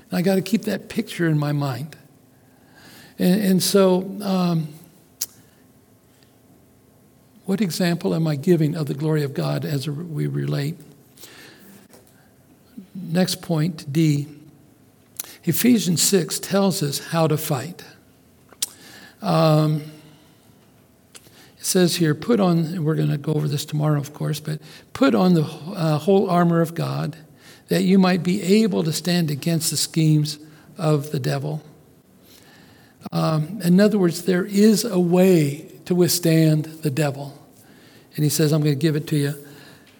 And 0.10 0.18
I 0.18 0.22
got 0.22 0.36
to 0.36 0.42
keep 0.42 0.64
that 0.64 0.90
picture 0.90 1.28
in 1.28 1.38
my 1.38 1.52
mind. 1.52 1.96
And, 3.20 3.42
and 3.42 3.64
so, 3.64 4.18
um, 4.22 4.68
what 7.46 7.62
example 7.62 8.16
am 8.16 8.28
I 8.28 8.36
giving 8.36 8.76
of 8.76 8.88
the 8.88 8.96
glory 8.96 9.24
of 9.24 9.34
God 9.34 9.66
as 9.66 9.88
we 9.88 10.26
relate? 10.26 10.76
Next 12.96 13.42
point, 13.42 13.92
D. 13.92 14.28
Ephesians 15.44 16.02
6 16.02 16.40
tells 16.40 16.82
us 16.82 17.10
how 17.10 17.28
to 17.28 17.38
fight. 17.38 17.84
Um, 19.22 19.84
says 21.66 21.96
here, 21.96 22.14
put 22.14 22.40
on, 22.40 22.84
we're 22.84 22.96
going 22.96 23.10
to 23.10 23.18
go 23.18 23.34
over 23.34 23.48
this 23.48 23.66
tomorrow, 23.66 24.00
of 24.00 24.14
course, 24.14 24.40
but 24.40 24.62
put 24.94 25.16
on 25.16 25.34
the 25.34 25.44
uh, 25.44 25.98
whole 25.98 26.30
armor 26.30 26.62
of 26.62 26.76
God 26.76 27.18
that 27.70 27.84
you 27.84 27.98
might 27.98 28.22
be 28.22 28.42
able 28.42 28.84
to 28.84 28.94
stand 28.94 29.32
against 29.32 29.72
the 29.72 29.78
schemes 29.78 30.38
of 30.78 31.12
the 31.12 31.20
devil. 31.20 31.64
Um, 33.12 33.60
in 33.64 33.80
other 33.80 33.98
words, 33.98 34.24
there 34.24 34.46
is 34.46 34.84
a 34.84 35.00
way 35.00 35.72
to 35.86 35.96
withstand 35.96 36.66
the 36.66 36.92
devil. 36.92 37.34
And 38.16 38.24
he 38.24 38.30
says, 38.30 38.52
I'm 38.52 38.62
going 38.62 38.76
to 38.76 38.80
give 38.80 38.96
it 38.96 39.08
to 39.08 39.18
you. 39.18 39.34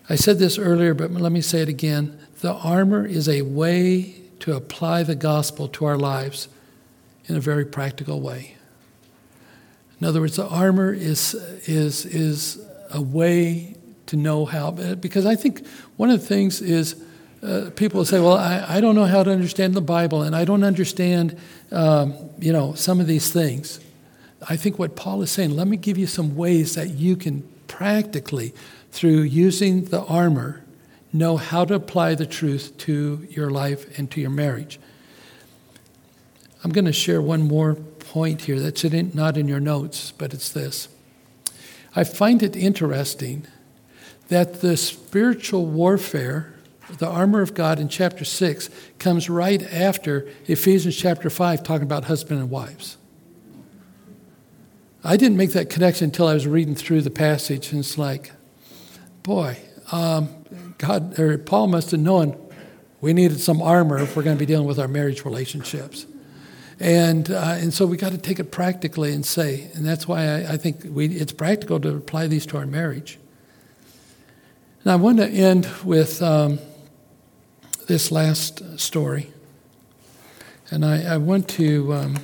I 0.08 0.16
said 0.16 0.38
this 0.38 0.60
earlier, 0.60 0.94
but 0.94 1.12
let 1.12 1.32
me 1.32 1.42
say 1.42 1.62
it 1.62 1.70
again. 1.70 2.20
The 2.42 2.54
armor 2.54 3.06
is 3.06 3.28
a 3.28 3.42
way 3.42 4.22
to 4.42 4.56
apply 4.56 5.02
the 5.02 5.16
gospel 5.16 5.68
to 5.70 5.86
our 5.86 5.98
lives 5.98 6.48
in 7.26 7.36
a 7.36 7.40
very 7.40 7.66
practical 7.66 8.22
way. 8.22 8.55
In 10.00 10.08
other 10.08 10.20
words, 10.20 10.36
the 10.36 10.48
armor 10.48 10.94
is, 10.94 11.34
is, 11.68 12.06
is 12.06 12.66
a 12.92 13.02
way 13.02 13.76
to 14.08 14.16
know 14.16 14.46
how, 14.46 14.72
because 14.72 15.26
I 15.26 15.36
think 15.36 15.66
one 15.98 16.10
of 16.10 16.20
the 16.20 16.26
things 16.26 16.62
is 16.62 17.02
uh, 17.42 17.70
people 17.76 18.04
say, 18.06 18.20
well, 18.20 18.38
I, 18.38 18.66
I 18.68 18.82
don't 18.82 18.96
know 18.96 19.06
how 19.06 19.24
to 19.24 19.32
understand 19.32 19.74
the 19.74 19.82
Bible 19.82 20.24
and 20.24 20.36
I 20.36 20.46
don't 20.46 20.64
understand, 20.64 21.38
um, 21.72 22.14
you 22.40 22.52
know, 22.52 22.74
some 22.74 23.00
of 23.00 23.08
these 23.08 23.32
things. 23.32 23.80
I 24.48 24.58
think 24.58 24.78
what 24.78 24.96
Paul 24.96 25.22
is 25.22 25.32
saying, 25.32 25.56
let 25.56 25.68
me 25.68 25.78
give 25.78 25.98
you 25.98 26.08
some 26.08 26.36
ways 26.36 26.76
that 26.76 26.90
you 26.90 27.16
can 27.16 27.48
practically, 27.68 28.54
through 28.92 29.22
using 29.22 29.86
the 29.86 30.04
armor, 30.04 30.64
know 31.12 31.38
how 31.38 31.66
to 31.66 31.74
apply 31.74 32.16
the 32.16 32.26
truth 32.26 32.78
to 32.80 33.26
your 33.30 33.50
life 33.50 33.98
and 33.98 34.12
to 34.12 34.22
your 34.22 34.30
marriage. 34.30 34.80
I'm 36.64 36.72
going 36.72 36.86
to 36.86 36.94
share 36.94 37.22
one 37.22 37.44
more 37.44 37.76
point 38.16 38.44
here 38.44 38.62
that's 38.62 38.86
in, 38.86 39.12
not 39.14 39.36
in 39.36 39.46
your 39.46 39.60
notes, 39.60 40.14
but 40.18 40.34
it's 40.34 40.48
this. 40.48 40.88
I 41.98 42.06
find 42.06 42.42
it 42.42 42.56
interesting 42.56 43.46
that 44.30 44.62
the 44.62 44.78
spiritual 44.78 45.66
warfare, 45.66 46.54
the 46.98 47.10
armor 47.10 47.42
of 47.42 47.54
God 47.54 47.78
in 47.78 47.90
chapter 47.90 48.24
6, 48.24 48.70
comes 49.00 49.30
right 49.30 49.62
after 49.62 50.30
Ephesians 50.46 50.96
chapter 50.96 51.30
5, 51.30 51.62
talking 51.62 51.84
about 51.84 52.06
husband 52.06 52.40
and 52.40 52.50
wives. 52.50 52.96
I 55.04 55.18
didn't 55.18 55.36
make 55.36 55.52
that 55.52 55.70
connection 55.70 56.06
until 56.06 56.30
I 56.30 56.36
was 56.36 56.48
reading 56.48 56.74
through 56.74 57.02
the 57.02 57.12
passage, 57.12 57.72
and 57.72 57.82
it's 57.82 57.98
like, 57.98 58.32
boy, 59.24 59.58
um, 59.92 60.30
God 60.78 61.20
or 61.20 61.38
Paul 61.38 61.68
must 61.68 61.92
have 61.92 62.00
known 62.00 62.42
we 63.02 63.12
needed 63.12 63.42
some 63.42 63.62
armor 63.62 63.98
if 63.98 64.16
we're 64.16 64.24
going 64.24 64.38
to 64.38 64.40
be 64.40 64.46
dealing 64.46 64.68
with 64.68 64.80
our 64.80 64.88
marriage 64.88 65.26
relationships, 65.26 66.06
and 66.80 67.30
uh, 67.32 67.58
and 67.58 67.74
so 67.74 67.86
we 67.86 67.98
got 67.98 68.12
to 68.12 68.18
take 68.18 68.40
it 68.40 68.52
practically 68.52 69.14
and 69.14 69.26
say, 69.26 69.70
and 69.74 69.86
that's 69.86 70.08
why 70.08 70.26
I, 70.26 70.54
I 70.54 70.58
think 70.58 70.86
we, 70.86 71.08
it's 71.08 71.32
practical 71.32 71.80
to 71.80 71.96
apply 71.96 72.28
these 72.28 72.46
to 72.48 72.58
our 72.58 72.66
marriage. 72.66 73.18
And 74.84 74.92
I 74.92 74.96
want 74.96 75.18
to 75.18 75.28
end 75.28 75.68
with 75.84 76.22
um, 76.22 76.60
this 77.88 78.12
last 78.12 78.80
story, 78.80 79.32
and 80.70 80.86
I, 80.86 81.14
I 81.14 81.18
want 81.18 81.48
to. 81.50 81.94
Um, 81.94 82.16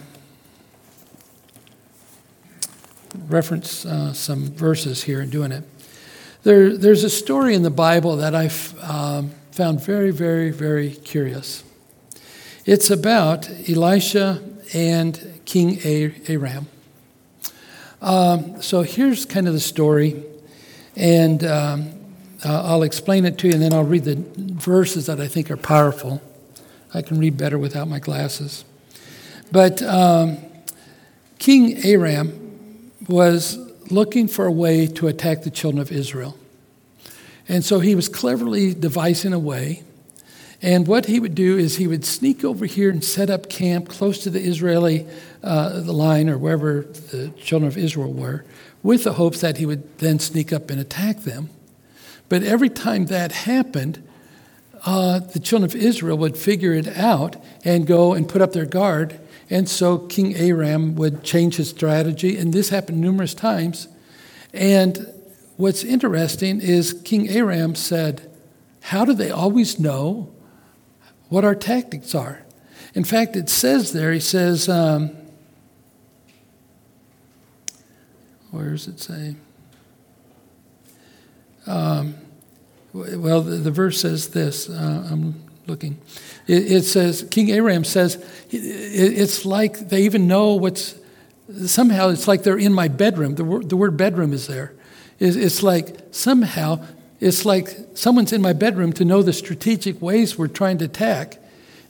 reference 3.28 3.86
uh, 3.86 4.14
some 4.14 4.52
verses 4.52 5.03
here 5.03 5.22
in 5.22 5.30
doing 5.30 5.52
it. 5.52 5.64
There, 6.44 6.76
there's 6.78 7.03
a 7.03 7.10
story 7.10 7.53
in 7.56 7.64
the 7.64 7.69
Bible 7.69 8.18
that 8.18 8.34
I've 8.34 8.78
um, 8.82 9.32
found 9.52 9.84
very, 9.84 10.11
very, 10.11 10.52
very 10.52 10.91
curious. 10.91 11.64
It's 12.64 12.92
about 12.92 13.50
Elisha 13.68 14.40
and 14.76 15.42
King 15.46 15.80
Aram. 16.28 16.68
Um, 18.02 18.62
so 18.62 18.84
here's 18.84 19.26
kind 19.26 19.48
of 19.48 19.54
the 19.54 19.60
story, 19.60 20.24
and 20.96 21.44
um, 21.44 21.90
uh, 22.46 22.62
I'll 22.64 22.84
explain 22.84 23.26
it 23.26 23.40
to 23.40 23.48
you, 23.48 23.54
and 23.54 23.64
then 23.64 23.74
I'll 23.74 23.84
read 23.84 24.04
the 24.04 24.24
verses 24.38 25.08
that 25.08 25.20
I 25.20 25.28
think 25.28 25.50
are 25.50 25.58
powerful. 25.58 26.22
I 26.94 27.02
can 27.02 27.18
read 27.20 27.36
better 27.36 27.58
without 27.58 27.88
my 27.88 27.98
glasses. 27.98 28.64
But 29.52 29.82
um, 29.82 30.38
King 31.40 31.84
Aram 31.84 32.92
was 33.10 33.58
looking 33.90 34.28
for 34.28 34.46
a 34.46 34.52
way 34.52 34.86
to 34.86 35.08
attack 35.08 35.42
the 35.42 35.50
children 35.50 35.82
of 35.82 35.92
Israel. 35.92 36.38
And 37.50 37.66
so 37.66 37.80
he 37.80 37.96
was 37.96 38.08
cleverly 38.08 38.76
devising 38.76 39.34
a 39.34 39.40
way. 39.40 39.82
And 40.62 40.88
what 40.88 41.08
he 41.08 41.20
would 41.20 41.34
do 41.34 41.58
is 41.58 41.78
he 41.78 41.88
would 41.88 42.06
sneak 42.06 42.44
over 42.44 42.66
here 42.66 42.90
and 42.90 43.04
set 43.04 43.30
up 43.30 43.50
camp 43.50 43.90
close 43.90 44.20
to 44.24 44.30
the 44.30 44.40
Israeli 44.40 45.08
uh, 45.44 45.82
line 45.86 46.30
or 46.30 46.38
wherever 46.38 46.82
the 46.82 47.30
children 47.38 47.68
of 47.68 47.78
Israel 47.78 48.14
were, 48.14 48.46
with 48.84 49.04
the 49.04 49.14
hopes 49.14 49.42
that 49.42 49.58
he 49.58 49.66
would 49.66 49.98
then 49.98 50.20
sneak 50.20 50.54
up 50.54 50.70
and 50.70 50.80
attack 50.80 51.22
them. 51.22 51.50
But 52.30 52.44
every 52.44 52.70
time 52.70 53.08
that 53.08 53.32
happened, 53.32 54.08
uh, 54.86 55.20
the 55.20 55.40
children 55.40 55.70
of 55.70 55.76
Israel 55.76 56.18
would 56.20 56.38
figure 56.38 56.74
it 56.74 56.88
out 56.98 57.36
and 57.66 57.88
go 57.88 58.14
and 58.14 58.30
put 58.30 58.42
up 58.42 58.54
their 58.54 58.66
guard 58.66 59.20
and 59.52 59.68
so 59.68 59.98
King 59.98 60.34
Aram 60.38 60.96
would 60.96 61.24
change 61.24 61.58
his 61.58 61.70
strategy, 61.70 62.38
and 62.38 62.54
this 62.54 62.70
happened 62.70 63.02
numerous 63.02 63.34
times. 63.34 63.90
And 64.54 65.14
what's 65.58 65.84
interesting 65.84 66.62
is 66.62 66.94
King 67.04 67.30
Aram 67.30 67.76
said, 67.76 68.32
How 68.80 69.04
do 69.04 69.14
they 69.14 69.30
always 69.30 69.78
know 69.78 70.32
what 71.32 71.45
our 71.45 71.56
tactics 71.56 72.14
are? 72.14 72.44
In 72.94 73.06
fact, 73.06 73.38
it 73.38 73.48
says 73.48 73.94
there, 73.94 74.12
he 74.12 74.20
says, 74.20 74.68
um, 74.68 75.16
where 78.52 78.72
does 78.72 78.86
it 78.90 78.99
say? 78.99 79.36
Um, 81.66 82.16
well, 82.91 83.41
the, 83.41 83.56
the, 83.56 83.72
verse 83.72 84.02
says 84.02 84.28
this. 84.32 84.70
Uh, 84.70 85.08
I'm 85.10 85.41
looking. 85.68 86.02
It, 86.48 86.70
it, 86.70 86.84
says, 86.84 87.26
King 87.32 87.49
Aram 87.52 87.86
says, 87.86 88.16
it, 88.49 88.58
it's 88.58 89.45
like 89.45 89.88
they 89.88 90.02
even 90.02 90.28
know 90.28 90.56
what's, 90.56 90.95
somehow 91.66 92.10
it's 92.10 92.28
like 92.28 92.44
they're 92.44 92.58
in 92.58 92.74
my 92.74 92.90
bedroom. 92.90 93.36
The, 93.36 93.45
word, 93.45 93.70
the 93.70 93.78
word 93.78 93.95
bedroom 93.95 94.34
is 94.34 94.48
there. 94.48 94.74
It's 95.18 95.64
like 95.64 95.98
somehow, 96.12 96.86
it's 97.22 97.45
like 97.45 97.69
someone's 97.93 98.34
in 98.34 98.41
my 98.41 98.52
bedroom 98.52 98.91
to 98.93 99.06
know 99.06 99.22
the 99.22 99.31
strategic 99.31 100.02
ways 100.02 100.38
we're 100.38 100.48
trying 100.48 100.80
to 100.80 100.85
attack. 100.85 101.38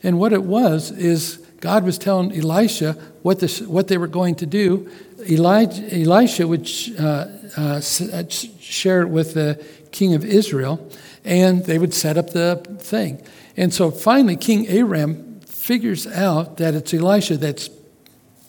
And 0.03 0.19
what 0.19 0.33
it 0.33 0.43
was 0.43 0.91
is 0.91 1.37
God 1.61 1.85
was 1.85 1.97
telling 1.97 2.37
Elisha 2.37 2.93
what, 3.21 3.39
this, 3.39 3.61
what 3.61 3.87
they 3.87 3.97
were 3.97 4.07
going 4.07 4.35
to 4.35 4.45
do. 4.45 4.91
Elijah, 5.29 6.01
Elisha 6.01 6.47
would 6.47 6.69
uh, 6.99 7.27
uh, 7.57 7.81
uh 8.13 8.29
share 8.29 9.01
it 9.03 9.09
with 9.09 9.33
the 9.33 9.63
king 9.91 10.15
of 10.15 10.25
Israel, 10.25 10.85
and 11.23 11.63
they 11.65 11.77
would 11.77 11.93
set 11.93 12.17
up 12.17 12.31
the 12.31 12.57
thing. 12.79 13.23
And 13.55 13.73
so 13.73 13.89
finally, 13.89 14.35
King 14.35 14.67
Aram 14.67 15.39
figures 15.41 16.07
out 16.07 16.57
that 16.57 16.73
it's 16.73 16.93
Elisha 16.93 17.37
that's 17.37 17.69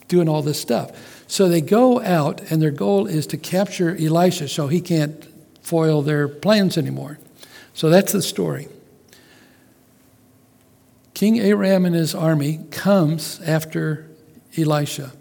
doing 0.08 0.28
all 0.28 0.42
this 0.42 0.60
stuff. 0.60 0.90
So 1.28 1.48
they 1.48 1.60
go 1.60 2.00
out, 2.02 2.40
and 2.50 2.60
their 2.60 2.70
goal 2.70 3.06
is 3.06 3.26
to 3.28 3.36
capture 3.36 3.96
Elisha 3.96 4.48
so 4.48 4.68
he 4.68 4.80
can't 4.80 5.31
foil 5.62 6.02
their 6.02 6.28
plans 6.28 6.76
anymore. 6.76 7.18
So 7.72 7.88
that's 7.88 8.12
the 8.12 8.22
story. 8.22 8.68
King 11.14 11.40
Aram 11.40 11.84
and 11.84 11.94
his 11.94 12.14
army 12.14 12.66
comes 12.70 13.40
after 13.40 14.08
Elisha. 14.56 15.12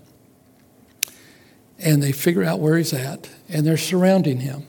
And 1.79 2.01
they 2.03 2.11
figure 2.11 2.43
out 2.43 2.59
where 2.59 2.77
he's 2.77 2.93
at, 2.93 3.29
and 3.49 3.65
they're 3.65 3.77
surrounding 3.77 4.41
him. 4.41 4.67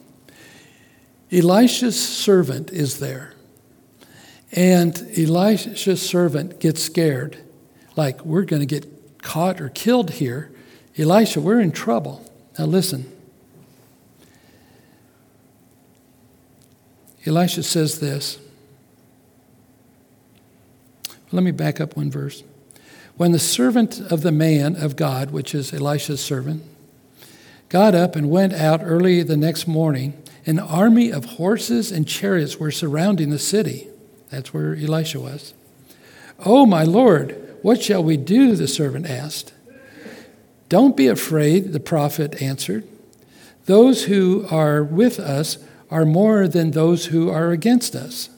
Elisha's 1.31 2.01
servant 2.01 2.71
is 2.71 2.99
there. 2.99 3.35
And 4.53 4.97
Elisha's 5.17 6.01
servant 6.01 6.61
gets 6.61 6.83
scared, 6.83 7.39
like, 7.97 8.25
we're 8.25 8.45
going 8.45 8.61
to 8.61 8.67
get 8.67 9.21
caught 9.23 9.61
or 9.61 9.69
killed 9.69 10.11
here. 10.11 10.51
Elisha, 10.99 11.41
we're 11.41 11.61
in 11.61 11.73
trouble. 11.73 12.31
Now 12.59 12.65
listen. 12.67 13.12
Elisha 17.25 17.63
says 17.63 18.01
this 18.01 18.39
let 21.33 21.43
me 21.43 21.51
back 21.51 21.81
up 21.81 21.97
one 21.97 22.11
verse. 22.11 22.45
When 23.17 23.33
the 23.33 23.39
servant 23.39 24.01
of 24.01 24.21
the 24.21 24.33
man 24.33 24.77
of 24.77 24.97
God, 24.97 25.31
which 25.31 25.55
is 25.55 25.73
Elisha's 25.73 26.21
servant, 26.21 26.63
got 27.71 27.95
up 27.95 28.15
and 28.15 28.31
went 28.31 28.53
out 28.53 28.83
early 28.85 29.23
the 29.23 29.37
next 29.37 29.67
morning, 29.67 30.23
an 30.45 30.59
army 30.59 31.11
of 31.11 31.25
horses 31.25 31.91
and 31.91 32.07
chariots 32.07 32.59
were 32.59 32.71
surrounding 32.71 33.31
the 33.31 33.39
city. 33.39 33.89
That's 34.31 34.53
where 34.53 34.75
Elisha 34.75 35.21
was. 35.21 35.55
Oh, 36.45 36.67
my 36.67 36.85
Lord, 36.85 37.57
what 37.63 37.83
shall 37.83 38.05
we 38.05 38.17
do? 38.17 38.55
The 38.55 38.69
servant 38.69 39.07
asked. 39.07 39.55
Don't 40.69 40.97
be 40.97 41.07
afraid, 41.07 41.73
the 41.73 41.81
prophet 41.81 42.43
answered. 42.43 42.87
Those 43.67 44.05
who 44.05 44.47
are 44.51 44.83
with 44.83 45.19
us 45.19 45.59
are 45.93 46.07
more 46.07 46.49
than 46.49 46.71
those 46.71 47.07
who 47.07 47.29
are 47.29 47.51
against 47.51 47.95
us. 47.95 48.31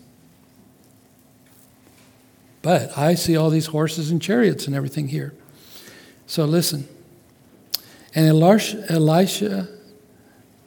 But 2.62 2.98
I 2.98 3.14
see 3.14 3.36
all 3.36 3.48
these 3.48 3.66
horses 3.66 4.10
and 4.10 4.20
chariots 4.20 4.66
and 4.66 4.74
everything 4.74 5.08
here. 5.08 5.34
So 6.26 6.44
listen. 6.44 6.88
And 8.12 8.26
Elisha, 8.26 9.68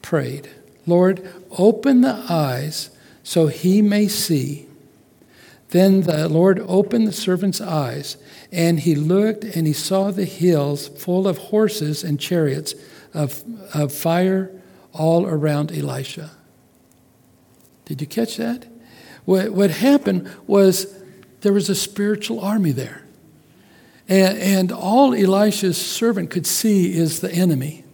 prayed, 0.01 0.49
Lord, 0.85 1.27
open 1.57 2.01
the 2.01 2.25
eyes 2.29 2.89
so 3.21 3.47
he 3.47 3.81
may 3.81 4.07
see. 4.07 4.67
Then 5.69 6.03
the 6.03 6.29
Lord 6.29 6.59
opened 6.65 7.07
the 7.07 7.11
servant's 7.11 7.59
eyes, 7.59 8.15
and 8.53 8.79
he 8.79 8.95
looked 8.95 9.43
and 9.43 9.67
he 9.67 9.73
saw 9.73 10.11
the 10.11 10.23
hills 10.23 10.87
full 10.87 11.27
of 11.27 11.37
horses 11.37 12.05
and 12.05 12.17
chariots 12.17 12.73
of, 13.13 13.43
of 13.73 13.91
fire 13.91 14.51
all 14.93 15.25
around 15.25 15.73
Elisha. 15.73 16.36
Did 17.87 18.01
you 18.01 18.07
catch 18.07 18.35
that? 18.35 18.67
What, 19.23 19.51
what 19.51 19.71
happened 19.71 20.29
was 20.45 20.93
there 21.41 21.53
was 21.53 21.69
a 21.69 21.75
spiritual 21.75 22.41
army 22.41 22.71
there. 22.71 23.01
And, 24.09 24.37
and 24.37 24.71
all 24.73 25.15
Elisha's 25.15 25.77
servant 25.77 26.29
could 26.29 26.45
see 26.45 26.93
is 26.93 27.21
the 27.21 27.31
enemy. 27.31 27.85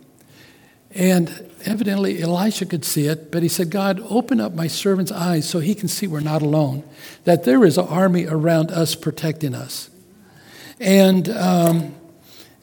And 0.96 1.52
evidently 1.66 2.22
Elisha 2.22 2.66
could 2.66 2.84
see 2.84 3.06
it, 3.06 3.32
but 3.32 3.44
he 3.44 3.50
said, 3.50 3.70
God, 3.70 4.04
open 4.10 4.40
up 4.40 4.54
my 4.54 4.66
servant's 4.66 5.12
eyes 5.12 5.48
so 5.48 5.60
he 5.60 5.76
can 5.76 5.88
see 5.88 6.08
we're 6.08 6.22
not 6.22 6.42
alone, 6.42 6.84
that 7.24 7.44
there 7.44 7.64
is 7.64 7.78
an 7.78 7.88
army 7.88 8.26
around 8.26 8.72
us 8.72 8.96
protecting 8.96 9.54
us. 9.54 9.92
And, 10.80 11.30
um, 11.30 11.96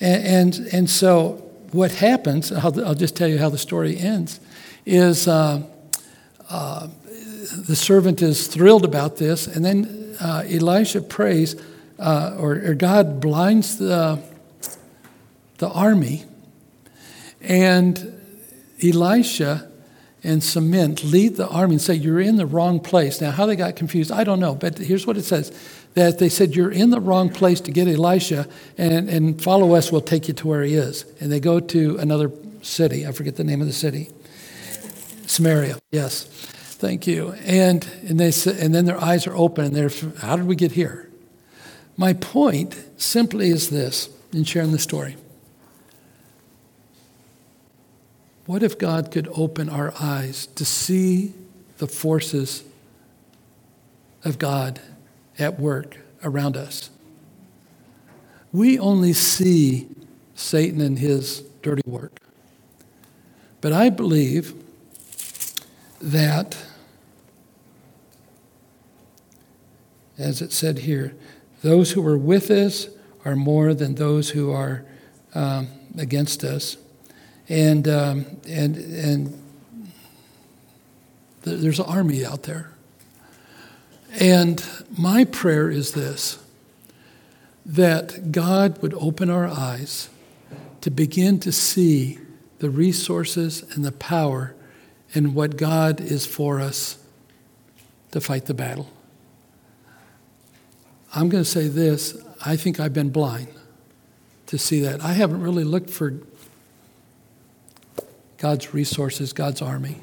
and, 0.01 0.57
and, 0.59 0.69
and, 0.73 0.91
so 0.91 1.49
what 1.71 1.93
happens, 1.93 2.51
I'll, 2.51 2.85
I'll, 2.85 2.95
just 2.95 3.17
tell 3.17 3.29
you 3.29 3.39
how 3.39 3.49
the 3.49 3.59
story 3.59 3.97
ends, 3.99 4.41
is 4.85 5.27
uh, 5.27 5.63
uh, 6.49 6.89
the 7.57 7.77
servant 7.77 8.23
is 8.23 8.47
thrilled 8.47 8.85
about 8.85 9.17
this, 9.17 9.47
and 9.47 9.65
then 9.65 10.17
uh, 10.21 10.45
Elisha 10.49 11.01
prays, 11.01 11.57
uh, 11.99 12.37
or, 12.39 12.53
or, 12.53 12.75
God 12.75 13.21
blinds 13.21 13.79
the, 13.79 14.23
the 15.59 15.69
army, 15.69 16.25
and 17.41 18.21
Elisha 18.83 19.71
and 20.23 20.43
Cement 20.43 21.05
lead 21.05 21.37
the 21.37 21.49
army 21.49 21.75
and 21.75 21.83
say, 21.83 21.95
You're 21.95 22.21
in 22.21 22.37
the 22.37 22.47
wrong 22.47 22.81
place. 22.81 23.21
Now, 23.21 23.31
how 23.31 23.47
they 23.47 23.57
got 23.57 23.77
confused, 23.77 24.13
I 24.13 24.25
don't 24.25 24.41
know, 24.41 24.55
but 24.55 24.79
here's 24.79 25.07
what 25.07 25.17
it 25.17 25.25
says 25.25 25.53
that 25.95 26.19
they 26.19 26.29
said, 26.29 26.55
You're 26.55 26.71
in 26.71 26.91
the 26.91 27.01
wrong 27.01 27.31
place 27.31 27.61
to 27.63 27.71
get 27.71 27.89
Elisha, 27.89 28.47
and, 28.79 29.09
and 29.09 29.43
follow 29.43 29.75
us, 29.75 29.91
we'll 29.91 30.01
take 30.01 30.29
you 30.29 30.35
to 30.35 30.47
where 30.47 30.63
he 30.63 30.75
is. 30.75 31.05
And 31.21 31.33
they 31.33 31.41
go 31.41 31.61
to 31.61 31.97
another 31.99 32.31
city. 32.63 33.07
I 33.07 33.13
forget 33.13 33.37
the 33.37 33.45
name 33.45 33.61
of 33.61 33.67
the 33.67 33.73
city. 33.73 34.11
Samaria, 35.27 35.79
yes. 35.91 36.29
Thank 36.81 37.07
you. 37.07 37.35
And, 37.45 37.87
and, 38.09 38.19
they, 38.19 38.33
and 38.59 38.75
then 38.75 38.87
their 38.87 38.99
eyes 38.99 39.27
are 39.27 39.37
open 39.37 39.67
and 39.67 39.77
they're, 39.77 39.91
how 40.21 40.37
did 40.37 40.47
we 40.47 40.57
get 40.57 40.73
here? 40.73 41.11
My 41.99 42.15
point 42.15 42.75
simply 42.97 43.51
is 43.51 43.69
this 43.69 44.09
in 44.33 44.45
sharing 44.45 44.73
the 44.73 44.79
story. 44.79 45.17
What 48.47 48.63
if 48.63 48.79
God 48.79 49.11
could 49.11 49.29
open 49.37 49.69
our 49.69 49.93
eyes 50.01 50.47
to 50.47 50.65
see 50.65 51.35
the 51.77 51.87
forces 51.87 52.65
of 54.25 54.39
God 54.39 54.81
at 55.39 55.61
work 55.61 55.99
around 56.25 56.57
us? 56.57 56.89
We 58.53 58.79
only 58.79 59.13
see 59.13 59.87
Satan 60.35 60.81
and 60.81 60.99
his 60.99 61.41
dirty 61.61 61.83
work. 61.85 62.21
But 63.61 63.75
I 63.75 63.91
believe 63.91 64.55
that 66.01 66.57
as 70.21 70.43
it 70.43 70.53
said 70.53 70.81
here, 70.81 71.15
those 71.63 71.93
who 71.93 72.07
are 72.07 72.19
with 72.19 72.51
us 72.51 72.89
are 73.25 73.37
more 73.37 73.75
than 73.75 73.95
those 73.95 74.31
who 74.31 74.51
are 74.51 74.85
um, 75.35 75.69
against 75.99 76.45
us. 76.45 76.77
And, 77.49 77.89
um, 77.89 78.27
and, 78.49 78.77
and 78.77 79.43
there's 81.43 81.79
an 81.79 81.87
army 81.87 82.25
out 82.25 82.45
there. 82.45 82.71
And 84.19 84.65
my 84.97 85.25
prayer 85.25 85.71
is 85.71 85.93
this 85.93 86.39
that 87.67 88.33
God 88.33 88.81
would 88.83 88.95
open 88.95 89.31
our 89.31 89.47
eyes 89.47 90.09
to 90.81 90.91
begin 90.91 91.39
to 91.41 91.53
see 91.53 92.19
the 92.59 92.71
resources 92.71 93.63
and 93.75 93.85
the 93.85 93.93
power 93.93 94.55
and 95.15 95.35
what 95.35 95.57
God 95.57 96.01
is 96.01 96.27
for 96.27 96.61
us 96.61 96.99
to 98.11 98.21
fight 98.21 98.47
the 98.47 98.55
battle. 98.55 98.89
I'm 101.15 101.29
going 101.29 101.43
to 101.43 101.49
say 101.49 101.69
this 101.69 102.17
I 102.45 102.57
think 102.57 102.81
I've 102.81 102.95
been 102.95 103.11
blind 103.11 103.49
to 104.47 104.59
see 104.59 104.81
that. 104.81 105.03
I 105.03 105.13
haven't 105.13 105.43
really 105.43 105.65
looked 105.65 105.91
for 105.91 106.15
God's 108.39 108.73
resources, 108.73 109.33
God's 109.33 109.61
army. 109.61 109.99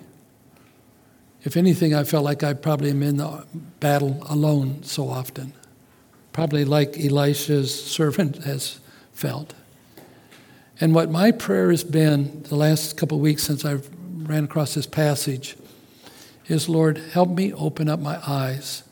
If 1.43 1.57
anything, 1.57 1.95
I 1.95 2.03
felt 2.03 2.23
like 2.23 2.43
I 2.43 2.53
probably 2.53 2.91
am 2.91 3.01
in 3.01 3.17
the 3.17 3.45
battle 3.79 4.21
alone 4.29 4.83
so 4.83 5.09
often. 5.09 5.53
Probably 6.33 6.65
like 6.65 6.97
Elisha's 6.99 7.73
servant 7.73 8.43
has 8.43 8.79
felt. 9.13 9.53
And 10.79 10.93
what 10.93 11.09
my 11.09 11.31
prayer 11.31 11.71
has 11.71 11.83
been 11.83 12.43
the 12.43 12.55
last 12.55 12.97
couple 12.97 13.17
of 13.17 13.21
weeks 13.21 13.43
since 13.43 13.65
I 13.65 13.79
ran 14.17 14.43
across 14.43 14.75
this 14.75 14.85
passage 14.85 15.57
is 16.47 16.69
Lord, 16.69 16.97
help 16.97 17.29
me 17.29 17.51
open 17.53 17.89
up 17.89 17.99
my 17.99 18.19
eyes 18.27 18.83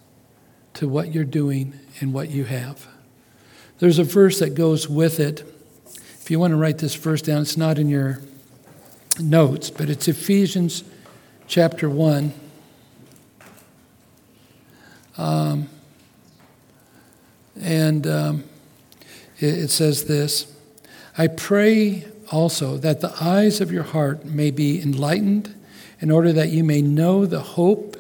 to 0.76 0.88
what 0.88 1.14
you're 1.14 1.24
doing 1.24 1.78
and 2.00 2.14
what 2.14 2.30
you 2.30 2.46
have. 2.46 2.88
There's 3.80 4.00
a 4.00 4.04
verse 4.04 4.40
that 4.40 4.56
goes 4.56 4.88
with 4.88 5.20
it. 5.20 5.42
If 6.22 6.32
you 6.32 6.40
want 6.40 6.52
to 6.52 6.58
write 6.58 6.78
this 6.78 6.96
verse 6.96 7.22
down, 7.22 7.42
it's 7.42 7.58
not 7.58 7.78
in 7.78 7.90
your 7.90 8.22
notes, 9.20 9.70
but 9.70 9.90
it's 9.90 10.08
Ephesians 10.08 10.84
chapter 11.48 11.90
1. 11.90 12.34
Um, 15.18 15.70
and 17.60 18.06
um, 18.08 18.44
it, 19.40 19.54
it 19.58 19.70
says 19.70 20.06
this 20.06 20.54
I 21.18 21.28
pray 21.28 22.06
also 22.32 22.78
that 22.78 23.02
the 23.02 23.14
eyes 23.22 23.62
of 23.62 23.72
your 23.72 23.84
heart 23.84 24.26
may 24.26 24.52
be 24.52 24.82
enlightened 24.82 25.54
in 26.02 26.12
order 26.12 26.34
that 26.34 26.50
you 26.50 26.64
may 26.64 26.82
know 26.82 27.26
the 27.26 27.40
hope 27.40 27.98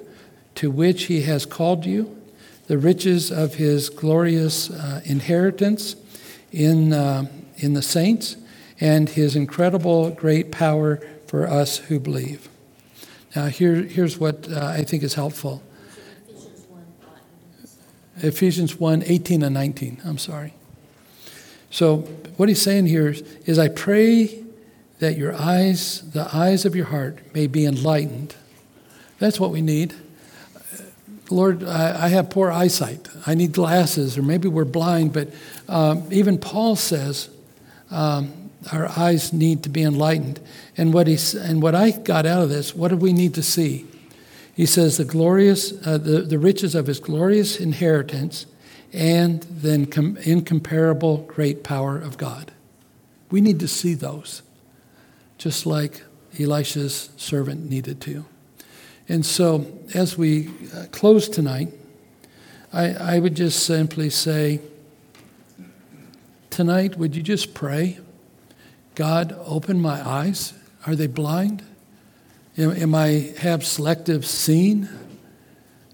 to 0.55 0.69
which 0.71 1.03
he 1.03 1.21
has 1.21 1.45
called 1.45 1.85
you, 1.85 2.21
the 2.67 2.77
riches 2.77 3.31
of 3.31 3.55
his 3.55 3.89
glorious 3.89 4.69
uh, 4.69 5.01
inheritance 5.05 5.95
in, 6.51 6.93
uh, 6.93 7.25
in 7.57 7.73
the 7.73 7.81
saints, 7.81 8.37
and 8.79 9.09
his 9.09 9.35
incredible 9.35 10.09
great 10.09 10.51
power 10.51 10.97
for 11.27 11.47
us 11.47 11.77
who 11.77 11.99
believe. 11.99 12.49
Now, 13.35 13.47
here, 13.47 13.75
here's 13.75 14.17
what 14.17 14.49
uh, 14.49 14.65
I 14.65 14.83
think 14.83 15.03
is 15.03 15.13
helpful 15.13 15.61
Ephesians 18.17 18.79
1 18.79 19.03
18 19.05 19.43
and 19.43 19.53
19. 19.53 20.01
I'm 20.05 20.17
sorry. 20.17 20.53
So, 21.69 21.97
what 22.37 22.47
he's 22.47 22.61
saying 22.61 22.85
here 22.85 23.09
is, 23.09 23.21
is 23.45 23.59
I 23.59 23.67
pray 23.67 24.43
that 24.99 25.17
your 25.17 25.35
eyes, 25.35 26.09
the 26.11 26.33
eyes 26.33 26.63
of 26.63 26.75
your 26.75 26.85
heart, 26.85 27.19
may 27.33 27.47
be 27.47 27.65
enlightened. 27.65 28.35
That's 29.19 29.39
what 29.39 29.51
we 29.51 29.61
need. 29.61 29.93
Lord, 31.29 31.63
I, 31.63 32.05
I 32.05 32.07
have 32.09 32.29
poor 32.29 32.51
eyesight. 32.51 33.07
I 33.25 33.33
need 33.33 33.51
glasses, 33.51 34.17
or 34.17 34.21
maybe 34.21 34.47
we're 34.47 34.65
blind, 34.65 35.13
but 35.13 35.29
um, 35.67 36.07
even 36.11 36.37
Paul 36.37 36.75
says 36.75 37.29
um, 37.89 38.51
our 38.71 38.87
eyes 38.89 39.33
need 39.33 39.63
to 39.63 39.69
be 39.69 39.81
enlightened. 39.83 40.39
And 40.77 40.93
what, 40.93 41.07
he's, 41.07 41.33
and 41.33 41.61
what 41.61 41.73
I 41.75 41.91
got 41.91 42.25
out 42.25 42.43
of 42.43 42.49
this, 42.49 42.75
what 42.75 42.89
do 42.89 42.97
we 42.97 43.13
need 43.13 43.33
to 43.35 43.43
see? 43.43 43.85
He 44.55 44.65
says 44.65 44.97
the 44.97 45.05
glorious, 45.05 45.73
uh, 45.85 45.97
the, 45.97 46.21
the 46.21 46.39
riches 46.39 46.75
of 46.75 46.87
his 46.87 46.99
glorious 46.99 47.59
inheritance 47.59 48.45
and 48.93 49.41
the 49.43 49.73
incomparable 50.25 51.17
great 51.27 51.63
power 51.63 51.97
of 51.97 52.17
God. 52.17 52.51
We 53.29 53.41
need 53.41 53.59
to 53.59 53.67
see 53.67 53.95
those, 53.95 54.43
just 55.37 55.65
like 55.65 56.03
Elisha's 56.39 57.09
servant 57.17 57.69
needed 57.69 57.99
to. 58.01 58.25
And 59.07 59.25
so, 59.25 59.65
as 59.93 60.17
we 60.17 60.49
uh, 60.73 60.85
close 60.91 61.29
tonight, 61.29 61.71
I, 62.73 62.93
I 62.93 63.19
would 63.19 63.35
just 63.35 63.63
simply 63.63 64.09
say, 64.09 64.61
tonight, 66.49 66.97
would 66.97 67.15
you 67.15 67.21
just 67.21 67.53
pray? 67.53 67.99
God, 68.95 69.37
open 69.45 69.79
my 69.79 70.05
eyes. 70.07 70.53
Are 70.87 70.95
they 70.95 71.07
blind? 71.07 71.63
Am, 72.57 72.71
am 72.71 72.95
I 72.95 73.33
have 73.39 73.65
selective 73.65 74.25
seeing? 74.25 74.89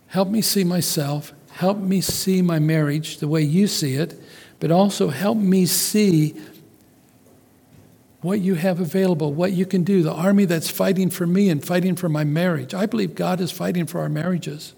Help 0.08 0.30
me 0.30 0.42
see 0.42 0.64
myself. 0.64 1.34
Help 1.52 1.80
me 1.80 2.00
see 2.00 2.42
my 2.42 2.60
marriage 2.60 3.18
the 3.18 3.28
way 3.28 3.42
you 3.42 3.68
see 3.68 3.96
it, 3.96 4.20
but 4.60 4.72
also 4.72 5.10
help 5.10 5.38
me 5.38 5.66
see 5.66 6.36
what 8.22 8.39
you 8.39 8.56
have 8.56 8.80
available, 8.80 9.34
what 9.34 9.52
you 9.52 9.65
can 9.65 9.84
do, 9.84 10.03
the 10.03 10.14
army 10.14 10.45
that's 10.45 10.69
fighting 10.69 11.10
for 11.10 11.26
me 11.26 11.49
and 11.49 11.65
fighting 11.65 11.95
for 11.95 12.07
my 12.07 12.23
marriage. 12.23 12.73
I 12.73 12.85
believe 12.85 13.15
God 13.15 13.41
is 13.41 13.52
fighting 13.52 13.88
for 13.88 13.99
our 13.99 14.10
marriages. 14.10 14.73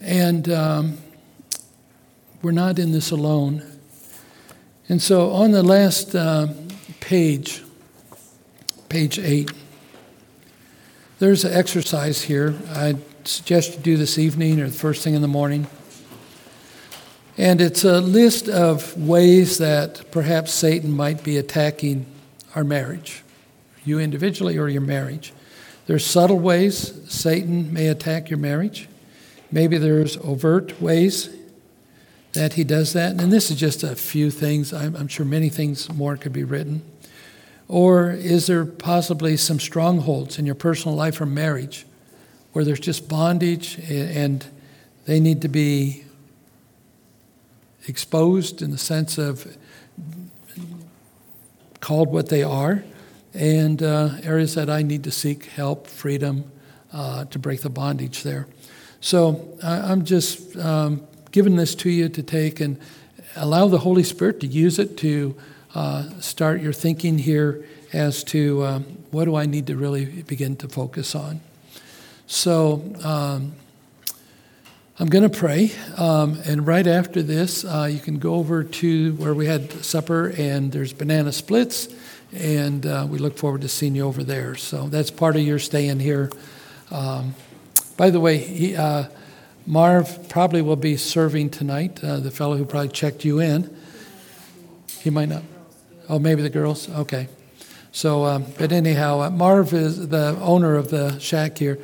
And 0.00 0.48
um, 0.48 0.98
we're 2.42 2.50
not 2.50 2.80
in 2.80 2.90
this 2.90 3.12
alone. 3.12 3.64
And 4.88 5.00
so 5.00 5.30
on 5.30 5.52
the 5.52 5.62
last 5.62 6.14
uh, 6.16 6.48
page, 6.98 7.62
page 8.88 9.20
eight, 9.20 9.52
there's 11.20 11.44
an 11.44 11.52
exercise 11.52 12.22
here 12.22 12.58
I 12.70 12.96
suggest 13.24 13.76
you 13.76 13.82
do 13.82 13.96
this 13.96 14.18
evening 14.18 14.60
or 14.60 14.66
the 14.66 14.72
first 14.72 15.04
thing 15.04 15.14
in 15.14 15.22
the 15.22 15.28
morning. 15.28 15.68
And 17.38 17.62
it's 17.62 17.84
a 17.84 18.00
list 18.00 18.48
of 18.48 18.96
ways 18.96 19.58
that 19.58 20.10
perhaps 20.10 20.52
Satan 20.52 20.92
might 20.92 21.24
be 21.24 21.38
attacking 21.38 22.04
our 22.54 22.64
marriage, 22.64 23.22
you 23.84 23.98
individually 23.98 24.58
or 24.58 24.68
your 24.68 24.82
marriage. 24.82 25.32
There's 25.86 26.04
subtle 26.04 26.38
ways 26.38 27.00
Satan 27.08 27.72
may 27.72 27.88
attack 27.88 28.28
your 28.28 28.38
marriage. 28.38 28.88
Maybe 29.50 29.78
there's 29.78 30.18
overt 30.18 30.80
ways 30.80 31.34
that 32.34 32.54
he 32.54 32.64
does 32.64 32.92
that. 32.92 33.20
And 33.20 33.32
this 33.32 33.50
is 33.50 33.58
just 33.58 33.82
a 33.82 33.96
few 33.96 34.30
things. 34.30 34.72
I'm, 34.72 34.94
I'm 34.94 35.08
sure 35.08 35.26
many 35.26 35.48
things 35.48 35.90
more 35.92 36.16
could 36.16 36.32
be 36.32 36.44
written. 36.44 36.82
Or 37.66 38.10
is 38.10 38.46
there 38.46 38.66
possibly 38.66 39.36
some 39.38 39.58
strongholds 39.58 40.38
in 40.38 40.44
your 40.44 40.54
personal 40.54 40.96
life 40.96 41.20
or 41.20 41.26
marriage 41.26 41.86
where 42.52 42.64
there's 42.64 42.80
just 42.80 43.08
bondage 43.08 43.78
and 43.88 44.44
they 45.06 45.20
need 45.20 45.40
to 45.42 45.48
be 45.48 46.04
exposed 47.86 48.62
in 48.62 48.70
the 48.70 48.78
sense 48.78 49.18
of 49.18 49.56
called 51.80 52.12
what 52.12 52.28
they 52.28 52.42
are, 52.42 52.84
and 53.34 53.82
uh, 53.82 54.10
areas 54.22 54.54
that 54.54 54.70
I 54.70 54.82
need 54.82 55.04
to 55.04 55.10
seek 55.10 55.46
help, 55.46 55.86
freedom 55.86 56.50
uh, 56.92 57.24
to 57.26 57.38
break 57.38 57.62
the 57.62 57.70
bondage 57.70 58.22
there. 58.22 58.46
So 59.00 59.48
I'm 59.62 60.04
just 60.04 60.56
um, 60.56 61.06
giving 61.32 61.56
this 61.56 61.74
to 61.76 61.90
you 61.90 62.08
to 62.08 62.22
take 62.22 62.60
and 62.60 62.78
allow 63.34 63.66
the 63.66 63.78
Holy 63.78 64.04
Spirit 64.04 64.40
to 64.40 64.46
use 64.46 64.78
it 64.78 64.96
to 64.98 65.34
uh, 65.74 66.20
start 66.20 66.60
your 66.60 66.72
thinking 66.72 67.18
here 67.18 67.64
as 67.92 68.22
to 68.24 68.64
um, 68.64 68.82
what 69.10 69.24
do 69.24 69.34
I 69.34 69.46
need 69.46 69.66
to 69.66 69.76
really 69.76 70.04
begin 70.22 70.56
to 70.56 70.68
focus 70.68 71.14
on. 71.14 71.40
So, 72.26 72.82
um, 73.02 73.54
I'm 75.02 75.08
going 75.08 75.28
to 75.28 75.36
pray, 75.36 75.72
um, 75.96 76.40
and 76.44 76.64
right 76.64 76.86
after 76.86 77.22
this, 77.22 77.64
uh, 77.64 77.88
you 77.90 77.98
can 77.98 78.20
go 78.20 78.34
over 78.34 78.62
to 78.62 79.14
where 79.14 79.34
we 79.34 79.46
had 79.46 79.84
supper, 79.84 80.28
and 80.38 80.70
there's 80.70 80.92
banana 80.92 81.32
splits, 81.32 81.88
and 82.32 82.86
uh, 82.86 83.08
we 83.10 83.18
look 83.18 83.36
forward 83.36 83.62
to 83.62 83.68
seeing 83.68 83.96
you 83.96 84.04
over 84.04 84.22
there. 84.22 84.54
So 84.54 84.86
that's 84.86 85.10
part 85.10 85.34
of 85.34 85.42
your 85.42 85.58
staying 85.58 85.98
here. 85.98 86.30
Um, 86.92 87.34
by 87.96 88.10
the 88.10 88.20
way, 88.20 88.38
he, 88.38 88.76
uh, 88.76 89.06
Marv 89.66 90.28
probably 90.28 90.62
will 90.62 90.76
be 90.76 90.96
serving 90.96 91.50
tonight, 91.50 91.98
uh, 92.04 92.20
the 92.20 92.30
fellow 92.30 92.56
who 92.56 92.64
probably 92.64 92.90
checked 92.90 93.24
you 93.24 93.40
in. 93.40 93.76
He 95.00 95.10
might 95.10 95.30
not. 95.30 95.42
Oh, 96.08 96.20
maybe 96.20 96.42
the 96.42 96.48
girls? 96.48 96.88
Okay. 96.88 97.26
So, 97.90 98.24
um, 98.24 98.46
but 98.56 98.70
anyhow, 98.70 99.22
uh, 99.22 99.30
Marv 99.30 99.72
is 99.72 100.10
the 100.10 100.38
owner 100.40 100.76
of 100.76 100.90
the 100.90 101.18
shack 101.18 101.58
here. 101.58 101.80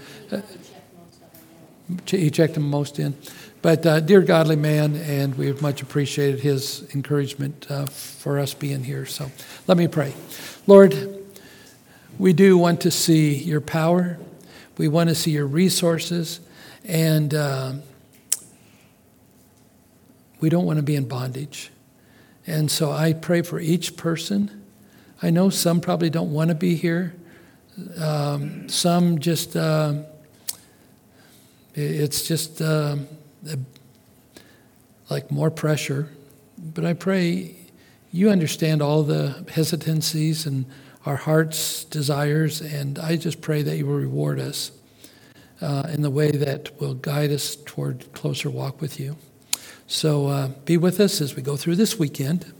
He 2.06 2.30
checked 2.30 2.54
them 2.54 2.68
most 2.68 2.98
in. 2.98 3.16
But 3.60 3.84
uh, 3.86 4.00
dear 4.00 4.20
godly 4.20 4.56
man, 4.56 4.96
and 4.96 5.36
we've 5.36 5.60
much 5.60 5.82
appreciated 5.82 6.40
his 6.40 6.86
encouragement 6.94 7.66
uh, 7.70 7.86
for 7.86 8.38
us 8.38 8.54
being 8.54 8.84
here. 8.84 9.04
So 9.06 9.30
let 9.66 9.76
me 9.76 9.88
pray. 9.88 10.14
Lord, 10.66 11.24
we 12.18 12.32
do 12.32 12.56
want 12.56 12.82
to 12.82 12.90
see 12.90 13.34
your 13.34 13.60
power. 13.60 14.18
We 14.76 14.88
want 14.88 15.08
to 15.08 15.14
see 15.14 15.32
your 15.32 15.46
resources. 15.46 16.40
And 16.84 17.34
uh, 17.34 17.72
we 20.40 20.48
don't 20.48 20.66
want 20.66 20.76
to 20.78 20.82
be 20.82 20.94
in 20.94 21.08
bondage. 21.08 21.70
And 22.46 22.70
so 22.70 22.92
I 22.92 23.12
pray 23.12 23.42
for 23.42 23.58
each 23.58 23.96
person. 23.96 24.64
I 25.20 25.30
know 25.30 25.50
some 25.50 25.80
probably 25.80 26.10
don't 26.10 26.32
want 26.32 26.48
to 26.48 26.54
be 26.54 26.76
here. 26.76 27.14
Um, 27.98 28.68
some 28.68 29.18
just 29.18 29.56
uh, 29.56 30.02
it's 31.78 32.26
just 32.26 32.60
uh, 32.60 32.96
like 35.10 35.30
more 35.30 35.50
pressure. 35.50 36.08
But 36.58 36.84
I 36.84 36.92
pray 36.92 37.56
you 38.10 38.30
understand 38.30 38.82
all 38.82 39.02
the 39.02 39.44
hesitancies 39.50 40.46
and 40.46 40.66
our 41.06 41.16
heart's 41.16 41.84
desires, 41.84 42.60
and 42.60 42.98
I 42.98 43.16
just 43.16 43.40
pray 43.40 43.62
that 43.62 43.76
you 43.76 43.86
will 43.86 43.96
reward 43.96 44.40
us 44.40 44.72
uh, 45.60 45.88
in 45.92 46.02
the 46.02 46.10
way 46.10 46.30
that 46.30 46.78
will 46.80 46.94
guide 46.94 47.30
us 47.30 47.56
toward 47.64 48.12
closer 48.12 48.50
walk 48.50 48.80
with 48.80 49.00
you. 49.00 49.16
So 49.86 50.26
uh, 50.26 50.48
be 50.64 50.76
with 50.76 51.00
us 51.00 51.20
as 51.20 51.34
we 51.34 51.42
go 51.42 51.56
through 51.56 51.76
this 51.76 51.98
weekend. 51.98 52.52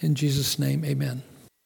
In 0.00 0.14
Jesus' 0.14 0.58
name, 0.58 0.84
amen. 0.84 1.22